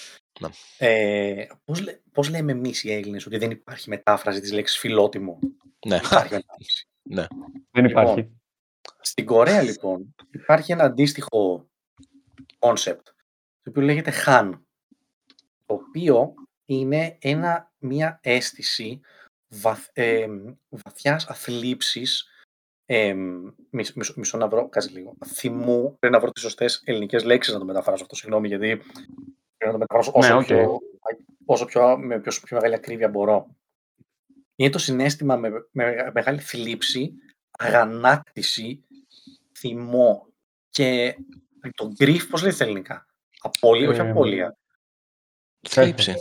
Ναι. 0.40 0.48
Ε, 0.78 1.46
πώς, 1.64 1.80
λέ- 1.80 2.00
πώς 2.12 2.28
λέμε 2.28 2.52
εμείς 2.52 2.84
οι 2.84 2.92
Έλληνες 2.92 3.26
ότι 3.26 3.38
δεν 3.38 3.50
υπάρχει 3.50 3.88
μετάφραση 3.88 4.40
της 4.40 4.52
λέξης 4.52 4.78
φιλότιμο; 4.78 5.38
Ναι. 5.86 5.96
Υπάρχει 5.96 6.34
μετάφραση. 6.34 6.88
ναι. 7.02 7.26
Δεν 7.70 7.84
Λοιπόν, 7.84 8.02
υπάρχει. 8.02 8.30
Στην 9.00 9.26
Κορέα, 9.26 9.62
λοιπόν, 9.62 10.14
υπάρχει 10.30 10.72
ένα 10.72 10.84
αντίστοιχο 10.84 11.68
concept, 12.58 13.02
το 13.62 13.70
οποίο 13.70 13.82
λέγεται 13.82 14.12
Han, 14.26 14.50
το 15.66 15.74
οποίο 15.74 16.34
είναι 16.64 17.16
ένα, 17.20 17.72
μια 17.78 18.18
αίσθηση 18.22 19.00
βαθ, 19.48 19.88
ε, 19.92 20.26
βαθιάς 20.68 21.26
θλίψης, 21.26 22.26
ε, 22.86 23.14
μισ, 23.70 23.92
μισό, 23.92 24.14
μισό 24.16 24.38
να 24.38 24.48
βρω, 24.48 24.68
κάτσε 24.68 24.90
λίγο, 24.90 25.16
θυμού, 25.26 25.96
πρέπει 25.98 26.14
να 26.14 26.20
βρω 26.20 26.30
τις 26.30 26.42
σωστές 26.42 26.82
ελληνικές 26.84 27.24
λέξεις 27.24 27.52
να 27.52 27.58
το 27.58 27.64
μεταφράσω 27.64 28.02
αυτό, 28.02 28.14
συγγνώμη, 28.14 28.48
γιατί 28.48 28.76
πρέπει 28.76 28.90
να 29.66 29.72
το 29.72 29.78
μεταφράσω 29.78 30.12
όσο, 30.14 30.28
Ναι, 30.28 30.34
οκ. 30.40 30.44
πιο, 30.46 30.78
όσο 31.44 31.64
πιο, 31.64 31.98
με 31.98 32.20
πιο, 32.20 32.32
πιο 32.44 32.56
μεγάλη 32.56 32.74
ακρίβεια 32.74 33.08
μπορώ. 33.08 33.46
Είναι 34.56 34.70
το 34.70 34.78
συνέστημα 34.78 35.36
με, 35.36 35.50
με 35.70 36.10
μεγάλη 36.14 36.40
θλίψη, 36.40 37.12
αγανάκτηση, 37.50 38.84
θυμό 39.58 40.26
και 40.70 41.16
το 41.74 41.88
γκριφ, 41.88 42.26
πώς 42.28 42.42
λέει 42.42 42.50
στα 42.52 42.64
ελληνικά; 42.64 43.06
Απόλυα, 43.40 43.88
όχι 43.88 44.00
Ε, 44.00 44.10
απώλεια. 44.10 44.56
Θλίψη. 45.68 46.14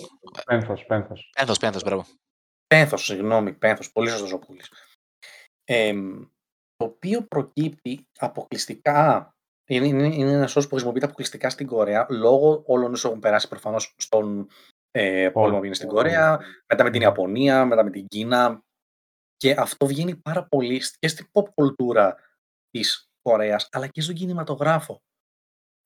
Πένθος, 0.45 0.85
πένθος. 0.85 1.29
Πένθος, 1.35 1.57
πένθος, 1.57 1.83
μπράβο. 1.83 2.05
Πένθος, 2.67 3.05
συγγνώμη, 3.05 3.53
πένθος, 3.53 3.91
πολύ 3.91 4.09
σωστός 4.09 4.31
ο 4.31 4.39
Πούλης. 4.39 4.71
Εμ, 5.63 6.25
το 6.75 6.85
οποίο 6.85 7.21
προκύπτει 7.23 8.07
αποκλειστικά, 8.17 9.07
α, 9.07 9.33
είναι, 9.75 9.87
είναι, 9.87 10.15
είναι 10.15 10.31
ένας 10.31 10.51
σώος 10.51 10.65
που 10.65 10.71
χρησιμοποιείται 10.71 11.05
αποκλειστικά 11.05 11.49
στην 11.49 11.67
Κορέα, 11.67 12.05
λόγω 12.09 12.63
όλων 12.65 12.91
όσων 12.91 13.09
έχουν 13.09 13.21
περάσει 13.21 13.47
προφανώς 13.47 13.93
στον 13.97 14.47
ε, 14.91 15.29
πόλεμο 15.33 15.59
που 15.59 15.65
είναι 15.65 15.75
στην 15.75 15.87
Κορέα, 15.87 16.39
μετά 16.67 16.83
με 16.83 16.89
την 16.89 17.01
Ιαπωνία, 17.01 17.65
μετά 17.65 17.83
με 17.83 17.89
την 17.89 18.07
Κίνα. 18.07 18.63
Και 19.37 19.55
αυτό 19.57 19.85
βγαίνει 19.85 20.15
πάρα 20.15 20.47
πολύ 20.47 20.81
και 20.99 21.07
στην 21.07 21.27
pop 21.31 21.53
κουλτούρα 21.53 22.15
της 22.69 23.09
Κορέας, 23.21 23.67
αλλά 23.71 23.87
και 23.87 24.01
στον 24.01 24.15
κινηματογράφο. 24.15 25.01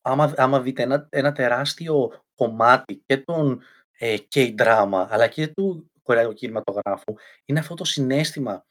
Άμα, 0.02 0.34
άμα 0.38 0.62
δείτε 0.62 0.84
ένα, 0.84 1.08
ένα 1.10 1.32
τεράστιο 1.32 2.24
κομμάτι 2.36 3.04
και 3.06 3.18
των 3.18 3.62
ε, 3.98 4.16
K-drama, 4.36 5.06
αλλά 5.10 5.28
και 5.28 5.48
του 5.48 5.92
κορεάτικου 6.04 6.34
κινηματογράφου 6.34 7.16
είναι 7.46 7.60
αυτό 7.60 7.76
το 7.76 7.84
συνέστημα 7.84 8.66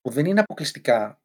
που 0.00 0.10
δεν 0.10 0.26
είναι 0.26 0.40
αποκλειστικά 0.40 1.20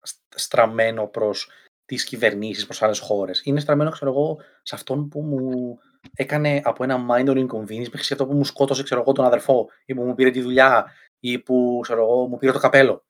στ- 0.00 0.38
στραμμένο 0.38 1.06
προς 1.06 1.50
τις 1.84 2.04
κυβερνήσεις, 2.04 2.64
προς 2.64 2.82
άλλες 2.82 2.98
χώρες. 2.98 3.42
Είναι 3.44 3.60
στραμμένο, 3.60 3.90
ξέρω 3.90 4.10
εγώ, 4.10 4.40
σε 4.62 4.74
αυτόν 4.74 5.08
που 5.08 5.22
μου 5.22 5.78
έκανε 6.14 6.60
από 6.64 6.84
ένα 6.84 7.06
minor 7.10 7.46
inconvenience 7.46 7.66
μέχρι 7.88 8.02
σε 8.02 8.12
αυτό 8.12 8.26
που 8.26 8.34
μου 8.34 8.44
σκότωσε, 8.44 8.82
ξέρω 8.82 9.00
εγώ, 9.00 9.12
τον 9.12 9.24
αδερφό 9.24 9.68
ή 9.84 9.94
που 9.94 10.02
μου 10.04 10.14
πήρε 10.14 10.30
τη 10.30 10.40
δουλειά 10.40 10.92
ή 11.20 11.38
που, 11.38 11.78
ξέρω 11.82 12.02
εγώ, 12.02 12.26
μου 12.28 12.36
πήρε 12.36 12.52
το 12.52 12.58
καπέλο. 12.58 13.04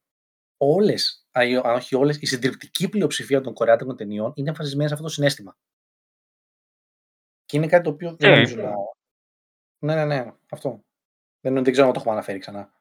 Όλες, 0.56 1.26
αν 1.30 1.74
όχι 1.74 1.94
όλες, 1.94 2.16
η 2.20 2.26
συντριπτική 2.26 2.88
πλειοψηφία 2.88 3.40
των 3.40 3.54
κορεάτικων 3.54 3.96
ταινιών 3.96 4.32
είναι 4.34 4.48
εμφανισμένη 4.48 4.88
σε 4.88 4.94
αυτό 4.94 5.06
το 5.06 5.12
συνέστημα. 5.12 5.56
Και 7.44 7.56
είναι 7.56 7.66
κάτι 7.66 7.84
το 7.84 7.90
οποίο 7.90 8.16
δεν 8.16 8.30
Ε. 8.30 8.34
νομίζω 8.34 8.56
να... 8.62 8.72
Ναι, 9.78 9.94
ναι, 9.94 10.04
ναι, 10.04 10.32
αυτό. 10.50 10.84
Δεν, 11.40 11.54
δεν 11.64 11.72
ξέρω 11.72 11.86
αν 11.86 11.92
το 11.92 11.98
έχουμε 12.00 12.14
αναφέρει 12.14 12.38
ξανά. 12.38 12.72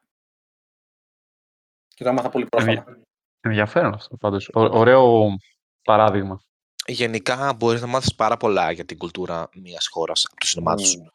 Και 1.88 2.04
το 2.04 2.08
έμαθα 2.10 2.28
πολύ 2.28 2.46
πρόσφατα. 2.46 2.98
Ενδιαφέρον 3.40 3.94
αυτό 3.94 4.16
πάντως. 4.16 4.48
Ω- 4.48 4.78
ωραίο 4.78 5.28
παράδειγμα. 5.84 6.40
Γενικά 6.86 7.52
μπορείς 7.52 7.80
να 7.80 7.86
μάθεις 7.86 8.14
πάρα 8.14 8.36
πολλά 8.36 8.70
για 8.70 8.84
την 8.84 8.98
κουλτούρα 8.98 9.48
μιας 9.54 9.88
χώρας 9.88 10.24
από 10.30 10.40
το 10.40 10.46
σινεμά 10.46 10.74
τους. 10.74 10.96
Μμμ. 10.96 11.06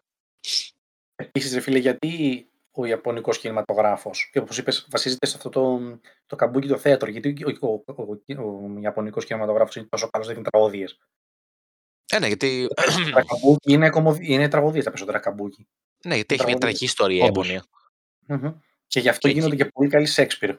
Επίσης, 1.15 1.53
ρε 1.53 1.59
φίλε, 1.59 1.77
γιατί 1.77 2.43
ο 2.71 2.85
Ιαπωνικός 2.85 3.39
κινηματογράφος, 3.39 4.29
και 4.31 4.39
όπως 4.39 4.57
είπες, 4.57 4.87
βασίζεται 4.89 5.25
σε 5.25 5.35
αυτό 5.35 5.49
το, 5.49 5.79
το 6.25 6.35
καμπούκι 6.35 6.67
το 6.67 6.77
θέατρο, 6.77 7.09
γιατί 7.09 7.43
ο, 7.61 7.67
ο, 7.67 7.83
ο, 7.85 8.03
ο, 8.43 8.79
Ιαπωνικός 8.81 9.25
κινηματογράφος 9.25 9.75
είναι 9.75 9.85
τόσο 9.89 10.07
καλός 10.09 10.27
δείχνει 10.27 10.43
τραγωδίες. 10.43 10.99
Ε, 12.11 12.19
ναι, 12.19 12.27
γιατί, 12.27 12.67
τα 13.13 13.23
καμπούκι 13.23 13.73
είναι, 13.73 13.89
κωμωδι- 13.89 14.29
είναι 14.29 14.47
τραγωδίες 14.47 14.83
τα 14.83 14.89
περισσότερα 14.89 15.19
καμπούκι. 15.19 15.67
ναι, 16.05 16.15
γιατί 16.15 16.33
έχει 16.33 16.45
μια 16.45 16.57
τραγωδίες. 16.57 16.59
τραγική 16.59 16.83
ιστορία 16.85 17.25
η 17.25 17.27
Όντως. 17.27 17.49
Ιαπωνία. 17.49 17.65
Μμμ. 18.47 18.59
Και 18.87 18.99
γι' 18.99 19.09
αυτό 19.09 19.27
Και 19.27 19.33
γίνονται 19.33 19.53
εκεί- 19.53 19.63
και 19.63 19.69
πολύ 19.73 19.89
καλοί 19.89 20.05
Σέξπιρ. 20.05 20.57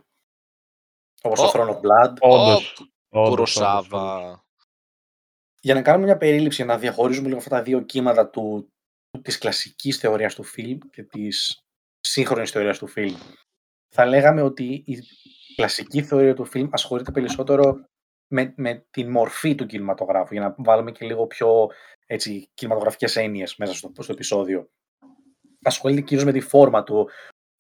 Όπως 1.23 1.41
Ω. 1.41 1.45
ο 1.45 1.51
Throne 1.55 1.69
of 1.69 1.77
Blood. 1.77 2.15
Όντως. 2.21 2.75
Ω, 3.13 3.21
όντως, 3.21 3.57
όντως, 3.57 3.57
όντως. 3.57 3.89
Κουροσάβα. 3.89 4.45
Για 5.61 5.75
να 5.75 5.83
κάνουμε 5.83 6.05
μια 6.05 6.17
περίληψη, 6.17 6.65
να 6.65 6.79
διαχωρίζουμε 6.79 7.27
λίγο 7.27 7.39
αυτά 7.39 7.51
τα 7.51 7.63
δύο 7.63 7.81
κύματα 7.81 8.29
του, 8.29 8.73
του, 9.11 9.21
της 9.21 9.39
κλασικής 9.39 9.99
θεωρίας 9.99 10.35
του 10.35 10.43
φιλμ 10.43 10.79
και 10.91 11.03
της 11.03 11.61
σύγχρονης 12.01 12.51
θεωρίας 12.51 12.79
του 12.79 12.87
φιλμ. 12.87 13.17
Θα 13.95 14.07
λέγαμε 14.07 14.43
ότι 14.43 14.83
η 14.87 14.99
κλασική 15.55 16.03
θεωρία 16.03 16.35
του 16.35 16.45
φιλμ 16.45 16.69
ασχολείται 16.73 17.11
περισσότερο 17.11 17.85
με, 18.29 18.55
με 18.57 18.87
την 18.91 19.11
μορφή 19.11 19.55
του 19.55 19.67
κινηματογράφου, 19.67 20.33
για 20.33 20.43
να 20.43 20.55
βάλουμε 20.59 20.93
και 20.93 21.07
λίγο 21.07 21.27
πιο 21.27 21.67
έτσι, 22.07 22.51
κινηματογραφικές 22.55 23.17
έννοιες 23.17 23.57
μέσα 23.57 23.75
στο, 23.75 23.93
στο 23.99 24.13
επεισόδιο. 24.13 24.71
Ασχολείται 25.63 26.01
κυρίως 26.01 26.25
με 26.25 26.33
τη 26.33 26.41
φόρμα 26.41 26.83
του, 26.83 27.09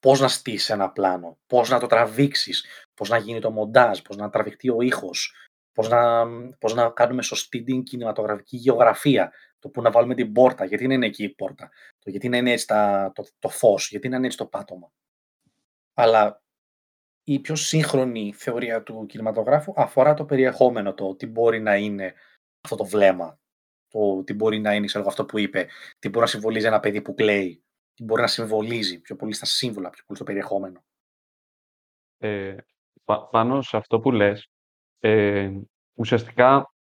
πώς 0.01 0.21
να 0.21 0.29
στήσεις 0.29 0.71
ένα 0.71 0.91
πλάνο, 0.91 1.39
πώς 1.47 1.69
να 1.69 1.79
το 1.79 1.87
τραβήξεις, 1.87 2.65
πώς 2.95 3.09
να 3.09 3.17
γίνει 3.17 3.41
το 3.41 3.51
μοντάζ, 3.51 3.99
πώς 4.01 4.17
να 4.17 4.31
τραβηχτεί 4.31 4.71
ο 4.71 4.81
ήχος, 4.81 5.35
πώς 5.73 5.89
να, 5.89 6.27
πώς 6.59 6.75
να 6.75 6.91
κάνουμε 6.91 7.23
σωστή 7.23 7.63
την 7.63 7.83
κινηματογραφική 7.83 8.57
γεωγραφία, 8.57 9.33
το 9.59 9.69
που 9.69 9.83
να 9.83 9.91
βάλουμε 9.91 10.15
την 10.15 10.33
πόρτα, 10.33 10.65
γιατί 10.65 10.87
να 10.87 10.95
είναι 10.95 11.07
εκεί 11.07 11.25
η 11.25 11.35
πόρτα, 11.35 11.71
το 11.99 12.11
γιατί 12.11 12.29
να 12.29 12.37
είναι 12.37 12.53
έτσι 12.53 12.67
τα, 12.67 13.13
το, 13.15 13.25
το 13.39 13.49
φως, 13.49 13.91
γιατί 13.91 14.09
να 14.09 14.17
είναι 14.17 14.27
έτσι 14.27 14.39
το 14.39 14.47
πάτωμα; 14.47 14.93
Αλλά 15.95 16.43
η 17.25 17.39
πιο 17.41 17.55
σύγχρονη 17.55 18.33
θεωρία 18.37 18.83
του 18.83 19.07
κινηματογράφου 19.07 19.73
αφορά 19.77 20.15
το 20.15 20.25
περιεχόμενο, 20.25 20.95
το 20.95 21.15
τι 21.17 21.27
μπορεί 21.27 21.61
να 21.61 21.77
είναι 21.77 22.15
αυτό 22.61 22.77
το 22.77 22.85
βλέμμα, 22.85 23.39
το 23.89 24.25
τι 24.25 24.35
μπορεί 24.35 24.61
να 24.61 24.75
είναι 24.75 24.87
ξέρω, 24.87 25.01
εγώ, 25.01 25.11
αυτό 25.11 25.25
που 25.25 25.39
είπε, 25.39 25.69
τι 25.99 26.09
μπορεί 26.09 26.25
να 26.25 26.31
συμβολίζει 26.31 26.67
ένα 26.67 26.81
παιδί 26.81 27.03
που 27.03 27.15
κλαίει, 27.15 27.63
τι 27.70 27.70
μπορεί 27.99 28.21
να 28.21 28.27
συμβολίζει 28.27 29.01
πιο 29.01 29.17
πολύ 29.17 29.33
στα 29.33 29.45
σύμβολα, 29.47 29.91
πιο 29.91 30.03
πολύ 30.07 30.19
στο 30.19 30.25
περιεχόμενο. 30.27 30.85
Ε, 32.19 32.57
πα- 33.05 33.29
πάνω 33.29 33.63
σε 33.63 33.77
αυτό 33.77 34.01
που 34.01 34.11
λες, 34.13 34.49
ε, 34.99 35.51
ουσιαστικά 35.95 36.73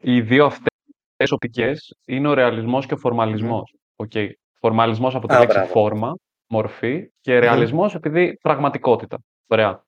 οι 0.00 0.20
δύο 0.20 0.44
αυτές 0.46 1.30
οπτικές 1.30 1.96
είναι 2.06 2.28
ο 2.28 2.34
ρεαλισμός 2.34 2.86
και 2.86 2.94
ο 2.94 2.96
φορμαλισμός. 2.96 3.74
Οκ. 3.96 4.12
Φορμαλισμός 4.58 5.14
από 5.14 5.26
τη 5.28 5.34
Α, 5.34 5.38
λέξη 5.38 5.56
μπράβο. 5.56 5.72
φόρμα, 5.72 6.14
μορφή 6.46 7.10
και 7.20 7.38
ρεαλισμός 7.38 7.94
επειδή 7.94 8.36
πραγματικότητα. 8.36 9.18
Ωραία. 9.46 9.84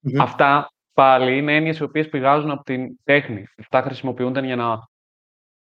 Μμμ. 0.00 0.20
Αυτά 0.20 0.68
πάλι 0.92 1.36
είναι 1.38 1.56
έννοιες 1.56 1.78
οι 1.78 1.82
οποίες 1.82 2.08
πηγάζουν 2.08 2.50
από 2.50 2.62
την 2.62 2.98
τέχνη. 3.04 3.44
Αυτά 3.58 3.82
χρησιμοποιούνταν 3.82 4.44
για 4.44 4.56
να 4.56 4.78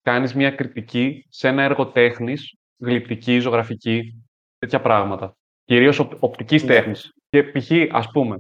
κάνεις 0.03 0.35
μια 0.35 0.51
κριτική 0.51 1.27
σε 1.29 1.49
ένα 1.49 1.63
έργο 1.63 1.87
τέχνης, 1.87 2.55
γλυπτική, 2.79 3.39
ζωγραφική, 3.39 4.25
τέτοια 4.59 4.81
πράγματα. 4.81 5.37
Κυρίως 5.65 5.99
οπ- 5.99 6.23
οπτικής 6.23 6.63
Ναι. 6.63 6.69
τέχνης. 6.75 7.13
Και 7.29 7.43
π.χ. 7.43 7.71
ας 7.91 8.11
πούμε, 8.11 8.39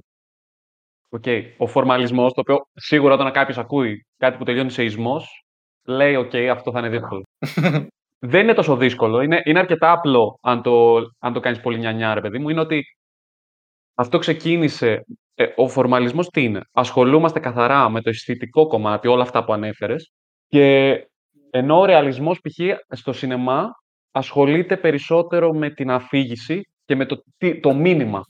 οκ, 1.08 1.24
ο 1.58 1.66
φορμαλισμός, 1.66 2.32
το 2.32 2.40
οποίο 2.40 2.66
σίγουρα 2.74 3.14
όταν 3.14 3.32
κάποιος 3.32 3.58
ακούει 3.58 4.06
κάτι 4.16 4.38
που 4.38 4.44
τελειώνει 4.44 4.70
σε 4.70 4.84
ισμός, 4.84 5.44
λέει 5.86 6.14
«OK, 6.14 6.34
αυτό 6.34 6.70
θα 6.70 6.78
είναι 6.78 6.88
δύσκολο». 6.88 7.22
Δεν 8.26 8.42
είναι 8.42 8.54
τόσο 8.54 8.76
δύσκολο. 8.76 9.20
Είναι, 9.20 9.40
είναι 9.44 9.58
αρκετά 9.58 9.92
απλό 9.92 10.38
αν 10.42 10.62
το, 10.62 10.96
αν 11.18 11.32
το 11.32 11.40
κάνεις 11.40 11.60
πολύ 11.60 11.78
νιανιά, 11.78 12.14
ρε 12.14 12.20
παιδί 12.20 12.38
μου. 12.38 12.48
Είναι 12.48 12.60
ότι 12.60 12.84
αυτό 13.94 14.18
ξεκίνησε. 14.18 15.04
ε, 15.34 15.46
ο 15.56 15.68
φορμαλισμός 15.68 16.28
τι 16.28 16.42
είναι; 16.44 16.60
Ασχολούμαστε 16.72 17.40
καθαρά 17.40 17.88
με 17.88 18.00
το 18.00 18.08
αισθητικό 18.10 18.66
κομμάτι, 18.66 19.08
όλα 19.08 19.22
αυτά 19.22 19.44
που 19.44 19.52
ανέφερες. 19.52 20.12
Και 20.48 20.92
ενώ 21.50 21.78
ο 21.80 21.84
ρεαλισμός, 21.84 22.40
π.χ. 22.40 22.78
στο 22.88 23.12
σινεμά, 23.12 23.70
ασχολείται 24.16 24.76
περισσότερο 24.76 25.52
με 25.52 25.70
την 25.70 25.90
αφήγηση 25.90 26.62
και 26.84 26.96
με 26.96 27.06
το, 27.06 27.22
τι- 27.36 27.60
το 27.60 27.74
μήνυμα. 27.74 28.22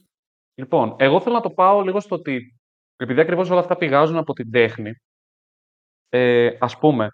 Λοιπόν, 0.55 0.97
εγώ 0.99 1.21
θέλω 1.21 1.35
να 1.35 1.41
το 1.41 1.51
πάω 1.51 1.81
λίγο 1.81 2.01
στο 2.01 2.15
ότι, 2.15 2.59
επειδή 2.97 3.21
ακριβώς 3.21 3.51
όλα 3.51 3.61
αυτά 3.61 3.77
πηγάζουν 3.77 4.17
από 4.17 4.33
την 4.33 4.51
τέχνη, 4.51 4.93
ε, 6.09 6.57
ας 6.61 6.79
πούμε, 6.79 7.09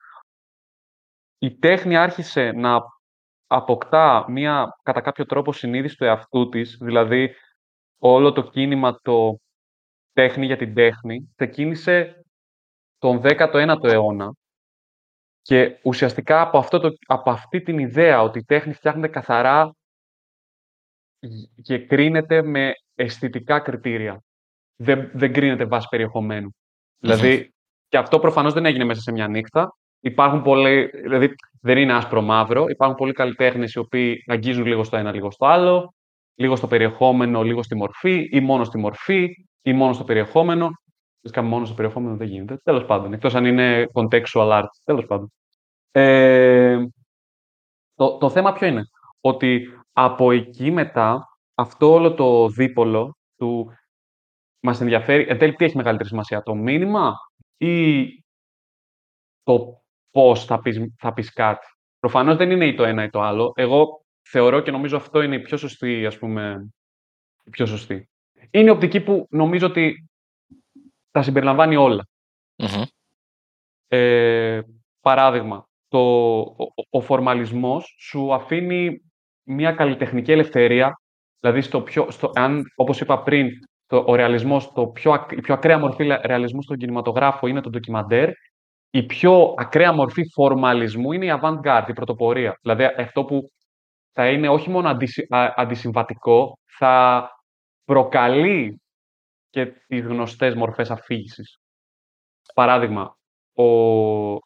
η 1.38 1.58
τέχνη 1.58 1.96
άρχισε 1.96 2.52
να 2.52 2.80
αποκτά 3.46 4.24
μία 4.28 4.78
κατά 4.82 5.00
κάποιο 5.00 5.26
τρόπο 5.26 5.52
συνείδηση 5.52 5.96
του 5.96 6.04
εαυτού 6.04 6.48
της, 6.48 6.76
δηλαδή 6.80 7.34
όλο 7.98 8.32
το 8.32 8.50
κίνημα 8.50 9.00
το 9.02 9.40
τέχνη 10.12 10.46
για 10.46 10.56
την 10.56 10.74
τέχνη 10.74 11.32
ξεκίνησε 11.34 12.24
τον 12.98 13.20
19ο 13.22 13.84
αιώνα 13.84 14.34
και 15.50 15.78
ουσιαστικά 15.82 16.40
από, 16.40 16.58
αυτό 16.58 16.78
το, 16.78 16.88
από 17.06 17.30
αυτή 17.30 17.62
την 17.62 17.78
ιδέα 17.78 18.22
ότι 18.22 18.38
η 18.38 18.44
τέχνη 18.44 18.72
φτιάχνεται 18.72 19.08
καθαρά 19.08 19.74
και 21.62 21.78
κρίνεται 21.78 22.42
με 22.42 22.72
αισθητικά 22.94 23.60
κριτήρια. 23.60 24.22
Δεν, 24.76 25.10
δεν 25.12 25.32
κρίνεται 25.32 25.64
βάσει 25.64 25.86
περιεχομένου. 25.90 26.50
Δηλαδή, 26.98 27.52
και 27.88 27.96
αυτό 27.96 28.18
προφανώς 28.18 28.52
δεν 28.52 28.66
έγινε 28.66 28.84
μέσα 28.84 29.00
σε 29.00 29.12
μια 29.12 29.28
νύχτα. 29.28 29.76
Υπάρχουν 30.00 30.42
πολλοί, 30.42 30.86
δηλαδή 30.86 31.34
δεν 31.60 31.78
είναι 31.78 31.92
άσπρο-μαύρο. 31.92 32.68
Υπάρχουν 32.68 32.96
πολλοί 32.96 33.12
καλλιτέχνες 33.12 33.72
οι 33.72 33.78
οποίοι 33.78 34.24
αγγίζουν 34.26 34.66
λίγο 34.66 34.84
στο 34.84 34.96
ένα, 34.96 35.12
λίγο 35.12 35.30
στο 35.30 35.46
άλλο. 35.46 35.94
Λίγο 36.34 36.56
στο 36.56 36.66
περιεχόμενο, 36.66 37.42
λίγο 37.42 37.62
στη 37.62 37.76
μορφή, 37.76 38.28
ή 38.30 38.40
μόνο 38.40 38.64
στη 38.64 38.78
μορφή, 38.78 39.28
ή 39.62 39.72
μόνο 39.72 39.92
στο 39.92 40.04
περιεχόμενο. 40.04 40.70
Φυσικά 41.20 41.42
μόνο 41.42 41.64
στο 41.64 41.74
περιεχόμενο 41.74 42.16
δεν 42.16 42.28
γίνεται. 42.28 42.56
Τέλος 42.56 42.84
πάντων. 42.84 43.12
Εκτός 43.12 43.34
αν 43.34 43.44
είναι 43.44 43.86
contextual 43.92 44.50
art. 44.50 44.68
Τέλος 44.84 45.06
πάντων. 45.06 45.32
Ε, 45.90 46.84
το, 47.94 48.18
το 48.18 48.30
θέμα 48.30 48.52
ποιο 48.52 48.66
είναι; 48.66 48.82
Ότι 49.20 49.66
από 49.92 50.30
εκεί 50.30 50.70
μετά 50.70 51.28
αυτό 51.54 51.92
όλο 51.92 52.14
το 52.14 52.48
δίπολο 52.48 53.16
του 53.36 53.72
μας 54.60 54.80
ενδιαφέρει, 54.80 55.26
εν 55.28 55.38
τέλει 55.38 55.54
τι 55.54 55.64
έχει 55.64 55.76
μεγαλύτερη 55.76 56.08
σημασία, 56.08 56.42
το 56.42 56.54
μήνυμα 56.54 57.14
ή 57.56 58.04
το 59.42 59.82
πώς 60.10 60.44
θα 60.44 60.60
πεις, 60.60 60.80
θα 60.98 61.12
πεις 61.12 61.32
κάτι; 61.32 61.66
Προφανώς 61.98 62.36
δεν 62.36 62.50
είναι 62.50 62.66
ή 62.66 62.74
το 62.74 62.84
ένα 62.84 63.04
ή 63.04 63.10
το 63.10 63.20
άλλο. 63.20 63.52
Εγώ 63.56 64.04
θεωρώ 64.22 64.60
και 64.60 64.70
νομίζω 64.70 64.96
αυτό 64.96 65.22
είναι 65.22 65.34
η 65.36 65.40
πιο 65.40 65.56
σωστή, 65.56 66.06
ας 66.06 66.18
πούμε, 66.18 66.70
η 67.44 67.50
πιο 67.50 67.66
σωστή. 67.66 68.08
Είναι 68.50 68.70
η 68.70 68.72
οπτική 68.72 69.00
που 69.00 69.26
νομίζω 69.30 69.66
ότι 69.66 70.09
τα 71.10 71.22
συμπεριλαμβάνει 71.22 71.76
όλα. 71.76 72.06
Μμμ. 72.56 72.82
Ε, 73.88 74.60
παράδειγμα, 75.00 75.68
το, 75.88 75.98
ο, 76.40 76.54
ο 76.90 77.00
φορμαλισμός 77.00 77.96
σου 77.98 78.34
αφήνει 78.34 79.00
μια 79.42 79.72
καλλιτεχνική 79.72 80.32
ελευθερία, 80.32 81.00
δηλαδή 81.40 81.60
στο 81.60 81.80
πιο, 81.82 82.10
στο, 82.10 82.30
αν, 82.34 82.62
όπως 82.76 83.00
είπα 83.00 83.22
πριν, 83.22 83.48
το, 83.86 84.04
ο 84.06 84.14
ρεαλισμός, 84.14 84.72
το 84.72 84.86
πιο, 84.86 85.12
ακ- 85.12 85.32
η 85.32 85.40
πιο 85.40 85.54
ακραία 85.54 85.78
μορφή 85.78 86.04
λε- 86.04 86.26
ρεαλισμού 86.26 86.62
στον 86.62 86.76
κινηματογράφο 86.76 87.46
είναι 87.46 87.60
το 87.60 87.70
ντοκιμαντέρ, 87.70 88.30
η 88.90 89.02
πιο 89.02 89.54
ακραία 89.58 89.92
μορφή 89.92 90.22
φορμαλισμού 90.32 91.12
είναι 91.12 91.26
η 91.26 91.38
avant-garde, 91.42 91.84
η 91.88 91.92
πρωτοπορία. 91.92 92.58
Δηλαδή 92.62 92.84
αυτό 92.84 93.24
που 93.24 93.50
θα 94.12 94.30
είναι 94.30 94.48
όχι 94.48 94.70
μόνο 94.70 94.88
αντισυ- 94.88 95.34
α- 95.34 95.54
αντισυμβατικό, 95.56 96.58
θα 96.64 97.28
προκαλεί 97.84 98.79
και 99.50 99.66
τις 99.86 100.06
γνωστές 100.06 100.54
μορφές 100.54 100.90
αφήγησης. 100.90 101.58
Παράδειγμα, 102.54 103.18
ο, 103.52 103.64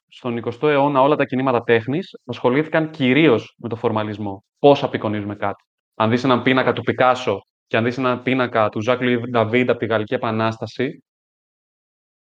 στον 0.09 0.42
20ο 0.44 0.68
αιώνα 0.68 1.00
όλα 1.00 1.16
τα 1.16 1.24
κινήματα 1.24 1.62
τέχνης 1.62 2.11
ασχολήθηκαν 2.24 2.90
κυρίως 2.90 3.55
με 3.59 3.68
το 3.68 3.76
φορμαλισμό. 3.76 4.44
Πώς 4.59 4.82
απεικονίζουμε 4.82 5.36
κάτι. 5.36 5.64
αν 5.94 6.11
δεις 6.11 6.24
έναν 6.24 6.42
πίνακα 6.42 6.72
του 6.72 6.82
Πικάσο 6.82 7.40
και 7.66 7.76
αν 7.76 7.84
δεις 7.84 7.98
έναν 7.98 8.22
πίνακα 8.22 8.68
του 8.68 8.80
Ζακ 8.80 9.00
Λουί 9.00 9.30
Νταβίδ 9.30 9.70
από 9.70 9.78
τη 9.78 9.86
Γαλλική 9.86 10.14
Επανάσταση, 10.14 11.05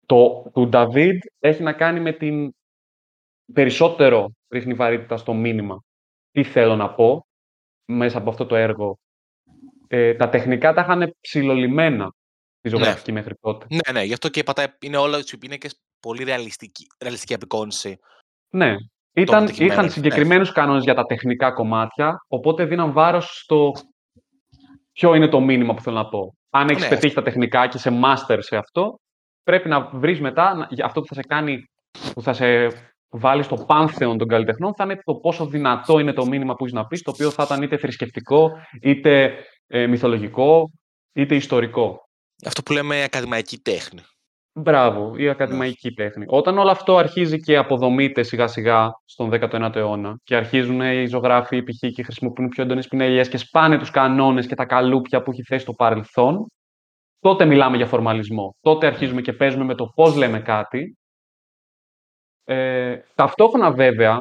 το 0.05 0.51
του 0.53 0.67
Νταβίδ 0.67 1.19
έχει 1.39 1.63
να 1.63 1.73
κάνει 1.73 1.99
με 1.99 2.11
την 2.11 2.53
περισσότερο 3.53 4.33
ρίχνει 4.49 4.73
βαρύτητα 4.73 5.17
στο 5.17 5.33
μήνυμα. 5.33 5.83
Τι 6.31 6.43
θέλω 6.43 6.75
να 6.75 6.93
πω 6.93 7.25
μέσα 7.85 8.17
από 8.17 8.29
αυτό 8.29 8.45
το 8.45 8.55
έργο. 8.55 8.97
Ε, 9.87 10.13
τα 10.13 10.29
τεχνικά 10.29 10.73
τα 10.73 10.81
είχαν 10.81 11.15
ψηλολιμένα 11.21 12.13
τη 12.63 12.69
ζωγραφική 12.69 13.11
μέχρι 13.11 13.35
τότε. 13.41 13.65
Ναι, 13.69 13.99
ναι, 13.99 14.03
γι' 14.03 14.13
αυτό 14.13 14.29
και 14.29 14.43
πατάει, 14.43 14.65
είναι 14.81 14.97
όλα 14.97 15.17
οι 15.31 15.37
πίνακε 15.37 15.69
πολύ 15.99 16.23
ρεαλιστική, 16.23 16.87
ρεαλιστική 17.01 17.33
απεικόνηση. 17.33 17.97
Ναι. 18.49 18.75
Ήταν, 19.15 19.37
αποτυχημένο, 19.37 19.73
είχαν 19.73 19.85
ναι. 19.85 19.91
συγκεκριμένους 19.91 20.51
κανόνες 20.51 20.83
για 20.83 20.93
τα 20.93 21.03
τεχνικά 21.03 21.51
κομμάτια, 21.51 22.25
οπότε 22.27 22.65
δίναν 22.65 22.91
βάρος 22.91 23.39
στο 23.43 23.71
ποιο 24.91 25.13
είναι 25.15 25.27
το 25.27 25.39
μήνυμα 25.39 25.73
που 25.73 25.81
θέλω 25.81 25.95
να 25.95 26.09
πω. 26.09 26.35
Αν 26.49 26.69
έχεις 26.69 26.83
Ναι. 26.83 26.89
πετύχει 26.89 27.13
τα 27.13 27.21
τεχνικά 27.21 27.67
και 27.67 27.77
είσαι 27.77 27.99
master 28.03 28.37
σε 28.39 28.55
αυτό, 28.57 28.99
πρέπει 29.43 29.69
να 29.69 29.81
βρεις 29.81 30.21
μετά 30.21 30.53
να- 30.53 30.67
για 30.69 30.85
αυτό 30.85 31.01
που 31.01 31.07
θα 31.07 31.13
σε 31.13 31.21
κάνει, 31.21 31.63
που 32.13 32.21
θα 32.21 32.33
σε 32.33 32.67
βάλει 33.09 33.43
στο 33.43 33.55
πάνθεον 33.55 34.17
των 34.17 34.27
καλλιτεχνών, 34.27 34.75
θα 34.75 34.83
είναι 34.83 34.99
το 35.03 35.15
πόσο 35.15 35.45
δυνατό 35.45 35.99
είναι 35.99 36.13
το 36.13 36.25
μήνυμα 36.25 36.53
που 36.55 36.63
έχεις 36.63 36.75
να 36.75 36.87
πεις, 36.87 37.01
το 37.01 37.11
οποίο 37.11 37.29
θα 37.29 37.43
ήταν 37.43 37.61
είτε 37.61 37.77
θρησκευτικό, 37.77 38.51
είτε 38.81 39.33
ε, 39.67 39.87
μυθολογικό, 39.87 40.71
είτε 41.13 41.35
ιστορικό. 41.35 42.07
Αυτό 42.45 42.63
που 42.63 42.73
λέμε 42.73 43.03
ακαδημαϊκή 43.03 43.57
τέχνη. 43.59 44.01
Μπράβο, 44.55 45.15
η 45.17 45.29
ακαδημαϊκή 45.29 45.91
τέχνη. 45.93 46.25
Όταν 46.27 46.57
όλο 46.57 46.71
αυτό 46.71 46.97
αρχίζει 46.97 47.39
και 47.39 47.57
αποδομείται 47.57 48.23
σιγά 48.23 48.47
σιγά 48.47 48.89
στον 49.05 49.29
19ο 49.33 49.75
αιώνα 49.75 50.19
και 50.23 50.35
αρχίζουν 50.35 50.81
οι 50.81 51.05
ζωγράφοι 51.05 51.63
π.χ. 51.63 51.93
και 51.93 52.03
χρησιμοποιούν 52.03 52.49
πιο 52.49 52.63
έντονες 52.63 52.87
πινελιές 52.87 53.29
και 53.29 53.37
σπάνε 53.37 53.77
τους 53.77 53.89
κανόνες 53.89 54.47
και 54.47 54.55
τα 54.55 54.65
καλούπια 54.65 55.21
που 55.21 55.31
έχει 55.31 55.43
θέσει 55.43 55.65
το 55.65 55.73
παρελθόν, 55.73 56.45
τότε 57.19 57.45
μιλάμε 57.45 57.77
για 57.77 57.85
φορμαλισμό. 57.85 58.55
Τότε 58.61 58.87
αρχίζουμε 58.87 59.21
και 59.21 59.33
παίζουμε 59.33 59.63
με 59.63 59.75
το 59.75 59.85
πώς 59.95 60.15
λέμε 60.15 60.39
κάτι. 60.39 60.97
Ε, 62.43 62.97
ταυτόχρονα 63.15 63.71
βέβαια, 63.71 64.19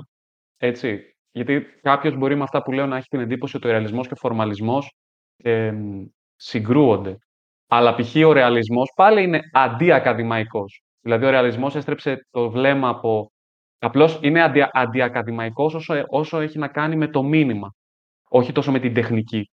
έτσι, 0.56 1.16
γιατί 1.30 1.66
κάποιος 1.82 2.16
μπορεί 2.16 2.36
με 2.36 2.42
αυτά 2.42 2.62
που 2.62 2.72
λέω 2.72 2.86
να 2.86 2.96
έχει 2.96 3.08
την 3.08 3.20
εντύπωση 3.20 3.56
ότι 3.56 3.66
ο 3.66 3.70
ρεαλισμός 3.70 4.06
και 4.06 4.12
ο 4.12 4.16
φορμαλισμός 4.16 4.94
ε, 5.36 5.72
συγκρούονται. 6.36 7.16
Αλλά 7.74 7.94
π.χ. 7.94 8.14
ο 8.26 8.32
ρεαλισμός 8.32 8.92
πάλι 8.96 9.22
είναι 9.22 9.40
αντιακαδημαϊκός. 9.52 10.82
Δηλαδή 11.00 11.24
ο 11.24 11.30
ρεαλισμός 11.30 11.74
έστρεψε 11.74 12.26
το 12.30 12.50
βλέμμα 12.50 12.88
από... 12.88 13.32
Απλώς 13.78 14.18
είναι 14.22 14.42
αντι, 14.42 14.66
αντιακαδημαϊκός 14.72 15.74
όσο, 15.74 16.04
όσο 16.06 16.40
έχει 16.40 16.58
να 16.58 16.68
κάνει 16.68 16.96
με 16.96 17.08
το 17.08 17.22
μήνυμα, 17.22 17.74
όχι 18.28 18.52
τόσο 18.52 18.70
με 18.70 18.78
την 18.78 18.94
τεχνική. 18.94 19.50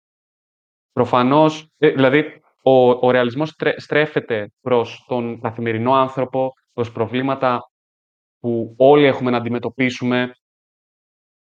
Προφανώς, 0.91 1.69
ε, 1.77 1.89
δηλαδή 1.89 2.41
ο, 2.63 2.89
ο 2.89 3.11
ρεαλισμός 3.11 3.49
στρέ- 3.49 3.79
στρέφεται 3.79 4.51
προς 4.61 5.05
τον 5.07 5.41
καθημερινό 5.41 5.93
άνθρωπο, 5.93 6.53
προς 6.73 6.91
προβλήματα 6.91 7.71
που 8.39 8.75
όλοι 8.77 9.05
έχουμε 9.05 9.31
να 9.31 9.37
αντιμετωπίσουμε, 9.37 10.31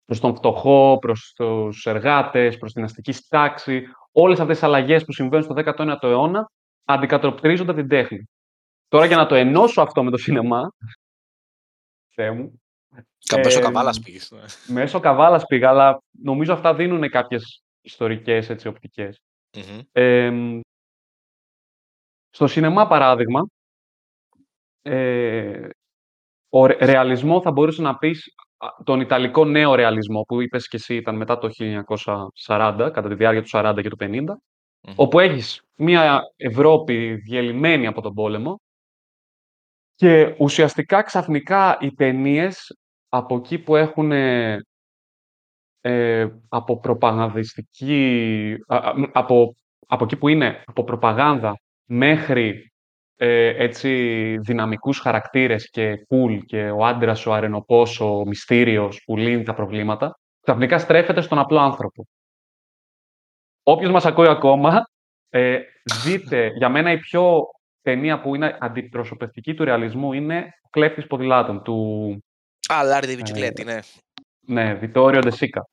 προς 0.06 0.20
τον 0.20 0.36
φτωχό, 0.36 0.98
προς 1.02 1.34
τους 1.36 1.86
εργάτες, 1.86 2.58
προς 2.58 2.74
την 2.74 2.84
αστική 2.84 3.14
τάξη. 3.30 3.84
Όλες 4.12 4.40
αυτές 4.40 4.56
τις 4.56 4.66
αλλαγές 4.66 5.06
που 5.06 5.14
συμβαίνουν 5.14 5.44
στο 5.44 5.54
19ο 5.56 6.04
αιώνα 6.04 6.52
αντικατοπτρίζονται 6.86 7.74
την 7.74 7.88
τέχνη. 7.88 8.24
Τώρα 8.88 9.06
για 9.06 9.18
να 9.18 9.26
το 9.26 9.36
ενώσω 9.36 9.82
αυτό 9.82 10.04
με 10.04 10.12
το 10.12 10.18
σινεμά, 10.18 10.72
Θεέ 12.14 12.32
μου, 12.32 12.62
Καμπέσο 13.26 13.60
Ε, 13.60 13.62
καβάλας 13.62 14.00
πήγες. 14.00 14.32
ναι. 14.32 14.74
μέσω 14.74 15.00
καβάλας 15.00 15.46
πήγα, 15.46 15.70
αλλά 15.70 16.02
νομίζω 16.12 16.54
αυτά 16.54 16.74
δίνουν 16.76 17.10
κάποιες 17.10 17.62
ιστορικές 17.82 18.50
έτσι, 18.50 18.68
οπτικές. 18.68 19.20
Μμμ. 19.58 19.80
Ε, 19.92 20.60
στο 22.30 22.48
σινεμά, 22.48 22.88
παράδειγμα, 22.88 23.42
ε, 24.82 25.70
ο 26.50 26.66
ρε- 26.66 26.86
ρεαλισμό 26.86 27.42
θα 27.42 27.52
μπορούσε 27.52 27.82
να 27.82 27.98
πεις 27.98 28.34
α, 28.36 28.44
τον 28.84 29.02
Ιταλικό 29.02 29.46
νέο 29.46 29.76
ρεαλισμό 29.76 30.22
που 30.22 30.42
είπες 30.42 30.68
και 30.68 30.78
εσύ 30.78 30.96
ήταν 30.96 31.16
μετά 31.16 31.38
το 31.38 31.50
1940, 32.48 32.90
κατά 32.94 33.08
τη 33.08 33.16
διάρκεια 33.16 33.42
του 33.42 33.50
40 33.52 33.80
και 33.82 33.90
του 33.90 33.98
50, 34.00 34.08
Μμμ. 34.08 34.94
όπου 34.96 35.20
έχεις 35.20 35.62
μια 35.76 36.22
Ευρώπη 36.36 37.16
διελειμμένη 37.16 37.88
από 37.88 38.02
τον 38.02 38.14
πόλεμο 38.14 38.60
και 39.96 40.36
ουσιαστικά 40.40 41.02
ξαφνικά 41.02 41.78
οι 41.82 41.94
ταινίες 41.94 42.78
από 43.10 43.36
εκεί 43.36 43.60
που 43.60 43.76
έχουν 43.76 44.12
ε, 44.12 44.60
από 46.50 46.80
προπαγανδιστική, 46.80 48.56
α, 48.68 48.76
α, 48.76 49.00
μ, 49.00 49.04
από, 49.12 49.56
από 49.88 50.04
εκεί 50.04 50.18
που 50.18 50.28
είναι 50.28 50.64
από 50.66 50.84
προπαγάνδα 50.84 51.60
μέχρι 51.86 52.71
ε, 53.24 53.64
έτσι 53.64 53.90
δυναμικούς 54.40 55.00
χαρακτήρες 55.00 55.70
και 55.70 56.08
cool 56.10 56.40
και 56.46 56.70
ο 56.70 56.86
άντρας, 56.86 57.26
ο 57.26 57.34
αρενοπός, 57.34 58.00
ο 58.00 58.26
μυστήριος 58.26 59.04
που 59.06 59.18
λύνει 59.18 59.44
τα 59.44 59.54
προβλήματα, 59.54 60.20
ξαφνικά 60.42 60.78
στρέφεται 60.78 61.22
στον 61.22 61.40
απλό 61.40 61.60
άνθρωπο. 61.60 62.08
Όποιος 63.64 63.92
μας 63.92 64.06
ακούει 64.06 64.28
ακόμα, 64.28 64.90
ε, 65.30 65.60
δείτε, 66.04 66.48
για 66.58 66.70
μένα 66.70 66.92
η 66.92 67.00
πιο 67.00 67.42
ταινία 67.82 68.22
που 68.22 68.36
είναι 68.36 68.58
αντιπροσωπευτική 68.60 69.54
του 69.54 69.64
ρεαλισμού 69.64 70.14
είναι 70.14 70.54
ο 70.62 70.70
«Κλέφτης 70.70 71.08
ποδηλάτων» 71.08 71.64
του 71.64 72.18
Α, 72.74 72.84
Λάρι 72.84 73.06
Ντέιβιτ 73.06 73.24
Τσικλέτη, 73.24 73.64
ναι. 73.64 73.80
ναι, 74.40 74.74
Βιτόριο 74.74 75.20
Ντεσίκα. 75.20 75.70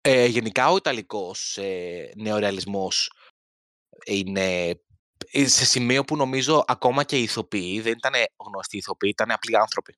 Ε, 0.00 0.26
γενικά 0.26 0.70
ο 0.70 0.76
Ιταλικός 0.76 1.56
ε, 1.56 2.10
νεορεαλισμός 2.16 3.12
είναι 4.06 4.68
ε, 4.68 4.74
σε 5.32 5.64
σημείο 5.64 6.04
που 6.04 6.16
νομίζω 6.16 6.64
ακόμα 6.66 7.04
και 7.04 7.18
οι 7.18 7.22
ηθοποιοί 7.22 7.80
δεν 7.80 7.92
ήταν 7.92 8.12
γνωστοί 8.46 8.76
ηθοποιοί, 8.76 9.10
ήταν 9.14 9.30
απλοί 9.30 9.56
άνθρωποι. 9.56 9.96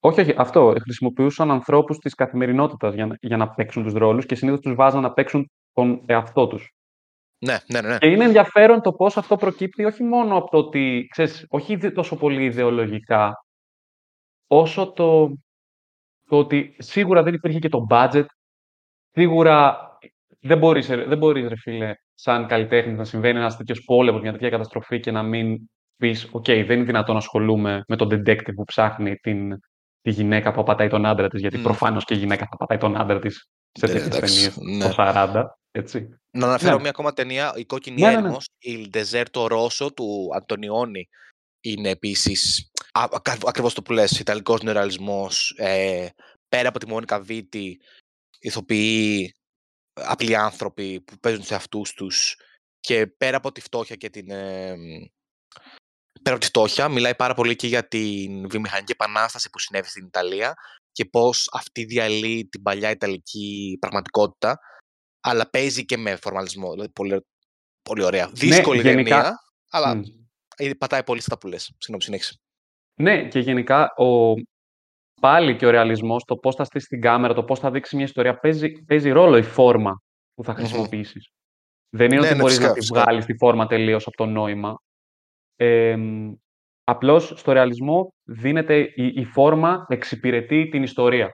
Όχι, 0.00 0.20
όχι, 0.20 0.34
αυτό. 0.36 0.74
Χρησιμοποιούσαν 0.80 1.50
ανθρώπους 1.50 1.98
της 1.98 2.14
καθημερινότητας 2.14 2.94
για, 2.94 3.06
να- 3.06 3.16
για 3.20 3.36
να 3.36 3.48
παίξουν 3.50 3.82
τους 3.82 3.92
ρόλους 3.92 4.26
και 4.26 4.34
συνήθως 4.34 4.60
τους 4.60 4.74
βάζαν 4.74 5.02
να 5.02 5.12
παίξουν 5.12 5.50
τον 5.72 6.02
εαυτό 6.06 6.46
τους. 6.46 6.70
Ναι, 7.38 7.58
ναι, 7.72 7.80
ναι. 7.80 7.88
ναι. 7.88 7.98
Και 7.98 8.06
είναι 8.06 8.24
ενδιαφέρον 8.24 8.80
το 8.80 8.92
πώς 8.92 9.16
αυτό 9.16 9.36
προκύπτει 9.36 9.84
όχι 9.84 10.02
μόνο 10.02 10.36
από 10.36 10.50
το 10.50 10.58
ότι, 10.58 11.06
ξέρεις, 11.10 11.46
όχι 11.48 11.72
ιδε- 11.72 11.94
τόσο 11.94 12.16
πολύ 12.16 12.44
ιδεολογικά, 12.44 13.44
όσο 14.46 14.92
το, 14.92 15.26
το 16.24 16.38
ότι 16.38 16.76
σίγουρα 16.78 17.22
δεν 17.22 17.34
υπήρχε 17.34 17.58
και 17.58 17.68
το 17.68 17.86
budget, 17.90 18.24
σίγουρα 19.10 19.78
δεν 20.40 20.58
μπορείς, 20.58 20.88
ρε- 20.88 21.04
δεν 21.06 21.18
μπορείς, 21.18 21.48
ρε 21.48 21.56
φίλε, 21.56 21.94
σαν 22.18 22.46
καλλιτέχνης 22.46 22.92
να 22.92 23.04
συμβαίνει 23.04 23.38
ένας 23.38 23.56
τέτοιος 23.56 23.84
πόλεμος, 23.84 24.20
μια 24.20 24.32
τέτοια 24.32 24.50
καταστροφή 24.50 25.00
και 25.00 25.10
να 25.10 25.22
μην 25.22 25.58
πεις, 25.96 26.28
οκ, 26.32 26.44
δεν 26.44 26.70
είναι 26.70 26.84
δυνατόν 26.84 27.14
να 27.14 27.20
ασχολούμαι 27.20 27.82
με 27.88 27.96
τον 27.96 28.08
detective 28.08 28.54
που 28.54 28.64
ψάχνει 28.64 29.16
την, 29.16 29.58
τη 30.00 30.10
γυναίκα 30.10 30.52
που 30.52 30.60
απατάει 30.60 30.88
τον 30.88 31.06
άντρα 31.06 31.28
της, 31.28 31.40
γιατί 31.40 31.58
Μμ. 31.58 31.62
προφανώς 31.62 32.04
και 32.04 32.14
η 32.14 32.16
γυναίκα 32.16 32.46
θα 32.50 32.56
απατάει 32.56 32.78
τον 32.78 32.96
άντρα 32.96 33.18
της 33.18 33.46
σε 33.72 33.86
Ναι, 33.86 33.92
τέτοιες 33.92 34.06
εντάξει, 34.16 34.52
ταινίες 34.54 34.78
ναι. 34.78 34.88
το 34.88 34.94
40, 34.96 35.44
έτσι. 35.70 36.08
Να 36.30 36.46
αναφέρω 36.46 36.74
Ναι. 36.74 36.80
μια 36.80 36.90
ακόμα 36.90 37.12
ταινία, 37.12 37.52
η 37.56 37.64
Κόκκινη 37.64 38.00
Ναι, 38.00 38.06
ναι, 38.06 38.12
ναι. 38.12 38.18
Έρημος, 38.18 38.48
η 38.58 38.90
Deserto 38.92 39.46
Rosso 39.50 39.94
του 39.96 40.28
Αντωνιόνι. 40.34 41.08
Είναι 41.60 41.88
επίσης, 41.90 42.70
α, 42.92 43.04
ακα- 43.12 43.38
ακριβώς 43.46 43.74
το 43.74 43.82
που 43.82 43.92
λες, 43.92 44.18
Ιταλικός 44.20 44.62
νεορεαλισμός, 44.62 45.54
ε, 45.56 46.06
πέρα 46.48 46.68
από 46.68 46.78
τη 46.78 46.88
Μόνικα 46.88 47.20
Βίτη, 47.20 47.80
ηθοποιοί, 48.40 49.34
απλοί 50.00 50.36
άνθρωποι 50.36 51.00
που 51.00 51.18
παίζουν 51.18 51.42
σε 51.42 51.54
αυτούς 51.54 51.92
τους 51.92 52.36
και 52.80 53.06
πέρα 53.06 53.36
από 53.36 53.52
τη 53.52 53.60
φτώχεια 53.60 53.96
και 53.96 54.10
την... 54.10 54.30
ε, 54.30 54.76
μ, 54.76 55.04
πέρα 56.22 56.36
από 56.36 56.40
τη 56.40 56.46
φτώχεια, 56.46 56.88
μιλάει 56.88 57.14
πάρα 57.14 57.34
πολύ 57.34 57.56
και 57.56 57.66
για 57.66 57.88
την 57.88 58.48
βιομηχανική 58.48 58.92
επανάσταση 58.92 59.50
που 59.50 59.58
συνέβη 59.58 59.88
στην 59.88 60.06
Ιταλία 60.06 60.54
και 60.92 61.04
πώς 61.04 61.48
αυτή 61.52 61.84
διαλύει 61.84 62.46
την 62.48 62.62
παλιά 62.62 62.90
Ιταλική 62.90 63.76
πραγματικότητα 63.80 64.58
αλλά 65.20 65.50
παίζει 65.50 65.84
και 65.84 65.96
με 65.96 66.16
φορμαλισμό. 66.16 66.70
Δηλαδή, 66.70 66.90
πολύ, 66.92 67.20
πολύ 67.82 68.02
ωραία. 68.02 68.30
Δύσκολη 68.32 68.82
Ναι, 68.82 68.88
γενικά- 68.90 69.16
ταινία, 69.16 69.36
αλλά 69.70 69.94
Μμ. 69.94 70.02
ε, 70.56 70.70
πατάει 70.78 71.04
πολύ 71.04 71.20
στα 71.20 71.38
που 71.38 71.46
λες. 71.46 71.62
Συγγνώμη, 71.64 72.02
συνέχισε. 72.02 72.34
Ναι, 73.00 73.28
και 73.28 73.38
γενικά 73.38 73.94
ο, 73.96 74.32
πάλι 75.20 75.56
και 75.56 75.66
ο 75.66 75.70
ρεαλισμός, 75.70 76.24
το 76.24 76.36
πώς 76.36 76.54
θα 76.54 76.64
στήσει 76.64 76.86
την 76.86 77.00
κάμερα, 77.00 77.34
το 77.34 77.44
πώς 77.44 77.58
θα 77.58 77.70
δείξει 77.70 77.96
μια 77.96 78.04
ιστορία, 78.04 78.38
παίζει, 78.38 78.72
παίζει 78.72 79.10
ρόλο 79.10 79.36
η 79.36 79.42
φόρμα 79.42 80.02
που 80.34 80.44
θα 80.44 80.52
Μμμ. 80.52 80.58
χρησιμοποιήσεις. 80.58 81.28
Δεν 81.90 82.06
είναι 82.06 82.20
Ναι, 82.20 82.26
ότι 82.26 82.34
ναι, 82.34 82.40
μπορείς 82.40 82.52
φυσικά, 82.54 82.68
να 82.68 82.74
τη 82.74 82.80
φυσικά. 82.80 83.00
βγάλεις 83.02 83.24
τη 83.24 83.36
φόρμα 83.36 83.66
τελείως 83.66 84.06
από 84.06 84.16
το 84.16 84.26
νόημα. 84.26 84.76
Ε, 85.56 85.96
μ, 85.96 86.32
απλώς 86.84 87.32
στο 87.36 87.52
ρεαλισμό 87.52 88.12
δίνεται 88.24 88.78
η, 88.78 88.92
η 89.06 89.24
φόρμα 89.24 89.84
εξυπηρετεί 89.88 90.68
την 90.68 90.82
ιστορία. 90.82 91.30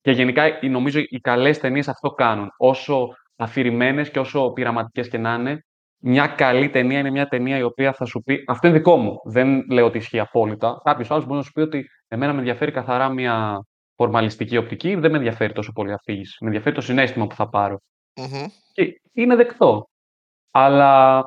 Και 0.00 0.10
γενικά 0.10 0.60
οι- 0.60 0.68
νομίζω 0.68 1.00
οι 1.00 1.18
καλές 1.20 1.58
ταινίες 1.58 1.88
αυτό 1.88 2.10
κάνουν. 2.10 2.48
Όσο 2.56 3.08
αφηρημένες 3.36 4.10
και 4.10 4.18
όσο 4.18 4.50
πειραματικές 4.52 5.08
και 5.08 5.18
να 5.18 5.34
είναι, 5.34 5.65
μια 5.98 6.26
καλή 6.26 6.70
ταινία 6.70 6.98
είναι 6.98 7.10
μια 7.10 7.28
ταινία 7.28 7.58
η 7.58 7.62
οποία 7.62 7.92
θα 7.92 8.04
σου 8.04 8.22
πει. 8.22 8.44
Αυτό 8.46 8.66
είναι 8.66 8.76
δικό 8.76 8.96
μου. 8.96 9.20
Δεν 9.24 9.70
λέω 9.70 9.86
ότι 9.86 9.98
ισχύει 9.98 10.18
απόλυτα. 10.18 10.80
Κάποιος 10.84 11.10
άλλος 11.10 11.24
μπορεί 11.24 11.36
να 11.38 11.42
σου 11.42 11.52
πει 11.52 11.60
ότι 11.60 11.86
εμένα 12.08 12.32
με 12.32 12.38
ενδιαφέρει 12.38 12.72
καθαρά 12.72 13.08
μια 13.08 13.60
φορμαλιστική 13.96 14.56
οπτική, 14.56 14.94
δεν 14.94 15.10
με 15.10 15.16
ενδιαφέρει 15.16 15.52
τόσο 15.52 15.72
πολύ 15.72 15.90
η 15.90 15.92
αφήγηση. 15.92 16.36
Με 16.40 16.46
ενδιαφέρει 16.46 16.74
το 16.74 16.80
συνέστημα 16.80 17.26
που 17.26 17.34
θα 17.34 17.48
πάρω. 17.48 17.80
Μμμ. 18.16 18.46
Και 18.72 19.00
είναι 19.12 19.36
δεκτό. 19.36 19.88
Αλλά 20.50 21.24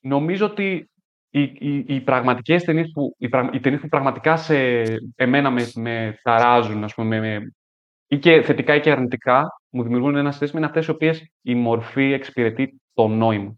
νομίζω 0.00 0.46
ότι 0.46 0.90
οι, 1.30 1.42
οι, 1.42 1.84
οι 1.86 2.00
πραγματικές 2.00 2.64
ταινίες 2.64 2.90
που, 2.92 3.14
οι, 3.18 3.28
πραγ- 3.28 3.54
οι 3.54 3.60
ταινίες 3.60 3.80
που 3.80 3.88
πραγματικά 3.88 4.36
σε 4.36 4.82
εμένα 5.16 5.50
με, 5.50 5.70
με 5.74 6.18
ταράζουν, 6.22 6.84
ας 6.84 6.94
πούμε, 6.94 7.20
με, 7.20 7.52
ή 8.06 8.18
και 8.18 8.42
θετικά 8.42 8.74
ή 8.74 8.80
και 8.80 8.90
αρνητικά, 8.90 9.46
μου 9.70 9.82
δημιουργούν 9.82 10.16
ένα 10.16 10.32
συνέστημα, 10.32 10.60
είναι 10.60 10.68
αυτές 10.68 10.86
οι 10.86 10.90
οποίες 10.90 11.30
η 11.42 11.54
μορφή 11.54 12.12
εξυπηρετεί 12.12 12.80
το 12.94 13.08
νόημα. 13.08 13.54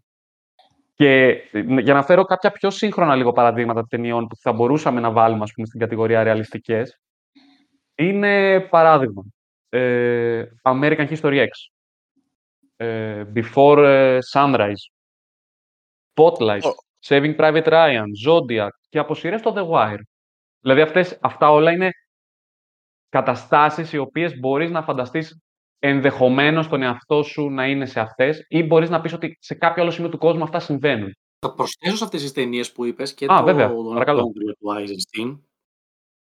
Και 0.97 1.27
ε, 1.51 1.59
για 1.59 1.93
να 1.93 2.03
φέρω 2.03 2.23
κάποια 2.23 2.51
πιο 2.51 2.69
σύγχρονα 2.69 3.15
λίγο 3.15 3.31
παραδείγματα 3.31 3.85
ταινιών 3.87 4.27
που 4.27 4.35
θα 4.35 4.53
μπορούσαμε 4.53 4.99
να 4.99 5.11
βάλουμε 5.11 5.43
ας 5.43 5.51
πούμε, 5.51 5.67
στην 5.67 5.79
κατηγορία 5.79 6.23
ρεαλιστικές, 6.23 6.99
είναι 7.95 8.59
παράδειγμα. 8.59 9.23
ε, 9.69 10.45
American 10.61 11.07
History 11.09 11.45
X. 11.45 11.47
ε, 12.75 13.23
Before 13.35 13.77
ε, 13.77 14.17
Sunrise. 14.33 14.83
Spotlight. 16.13 16.61
Ω. 16.61 16.73
Saving 17.07 17.35
Private 17.35 17.67
Ryan. 17.67 18.05
Zodiac. 18.27 18.69
Και 18.89 18.99
από 18.99 19.15
σειρές 19.15 19.41
το 19.41 19.53
The 19.55 19.69
Wire. 19.69 20.01
Δηλαδή 20.59 20.81
αυτές, 20.81 21.17
αυτά 21.21 21.51
όλα 21.51 21.71
είναι 21.71 21.89
καταστάσεις 23.09 23.93
οι 23.93 23.97
οποίες 23.97 24.39
μπορείς 24.39 24.71
να 24.71 24.83
φανταστείς 24.83 25.39
ενδεχομένως 25.87 26.67
τον 26.67 26.81
εαυτό 26.81 27.23
σου 27.23 27.49
να 27.49 27.65
είναι 27.67 27.85
σε 27.85 27.99
αυτές 27.99 28.45
ή 28.47 28.63
μπορείς 28.63 28.89
να 28.89 29.01
πεις 29.01 29.13
ότι 29.13 29.37
σε 29.41 29.53
κάποιο 29.55 29.81
άλλο 29.81 29.91
σημείο 29.91 30.09
του 30.09 30.17
κόσμου 30.17 30.43
αυτά 30.43 30.59
συμβαίνουν. 30.59 31.15
Θα 31.39 31.53
προσθέσω 31.53 31.95
σε 31.95 32.03
αυτές 32.03 32.21
τις 32.21 32.31
ταινίες 32.31 32.71
που 32.71 32.85
είπες 32.85 33.13
και 33.13 33.25
Α, 33.25 33.37
το 33.37 33.43
βέβαια. 33.43 33.67
τον 33.73 33.93
Παρακαλώ. 33.93 34.19
Οκτώβριο 34.21 34.53
του 34.53 34.67
Eisenstein. 34.77 35.39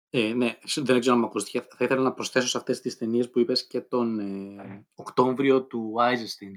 Ε, 0.10 0.34
ναι, 0.34 0.58
σ- 0.64 0.82
δεν 0.86 0.99
ξέρω 0.99 1.16
αν 1.16 1.22
με 1.22 1.28
ακούστηκε. 1.28 1.62
Θα 1.62 1.86
ήθελα 1.86 2.02
να 2.02 2.14
προσθέσω 2.14 2.47
σε 2.47 2.58
αυτές 2.58 2.80
τις 2.82 2.97
ταινίες 2.97 3.30
που 3.30 3.39
είπες 3.39 3.68
και 3.68 3.82
τον 3.82 4.20
ε, 4.20 4.86
Οκτώβριο 4.95 5.64
του 5.66 5.93
Eisenstein. 5.99 6.54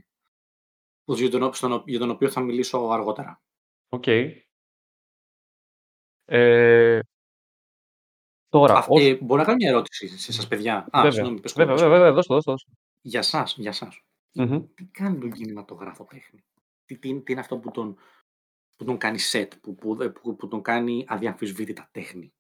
που- 1.05 1.15
Για 1.15 1.31
τον, 1.31 1.55
στον, 1.55 1.83
για 1.87 1.99
τον 1.99 2.11
οποίο 2.11 2.31
θα 2.31 2.41
μιλήσω 2.41 2.79
αργότερα. 2.79 3.43
Οκ. 3.89 4.07
Ε, 6.27 6.99
τώρα, 8.49 8.75
Α, 8.75 8.85
ως... 8.89 9.03
ε, 9.03 9.15
μπορώ 9.21 9.41
να 9.41 9.45
κάνω 9.45 9.57
μια 9.57 9.69
ερώτηση 9.69 10.19
σε 10.19 10.31
εσάς, 10.31 10.49
παιδιά; 10.49 10.77
Α, 10.77 10.85
βέβαια, 10.93 11.11
συγγνώμη, 11.13 11.41
πες 11.41 11.53
βέβαια, 11.53 11.75
πρώτα. 11.75 11.89
βέβαια, 11.89 11.99
βέβαια, 11.99 12.15
δώσ' 12.15 12.27
το, 12.27 12.35
δώσ' 12.35 12.45
το, 12.45 12.51
δώσ' 12.51 12.65
το. 12.65 12.71
Για 13.07 13.23
σας, 13.23 13.55
για 13.59 13.73
σας. 13.73 14.01
Μμμ. 14.33 14.65
Τι 14.75 14.85
κάνει 14.85 15.19
τον 15.19 15.33
κινηματογράφο 15.33 16.05
τέχνη; 16.05 16.45
Τι, 16.85 16.99
τι, 16.99 17.21
τι 17.23 17.33
είναι 17.33 17.41
αυτό 17.41 17.59
που 17.59 17.71
τον, 17.71 17.97
που 18.77 18.85
τον 18.85 18.99
κάνει 18.99 19.19
set, 19.33 19.49
που, 19.63 19.75
που, 19.75 19.97
που, 20.23 20.37
που 20.37 20.49
τον 20.49 20.63
κάνει 20.63 21.05
αδιαμφισβήτητα 21.09 21.89
τέχνη; 21.93 22.33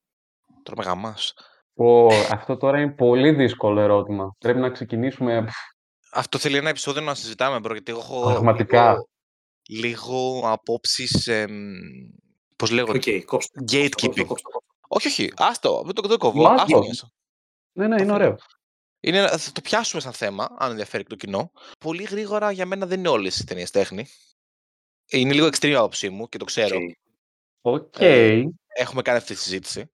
Τώρα 0.62 0.82
με 0.82 0.88
γαμάς. 0.90 1.34
Πω, 1.74 2.06
αυτό 2.30 2.56
τώρα 2.56 2.80
είναι 2.80 2.92
πολύ 2.92 3.32
δύσκολο 3.32 3.80
ερώτημα. 3.80 4.34
Πρέπει 4.38 4.58
να 4.58 4.70
ξεκινήσουμε. 4.70 5.48
Αυτό 6.12 6.38
θέλει 6.38 6.56
ένα 6.56 6.68
επεισόδιο 6.68 7.02
να 7.02 7.14
συζητάμε, 7.14 7.56
bro, 7.56 7.72
γιατί 7.72 7.92
εγώ 7.92 8.00
έχω 8.02 8.30
Πραγματικά. 8.30 8.90
λίγο, 8.92 9.08
λίγο 9.68 10.40
απόψεις, 10.50 11.26
εμ, 11.26 11.72
πώς 12.56 12.70
λέγονται, 12.70 13.16
Οκ, 13.16 13.24
κόψτε. 13.24 13.60
το, 13.60 13.64
Gatekeeping. 13.76 13.90
κόψτε 13.90 14.20
το, 14.22 14.24
κόψτε 14.26 14.48
το. 14.52 14.60
όχι, 14.88 15.06
όχι, 15.06 15.32
άστο, 15.36 15.82
δεν 15.84 15.94
το, 15.94 16.00
δεν 16.02 16.10
το 16.10 16.16
κόβω, 16.18 16.42
Μ' 16.42 16.46
άστο 16.46 16.76
άκου. 16.76 16.86
μέσα. 16.86 17.10
Ναι, 17.72 17.86
ναι, 17.88 17.96
Το 17.96 18.02
είναι 18.02 18.12
θέλω. 18.12 18.24
ωραίο. 18.24 18.36
Είναι, 19.06 19.18
ένα- 19.18 19.38
θα 19.38 19.52
το 19.52 19.60
πιάσουμε 19.60 20.02
σαν 20.02 20.12
θέμα, 20.12 20.56
αν 20.58 20.70
ενδιαφέρει 20.70 21.02
και 21.02 21.08
το 21.08 21.16
κοινό. 21.16 21.50
Πολύ 21.78 22.02
γρήγορα 22.02 22.50
για 22.50 22.66
μένα 22.66 22.86
δεν 22.86 22.98
είναι 22.98 23.08
όλες 23.08 23.38
οι 23.38 23.44
ταινίες 23.44 23.70
τέχνη. 23.70 24.06
Είναι 25.10 25.32
λίγο 25.32 25.46
extreme 25.46 25.68
η 25.68 25.74
άποψή 25.74 26.08
μου 26.08 26.28
και 26.28 26.38
το 26.38 26.44
ξέρω. 26.44 26.76
OK. 27.60 27.82
OK. 27.82 27.94
Ε, 27.98 28.42
Έχουμε 28.76 29.02
κάνει 29.02 29.18
αυτή 29.18 29.34
τη 29.34 29.40
συζήτηση. 29.40 29.90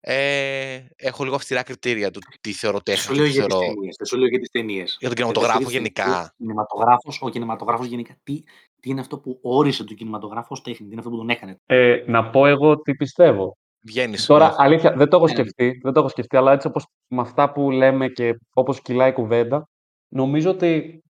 Ε, 0.00 0.86
έχω 0.96 1.24
λίγο 1.24 1.36
αυστηρά 1.36 1.62
κριτήρια 1.62 2.10
του 2.10 2.20
τι 2.40 2.52
θεωρώ 2.52 2.80
Δεν 2.84 2.96
σου 2.96 3.06
τέχνη 3.08 3.16
και 3.16 3.22
λέω 3.22 3.32
τι 3.32 3.38
για 3.38 3.46
τις 3.46 3.56
θεωρώ 3.56 3.74
ταινίες. 3.74 3.94
Δεν 3.98 4.06
σου 4.06 4.16
λέω 4.16 4.28
για 4.28 4.38
τις 4.38 4.50
ταινίες. 4.50 4.96
για 5.00 5.08
τον 5.08 5.08
Εγώ 5.08 5.14
κινηματογράφο 5.14 5.58
επειδή 5.58 5.72
γενικά. 5.76 6.22
Ο 6.22 6.34
κινηματογράφος, 6.36 7.18
ο 7.22 7.28
κινηματογράφος 7.28 7.86
γενικά, 7.86 8.16
τι, 8.22 8.42
τι 8.80 8.90
είναι 8.90 9.00
αυτό 9.00 9.18
που 9.18 9.38
όρισε 9.42 9.84
τον 9.84 9.96
κινηματογράφο 9.96 10.48
ως 10.50 10.62
τέχνη, 10.62 10.86
τι 10.86 10.92
είναι 10.92 11.00
αυτό 11.00 11.10
που 11.10 11.16
τον 11.16 11.30
έκανε. 11.30 11.56
Ε, 11.66 12.04
να 12.06 12.30
πω 12.30 12.46
εγώ 12.46 12.80
τι 12.80 12.94
πιστεύω. 12.94 13.56
Βγαίνεις. 13.88 14.26
Τώρα, 14.26 14.48
ναι. 14.48 14.54
αλήθεια, 14.58 14.92
δεν 14.96 15.08
το 15.08 15.16
έχω 15.16 15.26
Ναι, 15.26 15.32
ναι. 15.32 15.38
σκεφτεί, 15.38 15.80
δεν 15.82 15.92
το 15.92 16.00
έχω 16.00 16.08
σκεφτεί, 16.08 16.36
αλλά 16.36 16.52
έτσι 16.52 16.66
όπως 16.66 16.86
με 17.08 17.20
αυτά 17.20 17.52
που 17.52 17.70
λέμε 17.70 18.08
και 18.08 18.38
όπως 18.54 18.80
κυλάει 18.82 19.10
η 19.10 19.12
κουβέντα, 19.12 19.68
νομίζω 20.08 20.50
ότι 20.50 21.02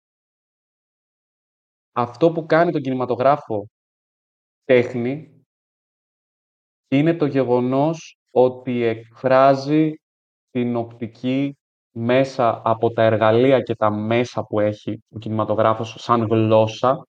αυτό 1.93 2.31
που 2.31 2.45
κάνει 2.45 2.71
τον 2.71 2.81
κινηματογράφο 2.81 3.67
τέχνη 4.63 5.41
είναι 6.87 7.13
το 7.15 7.25
γεγονός 7.25 8.17
ότι 8.31 8.83
εκφράζει 8.83 9.91
την 10.49 10.75
οπτική 10.75 11.57
μέσα 11.91 12.61
από 12.65 12.91
τα 12.91 13.03
εργαλεία 13.03 13.61
και 13.61 13.75
τα 13.75 13.91
μέσα 13.91 14.43
που 14.43 14.59
έχει 14.59 15.03
ο 15.09 15.17
κινηματογράφος 15.19 15.95
σαν 15.97 16.27
γλώσσα 16.27 17.07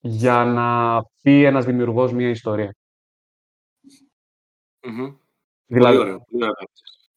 για 0.00 0.44
να 0.44 1.00
πει 1.22 1.44
ένας 1.44 1.64
δημιουργός 1.64 2.12
μία 2.12 2.28
ιστορία. 2.28 2.74
Μμμ. 4.82 4.96
Πολύ 4.96 5.16
Δηλαδή, 5.66 5.96
ωραίο. 5.96 6.24
Πολύ 6.30 6.42
ωραίο. 6.44 6.66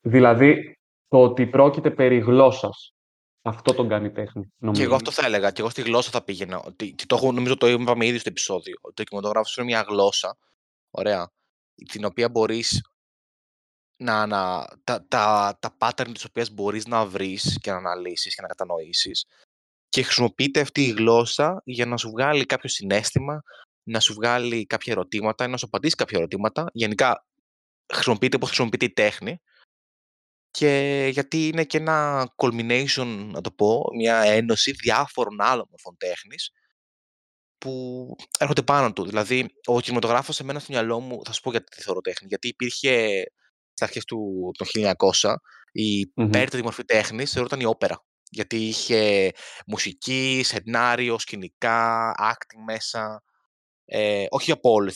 δηλαδή 0.02 0.78
το 1.08 1.22
ότι 1.24 1.48
πρόκειται 1.48 1.92
περί 1.92 2.20
γλώσσας. 2.20 2.90
Αυτό 3.42 3.74
τον 3.74 3.88
κάνει 3.90 4.12
τέχνη, 4.12 4.44
Και 4.44 4.52
νομίζω. 4.58 4.84
εγώ 4.84 4.96
αυτό 4.96 5.12
θα 5.12 5.26
έλεγα. 5.26 5.52
Και 5.52 5.62
εγώ 5.62 5.70
στη 5.70 5.82
γλώσσα 5.82 6.12
θα 6.12 6.24
πήγαινα. 6.24 6.60
Ότι, 6.60 6.92
και 6.94 7.06
το 7.06 7.16
έχω, 7.16 7.32
νομίζω 7.32 7.58
το 7.58 7.68
είπαμε 7.68 8.06
ήδη 8.06 8.18
στο 8.18 8.30
επεισόδιο. 8.30 8.76
Ότι 8.82 9.02
ο 9.02 9.06
κινηματογράφος 9.06 9.58
είναι 9.58 9.66
μια 9.66 9.82
γλώσσα. 9.82 10.38
Ωραία. 10.92 11.32
Την 11.92 12.06
οποία 12.06 12.30
μπορείς 12.30 12.90
να, 13.98 14.26
να, 14.26 14.68
τα, 14.84 15.06
τα, 15.08 15.58
τα 15.62 15.78
pattern 15.78 16.10
τις 16.14 16.26
οποίες 16.26 16.54
μπορείς 16.54 16.88
να 16.88 17.06
βρεις 17.06 17.58
και 17.62 17.72
να 17.72 17.78
αναλύσεις 17.78 18.36
και 18.36 18.42
να 18.42 18.48
κατανοήσεις 18.48 19.26
και 19.90 20.04
χρησιμοποιείται 20.04 20.60
αυτή 20.60 20.82
η 20.82 20.90
γλώσσα 20.92 21.62
για 21.66 21.86
να 21.86 21.98
σου 21.98 22.10
βγάλει 22.10 22.46
κάποιο 22.46 22.70
συνέστημα, 22.70 23.44
να 23.84 24.00
σου 24.00 24.14
βγάλει 24.14 24.66
κάποια 24.66 24.94
ερωτήματα, 24.94 25.48
να 25.48 25.58
σου 25.58 25.66
απαντήσει 25.66 25.96
κάποια 25.96 26.18
ερωτήματα. 26.18 26.66
Γενικά 26.74 27.26
χρησιμοποιείται 27.94 28.36
όπως 28.36 28.48
χρησιμοποιείται 28.48 28.86
η 28.86 28.94
τέχνη 28.94 29.42
και 30.52 31.08
γιατί 31.12 31.48
είναι 31.48 31.64
και 31.64 31.78
ένα 31.78 32.28
culmination, 32.36 33.30
να 33.32 33.42
το 33.42 33.52
πω, 33.52 33.84
μια 33.96 34.18
ένωση 34.18 34.72
διάφορων 34.72 35.42
άλλων 35.42 35.68
μορφών 35.70 35.98
τέχνης 35.98 36.52
που 37.58 38.16
έρχονται 38.40 38.62
πάνω 38.62 38.94
του. 38.94 39.06
Δηλαδή, 39.06 39.46
ο 39.66 39.80
κινηματογράφος 39.80 40.36
σε 40.36 40.44
μένα 40.44 40.60
στο 40.60 40.72
μυαλό 40.72 41.00
μου, 41.00 41.22
θα 41.26 41.32
σου 41.32 41.42
πω 41.42 41.52
γιατί 41.52 41.66
τη 41.66 41.82
θεωρώ 41.82 42.02
τέχνη, 42.02 42.28
γιατί 42.28 42.48
υπήρχε 42.48 43.24
στα 43.74 43.86
αρχές 43.86 44.06
του 44.06 44.52
το 44.58 44.66
1900 45.22 45.36
η 45.72 46.12
Μμμ. 46.16 46.30
πέριτερη 46.30 46.64
μορφή 46.64 46.86
τέχνης 46.86 47.32
θεωρούταν 47.32 47.60
η 47.60 47.66
όπερα. 47.66 48.06
Γιατί 48.30 48.68
είχε 48.68 49.32
μουσική, 49.68 50.42
σενάριο, 50.44 51.20
σκηνικά, 51.20 52.12
acting 52.32 52.64
μέσα. 52.66 53.24
Ε, 53.86 54.26
όχι 54.30 54.52
από 54.52 54.72
όλε. 54.72 54.92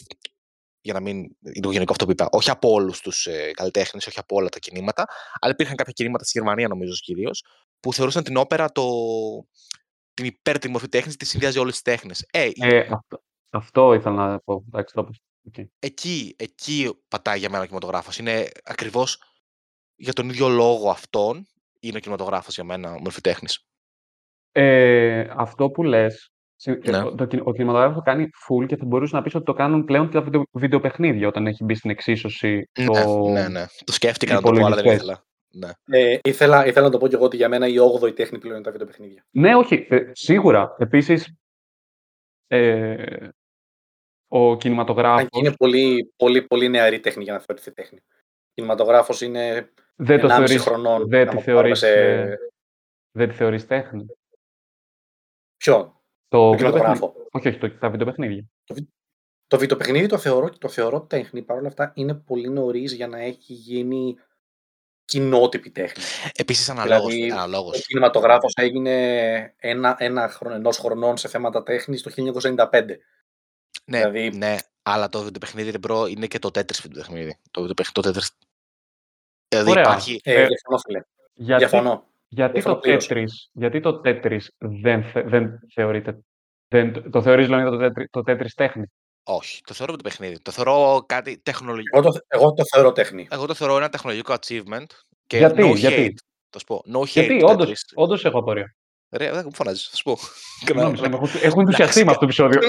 Για 0.81 0.93
να 0.93 0.99
μην 0.99 1.17
είναι 1.17 1.29
λίγο 1.41 1.71
γενικό 1.71 1.91
αυτό 1.91 2.05
που 2.05 2.11
είπα. 2.11 2.27
Όχι 2.31 2.49
από 2.49 2.69
όλους 2.71 2.99
τους 3.01 3.25
ε, 3.25 3.51
καλλιτέχνες, 3.51 4.07
όχι 4.07 4.19
από 4.19 4.35
όλα 4.35 4.49
τα 4.49 4.59
κινήματα. 4.59 5.05
Αλλά 5.39 5.51
υπήρχαν 5.53 5.75
κάποια 5.75 5.93
κινήματα 5.93 6.23
στη 6.23 6.37
Γερμανία, 6.37 6.67
νομίζω 6.67 6.93
κυρίως, 6.93 7.43
που 7.79 7.93
θεωρούσαν 7.93 8.23
την 8.23 8.37
όπερα 8.37 8.71
το, 8.71 8.83
την 10.13 10.25
υπέρτερη 10.25 10.71
μορφή 10.71 10.87
τέχνης, 10.87 11.15
τη 11.15 11.25
συνδυάζει 11.25 11.59
όλες 11.59 11.73
τις 11.73 11.81
τέχνες. 11.81 12.25
Ε, 12.31 12.45
η- 12.45 12.53
Ε, 12.55 12.79
αυτό, 12.91 13.23
αυτό 13.49 13.93
ήθελα 13.93 14.27
να 14.29 14.39
πω. 14.39 14.63
Εντάξει, 14.67 14.93
το 14.93 15.01
είπες. 15.01 15.21
Οκ. 15.47 15.67
εκεί, 15.79 16.35
εκεί 16.37 16.99
πατάει 17.07 17.39
για 17.39 17.49
μένα 17.49 17.61
ο 17.61 17.65
κινηματογράφος. 17.65 18.17
Είναι 18.17 18.47
ακριβώς 18.63 19.21
για 19.95 20.13
τον 20.13 20.29
ίδιο 20.29 20.47
λόγο 20.47 20.89
αυτόν 20.89 21.47
είναι 21.79 21.97
ο 21.97 21.99
κινηματογράφος 21.99 22.55
για 22.55 22.63
μένα 22.63 22.91
μορφή 22.99 23.21
τέχνης. 23.21 23.65
Ε, 24.51 25.27
αυτό 25.35 25.69
που 25.69 25.83
λες, 25.83 26.13
συ- 26.13 26.27
ε, 26.29 26.38
Ναι. 26.65 26.97
ο- 26.97 27.15
το, 27.15 27.25
κιν- 27.25 27.41
ο 27.47 27.51
κινηματογράφος 27.53 27.95
το 27.95 28.01
κάνει 28.01 28.29
full 28.47 28.65
και 28.67 28.75
θα 28.77 28.85
μπορούσε 28.85 29.15
να 29.15 29.21
πεις 29.21 29.35
ότι 29.35 29.45
το 29.45 29.53
κάνουν 29.53 29.85
πλέον 29.85 30.07
και 30.09 30.13
τα 30.13 30.21
βίντεο, 30.21 30.43
βιντεοπαιχνίδια 30.51 31.27
όταν 31.27 31.47
έχει 31.47 31.63
μπει 31.63 31.75
στην 31.75 31.89
εξίσωση 31.89 32.69
το... 32.85 33.19
Ναι, 33.29 33.41
ναι, 33.41 33.47
ναι. 33.47 33.65
Το 33.83 33.91
σκέφτηκα 33.93 34.33
να 34.33 34.41
το 34.41 34.49
πω, 34.51 34.55
αλλά 34.65 34.75
δεν 34.75 34.77
υπολογιστές. 34.85 34.95
ήθελα. 34.95 35.23
Ναι. 35.51 35.69
Ε, 35.99 36.19
ήθελα, 36.23 36.65
ήθελα 36.67 36.85
να 36.85 36.91
το 36.91 36.97
πω 36.97 37.07
και 37.07 37.15
εγώ 37.15 37.25
ότι 37.25 37.35
για 37.35 37.49
μένα 37.49 37.67
η 37.67 37.75
8η 38.01 38.15
τέχνη 38.15 38.37
πλέον 38.39 38.55
είναι 38.55 38.63
τα 38.65 38.71
βιντεοπαιχνίδια. 38.71 39.25
Ναι, 39.29 39.55
όχι, 39.55 39.87
ε, 39.89 40.09
σίγουρα. 40.11 40.75
Επίσης, 40.79 41.33
ε, 42.47 43.27
ο 44.27 44.51
Αν 44.51 44.57
κινηματογράφος 44.57 45.21
και 45.29 45.39
είναι 45.39 45.53
πολύ, 45.57 46.13
πολύ, 46.15 46.41
πολύ 46.41 46.69
νεαρή 46.69 46.99
τέχνη 46.99 47.23
για 47.23 47.33
να 47.33 47.39
θεωρηθεί 47.39 47.71
τέχνη. 47.71 47.99
Ο 48.09 48.51
κινηματογράφος 48.53 49.21
είναι 49.21 49.71
δεν 49.95 50.19
το 50.19 50.27
1,5 50.27 50.35
θεωρείς, 50.35 50.61
χρονών. 50.61 51.07
δεν 51.09 51.29
άμα 51.29 51.29
τη 51.29 51.35
το 51.45 51.51
πάρουμε 51.53 51.75
θεωρείς, 51.75 51.79
σε... 51.79 51.91
ε, 51.93 52.35
δεν 53.11 53.29
τη 53.29 53.35
θεωρείς 53.35 53.67
τέχνη; 53.67 54.05
Ποιο; 55.57 55.98
Το, 56.29 56.37
Το 56.37 56.49
βιντεοπαιχνίδι. 56.49 56.57
κινηματογράφο. 56.57 57.27
Όχι, 57.31 57.47
όχι, 57.47 57.57
το, 57.57 57.71
τα 57.71 57.89
βιντεοπαιχνίδια. 57.89 58.45
Το 59.47 59.57
βιντεοπαιχνίδι 59.57 60.07
το 60.07 60.17
θεωρώ, 60.17 60.49
το 60.49 60.67
θεωρώ 60.69 61.01
τέχνη. 61.01 61.41
Παρ' 61.41 61.57
όλα 61.57 61.67
αυτά 61.67 61.91
είναι 61.95 62.13
πολύ 62.13 62.49
νωρίς 62.49 62.93
για 62.93 63.07
να 63.07 63.19
έχει 63.19 63.53
γίνει 63.53 64.15
κοινότυπη 65.05 65.69
τέχνη. 65.71 66.03
Επίσης 66.35 66.69
αναλόγως. 66.69 67.13
Δηλαδή, 67.13 67.31
αναλόγως. 67.31 67.77
Ο 67.77 67.81
κινηματογράφος 67.87 68.53
έγινε 68.55 68.93
ένα, 69.57 69.95
ένα 69.99 70.27
χρόνο, 70.29 70.55
ενός 70.55 70.77
χρονών 70.77 71.17
σε 71.17 71.27
θέματα 71.27 71.63
τέχνης 71.63 72.01
το 72.01 72.09
1995. 72.09 72.99
Ναι, 73.85 73.97
δηλαδή- 73.97 74.37
ναι, 74.37 74.55
αλλά 74.81 75.09
το 75.09 75.21
βιντεοπαιχνίδι, 75.23 75.69
ρε 75.71 75.77
μπρο, 75.77 76.05
είναι 76.05 76.27
και 76.27 76.39
το 76.39 76.51
Tetris 76.51 76.81
βιντεοπαιχνίδι. 76.81 77.37
Το, 77.51 77.59
βιντεοπαιχ- 77.59 77.91
το 77.91 78.01
Tetris 78.01 78.31
Δηλαδή 79.47 79.69
Ωραία. 79.69 79.83
υπάρχει. 79.83 80.19
Ε, 80.23 80.33
Ε, 80.41 80.45
διαφωνώ, 80.47 80.77
φίλε. 80.77 81.01
Γιατί, 81.33 81.65
Διαφωνώ. 81.65 82.07
Γιατί, 82.29 82.53
Διαφωνώ 82.53 82.75
το 82.75 82.81
πλήρως. 82.81 83.07
Tetris, 83.09 83.49
γιατί 83.51 83.79
το 83.79 84.01
Tetris 84.05 84.41
δεν, 84.57 85.03
θε- 85.03 85.27
δεν 85.27 85.59
θεωρείται. 85.73 86.19
Δεν, 86.67 87.11
το 87.11 87.21
θεωρείς 87.21 87.45
δηλαδή 87.45 87.77
το 87.77 87.85
Tetris, 87.85 88.05
το 88.09 88.19
Tetris 88.27 88.51
τέχνη; 88.55 88.83
Όχι, 89.23 89.61
το 89.61 89.73
θεωρώ 89.73 89.91
βιντεοπαιχνίδι. 89.91 90.39
Το 90.41 90.51
θεωρώ 90.51 91.03
κάτι 91.07 91.37
τεχνολογικό. 91.43 91.97
Εγώ 91.97 92.11
το, 92.11 92.19
εγώ 92.27 92.53
το 92.53 92.63
θεωρώ 92.73 92.91
τέχνη. 92.91 93.27
Εγώ 93.31 93.45
το 93.45 93.53
θεωρώ 93.53 93.77
ένα 93.77 93.89
τεχνολογικό 93.89 94.33
achievement. 94.33 94.85
Και 95.27 95.37
Γιατί, 95.37 95.63
no 95.71 95.75
γιατί; 95.75 96.13
hate. 96.13 96.25
Θα 96.49 96.59
σου 96.59 96.65
πω. 96.65 96.83
No 96.93 96.99
hate. 96.99 97.05
Γιατί 97.05 97.39
το 97.39 97.47
όντως, 97.47 97.69
Tetris. 97.69 97.93
όντως 97.95 98.25
έχω 98.25 98.39
απορία. 98.39 98.75
Ρε, 99.11 99.31
δεν 99.31 99.41
μου 99.45 99.53
φωνάζεις, 99.55 99.87
θα 99.87 99.95
σου 99.95 100.03
πω. 100.03 100.17
Συγγνώμη, 100.65 100.97
Σέμ, 100.97 101.13
έχω, 101.13 101.27
έχω 101.41 101.59
ενθουσιαστεί 101.59 102.03
με 102.05 102.11
αυτό 102.11 102.19
το 102.19 102.25
επεισόδιο. 102.25 102.61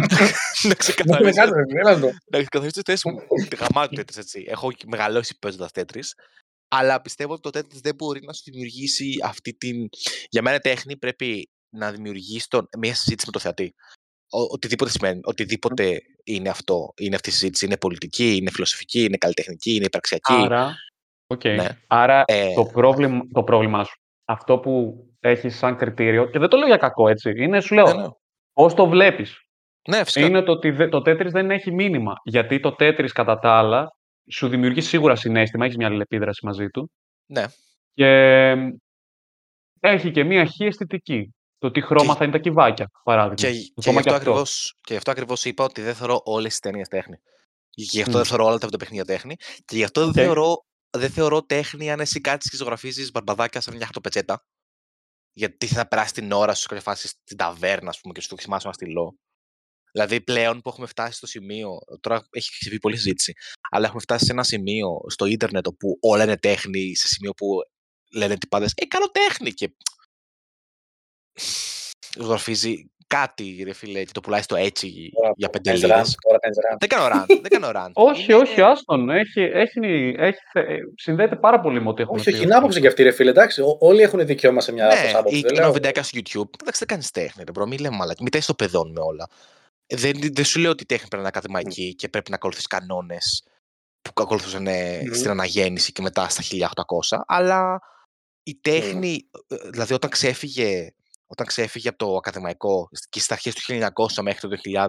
Να 0.68 0.74
ξεκαθαρίσω. 0.74 1.24
Μεγάλο, 1.24 1.52
ρε, 1.54 1.80
έλα 1.80 1.90
εδώ. 1.90 2.06
Να 2.30 2.38
ξεκαθαρίσω 2.38 2.82
τη 2.82 2.90
θέση 2.90 3.10
μου. 3.10 3.18
Γαμάτι 3.58 3.96
το 3.96 4.02
Tetris 4.02 4.18
έτσι. 4.18 4.44
Έχω 4.48 4.70
μεγαλώσει 4.86 5.38
παίζοντας 5.38 5.70
Tetris. 5.74 6.08
Αλλά 6.78 7.00
πιστεύω 7.00 7.32
ότι 7.32 7.50
το 7.50 7.58
Tetris 7.58 7.80
δεν 7.82 7.94
μπορεί 7.94 8.20
να 8.22 8.32
σου 8.32 8.42
δημιουργήσει 8.44 9.14
αυτή 9.24 9.54
την. 9.54 9.88
Για 10.28 10.42
μένα 10.42 10.58
τέχνη 10.58 10.96
πρέπει 10.96 11.50
να 11.68 11.90
δημιουργήσει 11.90 12.48
τον... 12.48 12.68
μια 12.78 12.94
συζήτηση 12.94 13.26
με 13.26 13.32
το 13.32 13.38
θεατή. 13.38 13.74
Ο, 14.30 14.40
οτιδήποτε 14.40 14.90
σημαίνει, 14.90 15.20
οτιδήποτε 15.24 15.98
είναι 16.24 16.48
αυτό, 16.48 16.92
είναι 16.96 17.14
αυτή 17.14 17.28
η 17.28 17.32
συζήτηση. 17.32 17.64
Είναι 17.64 17.76
πολιτική, 17.76 18.36
είναι 18.36 18.50
φιλοσοφική, 18.50 19.04
είναι 19.04 19.16
καλλιτεχνική, 19.16 19.74
είναι 19.74 19.84
υπαρξιακή. 19.84 20.32
Άρα, 20.32 20.74
οκ. 21.26 21.44
Ναι. 21.44 21.68
Άρα 21.86 22.24
Ε, 22.26 22.54
το, 22.54 22.64
πρόβλημα, 22.64 23.20
το 23.32 23.42
πρόβλημά 23.42 23.84
σου, 23.84 24.00
αυτό 24.24 24.58
που 24.58 24.94
έχεις 25.20 25.56
σαν 25.56 25.76
κριτήριο, 25.76 26.30
και 26.30 26.38
δεν 26.38 26.48
το 26.48 26.56
λέω 26.56 26.66
για 26.66 26.76
κακό 26.76 27.08
έτσι, 27.08 27.32
είναι 27.36 27.60
σου 27.60 27.74
λέω, 27.74 27.86
ναι, 27.86 28.02
ναι. 28.02 28.08
πώς 28.52 28.74
το 28.74 28.88
βλέπεις. 28.88 29.40
ναι, 29.88 30.04
φυσικά. 30.04 30.26
Είναι 30.26 30.42
το 30.42 30.52
ότι 30.52 30.70
δε- 30.70 30.88
το 30.88 30.98
Tetris 30.98 31.30
δεν 31.30 31.50
έχει 31.50 31.72
μήνυμα. 31.72 32.12
Γιατί 32.24 32.60
το 32.60 32.76
Tetris 32.78 33.08
κατά 33.12 33.38
τα 33.38 33.50
άλλα 33.58 33.96
σου 34.30 34.48
δημιουργεί 34.48 34.80
σίγουρα 34.80 35.16
συναίσθημα, 35.16 35.64
έχεις 35.64 35.76
μια 35.76 35.86
αλληλεπίδραση 35.86 36.46
μαζί 36.46 36.68
του. 36.68 36.90
Ναι. 37.26 37.44
Και 37.94 38.52
έχει 39.80 40.10
και 40.10 40.24
μια 40.24 40.44
χι 40.44 40.64
αισθητική. 40.64 41.34
Το 41.58 41.70
τι 41.70 41.80
χρώμα 41.80 42.12
Και- 42.12 42.18
θα 42.18 42.24
είναι 42.24 42.32
τα 42.32 42.38
κυβάκια, 42.38 42.90
παράδειγμα. 43.04 43.34
Και, 43.34 43.46
Ακόμα 43.46 43.62
και, 43.76 43.80
γι' 43.80 43.88
αυτό 43.98 44.00
αυτό. 44.00 44.14
ακριβώς, 44.14 44.74
και 44.80 44.92
γι' 44.92 44.96
αυτό 44.98 45.10
ακριβώς 45.10 45.44
είπα 45.44 45.64
ότι 45.64 45.82
δεν 45.82 45.94
θεωρώ 45.94 46.20
όλες 46.24 46.50
τις 46.50 46.60
ταινίες 46.60 46.88
τέχνη. 46.88 47.16
Και 47.70 47.82
γι' 47.82 48.00
αυτό 48.00 48.12
Μμ. 48.12 48.16
δεν 48.16 48.24
θεωρώ 48.24 48.44
όλα 48.44 48.58
τα 48.58 48.64
βιντεοπαιχνίδια 48.64 49.04
τέχνη. 49.04 49.34
Και 49.64 49.76
γι' 49.76 49.84
αυτό 49.84 50.00
δεν, 50.00 50.08
Οκ. 50.08 50.14
θεωρώ, 50.16 50.64
δεν 50.90 51.10
θεωρώ 51.10 51.42
τέχνη 51.44 51.90
αν 51.90 52.00
εσύ 52.00 52.20
κάτσεις 52.20 52.50
και 52.50 52.56
ζωγραφίζεις 52.56 53.10
μπαρμπαδάκια 53.10 53.60
σε 53.60 53.74
μια 53.74 53.84
χαρτοπετσέτα. 53.84 54.44
Γιατί 55.32 55.66
θα 55.66 55.88
περάσει 55.88 56.12
την 56.12 56.32
ώρα 56.32 56.54
σου 56.54 56.60
σε 56.60 56.66
κάποια 56.66 56.82
φάση 56.82 57.08
στην 57.08 57.36
ταβέρνα, 57.36 57.88
ας 57.88 58.00
πούμε, 58.00 58.14
και 58.14 58.20
σου 58.20 58.28
το 58.28 58.36
θυμάσαι 58.36 58.66
ένα 58.66 58.74
στυλό. 58.74 59.16
Δηλαδή 59.96 60.20
πλέον 60.20 60.60
που 60.60 60.68
έχουμε 60.68 60.86
φτάσει 60.86 61.16
στο 61.16 61.26
σημείο, 61.26 61.78
τώρα 62.00 62.26
έχει 62.30 62.50
ξεφύγει 62.50 62.78
πολλή 62.78 62.96
συζήτηση, 62.96 63.32
αλλά 63.70 63.86
έχουμε 63.86 64.00
φτάσει 64.00 64.24
σε 64.24 64.32
ένα 64.32 64.42
σημείο 64.44 65.00
στο 65.08 65.24
ίντερνετ 65.24 65.66
όπου 65.66 65.98
όλα 66.00 66.22
είναι 66.24 66.36
τέχνη, 66.36 66.94
σε 66.96 67.06
σημείο 67.08 67.32
που 67.32 67.46
λένε 68.12 68.36
τυπάδες, 68.36 68.72
ε, 68.76 68.84
κάνω 68.86 69.06
τέχνη 69.06 69.50
και 69.52 69.70
ζωγραφίζει 72.18 72.90
κάτι, 73.06 73.62
ρε 73.64 73.72
φίλε, 73.72 74.04
και 74.04 74.12
το 74.12 74.20
πουλάει 74.20 74.42
στο 74.42 74.56
έτσι 74.56 75.10
Τώρα 75.14 75.32
για 75.36 75.48
πέντε 75.48 75.68
κάνεις 75.70 75.82
λίρες. 75.84 76.10
rant, 76.10 76.14
Τώρα 76.26 76.38
κάνεις 76.38 76.56
rant. 76.58 76.76
Δεν 76.78 76.88
κάνω 76.88 77.06
rant, 77.22 77.40
δεν 77.42 77.60
κάνω 77.60 77.70
rant. 77.74 77.92
Όχι, 78.10 78.22
Είναι- 78.22 78.34
όχι, 78.34 78.60
άστον. 78.60 79.10
Έχει, 79.10 79.40
έχει, 79.40 80.14
έχει, 80.18 80.38
ε, 80.52 80.76
συνδέεται 80.96 81.36
πάρα 81.36 81.60
πολύ 81.60 81.82
με 81.82 81.88
ό,τι 81.88 82.02
έχουμε 82.02 82.18
Όχι, 82.20 82.30
πει. 82.30 82.34
όχι, 82.36 82.44
είναι 82.44 82.54
άποψη 82.54 82.80
και 82.80 82.86
αυτή, 82.86 83.02
ρε 83.02 83.10
φίλε. 83.10 83.30
Εντάξει, 83.30 83.60
ό- 83.62 83.76
όλοι 83.80 84.02
έχουν 84.02 84.26
δικαίωμα 84.26 84.60
σε 84.60 84.72
μια 84.72 84.86
Ναι, 84.86 85.12
άποψη. 85.16 85.36
ή 85.38 85.40
δεν 85.40 85.50
κάνω 85.50 85.62
λέω. 85.62 85.72
βιντεάκια 85.72 86.02
στο 86.02 86.18
YouTube. 86.18 86.60
Εντάξει, 86.60 86.78
δεν 86.78 86.88
κάνεις 86.88 87.10
τέχνη, 87.10 87.44
ρε 87.44 87.50
μπρο. 87.52 87.66
Μην 87.66 87.78
λέμε 87.80 87.96
μαλακίες. 87.96 88.22
Μην 88.22 88.32
τα 88.32 88.38
ισοπεδώνουμε 88.38 89.00
με 89.00 89.06
όλα. 89.06 89.28
Ε, 89.86 89.96
Δεν, 89.96 90.18
δεν 90.32 90.44
σου 90.44 90.60
λέω 90.60 90.70
ότι 90.70 90.82
η 90.82 90.86
τέχνη 90.86 91.08
πρέπει 91.08 91.22
να 91.22 91.28
είναι 91.28 91.38
ακαδημαϊκή 91.38 91.94
και 91.94 92.08
πρέπει 92.08 92.30
να 92.30 92.36
ακολουθείς 92.36 92.66
κανόνες 92.66 93.44
που 94.02 94.22
ακολουθούσαν 94.22 94.66
ε, 94.66 95.02
Μμμ. 95.02 95.12
στην 95.12 95.30
αναγέννηση 95.30 95.92
και 95.92 96.02
μετά 96.02 96.28
στα 96.28 96.42
1800. 97.08 97.18
Αλλά 97.26 97.80
η 98.42 98.58
τέχνη, 98.60 99.28
ε, 99.48 99.70
δηλαδή 99.70 99.94
όταν 99.94 100.10
ξέφυγε, 100.10 100.94
όταν 101.26 101.46
ξέφυγε 101.46 101.88
από 101.88 101.98
το 101.98 102.16
ακαδημαϊκό 102.16 102.88
και 103.08 103.20
στις 103.20 103.30
αρχές 103.30 103.54
του 103.54 103.60
1900 103.62 104.22
μέχρι 104.22 104.40
το 104.40 104.56
2000, 104.64 104.88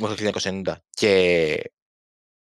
μέχρι 0.00 0.32
το 0.32 0.40
1990 0.42 0.74
και 0.90 1.72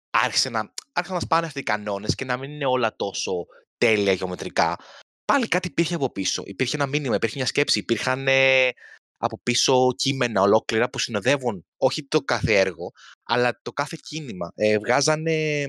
άρχισε 0.09 0.49
να, 0.49 0.73
άρχισαν 0.91 1.17
να 1.17 1.21
σπάνε 1.21 1.45
αυτοί 1.45 1.59
οι 1.59 1.63
κανόνες 1.63 2.15
και 2.15 2.25
να 2.25 2.37
μην 2.37 2.51
είναι 2.51 2.65
όλα 2.65 2.95
τόσο 2.95 3.45
τέλεια 3.77 4.13
γεωμετρικά. 4.13 4.77
Πάλι 5.25 5.47
κάτι 5.47 5.67
υπήρχε 5.67 5.95
από 5.95 6.11
πίσω. 6.11 6.43
Υπήρχε 6.45 6.75
ένα 6.75 6.85
μήνυμα, 6.85 7.15
υπήρχε 7.15 7.35
μια 7.37 7.45
σκέψη, 7.45 7.79
υπήρχαν 7.79 8.27
ε, 8.27 8.69
από 9.17 9.39
πίσω 9.43 9.87
κείμενα 9.95 10.41
ολόκληρα 10.41 10.89
που 10.89 10.99
συνοδεύουν 10.99 11.65
όχι 11.77 12.03
το 12.03 12.21
κάθε 12.21 12.59
έργο, 12.59 12.91
αλλά 13.23 13.59
το 13.61 13.71
κάθε 13.73 13.97
κίνημα. 14.01 14.51
Ε, 14.55 14.77
βγάζανε. 14.77 15.65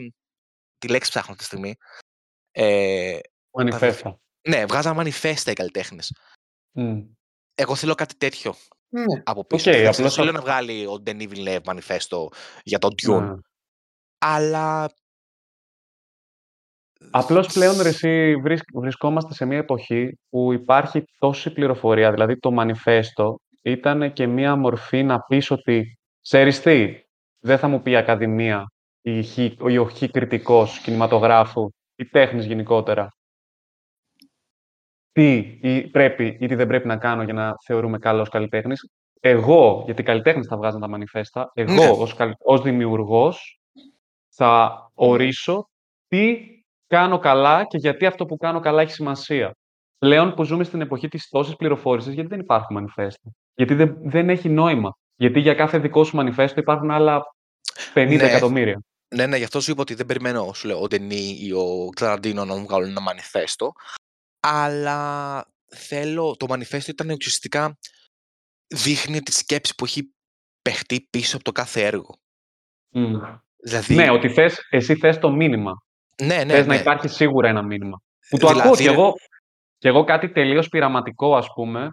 Τη 0.79 0.89
λέξη 0.89 1.11
ψάχνω 1.11 1.33
αυτή 1.33 1.39
τη 1.39 1.45
στιγμή. 1.45 1.75
Ε, 2.51 3.19
Μανιφέστα. 3.51 4.21
ναι, 4.49 4.67
βγάζανε 4.67 4.97
μανιφέστα 4.97 5.51
οι 5.51 5.55
καλλιτέχνες. 5.55 6.13
Μμ. 6.73 7.01
Εγώ 7.55 7.75
θέλω 7.75 7.95
κάτι 7.95 8.17
τέτοιο 8.17 8.55
Ναι. 8.89 9.23
από 9.25 9.45
πίσω. 9.45 9.71
Οκ, 9.71 9.77
Δεν 9.77 9.87
απλώς 9.89 10.13
σου 10.13 10.23
λέω 10.23 10.31
αυτό- 10.31 10.43
να 10.45 10.53
βγάλει 10.53 10.87
ο 10.87 11.03
Denis 11.07 11.29
Villeneuve 11.31 11.63
μανιφέστο 11.65 12.29
για 12.63 12.79
τον 12.79 12.95
Dune. 13.03 13.21
Ναι. 13.23 13.35
Αλλά 14.19 14.95
Απλώς 17.11 17.53
πλέον 17.53 17.81
ρε, 17.83 17.89
εσύ, 17.89 18.37
βρίσκ- 18.37 18.79
βρισκόμαστε 18.79 19.35
σε 19.35 19.45
μια 19.45 19.59
εποχή 19.59 20.19
που 20.29 20.53
υπάρχει 20.53 21.05
τόση 21.19 21.53
πληροφορία. 21.53 22.13
Δηλαδή 22.13 22.39
το 22.39 22.51
μανιφέστο 22.51 23.39
ήταν 23.63 24.13
και 24.13 24.27
μια 24.27 24.57
μορφή 24.57 25.03
να 25.03 25.21
πεις 25.21 25.51
ότι 25.51 25.99
ξέρεις 26.21 26.61
τι, 26.61 27.01
δεν 27.39 27.59
θα 27.59 27.69
μου 27.69 27.83
πει 27.83 27.91
η 27.91 27.97
Ακαδημία 27.97 28.65
ή, 29.03 29.23
χι- 29.23 29.61
ή 29.69 29.79
ο 29.79 29.89
χι 29.89 30.11
κριτικός 30.11 30.79
κινηματογράφου 30.79 31.71
ή 31.97 32.05
τέχνης 32.05 32.47
γενικότερα 32.47 33.09
τι 35.13 35.59
ή 35.63 35.91
πρέπει 35.91 36.37
ή 36.41 36.47
τι 36.47 36.55
δεν 36.55 36.67
πρέπει 36.67 36.87
να 36.87 36.97
κάνω 36.97 37.23
για 37.23 37.33
να 37.33 37.55
θεωρούμε 37.65 37.99
καλός 37.99 38.29
καλλιτέχνης. 38.29 38.91
Εγώ, 39.21 39.83
γιατί 39.85 40.01
οι 40.01 40.05
καλλιτέχνες 40.05 40.47
θα 40.47 40.57
βγάζουν 40.57 40.81
τα 40.81 40.89
μανιφέστα, 40.89 41.51
εγώ 41.55 41.73
Ναι. 41.73 41.89
ως, 41.89 42.15
καλ- 42.15 42.37
ως 42.39 42.63
δημιουργός 42.63 43.61
θα 44.29 44.81
ορίσω 44.95 45.69
τι 46.09 46.39
κάνω 46.87 47.19
καλά 47.19 47.65
και 47.65 47.79
γιατί 47.79 48.07
αυτό 48.07 48.27
που 48.27 48.37
κάνω 48.37 48.61
καλά 48.61 48.83
έχει 48.83 48.93
σημασία. 48.93 49.57
Πλέον 49.99 50.35
που 50.35 50.45
ζούμε 50.45 50.65
στην 50.65 50.81
εποχή 50.81 51.09
της 51.09 51.29
τόσης 51.29 51.57
πληροφόρησης, 51.57 52.15
γιατί 52.15 52.29
δεν 52.29 52.41
υπάρχουν 52.41 52.77
μανιφέστα; 52.77 53.31
Γιατί 53.55 53.75
δεν, 53.75 53.97
δεν 54.03 54.31
έχει 54.31 54.49
νόημα; 54.49 54.97
Γιατί 55.17 55.41
για 55.41 55.55
κάθε 55.55 55.79
δικό 55.79 56.05
σου 56.05 56.17
μανιφέστο 56.17 56.61
υπάρχουν 56.61 56.91
άλλα 56.91 57.23
50 57.95 58.07
Ναι. 58.07 58.15
εκατομμύρια. 58.15 58.81
Ναι, 59.15 59.27
ναι, 59.27 59.37
γι' 59.37 59.45
αυτό 59.45 59.61
σου 59.61 59.71
είπα 59.71 59.81
ότι 59.81 59.95
δεν 59.95 60.07
περιμένω, 60.07 60.53
σου 60.53 60.67
λέω, 60.67 60.83
ο 60.83 60.87
Ντενί 60.87 61.37
ή 61.41 61.53
ο 61.53 61.89
Κλαραντίνο 61.95 62.45
να 62.45 62.55
μου 62.57 62.67
βγάλουν 62.67 62.89
ένα 62.89 63.01
μανιφέστο. 63.01 63.73
Αλλά 64.41 65.45
θέλω, 65.67 66.37
το 66.37 66.47
μανιφέστο 66.49 66.91
ήταν 66.91 67.11
ουσιαστικά 67.11 67.79
δείχνει 68.67 69.21
τη 69.21 69.33
σκέψη 69.33 69.75
που 69.75 69.85
έχει 69.85 70.11
παιχτεί 70.63 71.07
πίσω 71.11 71.35
από 71.37 71.45
το 71.45 71.53
κάθε 71.53 71.85
έργο. 71.85 72.15
Μμ. 72.89 73.17
Δηλαδή, 73.57 73.95
Ναι, 73.95 74.11
ότι 74.11 74.29
θες, 74.29 74.67
εσύ 74.71 74.95
θες 74.97 75.19
το 75.19 75.31
μήνυμα. 75.31 75.83
Ναι, 76.23 76.45
ναι, 76.45 76.53
Θες 76.53 76.67
ναι. 76.67 76.75
να 76.75 76.81
υπάρχει 76.81 77.09
σίγουρα 77.09 77.49
ένα 77.49 77.63
μήνυμα. 77.63 78.01
Που 78.29 78.39
το 78.39 78.47
ακούω 78.49 78.61
Δηλαδή, 78.61 78.83
κι 78.83 78.89
ρε- 78.89 78.93
εγώ, 78.93 79.13
κι 79.79 79.89
εγώ 79.89 80.05
κάτι 80.05 80.31
τελείως 80.33 80.69
πειραματικό, 80.69 81.37
ας 81.37 81.47
πούμε, 81.55 81.89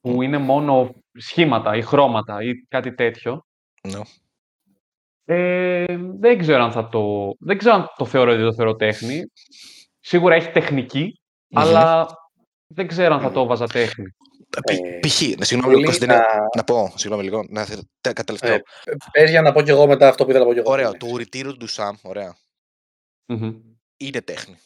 που 0.00 0.22
είναι 0.22 0.38
μόνο 0.38 0.90
σχήματα 1.18 1.76
ή 1.76 1.82
χρώματα 1.82 2.42
ή 2.42 2.52
κάτι 2.68 2.94
τέτοιο. 2.94 3.44
Ναι. 3.88 4.00
Ε, 5.24 5.96
δεν 6.18 6.38
ξέρω 6.38 6.62
αν 6.62 6.72
θα 6.72 6.88
το... 6.88 7.32
Δεν 7.38 7.58
ξέρω 7.58 7.74
αν 7.74 7.86
το 7.96 8.04
θεωρώ 8.04 8.32
ότι 8.32 8.42
το 8.42 8.54
θεωρώ 8.54 8.74
τέχνη. 8.76 9.22
Σίγουρα 10.00 10.34
έχει 10.34 10.50
τεχνική, 10.50 11.20
Μμμ. 11.48 11.62
αλλά 11.62 12.06
δεν 12.66 12.86
ξέρω 12.86 13.14
αν 13.14 13.20
θα 13.20 13.30
το 13.30 13.46
βάζα 13.46 13.66
τέχνη. 13.66 14.04
Π- 14.50 14.70
Ε, 14.70 14.98
Π.χ. 14.98 15.20
ναι, 15.38 15.44
συγγνώμη, 15.44 15.72
Πολύ 15.74 15.86
Κώστα, 15.86 16.06
δεν 16.06 16.16
να- 16.16 16.22
είναι- 16.22 16.48
να 16.56 16.64
πω, 16.64 16.92
συγγνώμη 16.96 17.24
λίγο, 17.24 17.44
να 17.48 17.64
θε- 17.64 17.78
τε- 18.00 18.14
κατά 18.14 18.22
τελευταίο. 18.24 18.54
Ε, 18.54 18.60
Πες 19.12 19.30
για 19.30 19.42
να 19.42 19.52
πω 19.52 19.62
κι 19.62 19.70
εγώ 19.70 19.86
μετά 19.86 20.08
αυτό 20.08 20.24
που 20.24 20.30
ήθελα 20.30 20.44
να 20.44 20.50
πω 20.50 20.56
κι 20.56 20.62
εγώ. 20.64 20.72
Ωραίο, 20.72 20.92
το 20.96 21.06
ουρητήριο 21.12 21.50
του 21.50 21.56
Ντουσάμ, 21.56 21.96
ωραία, 22.02 22.36
Μμμ. 23.34 23.54
είναι 23.96 24.20
τέχνη. 24.22 24.56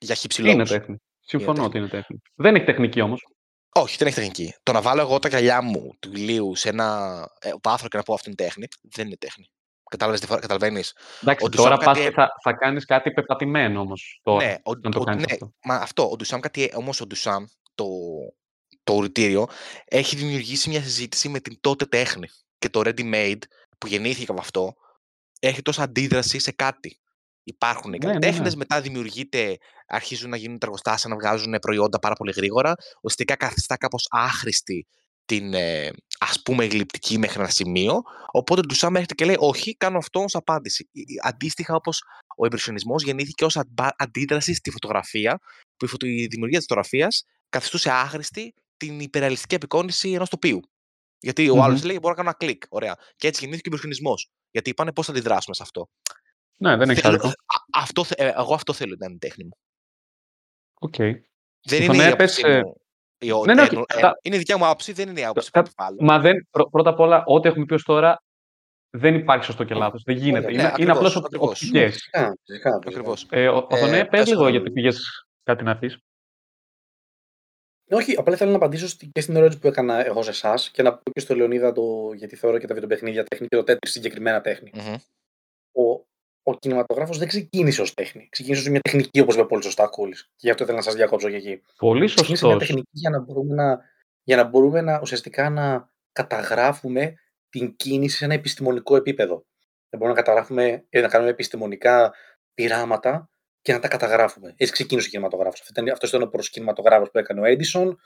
Για 0.00 0.14
χύψη 0.14 0.48
Είναι 0.50 0.64
τέχνη. 0.64 0.96
Συμφωνώ 1.20 1.52
τέχνη. 1.52 1.66
ότι 1.68 1.78
είναι 1.78 1.88
τέχνη. 1.88 2.18
Δεν 2.34 2.54
έχει 2.54 2.64
τεχνική 2.64 3.00
όμως. 3.00 3.26
Όχι, 3.74 3.96
δεν 3.96 4.06
έχει 4.06 4.16
τεχνική. 4.16 4.54
Το 4.62 4.72
να 4.72 4.82
βάλω 4.82 5.00
εγώ 5.00 5.18
τα 5.18 5.28
γυαλιά 5.28 5.62
μου 5.62 5.90
του 6.00 6.10
ηλίου 6.12 6.54
σε 6.54 6.68
ένα 6.68 7.28
ε, 7.40 7.50
βάθρο 7.62 7.88
και 7.88 7.96
να 7.96 8.02
πω 8.02 8.14
αυτή 8.14 8.26
είναι 8.28 8.36
τέχνη, 8.36 8.66
δεν 8.82 9.06
είναι 9.06 9.16
τέχνη. 9.16 9.50
Κατάλαβες, 9.90 10.20
τι 10.20 10.26
φα- 10.26 10.38
καταλαβαίνεις. 10.38 10.96
Εντάξει, 11.22 11.44
Ο 11.44 11.48
Ντουσάμ 11.48 11.64
τώρα 11.68 11.76
πας 11.76 11.86
κάτι- 11.96 12.08
και 12.08 12.10
θα, 12.14 12.30
θα 12.42 12.52
κάνεις 12.52 12.84
κάτι 12.84 13.10
πεπατημένο 13.12 13.80
όμως 13.80 14.20
τώρα. 14.22 14.44
Ναι, 14.46 14.56
ο, 14.64 14.74
να 14.74 14.90
το 14.90 15.00
ο- 15.00 15.04
κάνεις 15.04 15.24
ναι, 15.26 15.32
αυτό. 15.32 15.52
μα 15.64 15.74
αυτό. 15.74 16.10
Ο 16.10 16.16
Ντουσάμ 16.16 16.40
κάτι, 16.40 16.70
όμως 16.74 17.00
ο 17.00 17.06
Ντουσάμ, 17.06 17.44
το, 17.74 17.86
το 18.84 18.92
ουρητήριο, 18.94 19.46
έχει 19.84 20.16
δημιουργήσει 20.16 20.68
μια 20.68 20.82
συζήτηση 20.82 21.28
με 21.28 21.40
την 21.40 21.60
τότε 21.60 21.84
τέχνη. 21.86 22.28
Και 22.58 22.68
το 22.68 22.80
ready 22.84 23.14
made 23.14 23.38
που 23.78 23.86
γεννήθηκε 23.86 24.30
από 24.30 24.40
αυτό, 24.40 24.74
έχει 25.40 25.62
τόσο 25.62 25.82
αντίδραση 25.82 26.38
σε 26.38 26.52
κάτι. 26.52 26.98
Υπάρχουν 27.48 27.92
οι 27.92 27.98
Ναι, 27.98 28.06
ναι, 28.06 28.12
ναι. 28.12 28.18
καλλιτέχνες, 28.20 28.54
μετά 28.56 28.80
δημιουργείται, 28.80 29.56
αρχίζουν 29.86 30.30
να 30.30 30.36
γίνουν 30.36 30.58
τα 30.58 30.66
εργοστάσια, 30.66 31.10
να 31.10 31.16
βγάζουν 31.16 31.58
προϊόντα 31.60 31.98
πάρα 31.98 32.14
πολύ 32.14 32.32
γρήγορα, 32.36 32.74
ουσιαστικά 32.96 33.36
καθιστά 33.36 33.76
κάπως 33.76 34.06
άχρηστη 34.10 34.86
την, 35.24 35.54
ε, 35.54 35.90
ας 36.18 36.42
πούμε 36.42 36.64
γλυπτική 36.66 37.18
μέχρι 37.18 37.40
ένα 37.40 37.48
σημείο, 37.50 38.02
οπότε 38.30 38.60
του 38.60 38.74
Σάμ 38.74 38.94
έρχεται 38.94 39.14
και 39.14 39.24
λέει 39.24 39.36
όχι, 39.38 39.76
κάνω 39.76 39.98
αυτό 39.98 40.22
ως 40.22 40.34
απάντηση. 40.34 40.88
Ε, 40.92 41.00
ε, 41.00 41.04
Αντίστοιχα 41.28 41.74
όπως 41.74 42.02
ο 42.36 42.44
εμπρισιονισμός 42.46 43.02
γεννήθηκε 43.02 43.44
ως 43.44 43.56
αντπα- 43.56 43.94
αντίδραση 43.98 44.54
στη 44.54 44.70
φωτογραφία, 44.70 45.38
που 45.76 45.84
η, 45.84 45.88
φωτο- 45.88 46.06
η 46.06 46.26
δημιουργία 46.26 46.58
της 46.58 46.66
φωτογραφίας 46.68 47.24
καθιστούσε 47.48 47.90
άχρηστη 47.90 48.54
την 48.76 49.00
υπεραλιστική 49.00 49.54
απεικόνηση 49.54 50.10
ενός 50.10 50.28
τοπίου. 50.28 50.60
Γιατί 51.20 51.48
ο 51.50 51.54
Μμμ. 51.54 51.62
άλλος 51.62 51.84
λέει 51.84 51.98
μπορώ 52.00 52.14
να 52.14 52.22
κάνω 52.22 52.28
ένα 52.28 52.36
κλικ, 52.38 52.62
ωραία. 52.68 52.96
Και 53.16 53.26
έτσι 53.26 53.40
γεννήθηκε 53.40 53.68
ο 53.68 53.72
εμπρισιονισμός. 53.72 54.30
Γιατί 54.50 54.70
είπανε 54.70 54.92
πώς 54.92 55.06
θα 55.06 55.12
αντιδράσουμε 55.12 55.54
σε 55.54 55.62
αυτό. 55.62 55.88
Ναι, 56.60 56.76
δεν 56.76 56.90
έχει 56.90 57.00
Θέλω- 57.00 57.14
άδικο. 57.14 57.28
α- 57.28 57.80
αυτό, 57.82 58.04
θε- 58.04 58.20
ε, 58.20 58.32
εγώ 58.36 58.54
αυτό 58.54 58.72
θέλω 58.72 58.96
να 58.98 59.06
είναι 59.06 59.14
η 59.14 59.18
τέχνη 59.18 59.44
μου. 59.44 59.56
Οκ. 60.80 60.96
Δεν 60.96 61.82
Στον 61.82 61.94
είναι 61.94 62.04
η 62.04 62.06
έπες, 62.06 62.38
άποψή 62.38 62.42
ε, 62.58 62.62
μου. 62.62 62.74
η 63.18 63.30
ο- 63.30 63.44
ναι, 63.44 63.54
ναι, 63.54 63.60
όχι, 63.62 63.70
εννο- 63.74 63.84
ε, 63.88 63.94
κατά- 63.94 64.18
είναι 64.22 64.34
η 64.34 64.38
δικιά 64.38 64.58
μου 64.58 64.64
άποψη, 64.66 64.92
δεν 64.92 65.08
είναι 65.08 65.20
η 65.20 65.24
άποψη 65.24 65.50
κα- 65.50 65.62
που 65.62 65.68
επιβάλλω. 65.70 65.96
Μα 66.00 66.18
δεν, 66.18 66.46
πρω- 66.50 66.70
πρώτα 66.70 66.90
απ' 66.90 67.00
όλα, 67.00 67.22
ό,τι 67.26 67.48
έχουμε 67.48 67.64
πει 67.64 67.74
ως 67.74 67.82
τώρα 67.82 68.22
δεν 68.90 69.14
υπάρχει 69.14 69.44
σωστό 69.44 69.64
και 69.64 69.74
λάθος. 69.74 70.02
Δεν 70.02 70.16
γίνεται. 70.16 70.46
Ναι, 70.46 70.52
είναι, 70.52 70.62
ναι, 70.62 70.72
είναι 70.78 70.90
απλώς 70.90 71.16
ακριβώς, 71.16 71.16
οπ- 71.16 71.24
ακριβώς. 71.24 71.62
οπτικές. 71.62 71.92
Φυσικά, 71.94 72.18
φυσικά, 72.44 72.70
φυσικά. 72.70 72.76
Ακριβώς. 72.76 73.26
Ε, 73.30 73.48
ο, 73.48 73.56
ο 73.56 73.66
Ε, 73.70 73.78
Θονέ, 73.78 73.98
πες 74.04 74.08
πες 74.08 74.28
λίγο 74.28 74.42
τον- 74.42 74.50
γιατί 74.50 74.70
πήγες 74.70 75.26
κάτι 75.42 75.64
να 75.64 75.78
πεις. 75.78 75.98
Όχι, 77.90 78.14
απλά 78.18 78.36
θέλω 78.36 78.50
να 78.50 78.56
απαντήσω 78.56 78.88
στη- 78.88 79.06
και 79.12 79.20
στην 79.20 79.36
ερώτηση 79.36 79.58
που 79.60 79.66
έκανα 79.66 80.06
εγώ 80.06 80.22
σε 80.22 80.30
εσάς 80.30 80.70
και 80.70 80.82
να 80.82 80.92
πω 80.96 81.10
και 81.10 81.20
στο 81.20 81.34
Λεωνίδα 81.34 81.72
το 81.72 82.12
γιατί 82.14 82.36
θεωρώ 82.36 82.58
και 82.58 82.66
τα 82.66 82.74
βιντεοπαιχνίδια 82.74 83.24
τέχνη 83.24 83.46
και 83.46 83.56
το 83.56 83.62
τέτοιο 83.64 83.90
συγκεκριμένα 83.90 84.40
τέχνη. 84.40 84.70
Μμμ. 84.74 84.94
Ο, 85.72 86.06
ο 86.50 86.58
κινηματογράφος 86.58 87.18
δεν 87.18 87.28
ξεκίνησε 87.28 87.80
ως 87.82 87.94
τέχνη. 87.94 88.28
Ξεκίνησε 88.30 88.62
ως 88.62 88.68
μια 88.68 88.80
τεχνική, 88.80 89.20
όπως 89.20 89.34
είπε 89.34 89.44
πολύ 89.44 89.62
σωστά 89.62 89.84
ο 89.84 89.88
Κούλης. 89.88 90.22
Και 90.22 90.34
γι' 90.36 90.50
αυτό 90.50 90.62
ήθελα 90.62 90.78
να 90.78 90.84
σας 90.84 90.94
διακόψω 90.94 91.30
και 91.30 91.36
εκεί. 91.36 91.62
Πολύ 91.76 92.06
Ξεκίνησε 92.06 92.44
μια 92.46 92.52
σωστός. 92.52 92.66
τεχνική 92.66 92.90
για 92.90 93.10
να 93.10 93.20
μπορούμε 93.20 93.54
να, 93.54 93.80
για 94.22 94.36
να, 94.36 94.44
μπορούμε 94.44 94.80
να 94.80 94.98
ουσιαστικά 95.02 95.50
να 95.50 95.90
καταγράφουμε 96.12 97.14
την 97.48 97.76
κίνηση 97.76 98.16
σε 98.16 98.24
ένα 98.24 98.34
επιστημονικό 98.34 98.96
επίπεδο. 98.96 99.46
Δεν 99.88 100.00
μπορούμε 100.00 100.18
να 100.18 100.22
καταγράφουμε, 100.24 100.86
ε, 100.88 101.00
να 101.00 101.08
κάνουμε 101.08 101.30
επιστημονικά 101.30 102.14
πειράματα 102.54 103.30
και 103.60 103.72
να 103.72 103.78
τα 103.78 103.88
καταγράφουμε. 103.88 104.54
Έτσι 104.56 104.72
ξεκίνησε 104.72 105.06
ο 105.06 105.10
κινηματογράφος. 105.10 105.60
Αυτό 105.60 106.06
ήταν 106.06 106.22
ο 106.22 106.26
πρώτος 106.26 106.50
κινηματογράφος 106.50 107.10
που 107.10 107.18
έκανε 107.18 107.40
ο 107.40 107.44
Έντισον 107.44 107.98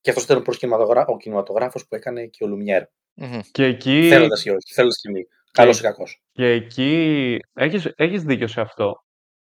και 0.00 0.10
αυτός 0.10 0.24
ήταν 0.24 0.36
ο 0.36 0.40
πρώτος 0.40 0.60
κινηματογράφο, 0.60 1.12
ο 1.12 1.16
κινηματογράφος 1.16 1.86
που 1.86 1.94
έκανε 1.94 2.26
και 2.26 2.44
ο 2.44 2.46
Λουμιέρ. 2.46 2.82
Μμμ. 3.14 3.40
Και 3.50 3.64
εκεί, 3.64 4.08
Θέλοντας 4.08 4.44
ή 4.44 4.50
όχι, 4.50 4.72
θέλοντας 4.72 5.00
τιμή. 5.00 5.26
Καλός 5.52 5.78
ή 5.78 5.82
κακός. 5.82 6.22
και 6.32 6.46
εκεί 6.46 7.38
έχεις, 7.52 7.86
έχεις 7.96 8.22
δίκιο 8.22 8.46
σε 8.46 8.60
αυτό. 8.60 8.94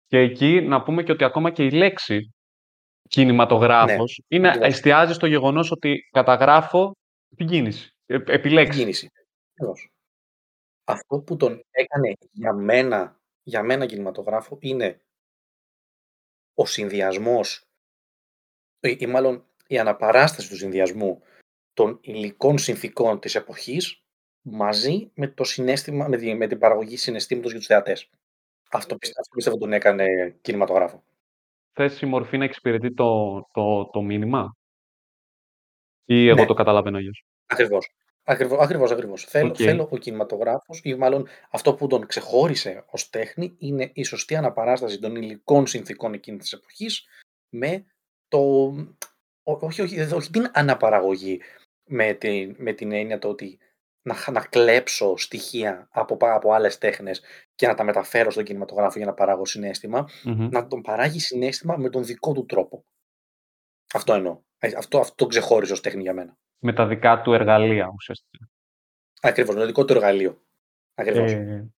Και 0.07 0.17
εκεί 0.17 0.61
να 0.61 0.83
πούμε 0.83 1.03
και 1.03 1.11
ότι 1.11 1.23
ακόμα 1.23 1.51
και 1.51 1.63
η 1.63 1.71
λέξη 1.71 2.33
κινηματογράφος 3.07 4.21
είναι, 4.27 4.47
ακριβώς. 4.47 4.69
εστιάζει 4.69 5.13
στο 5.13 5.25
γεγονός 5.25 5.71
ότι 5.71 6.09
καταγράφω 6.11 6.95
την 7.35 7.47
κίνηση. 7.47 7.89
Ε, 8.05 8.17
επιλέξεις. 8.25 8.81
Κίνηση. 8.81 9.09
Ακριβώς. 9.53 9.89
Αυτό 10.83 11.19
που 11.19 11.35
τον 11.35 11.63
έκανε 11.71 12.13
για 12.31 12.53
μένα, 12.53 13.19
για 13.43 13.63
μένα 13.63 13.85
κινηματογράφο 13.85 14.57
είναι 14.61 15.01
ο 16.53 16.65
συνδυασμός 16.65 17.63
ή, 18.79 18.97
ή 18.99 19.05
μάλλον 19.05 19.45
η 19.67 19.79
αναπαράσταση 19.79 20.49
του 20.49 20.55
συνδυασμού 20.55 21.21
των 21.73 21.99
υλικών 22.01 22.57
συνθήκων 22.57 23.19
της 23.19 23.35
εποχής 23.35 24.00
μαζί 24.41 25.11
με 25.15 25.27
το 25.27 25.43
συναίσθημα, 25.43 26.07
με, 26.07 26.17
τη- 26.17 26.33
με 26.35 26.47
την 26.47 26.59
παραγωγή 26.59 26.97
συναισθήματος 26.97 27.49
για 27.51 27.59
τους 27.59 27.67
θεατές. 27.67 28.09
Αυτό 28.71 28.95
πιστεύω, 28.95 29.19
αυτό 29.21 29.35
πιστεύω 29.35 29.57
τον 29.57 29.73
έκανε 29.73 30.35
κινηματογράφο. 30.41 31.03
Θες 31.73 32.01
η 32.01 32.05
μορφή 32.05 32.37
να 32.37 32.43
εξυπηρετεί 32.43 32.93
το, 32.93 33.41
το, 33.53 33.85
το 33.89 34.01
μήνυμα; 34.01 34.55
Ή 36.05 36.27
εγώ 36.27 36.39
Ναι. 36.41 36.45
το 36.45 36.53
καταλαβαίνω 36.53 36.97
αλλιώς; 36.97 37.25
Ακριβώς. 37.45 37.91
Ακριβώς, 38.23 38.59
ακριβώς, 38.59 38.91
ακριβώς. 38.91 39.23
Θέλω, 39.25 39.47
Οκ. 39.49 39.55
θέλω 39.57 39.87
ο 39.91 39.97
κινηματογράφος 39.97 40.81
ή 40.83 40.95
μάλλον 40.95 41.27
αυτό 41.49 41.73
που 41.75 41.87
τον 41.87 42.05
ξεχώρισε 42.05 42.83
ως 42.89 43.09
τέχνη 43.09 43.55
είναι 43.59 43.91
η 43.93 44.03
σωστή 44.03 44.35
αναπαράσταση 44.35 44.99
των 44.99 45.15
υλικών 45.15 45.67
συνθήκων 45.67 46.13
εκείνης 46.13 46.41
της 46.41 46.51
εποχής 46.53 47.05
με 47.49 47.85
το... 48.27 48.39
ό- 49.43 49.65
Όχι, 49.65 49.81
όχι, 49.81 49.99
όχι 50.13 50.29
την 50.31 50.49
αναπαραγωγή 50.53 51.41
με 51.85 52.13
την, 52.13 52.55
με 52.57 52.73
την 52.73 52.91
έννοια 52.91 53.19
το 53.19 53.29
ότι 53.29 53.59
να, 54.01 54.13
χ- 54.13 54.29
να 54.29 54.41
κλέψω 54.45 55.17
στοιχεία 55.17 55.87
από, 55.91 56.17
πα- 56.17 56.33
από 56.33 56.53
άλλες 56.53 56.77
τέχνες 56.77 57.21
και 57.55 57.67
να 57.67 57.73
τα 57.75 57.83
μεταφέρω 57.83 58.31
στον 58.31 58.43
κινηματογράφο 58.43 58.97
για 58.97 59.05
να 59.07 59.13
παράγω 59.13 59.45
συνέστημα, 59.45 60.09
Μμμ. 60.23 60.47
να 60.51 60.67
τον 60.67 60.81
παράγει 60.81 61.19
συνέστημα 61.19 61.77
με 61.77 61.89
τον 61.89 62.03
δικό 62.05 62.33
του 62.33 62.45
τρόπο. 62.45 62.85
Αυτό 63.93 64.13
εννοώ. 64.13 64.41
Ε, 64.57 64.71
Αυτό, 64.77 64.99
αυτό 64.99 65.15
το 65.15 65.25
ξεχώρισε 65.25 65.73
ως 65.73 65.81
τέχνη 65.81 66.01
για 66.01 66.13
μένα. 66.13 66.37
Με 66.59 66.73
τα 66.73 66.87
δικά 66.87 67.21
του 67.21 67.33
εργαλεία 67.33 67.91
ουσιαστικά. 67.95 68.49
Ακριβώς, 69.21 69.53
με 69.55 69.61
το 69.61 69.67
δικό 69.67 69.85
του 69.85 69.93
εργαλείο. 69.93 70.43
Ακριβώς. 70.95 71.31
Ε, 71.31 71.69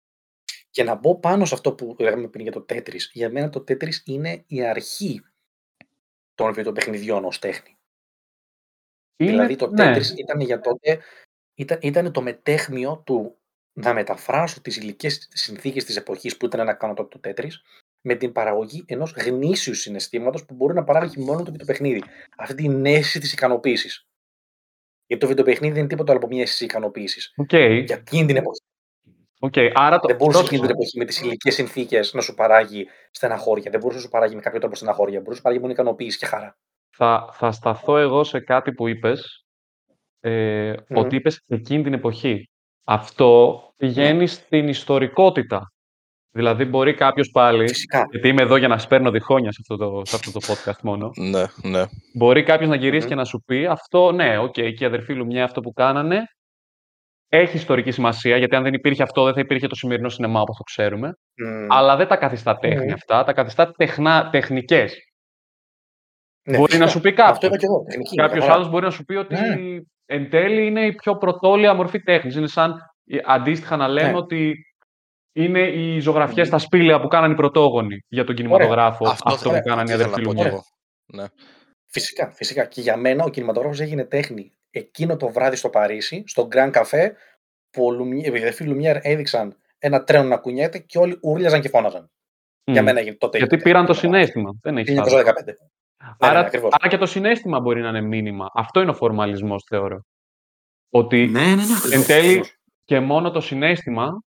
Και 0.69 0.84
να 0.84 0.95
μπω 0.95 1.19
πάνω 1.19 1.45
σε 1.45 1.53
αυτό 1.53 1.74
που 1.74 1.95
λέγαμε 1.99 2.28
πριν 2.28 2.43
για 2.43 2.51
το 2.51 2.65
Tetris. 2.69 2.99
Για 3.11 3.30
μένα 3.30 3.49
το 3.49 3.59
Tetris 3.59 4.03
είναι 4.05 4.43
η 4.47 4.65
αρχή 4.65 5.21
των 6.36 6.53
βιντεοπαιχνιδιών 6.53 7.26
ως 7.26 7.39
τέχνη. 7.39 7.78
είναι, 9.15 9.32
δηλαδή 9.32 9.55
το 9.55 9.69
ναι, 9.69 9.95
Tetris 9.97 10.17
ήταν 10.17 10.39
για 10.39 10.59
τότε, 10.59 11.01
ήταν, 11.56 11.78
ήταν 11.82 12.12
το 12.12 12.22
μεταίχμιο 12.22 13.01
του 13.06 13.38
να 13.74 13.93
μεταφράσω 13.93 14.62
τις 14.62 14.78
υλικές 14.78 15.28
συνθήκες 15.34 15.84
της 15.84 15.95
εποχής 15.95 16.38
που 16.38 16.45
ήταν 16.45 16.66
να 16.66 16.74
κάνω 16.74 16.93
τότε 16.93 17.18
το 17.18 17.30
Tetris 17.30 17.51
με 18.01 18.16
την 18.16 18.32
παραγωγή 18.32 18.84
ενός 18.88 19.12
γνήσιου 19.12 19.74
συναισθήματος 19.74 20.45
που 20.45 20.54
μπορεί 20.54 20.74
να 20.74 20.84
παράγει 20.84 21.24
μόνο 21.24 21.43
το 21.43 21.51
βιντεοπαιχνίδι. 21.51 22.04
Αυτή 22.38 22.56
την 22.56 22.86
αίσθηση 22.86 23.20
της 23.20 23.34
ικανοποίησης. 23.34 24.08
Γιατί 25.06 25.22
το 25.24 25.28
βιντεοπαιχνίδι 25.30 25.72
δεν 25.72 25.80
είναι 25.80 25.89
τίποτα 25.89 26.12
άλλο 26.12 26.20
από 26.24 26.34
μια 26.34 26.41
αίσθηση 26.41 26.64
ικανοποίησης. 26.64 27.34
Οκ. 27.36 27.54
Για 27.54 27.95
εκείνη 27.95 28.26
την 28.26 28.36
εποχή. 28.36 28.62
Οκ. 29.39 29.54
Άρα 29.74 29.99
το, 29.99 30.08
Δεν 30.08 30.16
μπορούσε 30.16 30.38
πρόσεξε. 30.38 30.56
εκείνη 30.56 30.62
την 30.62 30.70
εποχή 30.70 30.97
με 30.97 31.06
τις 31.06 31.22
υλικές 31.22 31.54
συνθήκες 31.54 32.14
να 32.14 32.22
σου 32.22 32.34
παράγει 32.34 32.88
στεναχώρια. 33.12 33.72
Δεν 33.72 33.80
μπορούσε 33.80 33.97
να 33.97 34.04
σου 34.04 34.10
παράγει 34.10 34.36
με 34.36 34.41
κάποιο 34.41 34.60
τρόπο 34.60 34.76
στεναχώρια. 34.76 35.20
Μπορούσε 35.20 35.30
να 35.30 35.36
σου 35.36 35.41
παράγει 35.41 35.62
μόνο 35.62 35.74
ικανοποίηση 35.74 36.18
και 36.18 36.26
χαρά. 36.26 36.58
θα, 36.89 37.30
θα 37.34 37.51
σταθώ 37.51 37.97
εγώ 37.97 38.24
σε 38.24 38.39
κάτι 38.39 38.72
που 38.74 38.88
είπες, 38.88 39.43
ε, 40.26 40.74
Μμμ. 40.88 40.97
ότι 40.97 41.15
είπες 41.15 41.41
εκείνη 41.47 41.84
την 41.84 41.93
εποχή. 41.93 42.49
Αυτό 42.86 43.59
πηγαίνει 43.78 44.28
στην 44.28 44.67
ιστορικότητα. 44.67 45.67
Δηλαδή 46.36 46.65
μπορεί 46.65 46.93
κάποιος 46.93 47.30
πάλι, 47.30 47.67
Φυσικά. 47.67 48.07
γιατί 48.11 48.28
είμαι 48.28 48.41
εδώ 48.41 48.55
για 48.55 48.67
να 48.67 48.78
σπέρνω 48.78 49.11
διχόνια 49.11 49.51
σε 49.51 49.57
αυτό 49.61 49.76
το, 49.78 50.01
σε 50.05 50.15
αυτό 50.15 50.32
το 50.32 50.39
podcast 50.47 50.80
μόνο, 50.82 51.09
Ναι, 51.15 51.43
ναι. 51.69 51.84
μπορεί 52.13 52.43
κάποιος 52.43 52.69
να 52.69 52.76
γυρίσει 52.76 53.01
Μμμ. 53.03 53.09
και 53.09 53.15
να 53.15 53.26
σου 53.26 53.43
πει 53.45 53.65
αυτό, 53.65 54.11
ναι, 54.11 54.38
οκ, 54.38 54.51
και 54.51 54.61
οι 54.80 54.86
αδερφοί 54.86 55.13
Λουμιέρ 55.14 55.43
αυτό 55.43 55.61
που 55.61 55.71
κάνανε 55.74 56.24
έχει 57.28 57.55
ιστορική 57.55 57.91
σημασία, 57.91 58.38
γιατί 58.38 58.55
αν 58.55 58.63
δεν 58.63 58.74
υπήρχε 58.74 59.03
αυτό 59.03 59.24
δεν 59.24 59.34
θα 59.34 59.39
υπήρχε 59.39 59.67
το 59.67 59.76
σημερινό 59.76 60.09
σινεμά 60.09 60.41
όπως 60.41 60.57
το 60.57 60.63
ξέρουμε, 60.63 61.13
Μμ. 61.36 61.71
αλλά 61.71 61.95
δεν 61.95 62.07
τα 62.07 62.17
καθιστά 62.17 62.57
τέχνη 62.57 62.86
Μμμ. 62.86 62.93
αυτά, 62.93 63.24
τα 63.24 63.34
καθιστά 63.34 63.71
τεχνά, 63.71 64.30
τεχνικές. 64.32 64.93
Ναι, 66.49 66.57
μπορεί 66.57 66.78
να 66.78 66.86
φυσικά. 66.88 66.88
σου 66.88 66.99
πει 66.99 67.21
Αυτό 67.21 67.24
κάποιο. 67.34 67.47
είπα 67.47 67.57
και 67.57 67.65
εγώ. 67.65 67.84
Τεχνική. 67.84 68.13
μια 68.15 68.26
Κάποιος 68.28 68.43
χαρά. 68.43 68.55
άλλος 68.55 68.69
μπορεί 68.69 68.86
να 68.86 68.91
σου 68.91 69.03
πει 69.03 69.15
ότι 69.15 69.34
Ναι. 69.34 69.80
Εν 70.14 70.30
τέλει 70.30 70.66
είναι 70.66 70.86
η 70.86 70.93
πιο 70.93 71.18
πρωτόλια 71.18 71.74
μορφή 71.74 71.99
τέχνης. 72.03 72.36
Είναι 72.36 72.47
σαν 72.47 72.76
ε, 73.05 73.18
αντίστοιχα 73.26 73.76
να 73.78 73.88
λέμε 73.88 74.11
Ναι. 74.11 74.18
ότι 74.18 74.66
είναι 75.36 75.59
οι 75.59 75.99
ζωγραφιές 75.99 76.38
Μμμ. 76.49 76.57
στα 76.57 76.57
σπήλαια 76.57 76.99
που 76.99 77.07
κάνανε 77.07 77.34
οι 77.34 77.36
πρωτόγονοι 77.36 78.05
για 78.07 78.24
τον 78.24 78.36
κινηματογράφο. 78.36 79.07
Αυτός, 79.07 79.34
Αυτό, 79.34 79.49
θα- 79.49 79.61
που 79.61 79.68
κάνανε 79.68 79.89
οι 79.91 79.93
αυτό 79.93 80.05
ήθελα 80.09 80.14
αδερφοί 80.14 80.22
να 80.22 80.26
πω 80.28 80.34
κι 80.34 80.36
Λουμιέρ. 80.36 80.47
εγώ. 80.47 80.64
Ναι. 81.05 81.26
Φυσικά, 81.86 82.32
φυσικά. 82.32 82.66
Και 82.66 82.82
για 82.82 82.97
μένα 82.97 83.24
ο 83.24 83.30
κινηματογράφος 83.30 83.80
έγινε 83.80 84.05
τέχνη 84.05 84.51
εκείνο 84.72 85.18
το 85.18 85.30
βράδυ 85.30 85.55
στο 85.55 85.70
Παρίσι, 85.70 86.24
στο 86.28 86.47
Grand 86.51 86.72
Café, 86.72 87.07
που 87.72 87.86
ο 87.86 87.91
Λουμιέ- 87.91 88.34
οι 88.34 88.38
αδερφοί 88.38 88.64
Λουμιέρ 88.64 88.97
έδειξαν 89.01 89.55
ένα 89.80 90.03
τρένο 90.03 90.28
να 90.28 90.38
κουνιέται 90.38 90.78
και 90.80 90.97
όλοι 90.97 91.18
ούρλιαζαν 91.22 91.61
και 91.61 91.70
φώναζαν. 91.70 92.11
Για 92.64 92.82
Μμ. 92.82 92.86
μένα 92.86 92.99
έγινε 92.99 93.16
τότε. 93.16 93.38
Γιατί 93.38 93.55
έγινε 93.55 93.70
πήραν 93.70 93.86
το 93.86 93.93
τέχνη. 93.93 94.09
συνέστημα. 94.09 94.53
Δεν 94.61 94.78
έχει 94.78 94.91
1915. 94.93 95.53
Ναι, 96.04 96.10
ναι, 96.10 96.16
Άρα, 96.20 96.39
ναι, 96.39 96.45
ακριβώς. 96.45 96.72
άρα 96.74 96.88
και 96.89 96.97
το 96.97 97.06
συνέστημα 97.06 97.60
μπορεί 97.60 97.82
να 97.82 97.89
είναι 97.89 98.01
μήνυμα. 98.01 98.49
Αυτό 98.54 98.82
είναι 98.82 98.89
ο 98.89 98.93
φορμαλισμός, 98.93 99.64
θεωρώ. 99.68 100.06
Ότι 100.89 101.28
Ναι, 101.28 101.39
ναι, 101.41 101.56
ναι. 101.56 101.62
εν 101.62 101.72
ακριβώς, 101.76 102.06
τέλει 102.06 102.28
ακριβώς. 102.28 102.56
και 102.86 102.99
μόνο 102.99 103.32
το 103.32 103.41
συνέστημα 103.41 104.24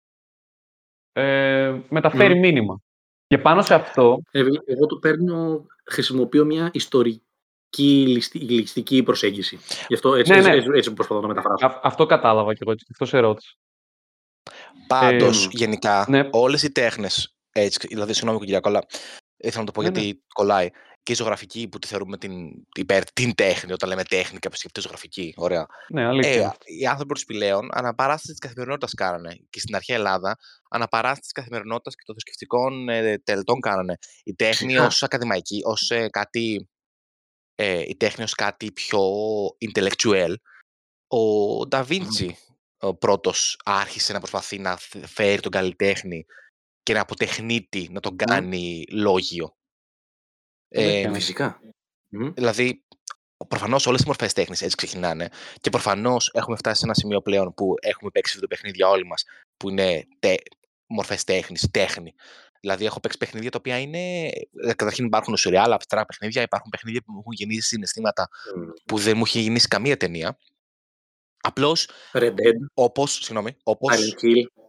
ε, 1.12 1.80
μεταφέρει 1.90 2.34
Μμ. 2.36 2.40
μήνυμα. 2.40 2.80
Και 3.28 3.38
πάνω 3.38 3.62
σε 3.62 3.74
αυτό, 3.74 4.20
Ε, 4.32 4.40
Εγώ 4.66 4.86
το 4.86 4.96
παίρνω, 4.98 5.66
χρησιμοποιώ 5.86 6.46
μια 6.46 6.70
ιστορική 6.74 7.22
ληστι- 8.08 8.42
ληστική 8.50 9.04
προσέγγιση. 9.04 9.60
Γι' 9.88 9.94
αυτό 9.94 10.16
έτσι, 10.16 10.32
Ναι, 10.32 10.38
έτσι, 10.38 10.50
ναι. 10.50 10.56
έτσι, 10.56 10.70
έτσι 10.74 10.94
προσπαθώ 10.94 11.22
να 11.22 11.28
μεταφράσω. 11.28 11.66
α- 11.66 11.80
αυτό 11.84 12.06
κατάλαβα 12.06 12.52
και 12.54 12.60
εγώ. 12.62 12.72
έτσι, 12.72 12.86
Αυτό 12.92 13.06
σε 13.06 13.20
ρώτησα. 13.20 13.54
Πάντως, 14.88 15.46
Ε, 15.46 15.50
γενικά, 15.52 16.06
ναι. 16.10 16.30
όλες 16.32 16.64
οι 16.64 16.72
τέχνες, 16.72 17.36
έτσι, 17.52 17.88
δηλαδή, 17.88 18.14
συγγνώμη 18.14 18.40
Κυριακό, 18.40 18.70
αλλά 18.70 18.86
ήθελα 19.38 19.60
να 19.60 19.66
το 19.66 19.72
πω 19.72 19.82
Ναι, 19.82 19.90
γιατί 19.90 20.24
κολλάει. 20.34 20.70
Και 21.06 21.12
η 21.12 21.16
ζωγραφική 21.16 21.68
που 21.68 21.80
τη 21.80 21.88
θεωρούμε 21.88 22.18
την, 22.18 22.52
υπέρ, 22.76 23.12
την 23.12 23.36
τέχνη, 23.36 23.72
όταν 23.72 23.90
λέμε 23.90 24.04
τέχνη, 24.04 24.40
κάποιος 24.40 24.60
σκεφτεί 24.60 24.82
ζωγραφική, 24.82 25.34
ωραία. 25.38 25.66
Ναι, 25.90 26.06
αλήθεια. 26.06 26.32
Ε, 26.32 26.36
είναι. 26.36 26.54
οι 26.82 26.86
άνθρωποι 26.86 27.14
του 27.14 27.20
σπηλαίων 27.20 27.70
αναπαράσταση 27.72 28.32
της 28.32 28.40
καθημερινότητας 28.40 28.94
κάνανε. 28.94 29.40
Και 29.50 29.60
στην 29.60 29.76
αρχαία 29.76 29.96
Ελλάδα, 29.96 30.38
αναπαράσταση 30.70 31.22
της 31.22 31.32
καθημερινότητας 31.32 31.96
και 31.96 32.04
των 32.06 32.16
θρησκευτικών 32.16 32.90
ε, 32.90 33.18
τελετών 33.18 33.60
κάνανε. 33.60 33.98
Η 34.24 34.36
τέχνη 34.36 34.68
Φυσικά. 34.68 34.86
ως 34.86 35.04
ακαδημαϊκή, 35.04 35.62
ως 35.64 35.92
κάτι. 36.10 36.70
Ε, 37.56 37.80
η 37.80 37.96
τέχνη 37.96 38.24
ως 38.24 38.34
κάτι 38.34 38.72
πιο 38.72 39.02
intellectual, 39.70 40.34
ο 41.08 41.66
Νταβίντσι 41.68 42.38
ο 42.80 42.96
πρώτος 42.96 43.60
άρχισε 43.66 44.14
να 44.14 44.20
προσπαθεί 44.20 44.60
να 44.60 44.78
θ- 44.78 45.08
φέρει 45.08 45.42
τον 45.42 45.52
καλλιτέχνη 45.52 46.26
και 46.84 46.94
να 46.94 47.02
από 47.02 47.16
τεχνίτη 47.16 47.90
να 47.92 48.00
τον 48.00 48.16
κάνει 48.16 48.86
λόγιο. 48.92 49.56
Ε, 50.82 50.84
Αλήθεια. 50.88 51.14
Φυσικά. 51.14 51.60
Μμ. 52.10 52.30
δηλαδή, 52.34 52.84
προφανώς 53.48 53.86
όλες 53.88 54.02
οι 54.02 54.04
μορφές 54.06 54.34
τέχνης 54.34 54.62
έτσι 54.62 54.76
ξεκινάνε. 54.76 55.30
Και 55.62 55.70
προφανώς 55.70 56.30
έχουμε 56.34 56.56
φτάσει 56.58 56.80
σε 56.80 56.86
ένα 56.86 56.94
σημείο 56.94 57.22
πλέον 57.22 57.54
που 57.54 57.74
έχουμε 57.82 58.10
παίξει 58.12 58.34
βιντεοπαιχνίδια 58.34 58.88
όλοι 58.90 59.06
μας, 59.06 59.24
που 59.58 59.70
είναι 59.70 60.08
τε, 60.20 60.36
μορφές 60.88 61.24
τέχνης, 61.24 61.68
τέχνη. 61.72 62.14
Δηλαδή, 62.60 62.86
έχω 62.86 63.00
παίξει 63.00 63.18
παιχνίδια 63.18 63.52
τα 63.52 63.58
οποία 63.60 63.80
είναι. 63.80 64.26
ε, 64.28 64.74
Καταρχήν 64.76 65.06
υπάρχουν 65.06 65.38
σουρεάλ, 65.38 65.72
απτρά 65.72 66.06
παιχνίδια, 66.06 66.42
υπάρχουν 66.42 66.70
παιχνίδια 66.70 67.02
που 67.06 67.12
μου 67.12 67.20
έχουν 67.20 67.32
γεννήσει 67.34 67.62
συναισθήματα 67.68 68.30
Μμ. 68.56 68.70
που 68.86 68.98
δεν 68.98 69.18
μου 69.18 69.24
έχει 69.26 69.40
γεννήσει 69.40 69.68
καμία 69.68 69.98
ταινία. 69.98 70.38
Απλώς, 71.42 71.90
Red 72.12 72.30
Dead, 72.30 72.58
όπως. 72.74 73.14
Συγγνώμη, 73.14 73.56
όπως. 73.64 73.96
Silent 73.96 74.24
Hill. 74.26 74.65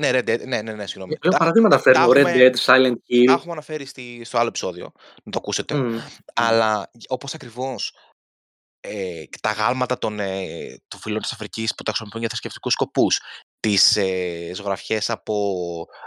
Ναι, 0.00 0.10
Red 0.12 0.28
Dead, 0.28 0.46
ναι, 0.46 0.62
ναι, 0.62 0.72
ναι, 0.72 0.86
συγγνώμη. 0.86 1.16
Λέω 1.22 1.32
Τα, 1.32 1.38
παραδείγματα 1.38 1.78
φέρνω. 1.78 2.06
τα 2.06 2.12
Red 2.12 2.16
έχουμε- 2.16 2.32
Dead, 2.34 2.54
Silent 2.64 2.92
τα 2.92 3.32
Hill. 3.32 3.36
έχουμε 3.38 3.52
αναφέρει 3.52 3.84
στη, 3.84 4.24
στο 4.24 4.38
άλλο 4.38 4.48
επεισόδιο, 4.48 4.92
να 5.24 5.32
το 5.32 5.38
ακούσετε. 5.38 5.74
Μμ. 5.74 5.98
Αλλά 6.34 6.90
όπως 7.08 7.34
ακριβώς 7.34 7.94
ε, 8.80 9.22
τα 9.40 9.52
γάλματα 9.52 9.98
των, 9.98 10.20
ε, 10.20 10.76
των 10.88 11.00
φυλών 11.00 11.20
της 11.20 11.32
Αφρικής 11.32 11.74
που 11.74 11.82
τα 11.82 11.90
χρησιμοποιούν 11.90 12.20
για 12.20 12.28
θρησκευτικούς 12.28 12.72
σκοπούς, 12.72 13.20
τις 13.60 13.96
ε, 13.96 14.52
ζωγραφιές 14.54 15.10
από 15.10 15.54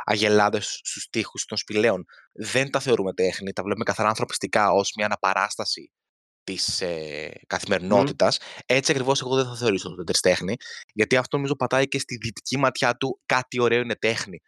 αγελάδες 0.05 0.79
στους 0.83 1.07
τοίχους 1.09 1.45
των 1.45 1.57
σπηλαίων, 1.57 2.05
δεν 2.31 2.69
τα 2.71 2.79
θεωρούμε 2.79 3.13
τέχνη, 3.13 3.53
τα 3.53 3.63
βλέπουμε 3.63 3.85
καθαρά 3.85 4.09
ανθρωπιστικά 4.09 4.71
ως 4.71 4.91
μια 4.97 5.05
αναπαράσταση 5.05 5.91
της 6.53 6.81
ε, 6.81 7.31
καθημερινότητας. 7.47 8.39
Έτσι 8.65 8.91
ακριβώς 8.91 9.21
εγώ 9.21 9.35
δεν 9.35 9.45
θα 9.45 9.55
θεωρήσω 9.55 9.89
το 9.95 10.03
Tetris 10.03 10.19
τέχνη, 10.21 10.55
γιατί 10.93 11.15
αυτό 11.15 11.35
νομίζω 11.37 11.55
πατάει 11.55 11.87
και 11.87 11.99
στη 11.99 12.15
δυτική 12.17 12.57
ματιά 12.57 12.95
του 12.95 13.19
κάτι 13.25 13.59
ωραίο 13.61 13.79
είναι 13.81 13.95
τέχνη. 13.95 14.41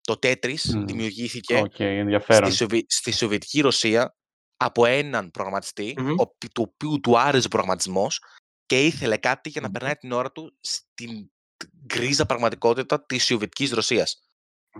Το 0.00 0.18
Tetris 0.22 0.62
Μμ. 0.74 0.84
δημιουργήθηκε 0.84 1.56
Οκ, 1.56 1.78
ενδιαφέρον. 1.80 2.48
στη, 2.48 2.56
Σοβι... 2.56 2.84
στη 2.88 3.12
Σοβιετική 3.12 3.60
Ρωσία 3.60 4.16
από 4.56 4.86
έναν 4.86 5.30
προγραμματιστή, 5.30 5.94
Μμμ. 5.98 6.14
ο... 6.16 6.34
πι- 6.38 6.52
του 6.54 6.66
οποίου 6.72 7.00
του 7.00 7.18
άρεσε 7.18 7.46
ο 7.46 7.48
προγραμματισμός 7.48 8.22
και 8.66 8.84
ήθελε 8.86 9.16
κάτι 9.16 9.48
για 9.48 9.60
να 9.60 9.66
Μμμ. 9.66 9.72
περνάει 9.72 9.94
την 9.94 10.12
ώρα 10.12 10.32
του 10.32 10.56
στην 10.60 11.30
γκρίζα 11.86 12.26
πραγματικότητα 12.26 13.04
της 13.06 13.24
Σοβιετικής 13.24 13.70
Ρωσίας. 13.70 14.22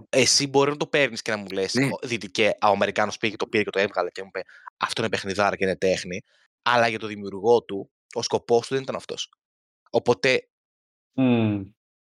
Εσύ 0.09 0.47
μπορεί 0.47 0.71
να 0.71 0.77
το 0.77 0.87
παίρνεις 0.87 1.23
και 1.23 1.31
να 1.31 1.37
μου 1.37 1.47
λες: 1.53 1.75
Ναι. 1.75 1.89
Δυτικέ, 2.03 2.49
ο 2.63 2.67
Αμερικάνος 2.67 3.17
πήγε, 3.17 3.37
το 3.37 3.47
πήρε 3.47 3.63
και 3.65 3.71
το 3.71 3.79
έβγαλε 3.79 4.11
και 4.11 4.23
μου 4.23 4.29
είπε: 4.35 4.43
Αυτό 4.77 5.03
είναι 5.03 5.11
παιχνιδάρα 5.11 5.57
και 5.57 5.65
είναι 5.65 5.77
τέχνη. 5.77 6.23
Αλλά 6.63 6.89
για 6.89 6.99
το 6.99 7.07
δημιουργό 7.07 7.63
του, 7.63 7.91
ο 8.15 8.23
σκοπός 8.23 8.67
του 8.67 8.75
δεν 8.75 8.83
ήταν 8.83 8.97
αυτός. 8.97 9.33
Οπότε, 9.91 10.49
Μμ. 11.13 11.63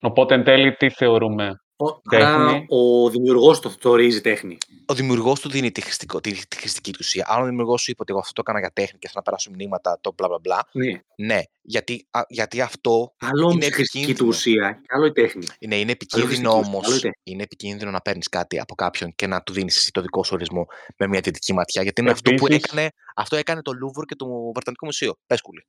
Οπότε 0.01 0.35
εν 0.35 0.45
τέλει 0.45 0.77
τι 0.77 0.91
θεωρούμε; 0.91 1.62
Ο- 1.85 2.01
Άρα 2.17 2.47
Τέχνη. 2.49 2.67
ο 2.69 3.11
δημιουργός 3.11 3.61
το 3.61 3.71
θεωρίζει 3.71 4.21
τέχνη. 4.21 4.59
ο 4.87 4.95
δημιουργός 4.95 5.41
του 5.41 5.49
δίνει 5.49 5.71
τη, 5.73 5.81
χρηστικο, 5.81 6.21
τη, 6.21 6.47
τη 6.49 6.57
χρηστική 6.57 6.91
του 6.93 6.99
ουσία. 7.01 7.27
Αν 7.29 7.43
ο 7.43 7.47
δημιουργός 7.47 7.83
σου 7.83 7.91
είπε 7.91 8.03
ότι 8.03 8.11
εγώ 8.13 8.21
αυτό 8.21 8.33
το 8.33 8.41
έκανα 8.45 8.59
για 8.59 8.71
τέχνη 8.73 8.99
και 8.99 9.07
θέλω 9.09 9.13
να 9.17 9.23
περάσω 9.23 9.51
μηνύματα, 9.57 9.99
το 10.01 10.13
μπλα 10.17 10.29
μπλα 10.29 10.39
μπλα, 10.39 10.69
Ναι. 10.73 11.01
ναι, 11.27 11.41
γιατί, 11.63 12.07
α, 12.11 12.21
γιατί 12.29 12.61
αυτό 12.61 13.15
Άλλο 13.19 13.43
όμως 13.43 13.55
είναι 13.55 13.65
η 13.67 13.71
χρηστική 13.71 14.05
του 14.05 14.11
επικίνδυνο. 14.11 14.29
ουσία 14.37 14.81
και 14.83 14.89
άλλο 14.89 15.07
η 15.07 15.13
τέχνη. 15.13 15.47
Ναι, 15.67 15.77
είναι 15.77 15.93
χρηστική 15.99 16.19
επικίνδυνο 16.21 16.51
ουσία, 16.51 16.69
όμω. 16.69 16.81
άλλο 16.85 16.95
η 16.95 17.01
τέχνη. 17.01 17.11
Είναι 17.23 17.43
επικίνδυνο 17.43 17.91
να 17.91 18.01
παίρνεις 18.01 18.29
κάτι 18.29 18.61
από 18.61 18.75
κάποιον 18.75 19.13
και 19.15 19.27
να 19.27 19.43
του 19.43 19.53
δίνεις 19.53 19.77
εσύ 19.77 19.91
το 19.93 20.01
δικό 20.01 20.25
σου 20.25 20.31
ορισμό 20.35 20.67
με 20.97 21.07
μια 21.07 21.21
δυτική 21.21 21.53
ματιά. 21.53 21.83
Γιατί 21.83 22.01
είναι 22.01 22.11
αυτό 22.11 22.31
που 22.35 22.45
Επίσης- 22.47 22.65
έκανε, 22.65 22.89
αυτό 23.17 23.37
έκανε 23.37 23.63
το 23.63 23.73
Λούβρ 23.73 24.05
και 24.05 24.15
το 24.15 24.27
Βρετανικό 24.55 24.87
Μουσείο. 24.87 25.15
Πες 25.27 25.41
κουλή. 25.41 25.67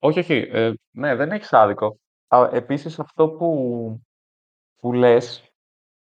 Όχι, 0.00 0.18
όχι. 0.18 0.48
Ε, 0.52 0.72
ναι, 0.90 1.14
δεν 1.14 1.30
έχεις 1.32 1.52
άδικο. 1.52 1.98
Α, 2.28 2.48
επίσης 2.52 2.98
αυτό 2.98 3.28
που, 3.28 3.48
που 4.78 4.92
λες 4.92 5.42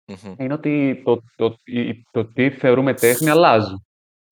Μμμ. 0.06 0.34
είναι 0.38 0.52
ότι 0.54 1.02
το, 1.04 1.20
το, 1.36 1.56
η- 1.64 2.02
το 2.10 2.26
τι 2.32 2.50
θεωρούμε 2.50 2.94
τέχνη 2.94 3.28
αλλάζει. 3.30 3.74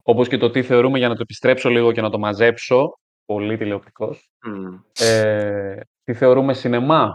Όπως 0.03 0.29
και 0.29 0.37
το 0.39 0.51
τι 0.51 0.63
θεωρούμε 0.63 0.99
για 0.99 1.09
να 1.09 1.15
το 1.15 1.21
επιστρέψω 1.23 1.69
λίγο 1.69 1.93
και 1.93 2.01
να 2.01 2.11
το 2.11 2.19
μαζέψω, 2.19 2.99
πολύ 3.25 3.57
τηλεοπτικός, 3.57 4.31
Μμ. 4.47 4.75
ε, 4.99 5.81
τι 6.05 6.15
θεωρούμε 6.15 6.55
σινεμά 6.55 7.13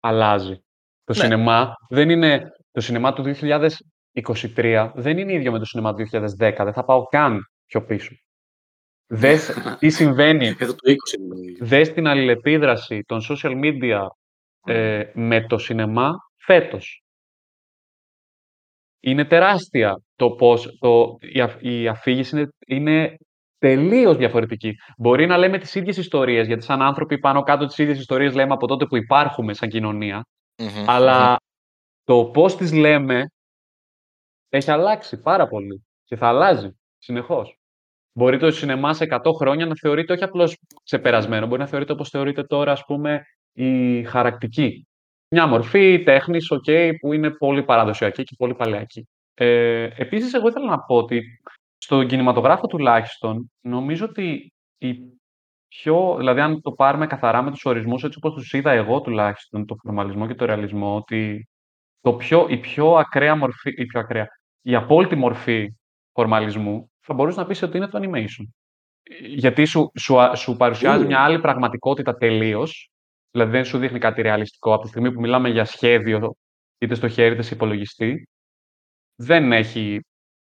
αλλάζει. 0.00 0.54
Το 1.04 1.12
Ναι. 1.12 1.22
σινεμά 1.22 1.74
δεν 1.88 2.10
είναι... 2.10 2.50
Το 2.72 2.80
σινεμά 2.80 3.12
του 3.12 3.22
2023 3.22 4.90
δεν 4.94 5.18
είναι 5.18 5.32
ίδιο 5.32 5.52
με 5.52 5.58
το 5.58 5.64
σινεμά 5.64 5.94
του 5.94 6.06
2010. 6.12 6.28
Δεν 6.38 6.72
θα 6.72 6.84
πάω 6.84 7.04
καν 7.06 7.50
πιο 7.66 7.84
πίσω. 7.84 8.14
Δες 9.06 9.50
τι 9.78 9.90
συμβαίνει 9.90 10.46
Εδώ 10.58 10.74
το 10.74 10.90
20 10.90 11.18
είναι. 11.18 11.56
δες 11.66 11.92
την 11.92 12.06
αλληλεπίδραση 12.06 13.02
των 13.06 13.20
social 13.30 13.60
media 13.64 14.06
ε, 14.66 15.10
με 15.14 15.46
το 15.46 15.58
σινεμά 15.58 16.14
φέτος. 16.46 17.02
Είναι 19.00 19.24
τεράστια 19.24 20.00
το 20.16 20.30
πώς 20.30 20.78
το, 20.78 21.16
η, 21.20 21.40
αφ- 21.40 21.62
η 21.62 21.88
αφήγηση 21.88 22.36
είναι, 22.36 22.48
είναι 22.66 23.16
τελείως 23.58 24.16
διαφορετική. 24.16 24.74
Μπορεί 24.98 25.26
να 25.26 25.36
λέμε 25.38 25.58
τις 25.58 25.74
ίδιες 25.74 25.96
ιστορίες, 25.96 26.46
γιατί 26.46 26.62
σαν 26.64 26.82
άνθρωποι 26.82 27.18
πάνω 27.18 27.42
κάτω 27.42 27.66
τις 27.66 27.78
ίδιες 27.78 27.98
ιστορίες 27.98 28.34
λέμε 28.34 28.52
από 28.52 28.66
τότε 28.66 28.86
που 28.86 28.96
υπάρχουμε 28.96 29.54
σαν 29.54 29.68
κοινωνία, 29.68 30.26
Μμμ. 30.62 30.84
αλλά 30.86 31.36
το 32.04 32.24
πώς 32.24 32.56
τις 32.56 32.72
λέμε 32.72 33.24
έχει 34.48 34.70
αλλάξει 34.70 35.20
πάρα 35.20 35.48
πολύ 35.48 35.86
και 36.04 36.16
θα 36.16 36.28
αλλάζει 36.28 36.70
συνεχώς. 36.98 37.58
Μπορεί 38.12 38.38
το 38.38 38.50
σινεμά 38.50 38.94
σε 38.94 39.04
100 39.04 39.32
χρόνια 39.34 39.66
να 39.66 39.74
θεωρείται 39.76 40.12
όχι 40.12 40.24
απλώς 40.24 40.56
ξεπερασμένο, 40.84 41.46
μπορεί 41.46 41.60
να 41.60 41.66
θεωρείται 41.66 41.92
όπως 41.92 42.08
θεωρείται 42.08 42.42
τώρα, 42.42 42.72
ας 42.72 42.84
πούμε, 42.84 43.22
η 43.52 44.02
χαρακτική. 44.04 44.86
Μια 45.28 45.46
μορφή 45.46 46.02
τέχνης, 46.04 46.50
οκ, 46.50 46.64
που 47.00 47.12
είναι 47.12 47.30
πολύ 47.30 47.62
παραδοσιακή 47.62 48.22
και 48.22 48.34
πολύ 48.38 48.54
παλαιακή. 48.54 49.08
Ε, 49.34 49.88
επίσης, 49.96 50.34
εγώ 50.34 50.48
ήθελα 50.48 50.70
να 50.70 50.80
πω 50.80 50.96
ότι 50.96 51.22
στον 51.76 52.06
κινηματογράφο 52.06 52.66
τουλάχιστον, 52.66 53.52
νομίζω 53.60 54.04
ότι 54.04 54.52
η 54.78 54.98
πιο, 55.68 56.14
δηλαδή 56.18 56.40
αν 56.40 56.60
το 56.60 56.72
πάρουμε 56.72 57.06
καθαρά 57.06 57.42
με 57.42 57.50
τους 57.50 57.64
ορισμούς, 57.64 58.04
έτσι 58.04 58.18
όπως 58.22 58.34
τους 58.34 58.52
είδα 58.52 58.70
εγώ 58.70 59.00
τουλάχιστον, 59.00 59.66
το 59.66 59.76
φορμαλισμό 59.82 60.26
και 60.26 60.34
το 60.34 60.44
ρεαλισμό, 60.44 60.96
ότι 60.96 61.48
το 62.00 62.12
πιο, 62.12 62.46
η 62.48 62.56
πιο 62.56 62.94
ακραία 62.94 63.36
μορφή, 63.36 63.70
η 63.76 63.86
πιο 63.86 64.00
ακραία, 64.00 64.26
η 64.62 64.74
απόλυτη 64.74 65.16
μορφή 65.16 65.74
φορμαλισμού, 66.12 66.90
θα 67.00 67.14
μπορούσε 67.14 67.40
να 67.40 67.46
πεις 67.46 67.62
ότι 67.62 67.76
είναι 67.76 67.88
το 67.88 67.98
animation. 68.02 68.44
Ε, 69.02 69.26
Γιατί 69.26 69.64
σου, 69.64 69.90
σου, 69.98 70.20
α- 70.20 70.34
σου 70.34 70.56
παρουσιάζει 70.56 71.02
Ου. 71.02 71.06
μια 71.06 71.20
άλλη 71.20 71.40
πραγματικότητα 71.40 72.16
τελείως. 72.16 72.90
Δηλαδή 73.30 73.50
δεν 73.50 73.64
σου 73.64 73.78
δείχνει 73.78 73.98
κάτι 73.98 74.22
ρεαλιστικό. 74.22 74.72
Από 74.74 74.82
τη 74.82 74.88
στιγμή 74.88 75.12
που 75.12 75.20
μιλάμε 75.20 75.48
για 75.48 75.64
σχέδιο, 75.64 76.36
είτε 76.78 76.94
στο 76.94 77.08
χέρι 77.08 77.34
είτε 77.34 77.42
σε 77.42 77.54
υπολογιστή, 77.54 78.28
δεν 79.14 79.52
έχει, 79.52 80.00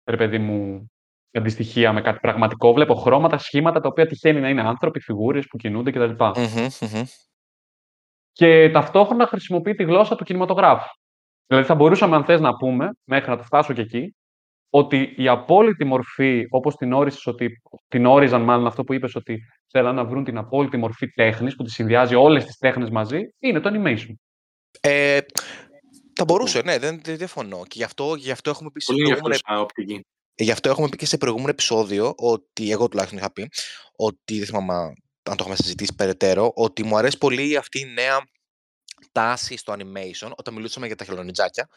ρε 0.03 0.17
παιδί 0.17 0.39
μου, 0.39 0.91
αντιστοιχεία 1.31 1.93
με 1.93 2.01
κάτι 2.01 2.19
πραγματικό. 2.19 2.73
Βλέπω 2.73 2.95
χρώματα, 2.95 3.37
σχήματα 3.37 3.79
τα 3.79 3.87
οποία 3.87 4.05
τυχαίνει 4.05 4.39
να 4.39 4.49
είναι 4.49 4.61
άνθρωποι, 4.61 4.99
φιγούρες 4.99 5.47
που 5.47 5.57
κινούνται 5.57 5.91
κτλ. 5.91 6.23
Μμμ, 6.23 6.67
μμμ. 6.81 7.03
Και 8.31 8.69
ταυτόχρονα 8.69 9.27
χρησιμοποιεί 9.27 9.73
τη 9.73 9.83
γλώσσα 9.83 10.15
του 10.15 10.23
κινηματογράφου. 10.23 10.89
Δηλαδή 11.45 11.67
θα 11.67 11.75
μπορούσαμε, 11.75 12.15
αν 12.15 12.25
θες 12.25 12.39
να 12.39 12.55
πούμε, 12.55 12.89
μέχρι 13.03 13.29
να 13.29 13.37
το 13.37 13.43
φτάσω 13.43 13.73
και 13.73 13.81
εκεί, 13.81 14.15
ότι 14.69 15.13
η 15.17 15.27
απόλυτη 15.27 15.85
μορφή, 15.85 16.47
όπως 16.49 16.75
την 16.75 16.93
όρισες, 16.93 17.25
ότι 17.25 17.61
την 17.87 18.05
όριζαν 18.05 18.41
μάλλον 18.41 18.67
αυτό 18.67 18.83
που 18.83 18.93
είπες, 18.93 19.15
ότι 19.15 19.39
θέλαν 19.67 19.95
να 19.95 20.05
βρουν 20.05 20.23
την 20.23 20.37
απόλυτη 20.37 20.77
μορφή 20.77 21.07
τέχνης, 21.07 21.55
που 21.55 21.63
τη 21.63 21.71
συνδυάζει 21.71 22.15
όλες 22.15 22.45
τις 22.45 22.57
τέχνες 22.57 22.89
μαζί, 22.89 23.19
είναι 23.39 23.59
το 23.59 23.69
animation. 23.73 24.13
Ε, 24.81 25.19
θα 26.15 26.25
μπορούσε, 26.25 26.61
ναι, 26.61 26.77
δεν, 26.77 27.01
δεν 27.03 27.17
διαφωνώ. 27.17 27.61
Και 27.63 27.75
γι' 27.77 27.83
αυτό, 27.83 28.15
γι' 28.15 28.31
αυτό 28.31 28.49
έχουμε 28.49 28.69
πει 28.73 28.79
σε 28.79 28.91
Πολύ 28.91 29.03
προηγούμενο 29.03 29.33
ενδιαφέρουσα 29.33 29.61
οπτική. 29.61 30.05
Ε, 30.35 30.43
Γι' 30.43 30.51
αυτό 30.51 30.69
έχουμε 30.69 30.89
πει 30.89 30.97
και 30.97 31.05
σε 31.05 31.17
προηγούμενο 31.17 31.49
επεισόδιο, 31.49 32.13
ότι 32.17 32.71
εγώ 32.71 32.87
τουλάχιστον 32.87 33.19
είχα 33.19 33.31
πει, 33.31 33.49
ότι 33.95 34.37
δεν 34.37 34.45
θυμάμαι 34.45 34.73
αν 35.23 35.35
το 35.35 35.35
έχουμε 35.39 35.55
συζητήσει 35.55 35.95
περαιτέρω, 35.95 36.51
ότι 36.55 36.83
μου 36.83 36.97
αρέσει 36.97 37.17
πολύ 37.17 37.57
αυτή 37.57 37.79
η 37.79 37.85
νέα 37.85 38.27
τάση 39.11 39.57
στο 39.57 39.73
animation, 39.73 40.31
όταν 40.35 40.53
μιλούσαμε 40.53 40.87
για 40.87 40.95
τα 40.95 41.05
χελονιτζάκια, 41.05 41.69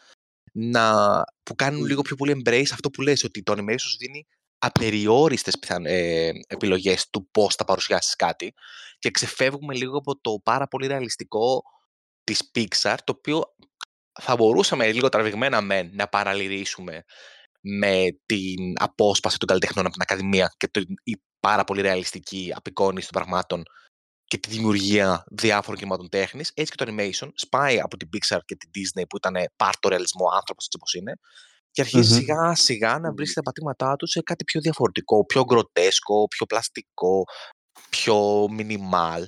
να, 0.51 1.05
που 1.43 1.55
κάνουν 1.55 1.85
λίγο 1.85 2.01
πιο 2.01 2.15
πολύ 2.15 2.41
embrace 2.45 2.69
αυτό 2.71 2.89
που 2.89 3.01
λες, 3.01 3.23
ότι 3.23 3.43
το 3.43 3.53
animation 3.53 3.75
σου 3.79 3.97
δίνει 3.97 4.27
απεριόριστες 4.57 5.59
πιθαν, 5.59 5.85
ε, 5.85 6.29
επιλογές 6.47 7.09
του 7.09 7.29
πώς 7.31 7.55
θα 7.55 7.63
παρουσιάσεις 7.63 8.15
κάτι 8.15 8.53
και 8.99 9.11
ξεφεύγουμε 9.11 9.75
λίγο 9.75 9.97
από 9.97 10.19
το 10.19 10.39
πάρα 10.43 10.67
πολύ 10.67 10.87
ρεαλιστικό 10.87 11.63
της 12.23 12.51
Pixar, 12.55 12.95
το 13.03 13.13
οποίο 13.17 13.43
θα 14.21 14.35
μπορούσαμε 14.35 14.91
λίγο 14.91 15.09
τραβηγμένα 15.09 15.61
μεν 15.61 15.89
να 15.93 16.07
παραλυρίσουμε 16.07 17.03
με 17.61 18.05
την 18.25 18.73
απόσπαση 18.75 19.37
των 19.37 19.47
καλλιτεχνών 19.47 19.85
από 19.85 19.93
την 19.93 20.01
Ακαδημία 20.01 20.53
και 20.57 20.67
την 20.67 20.85
η 21.03 21.21
πάρα 21.39 21.63
πολύ 21.63 21.81
ρεαλιστική 21.81 22.51
απεικόνηση 22.55 23.09
των 23.11 23.21
πραγμάτων 23.21 23.63
και 24.31 24.37
τη 24.37 24.49
δημιουργία 24.49 25.23
διάφορων 25.31 25.77
κινημάτων 25.77 26.09
τέχνης, 26.09 26.51
έτσι 26.53 26.75
και 26.75 26.85
το 26.85 26.91
animation 26.91 27.29
σπάει 27.35 27.79
από 27.79 27.97
την 27.97 28.09
Pixar 28.13 28.39
και 28.45 28.55
την 28.55 28.69
Disney 28.75 29.03
που 29.09 29.17
ήταν 29.17 29.35
πάρτο 29.55 29.89
ρεαλισμό 29.89 30.25
άνθρωπος 30.33 30.65
έτσι 30.65 30.77
όπως 30.79 30.93
είναι 30.93 31.19
και 31.71 31.81
αρχίζει 31.81 32.13
Μμμ. 32.13 32.19
σιγά 32.19 32.55
σιγά 32.55 32.99
να 32.99 33.13
βρίσκει 33.13 33.35
τα 33.35 33.41
πατήματά 33.41 33.95
του 33.95 34.07
σε 34.07 34.21
κάτι 34.21 34.43
πιο 34.43 34.61
διαφορετικό, 34.61 35.25
πιο 35.25 35.43
γκροτέσκο, 35.43 36.27
πιο 36.27 36.45
πλαστικό. 36.45 37.23
πιο 37.89 38.45
minimal. 38.45 39.23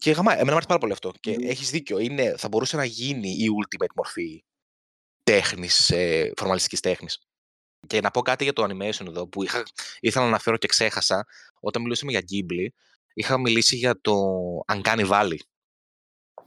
Και 0.00 0.10
γαμά, 0.10 0.32
εμένα 0.32 0.46
μου 0.46 0.52
άρεσε 0.52 0.66
πάρα 0.66 0.80
πολύ 0.80 0.92
αυτό. 0.92 1.12
Και 1.20 1.30
Μμμ. 1.38 1.48
έχεις 1.48 1.70
δίκιο, 1.70 1.98
είναι, 1.98 2.34
θα 2.36 2.48
μπορούσε 2.48 2.76
να 2.76 2.84
γίνει 2.84 3.28
η 3.28 3.46
ultimate 3.60 3.94
μορφή 3.96 4.44
τέχνης, 5.24 5.90
ε, 5.90 6.32
φορμαλιστικής 6.36 6.80
τέχνης. 6.80 7.18
Και 7.86 8.00
να 8.00 8.10
πω 8.10 8.22
κάτι 8.22 8.44
για 8.44 8.52
το 8.52 8.64
animation 8.64 9.06
εδώ, 9.06 9.28
που 9.28 9.42
είχα, 9.42 9.62
ήθελα 10.00 10.24
να 10.24 10.30
αναφέρω 10.30 10.56
και 10.56 10.66
ξέχασα, 10.66 11.26
όταν 11.60 11.82
μιλούσαμε 11.82 12.10
για 12.10 12.20
Ghibli, 12.20 12.66
είχα 13.20 13.38
μιλήσει 13.38 13.76
για 13.76 14.00
το 14.00 14.14
Uncanny 14.72 15.08
Valley. 15.10 15.36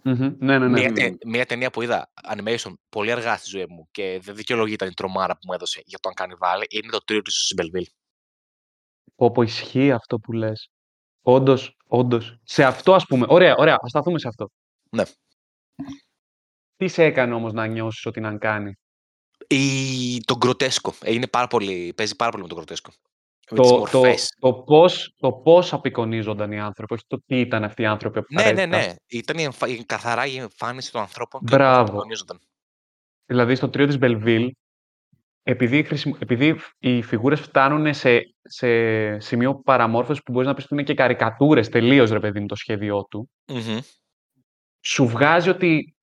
Μμμ. 0.05 0.35
Ναι, 0.39 0.59
ναι, 0.59 0.67
ναι. 0.67 0.69
Μια, 0.69 0.87
Μμμ. 0.87 0.93
τε- 0.93 1.25
μια 1.25 1.45
ταινία 1.45 1.69
που 1.71 1.81
είδα 1.81 2.11
animation 2.23 2.73
πολύ 2.89 3.11
αργά 3.11 3.37
στη 3.37 3.49
ζωή 3.49 3.65
μου 3.69 3.87
και 3.91 4.19
δεν 4.23 4.35
δικαιολογείται 4.35 4.85
η 4.85 4.93
τρομάρα 4.93 5.33
που 5.33 5.39
μου 5.47 5.53
έδωσε 5.53 5.81
για 5.85 5.99
το 5.99 6.09
Uncanny 6.15 6.37
Valley, 6.39 6.65
είναι 6.69 6.91
το 6.91 7.03
Τρίο 7.03 7.21
της 7.21 7.35
Μπελβίλ. 7.35 7.85
Πω, 9.15 9.31
πω, 9.31 9.41
ισχύει 9.41 9.91
αυτό 9.91 10.19
που 10.19 10.31
λες. 10.31 10.69
Όντως, 11.21 11.77
όντως. 11.87 12.37
Σε 12.43 12.63
αυτό, 12.63 12.93
ας 12.93 13.05
πούμε. 13.05 13.25
Ωραία, 13.29 13.55
ωραία. 13.55 13.77
Ας 13.81 13.89
σταθούμε 13.89 14.19
σε 14.19 14.27
αυτό. 14.27 14.49
Ναι. 14.89 15.03
Τι 16.75 16.87
σε 16.87 17.03
έκανε 17.03 17.33
όμως 17.33 17.53
να 17.53 17.65
νιώσεις 17.65 18.05
ότι 18.05 18.19
να 18.19 18.37
κάνει. 18.37 18.73
Η... 19.47 20.19
Το 20.19 20.37
γκροτέσκο. 20.37 20.93
Ε, 21.01 21.13
Είναι 21.13 21.27
πάρα 21.27 21.47
πολύ, 21.47 21.93
παίζει 21.95 22.15
πάρα 22.15 22.31
πολύ 22.31 22.43
με 22.43 22.49
το 22.49 22.55
γκροτέσκο. 22.55 22.91
Με 23.53 23.59
τις 23.61 23.69
Το, 23.69 23.83
το, 23.91 23.97
μορφές. 23.97 24.35
το, 24.39 24.53
πώς, 24.53 25.13
το 25.19 25.31
πώς 25.31 25.73
απεικονίζονταν 25.73 26.51
οι 26.51 26.59
άνθρωποι, 26.59 26.93
όχι 26.93 27.03
το 27.07 27.21
τι 27.25 27.39
ήταν 27.39 27.63
αυτοί 27.63 27.81
οι 27.81 27.85
άνθρωποι 27.85 28.19
Ναι, 28.29 28.43
ναι, 28.43 28.49
απαραίτητα. 28.49 28.77
ναι. 28.77 28.93
Ήταν 29.07 29.37
η 29.37 29.43
εμφα... 29.43 29.67
η- 29.67 29.83
καθαρά 29.85 30.25
η 30.25 30.37
εμφάνιση 30.37 30.91
των 30.91 31.01
ανθρώπων 31.01 31.41
και 31.41 31.45
πώς 31.49 31.55
Μπράβο. 31.57 31.81
απεικονίζονταν. 31.81 32.39
Δηλαδή 33.25 33.55
στο 33.55 33.69
τρίο 33.69 33.85
της 33.85 33.97
Μπελβίλ, 33.97 34.51
επειδή, 35.43 35.83
χρησιμο- 35.83 36.17
επειδή 36.21 36.59
οι 36.79 37.01
φιγούρες 37.01 37.39
φτάνουν 37.39 37.93
σε, 37.93 38.19
σε 38.41 39.19
σημείο 39.19 39.55
παραμόρφωσης 39.55 40.23
που 40.23 40.31
μπορείς 40.31 40.47
να 40.47 40.53
πεις 40.53 40.63
ότι 40.63 40.73
είναι 40.73 40.83
και 40.83 40.93
καρικατούρες 40.93 41.69
τελείως, 41.69 42.09
ρε 42.11 42.19
παιδί 42.19 42.39
μου, 42.39 42.45
το 42.45 42.55
σχέδιό 42.55 43.03
του, 43.09 43.29
Μμμ. 43.47 43.79
σου 44.85 45.07
βγάζει 45.07 45.49
ότι. 45.49 45.95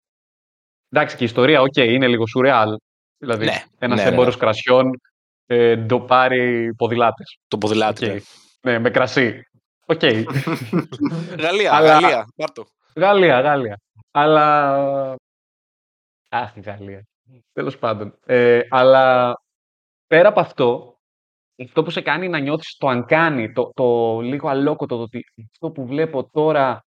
Εντάξει, 0.91 1.17
και 1.17 1.23
η 1.23 1.27
ιστορία, 1.27 1.61
οκ, 1.61 1.77
είναι 1.77 2.09
λίγο 2.09 2.27
σουρεάλ. 2.27 2.77
Δηλαδή, 3.19 3.45
Ναι, 3.45 3.65
ένας 3.79 3.99
ναι, 3.99 4.05
ναι, 4.05 4.11
έμπορος 4.11 4.31
ναι. 4.31 4.37
κρασιών 4.37 5.01
ε, 5.51 5.77
ντοπάρει 5.77 6.75
ποδηλάτες. 6.75 7.39
Το 7.49 7.59
ποδηλάτι. 7.59 8.07
ναι. 8.07 8.17
Ναι, 8.61 8.79
με 8.79 8.91
κρασί. 8.91 9.43
Οκ. 9.87 10.01
Γαλλία, 11.43 11.75
Αλλά- 11.75 11.99
Γαλλία. 12.01 12.27
Πάρτο. 12.37 12.65
Γαλλία, 12.97 13.41
Γαλλία. 13.41 13.81
Αλλά. 14.11 15.17
Αχ, 16.29 16.57
η 16.57 16.61
Γαλλία. 16.61 17.03
Τέλος 17.53 17.79
πάντων. 17.79 18.19
Ε, 18.27 18.61
αλλά 18.69 19.35
πέρα 20.07 20.29
από 20.29 20.41
αυτό, 20.41 20.99
αυτό 21.65 21.83
που 21.83 21.91
σε 21.91 22.01
κάνει 22.01 22.29
να 22.29 22.39
νιώθεις 22.39 22.77
το 22.77 22.89
αγκάνι, 22.89 23.53
το, 23.53 23.71
το 23.75 24.21
λίγο 24.21 24.49
αλόκοτο, 24.49 24.97
το 24.97 25.03
ότι 25.03 25.21
αυτό 25.53 25.71
που 25.71 25.87
βλέπω 25.87 26.31
τώρα 26.31 26.83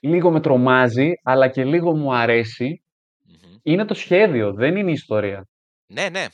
λίγο 0.00 0.30
με 0.30 0.40
τρομάζει, 0.40 1.12
αλλά 1.22 1.48
και 1.48 1.64
λίγο 1.64 1.96
μου 1.96 2.14
αρέσει, 2.14 2.82
Μμμ. 3.24 3.56
είναι 3.62 3.84
το 3.84 3.94
σχέδιο, 3.94 4.52
δεν 4.52 4.76
είναι 4.76 4.90
η 4.90 4.92
ιστορία. 4.92 5.46
Ναι, 5.86 6.08
ναι. 6.08 6.26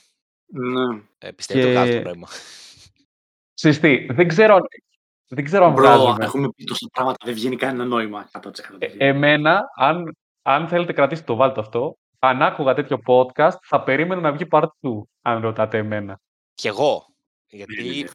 Ναι. 0.47 1.03
Ε, 1.19 1.31
πιστεύω 1.31 1.61
το 1.61 1.67
Και- 1.67 1.73
βγάζει 1.73 1.97
το 2.03 2.03
νόημα. 2.09 2.29
Συστή, 3.55 4.07
δεν 4.11 4.29
ξέρω, 4.29 4.55
αν- 4.55 4.67
δεν 5.29 5.45
ξέρω 5.45 5.65
αν 5.65 5.73
Μπρο, 5.73 5.83
βγάζουμε. 5.83 6.25
έχουμε 6.25 6.49
πει 6.57 6.65
τόσα 6.65 6.89
πράγματα, 6.93 7.17
δεν 7.25 7.35
βγαίνει 7.35 7.57
κανένα 7.57 7.85
νόημα. 7.85 8.29
100%. 8.33 8.77
Ε, 8.79 9.09
εμένα, 9.09 9.61
αν, 9.77 10.17
αν 10.43 10.69
θέλετε 10.69 10.93
κρατήσετε 10.93 11.27
το 11.27 11.35
βάλτε 11.35 11.61
αυτό, 11.61 11.97
αν 12.19 12.43
άκουγα 12.43 12.75
τέτοιο 12.75 12.99
podcast, 13.07 13.57
θα 13.67 13.83
περίμενα 13.83 14.21
να 14.21 14.33
βγει 14.33 14.45
part 14.51 14.67
2, 14.81 14.91
αν 15.23 15.41
ρωτάτε 15.41 15.79
εμένα. 15.79 16.21
Κι 16.55 16.67
εγώ. 16.67 17.07
Ναι, 17.53 17.59
Γιατί 17.65 18.07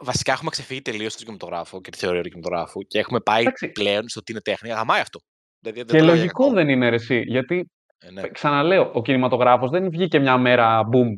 βασικά 0.00 0.32
έχουμε 0.32 0.50
ξεφύγει 0.50 0.82
τελείως 0.82 1.12
στον 1.12 1.24
κινηματογράφο 1.24 1.80
και 1.80 1.90
τη 1.90 1.98
θεωρία 1.98 2.22
του 2.22 2.28
κινηματογράφου 2.28 2.80
και 2.82 2.98
έχουμε 2.98 3.20
πάει 3.20 3.40
Εντάξει. 3.40 3.68
πλέον 3.68 4.08
στο 4.08 4.22
τι 4.22 4.32
είναι 4.32 4.40
τέχνη. 4.40 4.68
Γαμάει 4.68 5.00
αυτό. 5.00 5.18
Δηλαδή, 5.60 5.78
δεν 5.82 5.88
Και 5.88 5.98
το 5.98 6.04
λέω 6.04 6.14
για 6.14 6.22
λογικό 6.22 6.42
κακό. 6.42 6.54
δεν 6.54 6.68
είναι 6.68 6.88
ρε 6.88 6.94
εσύ, 6.94 7.20
γιατί 7.26 7.70
Ε, 7.98 8.10
ναι. 8.10 8.28
ξαναλέω, 8.28 8.90
ο 8.94 9.02
κινηματογράφος 9.02 9.70
δεν 9.70 9.90
βγήκε 9.90 10.18
μια 10.18 10.38
μέρα 10.38 10.80
boom. 10.92 11.08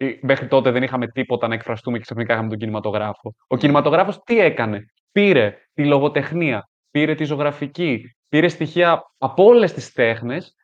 Ή 0.00 0.18
Μέχρι 0.22 0.46
τότε 0.46 0.70
δεν 0.70 0.82
είχαμε 0.82 1.08
τίποτα 1.08 1.48
να 1.48 1.54
εκφραστούμε 1.54 1.96
και 1.96 2.02
ξαφνικά 2.02 2.32
είχαμε 2.32 2.48
τον 2.48 2.58
κινηματογράφο. 2.58 3.34
Ο 3.46 3.56
κινηματογράφος 3.56 4.18
τι 4.24 4.40
έκανε; 4.40 4.84
Πήρε 5.12 5.56
τη 5.74 5.84
λογοτεχνία, 5.84 6.68
πήρε 6.90 7.14
τη 7.14 7.24
ζωγραφική, 7.24 8.14
πήρε 8.28 8.48
στοιχεία 8.48 9.02
από 9.18 9.44
όλες 9.44 9.72
τις 9.72 9.92
τέχνες 9.92 10.54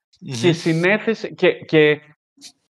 και 0.40 0.46
Μμμ. 0.46 0.52
συνέθεσε 0.52 1.28
και, 1.28 1.52
και 1.52 2.00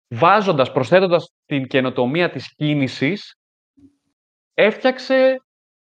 βάζοντας, 0.08 0.72
προσθέτοντας 0.72 1.32
την 1.46 1.66
καινοτομία 1.66 2.30
της 2.30 2.54
κίνησης, 2.54 3.36
έφτιαξε 4.54 5.36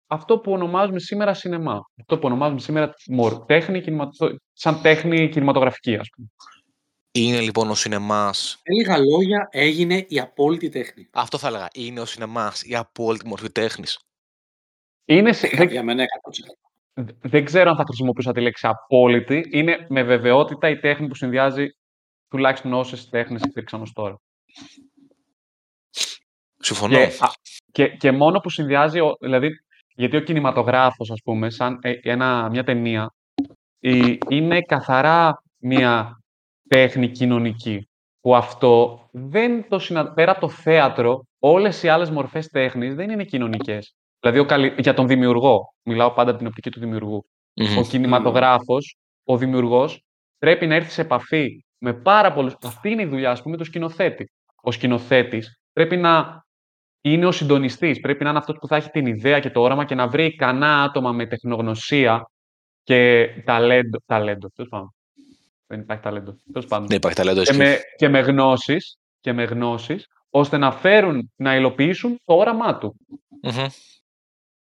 αυτό 0.07 0.39
που 0.39 0.53
ονομάζουμε 0.53 0.99
σήμερα 0.99 1.35
σινεμά. 1.35 1.81
Αυτό 2.01 2.19
που 2.19 2.27
ονομάζουμε 2.27 2.61
σήμερα 2.61 2.93
μορ, 3.11 3.45
τέχνη, 3.45 3.81
κινηματο... 3.81 4.37
σαν 4.53 4.83
τέχνη 4.83 5.29
κινηματογραφική, 5.29 5.97
ας 5.97 6.09
πούμε. 6.17 6.29
Είναι 7.17 7.41
λοιπόν 7.41 7.71
ο 7.71 7.75
σινεμάς, 7.75 8.61
Με 8.69 8.75
λίγα 8.75 8.99
λόγια, 8.99 9.49
έγινε 9.51 10.05
η 10.09 10.21
απόλυτη 10.21 10.69
τέχνη. 10.69 11.09
αυτό 11.13 11.39
θα 11.39 11.49
έλεγα, 11.49 11.69
είναι 11.75 12.01
ο 12.01 12.05
σινεμάς 12.05 12.63
η 12.63 12.75
απόλυτη 12.77 13.27
μορφή 13.27 13.51
τέχνης. 13.51 13.99
Είναι, 15.05 15.33
σε- 15.33 15.49
δεν, 15.57 15.69
Για 15.69 15.83
μένα 15.83 16.05
100%. 16.05 17.05
δεν 17.21 17.45
ξέρω 17.45 17.71
αν 17.71 17.77
θα 17.77 17.85
χρησιμοποιούσα 17.87 18.33
τη 18.33 18.41
λέξη 18.41 18.67
απόλυτη. 18.67 19.45
Είναι 19.53 19.87
με 19.89 20.03
βεβαιότητα 20.03 20.69
η 20.69 20.79
τέχνη 20.79 21.07
που 21.09 21.15
συνδυάζει 21.15 21.67
τουλάχιστον 22.29 22.73
όσες 22.73 23.09
τέχνες 23.09 23.43
υπήρξαν 23.43 23.81
ως 23.81 23.93
τώρα. 23.93 24.17
Συμφωνώ. 26.59 26.95
Και, 26.97 27.03
α, 27.03 27.31
και, 27.73 27.89
και 27.89 28.13
μόνο 28.13 28.39
που 28.41 28.51
συνδυάζει, 28.51 29.01
ο- 29.01 29.17
δηλαδή, 29.21 29.49
γιατί 29.95 30.17
ο 30.17 30.21
κινηματογράφος, 30.21 31.11
ας 31.11 31.21
πούμε, 31.25 31.51
σαν 31.51 31.79
ε, 31.83 31.93
ένα, 32.03 32.49
μια 32.51 32.65
ταινία, 32.65 33.15
η- 33.79 34.19
είναι 34.29 34.61
καθαρά 34.61 35.43
μια 35.59 36.19
τέχνη 36.69 37.09
κοινωνική. 37.09 37.89
Που 38.21 38.37
αυτό 38.37 39.09
δεν 39.13 39.69
το 39.69 39.79
συνα... 39.79 40.13
πέρα 40.13 40.31
από 40.31 40.41
το 40.41 40.49
θέατρο, 40.49 41.27
όλες 41.39 41.83
οι 41.83 41.89
άλλες 41.89 42.11
μορφές 42.11 42.49
τέχνης 42.49 42.95
δεν 42.95 43.11
είναι 43.11 43.25
κοινωνικές. 43.25 43.95
Δηλαδή, 44.21 44.39
ο 44.39 44.45
καλυ- 44.45 44.81
για 44.81 44.95
τον 44.95 45.07
δημιουργό, 45.07 45.75
μιλάω 45.83 46.13
πάντα 46.13 46.31
από 46.31 46.39
την 46.39 46.47
οπτική 46.47 46.71
του 46.71 46.81
δημιουργού. 46.81 47.25
Μμμ. 47.55 47.79
Ο 47.79 47.83
κινηματογράφος, 47.83 48.97
ο 49.25 49.37
δημιουργός, 49.37 50.03
πρέπει 50.39 50.67
να 50.67 50.75
έρθει 50.75 50.91
σε 50.91 51.01
επαφή 51.01 51.65
με 51.79 51.93
πάρα 51.93 52.33
πολλούς... 52.33 52.57
Αυτή 52.65 52.91
είναι 52.91 53.03
η 53.03 53.07
δουλειά, 53.07 53.31
ας 53.31 53.43
πούμε, 53.43 53.57
του 53.57 53.65
σκηνοθέτη. 53.65 54.31
Ο 54.63 54.71
σκηνοθέτης 54.71 55.59
πρέπει 55.73 55.97
να 55.97 56.43
είναι 57.01 57.27
ο 57.27 57.33
συντονιστής, 57.33 58.01
πρέπει 58.01 58.25
να 58.25 58.31
είναι 58.31 58.39
αυτός 58.39 58.57
που 58.61 58.67
θα 58.67 58.77
έχει 58.77 58.91
την 58.91 59.07
ιδέα 59.07 59.41
και 59.41 59.51
το 59.51 59.61
όραμα 59.61 59.85
και 59.85 59.95
να 59.95 60.09
βρει 60.09 60.25
ικανά 60.25 60.83
άτομα 60.83 61.13
με 61.13 61.27
τεχνογνωσία 61.27 62.31
και 62.83 63.29
ταλέντο. 63.45 63.99
Ταλέντο, 64.07 64.49
τέλος 64.49 64.71
πάντων. 64.71 64.94
Δεν 65.75 65.83
υπάρχει 65.83 66.03
ταλέντο. 66.03 66.39
Τέλος 66.53 66.69
πάντων. 66.69 66.87
Δεν 66.87 66.97
υπάρχει 66.97 67.17
ταλέντο 67.17 67.43
και, 67.43 67.51
ισχύει. 67.51 67.63
με, 67.63 67.79
και 67.97 68.09
με 68.09 68.21
γνώσεις, 68.21 68.99
και 69.21 69.33
με 69.33 69.45
γνώσεις, 69.45 70.07
ώστε 70.31 70.57
να 70.57 70.73
φέρουν, 70.73 71.33
να 71.37 71.57
υλοποιήσουν 71.57 72.21
το 72.25 72.35
όραμά 72.35 72.79
του. 72.79 72.97
Μμμ. 73.43 73.67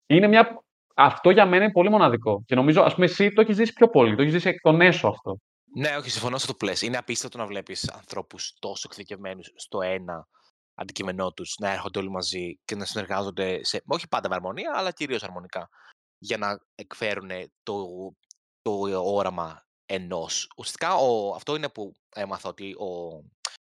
Είναι 0.08 0.28
μια... 0.28 0.64
Αυτό 0.96 1.30
για 1.30 1.46
μένα 1.46 1.64
είναι 1.64 1.72
πολύ 1.72 1.90
μοναδικό. 1.90 2.44
Και 2.46 2.56
νομίζω, 2.56 2.82
ας 2.82 2.94
πούμε, 2.94 3.06
εσύ 3.06 3.32
το 3.32 3.42
έχεις 3.42 3.56
ζήσει 3.56 3.74
πιο 3.74 3.90
πολύ. 3.90 4.16
Το 4.16 4.22
έχεις 4.22 4.34
ζήσει 4.34 4.50
εκ 4.50 4.62
των 4.62 4.82
έσω 4.82 5.08
αυτό. 5.08 5.38
Ναι, 5.76 5.96
όχι, 5.98 6.10
συμφωνώ 6.10 6.38
στο 6.38 6.48
το 6.48 6.54
πλαίσιο. 6.54 6.88
Είναι 6.88 6.98
απίστευτο 6.98 7.38
να 7.38 7.46
βλέπεις 7.46 7.90
ανθρώπους 7.90 8.54
τόσο 8.60 8.84
εξειδικευμένους 8.86 9.52
στο 9.56 9.82
ένα 9.82 10.28
αντικείμενό 10.74 11.32
τους, 11.32 11.56
να 11.60 11.72
έρχονται 11.72 12.00
όλοι 12.00 12.10
μαζί 12.10 12.60
και 12.66 12.76
να 12.76 12.86
συνεργάζονται 12.86 13.64
σε, 13.64 13.82
όχι 13.86 14.08
πάντα 14.08 14.30
με 14.30 14.36
αρμονία, 14.36 14.72
αλλά 14.76 14.92
κυρίως 14.92 15.24
αρμονικά, 15.24 15.70
για 16.18 16.38
να 16.38 16.60
εκφέρουν 16.76 17.30
το, 17.64 17.86
το 18.62 18.72
όραμα 19.04 19.66
ενός. 19.92 20.52
Ουσιαστικά 20.58 20.96
ο, 20.96 21.34
αυτό 21.36 21.56
είναι 21.56 21.70
που 21.70 21.94
έμαθα 22.16 22.50
ότι 22.50 22.74
ο 22.74 23.22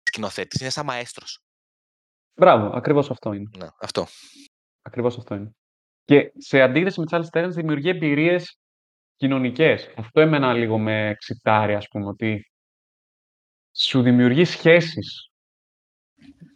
σκηνοθέτης 0.02 0.60
είναι 0.60 0.70
σαν 0.70 0.84
μαέστρος. 0.84 1.40
Μπράβο, 2.34 2.76
ακριβώς 2.76 3.10
αυτό 3.10 3.32
είναι. 3.32 3.50
Ναι, 3.58 3.66
αυτό. 3.80 4.06
Ακριβώς 4.82 5.18
αυτό 5.18 5.34
είναι. 5.34 5.50
Και 6.04 6.32
σε 6.38 6.60
αντίθεση 6.60 7.00
με 7.00 7.06
τι 7.06 7.16
άλλε 7.16 7.26
τέχνε, 7.26 7.52
δημιουργεί 7.52 7.88
εμπειρίες 7.88 8.58
κοινωνικές. 9.16 9.94
Αυτό 9.96 10.20
εμένα 10.20 10.52
λίγο 10.52 10.78
με 10.78 11.08
εξητάρει, 11.08 11.74
ας 11.74 11.88
πούμε, 11.88 12.06
ότι 12.06 12.50
σου 13.76 14.02
δημιουργεί 14.02 14.44
σχέσεις. 14.44 15.30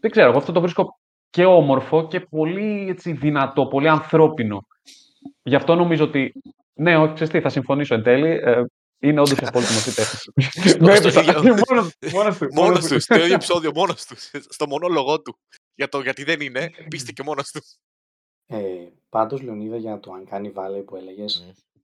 Δεν 0.00 0.10
ξέρω, 0.10 0.28
εγώ 0.28 0.38
αυτό 0.38 0.52
το 0.52 0.60
βρίσκω 0.60 0.98
και 1.30 1.44
όμορφο 1.44 2.06
και 2.06 2.20
πολύ 2.20 2.88
έτσι, 2.88 3.12
δυνατό, 3.12 3.66
πολύ 3.66 3.88
ανθρώπινο. 3.88 4.66
Γι' 5.42 5.54
αυτό 5.54 5.74
νομίζω 5.74 6.04
ότι. 6.04 6.32
Ναι, 6.74 6.96
όχι, 6.96 7.14
ξέρεις 7.14 7.32
τι, 7.32 7.40
θα 7.40 7.48
συμφωνήσω 7.48 7.94
εν 7.94 8.02
τέλει. 8.02 8.30
Ε, 8.30 8.62
είναι 8.98 9.20
όντως 9.20 9.38
η 9.38 9.44
απόλυτη 9.46 9.72
μορφή 9.72 9.92
τέχνη. 9.94 10.18
Στο- 11.00 11.10
στο 11.10 11.20
ίδιο- 11.20 11.42
Μόνος 11.42 11.96
του. 11.98 12.10
μόνος 12.16 12.38
του, 12.38 12.48
Μόνος 12.52 12.54
μόνος 12.54 12.86
του, 12.86 13.00
στο 13.00 13.14
ίδιο 13.14 13.34
επεισόδιο, 13.34 13.70
μόνος 13.74 14.04
τους. 14.04 14.30
Στο 14.48 14.66
μονόλογο 14.66 15.22
του. 15.22 15.38
Για 15.74 15.88
το 15.88 16.00
γιατί 16.00 16.24
δεν 16.24 16.40
είναι, 16.40 16.70
πίστηκε 16.88 17.22
μόνος 17.22 17.50
του. 17.50 17.60
Ε, 18.46 18.88
πάντως, 19.08 19.42
Λεωνίδα, 19.42 19.76
για 19.76 20.00
το 20.00 20.12
Uncanny 20.24 20.52
Valley 20.54 20.82
που 20.86 20.96
έλεγες, 20.96 21.44
Μμ. 21.46 21.80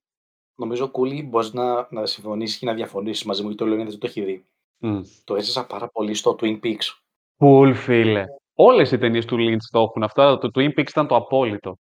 νομίζω, 0.54 0.88
Κούλη, 0.90 1.22
μπορείς 1.22 1.52
να, 1.52 1.86
να 1.90 2.06
συμφωνήσεις 2.06 2.58
και 2.58 2.66
να 2.66 2.74
διαφωνήσεις 2.74 3.24
μαζί 3.24 3.42
μου, 3.42 3.48
γιατί 3.48 3.62
ο 3.62 3.66
Λεωνίδας 3.66 3.90
δεν 3.92 4.00
το 4.00 4.06
έχει 4.06 4.22
δει. 4.24 4.46
Μμ. 4.78 5.02
Το 5.24 5.34
έζησα 5.36 5.66
πάρα 5.66 5.88
πολύ 5.88 6.14
στο 6.14 6.36
Twin 6.40 6.60
Peaks. 6.62 6.98
Cool, 7.38 7.72
φίλε. 7.74 8.24
Όλες 8.54 8.90
οι 8.92 8.98
ταινίες 8.98 9.24
του 9.24 9.36
Lynch 9.38 9.64
το 9.70 9.80
έχουν 9.80 10.02
αυτό. 10.02 10.22
αλλά 10.22 10.38
Το 10.38 10.50
Twin 10.54 10.68
Peaks 10.68 10.88
ήταν 10.88 11.06
το 11.06 11.16
απόλυτο. 11.16 11.78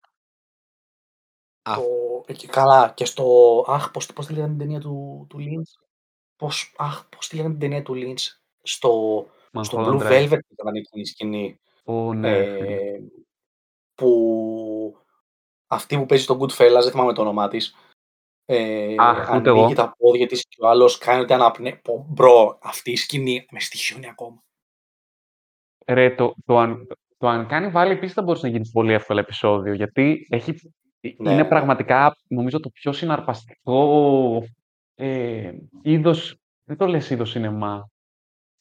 Α. 1.62 1.76
Το, 2.30 2.36
εκεί 2.36 2.48
καλά 2.48 2.92
και 2.96 3.06
στο... 3.06 3.26
Αχ, 3.68 3.92
πώς, 3.92 4.06
πώς 4.06 4.26
τη 4.26 4.34
λέγανε 4.34 4.50
την 4.50 4.58
ταινία 4.58 4.80
του, 4.80 5.26
του 5.30 5.38
Lynch; 5.40 5.84
Πώς, 6.36 6.74
αχ, 6.78 7.10
πώς 7.10 7.28
τη 7.28 7.36
λέγανε 7.36 7.54
την 7.54 7.62
ταινία 7.62 7.84
του 7.84 7.94
Lynch. 7.96 8.22
Στο, 8.62 9.26
στο 9.62 9.78
Mulholland 9.78 10.02
Blue 10.02 10.02
Drive. 10.02 10.24
Velvet 10.24 10.40
ήταν 10.50 10.76
εκείνη 10.76 11.02
η 11.02 11.06
σκηνή. 11.06 11.60
Ω, 11.84 12.14
ναι, 12.14 12.44
φίλε. 12.44 12.76
Ε, 12.76 13.00
που 13.96 14.98
αυτή 15.68 15.98
που 15.98 16.06
παίζει 16.06 16.26
τον 16.26 16.40
Goodfellas, 16.40 16.82
δεν 16.82 16.92
θυμάμαι 16.92 17.14
το 17.14 17.22
όνομά 17.22 17.48
της, 17.48 17.76
ε, 18.46 18.96
Αχ, 18.98 19.36
ούτε 19.36 19.50
εγώ. 19.50 19.60
ανοίγει 19.60 19.76
τα 19.76 19.96
πόδια 19.98 20.28
της 20.28 20.48
και 20.48 20.58
ο 20.60 20.68
άλλος 20.68 20.98
κάνει 20.98 21.22
ότι 21.22 21.34
αναπνέει. 21.34 21.76
Πω, 21.76 22.06
Μπρο, 22.10 22.60
αυτή 22.62 22.92
η 22.92 22.96
σκηνή 22.96 23.46
με 23.52 23.60
στοιχιώνει 23.60 24.10
ακόμα. 24.10 24.44
Ρε, 25.86 26.10
το, 26.16 26.34
το, 26.46 26.58
αν, 26.58 26.88
το 27.18 27.28
Uncanny 27.30 27.74
Valley 27.74 27.90
επίσης 27.90 28.14
θα 28.14 28.22
μπορούσε 28.22 28.46
να 28.46 28.52
γίνει 28.52 28.70
πολύ 28.70 28.94
εύκολο 28.94 29.20
επεισόδιο, 29.20 29.74
γιατί 29.74 30.28
έχει, 30.30 30.74
Ναι, 31.02 31.14
είναι 31.32 31.42
ναι. 31.42 31.46
πραγματικά, 31.48 32.16
νομίζω, 32.28 32.60
το 32.60 32.70
πιο 32.70 32.92
συναρπαστικό 32.92 34.44
ε, 34.96 35.52
είδος, 35.82 36.36
δεν 36.64 36.78
το 36.78 36.86
λες 36.88 37.10
είδος 37.10 37.30
σινεμά, 37.30 37.90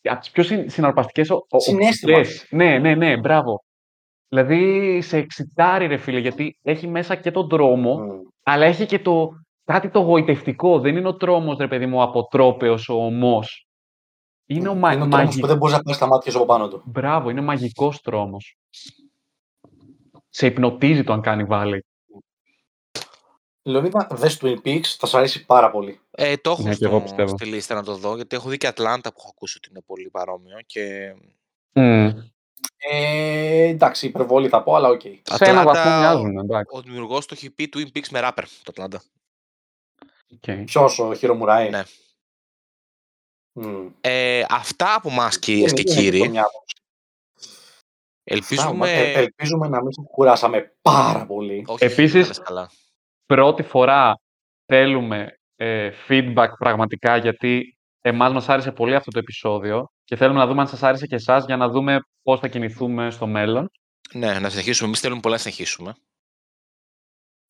από 0.03 0.21
τις 0.21 0.31
πιο 0.31 0.43
συν, 0.43 0.71
συναρπαστικές 0.71 1.31
ο, 1.31 1.45
ο, 1.49 1.59
Συναίσθημα. 1.61 2.17
οπτικές. 2.19 2.47
Ναι, 2.51 2.79
ναι, 2.79 2.95
ναι, 2.95 3.17
μπράβο. 3.17 3.63
Δηλαδή, 4.29 5.01
σε 5.01 5.17
εξητάρει, 5.17 5.87
ρε 5.87 5.97
φίλε, 5.97 6.19
γιατί 6.19 6.59
έχει 6.63 6.87
μέσα 6.87 7.15
και 7.17 7.31
τον 7.31 7.49
τρόμο, 7.49 7.99
Μμ. 7.99 8.11
αλλά 8.43 8.65
έχει 8.67 8.87
και 8.87 8.99
το 8.99 9.31
κάτι 9.65 9.91
το 9.91 9.99
γοητευτικό. 10.01 10.81
Δεν 10.81 10.97
είναι 10.97 11.09
ο 11.09 11.17
τρόμος, 11.17 11.57
ρε 11.59 11.69
παιδί 11.69 11.87
μου, 11.87 12.03
αποτρόπαιος, 12.03 12.89
ο 12.89 12.95
ομός. 13.05 13.67
Είναι 14.47 14.69
ο 14.69 14.75
μα, 14.75 14.93
Είναι 14.93 15.03
ο 15.03 15.09
τρόμος 15.09 15.27
μαγι- 15.27 15.41
που 15.41 15.47
δεν 15.47 15.57
μπορείς 15.57 15.75
να 15.77 15.83
πάρεις 15.83 15.99
τα 16.01 16.07
μάτια 16.07 16.33
σου 16.33 16.39
από 16.39 16.47
πάνω 16.47 16.69
του. 16.69 16.83
Μπράβο, 16.87 17.31
είναι 17.31 17.41
μαγικός 17.41 18.01
τρόμος. 18.01 18.57
Σε 20.29 20.47
υπνοτίζει 20.47 21.05
το 21.05 21.13
αν 21.13 21.21
κάνει 21.21 21.45
βάλει. 21.45 21.85
Λεωνίδα, 23.69 24.07
δες 24.11 24.39
Twin 24.41 24.57
Peaks, 24.65 24.85
θα 24.85 25.07
σου 25.07 25.17
αρέσει 25.17 25.45
πάρα 25.47 25.71
πολύ. 25.71 26.01
Ε, 26.11 26.37
το 26.37 26.51
έχω 26.51 26.63
Ναι, 26.63 26.75
και 26.75 26.85
εγώ 26.85 26.95
στο, 26.97 27.05
πιστεύω. 27.05 27.29
στη 27.29 27.45
λίστα 27.45 27.75
να 27.75 27.83
το 27.83 27.95
δω, 27.97 28.17
γιατί 28.17 28.37
έχω 28.37 28.49
δει 28.49 28.57
και 28.57 28.67
Ατλάντα 28.67 29.11
που 29.13 29.17
έχω 29.19 29.29
ακούσει 29.35 29.57
ότι 29.57 29.69
είναι 29.71 29.81
πολύ 29.87 30.09
παρόμοιο 30.11 30.59
και 30.67 31.15
Ε, 32.79 33.63
εντάξει, 33.69 34.07
υπερβολή 34.07 34.49
θα 34.49 34.63
πω, 34.63 34.75
αλλά 34.75 34.89
οκ. 34.89 35.01
Σε 35.01 35.45
ένα 35.45 35.63
βαθμό 35.65 35.71
Ατλάντα, 35.81 35.99
μοιάζουν, 35.99 36.39
εντάξει. 36.39 36.77
ο 36.77 36.81
δημιουργός 36.83 37.27
το 37.27 37.35
έχει 37.37 37.51
πει 37.51 37.69
Twin 37.75 37.97
Peaks 37.97 38.09
με 38.11 38.21
rapper, 38.23 38.43
το 38.63 38.69
Ατλάντα. 38.71 39.03
Οκ. 40.35 40.65
Ποιος, 40.65 40.99
ο 40.99 41.15
Χίρο 41.15 41.35
Μουράι. 41.35 41.71
Ναι. 41.71 41.83
Μμ. 43.53 43.89
Ε, 44.01 44.45
αυτά 44.51 44.95
από 44.95 45.09
εμάς, 45.11 45.39
κυρίες 45.39 45.73
και 45.73 45.81
Είναι- 45.81 45.91
είναι 45.93 46.01
κύριοι. 46.01 46.29
μια 46.29 46.41
άποψη. 46.45 46.77
Ελπίζουμε... 48.25 48.91
Αυτά, 48.91 48.99
ε, 48.99 49.13
ελπίζουμε 49.13 49.69
να 49.69 49.83
μην 49.83 49.93
σας 49.93 50.05
κουράσαμε 50.11 50.77
πάρα 50.83 51.27
πολύ. 51.27 51.65
Όχι, 51.67 51.85
Επίσης- 53.29 53.37
τα 53.37 53.37
λες 53.37 53.37
καλά. 53.37 53.51
Πρώτη 53.51 53.63
φορά 53.63 54.21
θέλουμε 54.67 55.39
ε, 55.57 55.91
feedback 56.09 56.49
πραγματικά, 56.59 57.17
γιατί 57.17 57.79
εμάς 58.01 58.33
μας 58.33 58.49
άρεσε 58.49 58.73
πολύ 58.73 58.95
αυτό 58.95 59.11
το 59.11 59.19
επεισόδιο 59.19 59.93
και 60.05 60.17
θέλουμε 60.17 60.39
να 60.39 60.47
δούμε 60.47 60.61
αν 60.61 60.69
σας 60.69 60.83
άρεσε 60.83 61.07
και 61.07 61.15
εσάς 61.15 61.45
για 61.45 61.57
να 61.57 61.69
δούμε 61.69 62.01
πώς 62.23 62.41
θα 62.41 62.49
κινηθούμε 62.49 63.11
στο 63.11 63.27
μέλλον. 63.27 63.71
Ναι, 64.13 64.39
να 64.39 64.49
συνεχίσουμε. 64.49 64.87
Εμείς 64.87 65.01
θέλουμε 65.01 65.21
πολλά 65.21 65.35
να 65.35 65.41
συνεχίσουμε. 65.41 65.95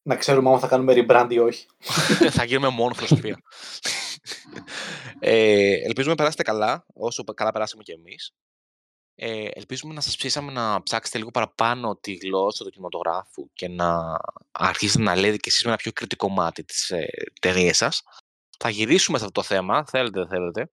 Να 0.03 0.17
ξέρουμε 0.17 0.51
αν 0.51 0.59
θα 0.59 0.69
κάνουμε 0.69 0.95
rebrand 0.97 1.27
ή 1.31 1.39
όχι. 1.39 1.67
θα 2.37 2.45
γίνουμε 2.45 2.69
μόνο 2.69 2.95
φιλοσοφία. 2.95 3.39
ε, 5.19 5.73
ελπίζουμε 5.73 6.11
να 6.11 6.15
περάσετε 6.15 6.43
καλά, 6.43 6.85
όσο 6.95 7.25
καλά 7.25 7.53
περάσαμε 7.53 7.83
και 7.83 7.93
εμείς. 7.93 8.33
Ε, 9.21 9.49
ελπίζουμε 9.53 9.95
να 9.95 10.01
σας 10.01 10.17
ψήσαμε 10.17 10.53
να 10.53 10.83
ψάξετε 10.83 11.19
λίγο 11.19 11.31
παραπάνω 11.31 11.97
τη 11.97 12.15
γλώσσα 12.15 12.65
του 12.65 12.71
κινηματογράφου 12.71 13.51
και 13.53 13.69
να 13.69 14.17
αρχίσετε 14.53 15.03
να 15.03 15.17
λέτε 15.17 15.37
και 15.37 15.49
εσείς 15.49 15.63
με 15.63 15.69
ένα 15.69 15.79
πιο 15.79 15.93
κριτικό 15.93 16.29
μάτι 16.29 16.65
τις 16.65 16.91
ε, 16.91 17.07
ταινίες 17.41 17.77
σας. 17.77 18.03
Θα 18.59 18.69
γυρίσουμε 18.69 19.19
σε 19.19 19.25
αυτό 19.25 19.41
το 19.41 19.47
θέμα, 19.47 19.85
θέλετε 19.85 20.19
δεν 20.19 20.29
θέλετε. 20.29 20.71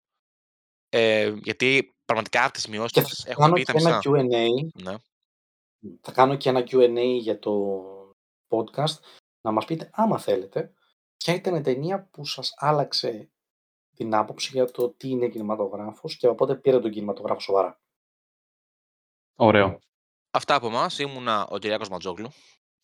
Ε, 0.88 1.34
γιατί 1.42 1.94
πραγματικά 2.04 2.44
από 2.44 2.52
τις 2.52 2.68
μειώσεις 2.68 2.92
Και 2.92 3.00
μας 3.00 3.22
θα 3.24 3.30
έχουμε 3.30 3.44
κάνω 3.44 3.54
πει 3.54 3.62
και 3.62 3.72
τα 3.72 3.78
ένα 3.78 3.96
μισά. 3.96 4.10
Q&A. 4.10 4.82
Ναι. 4.82 4.94
Θα 6.00 6.12
κάνω 6.12 6.36
και 6.36 6.48
ένα 6.48 6.60
Q&A 6.60 7.18
για 7.20 7.38
το 7.38 7.82
podcast. 8.48 8.98
Να 9.40 9.52
μας 9.52 9.64
πείτε, 9.64 9.90
άμα 9.92 10.18
θέλετε, 10.18 10.72
ποια 11.16 11.34
ήταν 11.34 11.54
η 11.54 11.60
ταινία 11.60 12.08
που 12.10 12.24
σας 12.24 12.52
άλλαξε 12.56 13.30
την 13.94 14.14
άποψη 14.14 14.50
για 14.52 14.70
το 14.70 14.88
τι 14.88 15.08
είναι 15.08 15.28
κινηματογράφος 15.28 16.16
και 16.16 16.26
από 16.26 16.34
πότε 16.34 16.54
πήρε 16.54 16.80
τον 16.80 16.90
κινηματογράφο 16.90 17.40
σοβαρά. 17.40 17.82
Ωραίο. 19.36 19.78
Αυτά 20.30 20.54
από 20.54 20.66
εμάς. 20.66 20.98
Ήμουνα 20.98 21.46
ο 21.46 21.58
Κυριάκος 21.58 21.88
Ματζόγλου. 21.88 22.28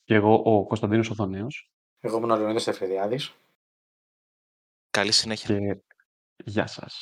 Και 0.04 0.14
εγώ 0.14 0.42
ο 0.44 0.66
Κωνσταντίνος 0.66 1.10
Οθονέος 1.10 1.70
Εγώ 2.00 2.16
ήμουν 2.16 2.30
ο 2.30 2.36
Λεωνίδας 2.36 2.66
Εφεδιάδης. 2.66 3.34
Καλή 4.90 5.12
συνέχεια. 5.12 5.58
και 5.58 5.80
γεια 6.44 6.66
σας. 6.66 6.98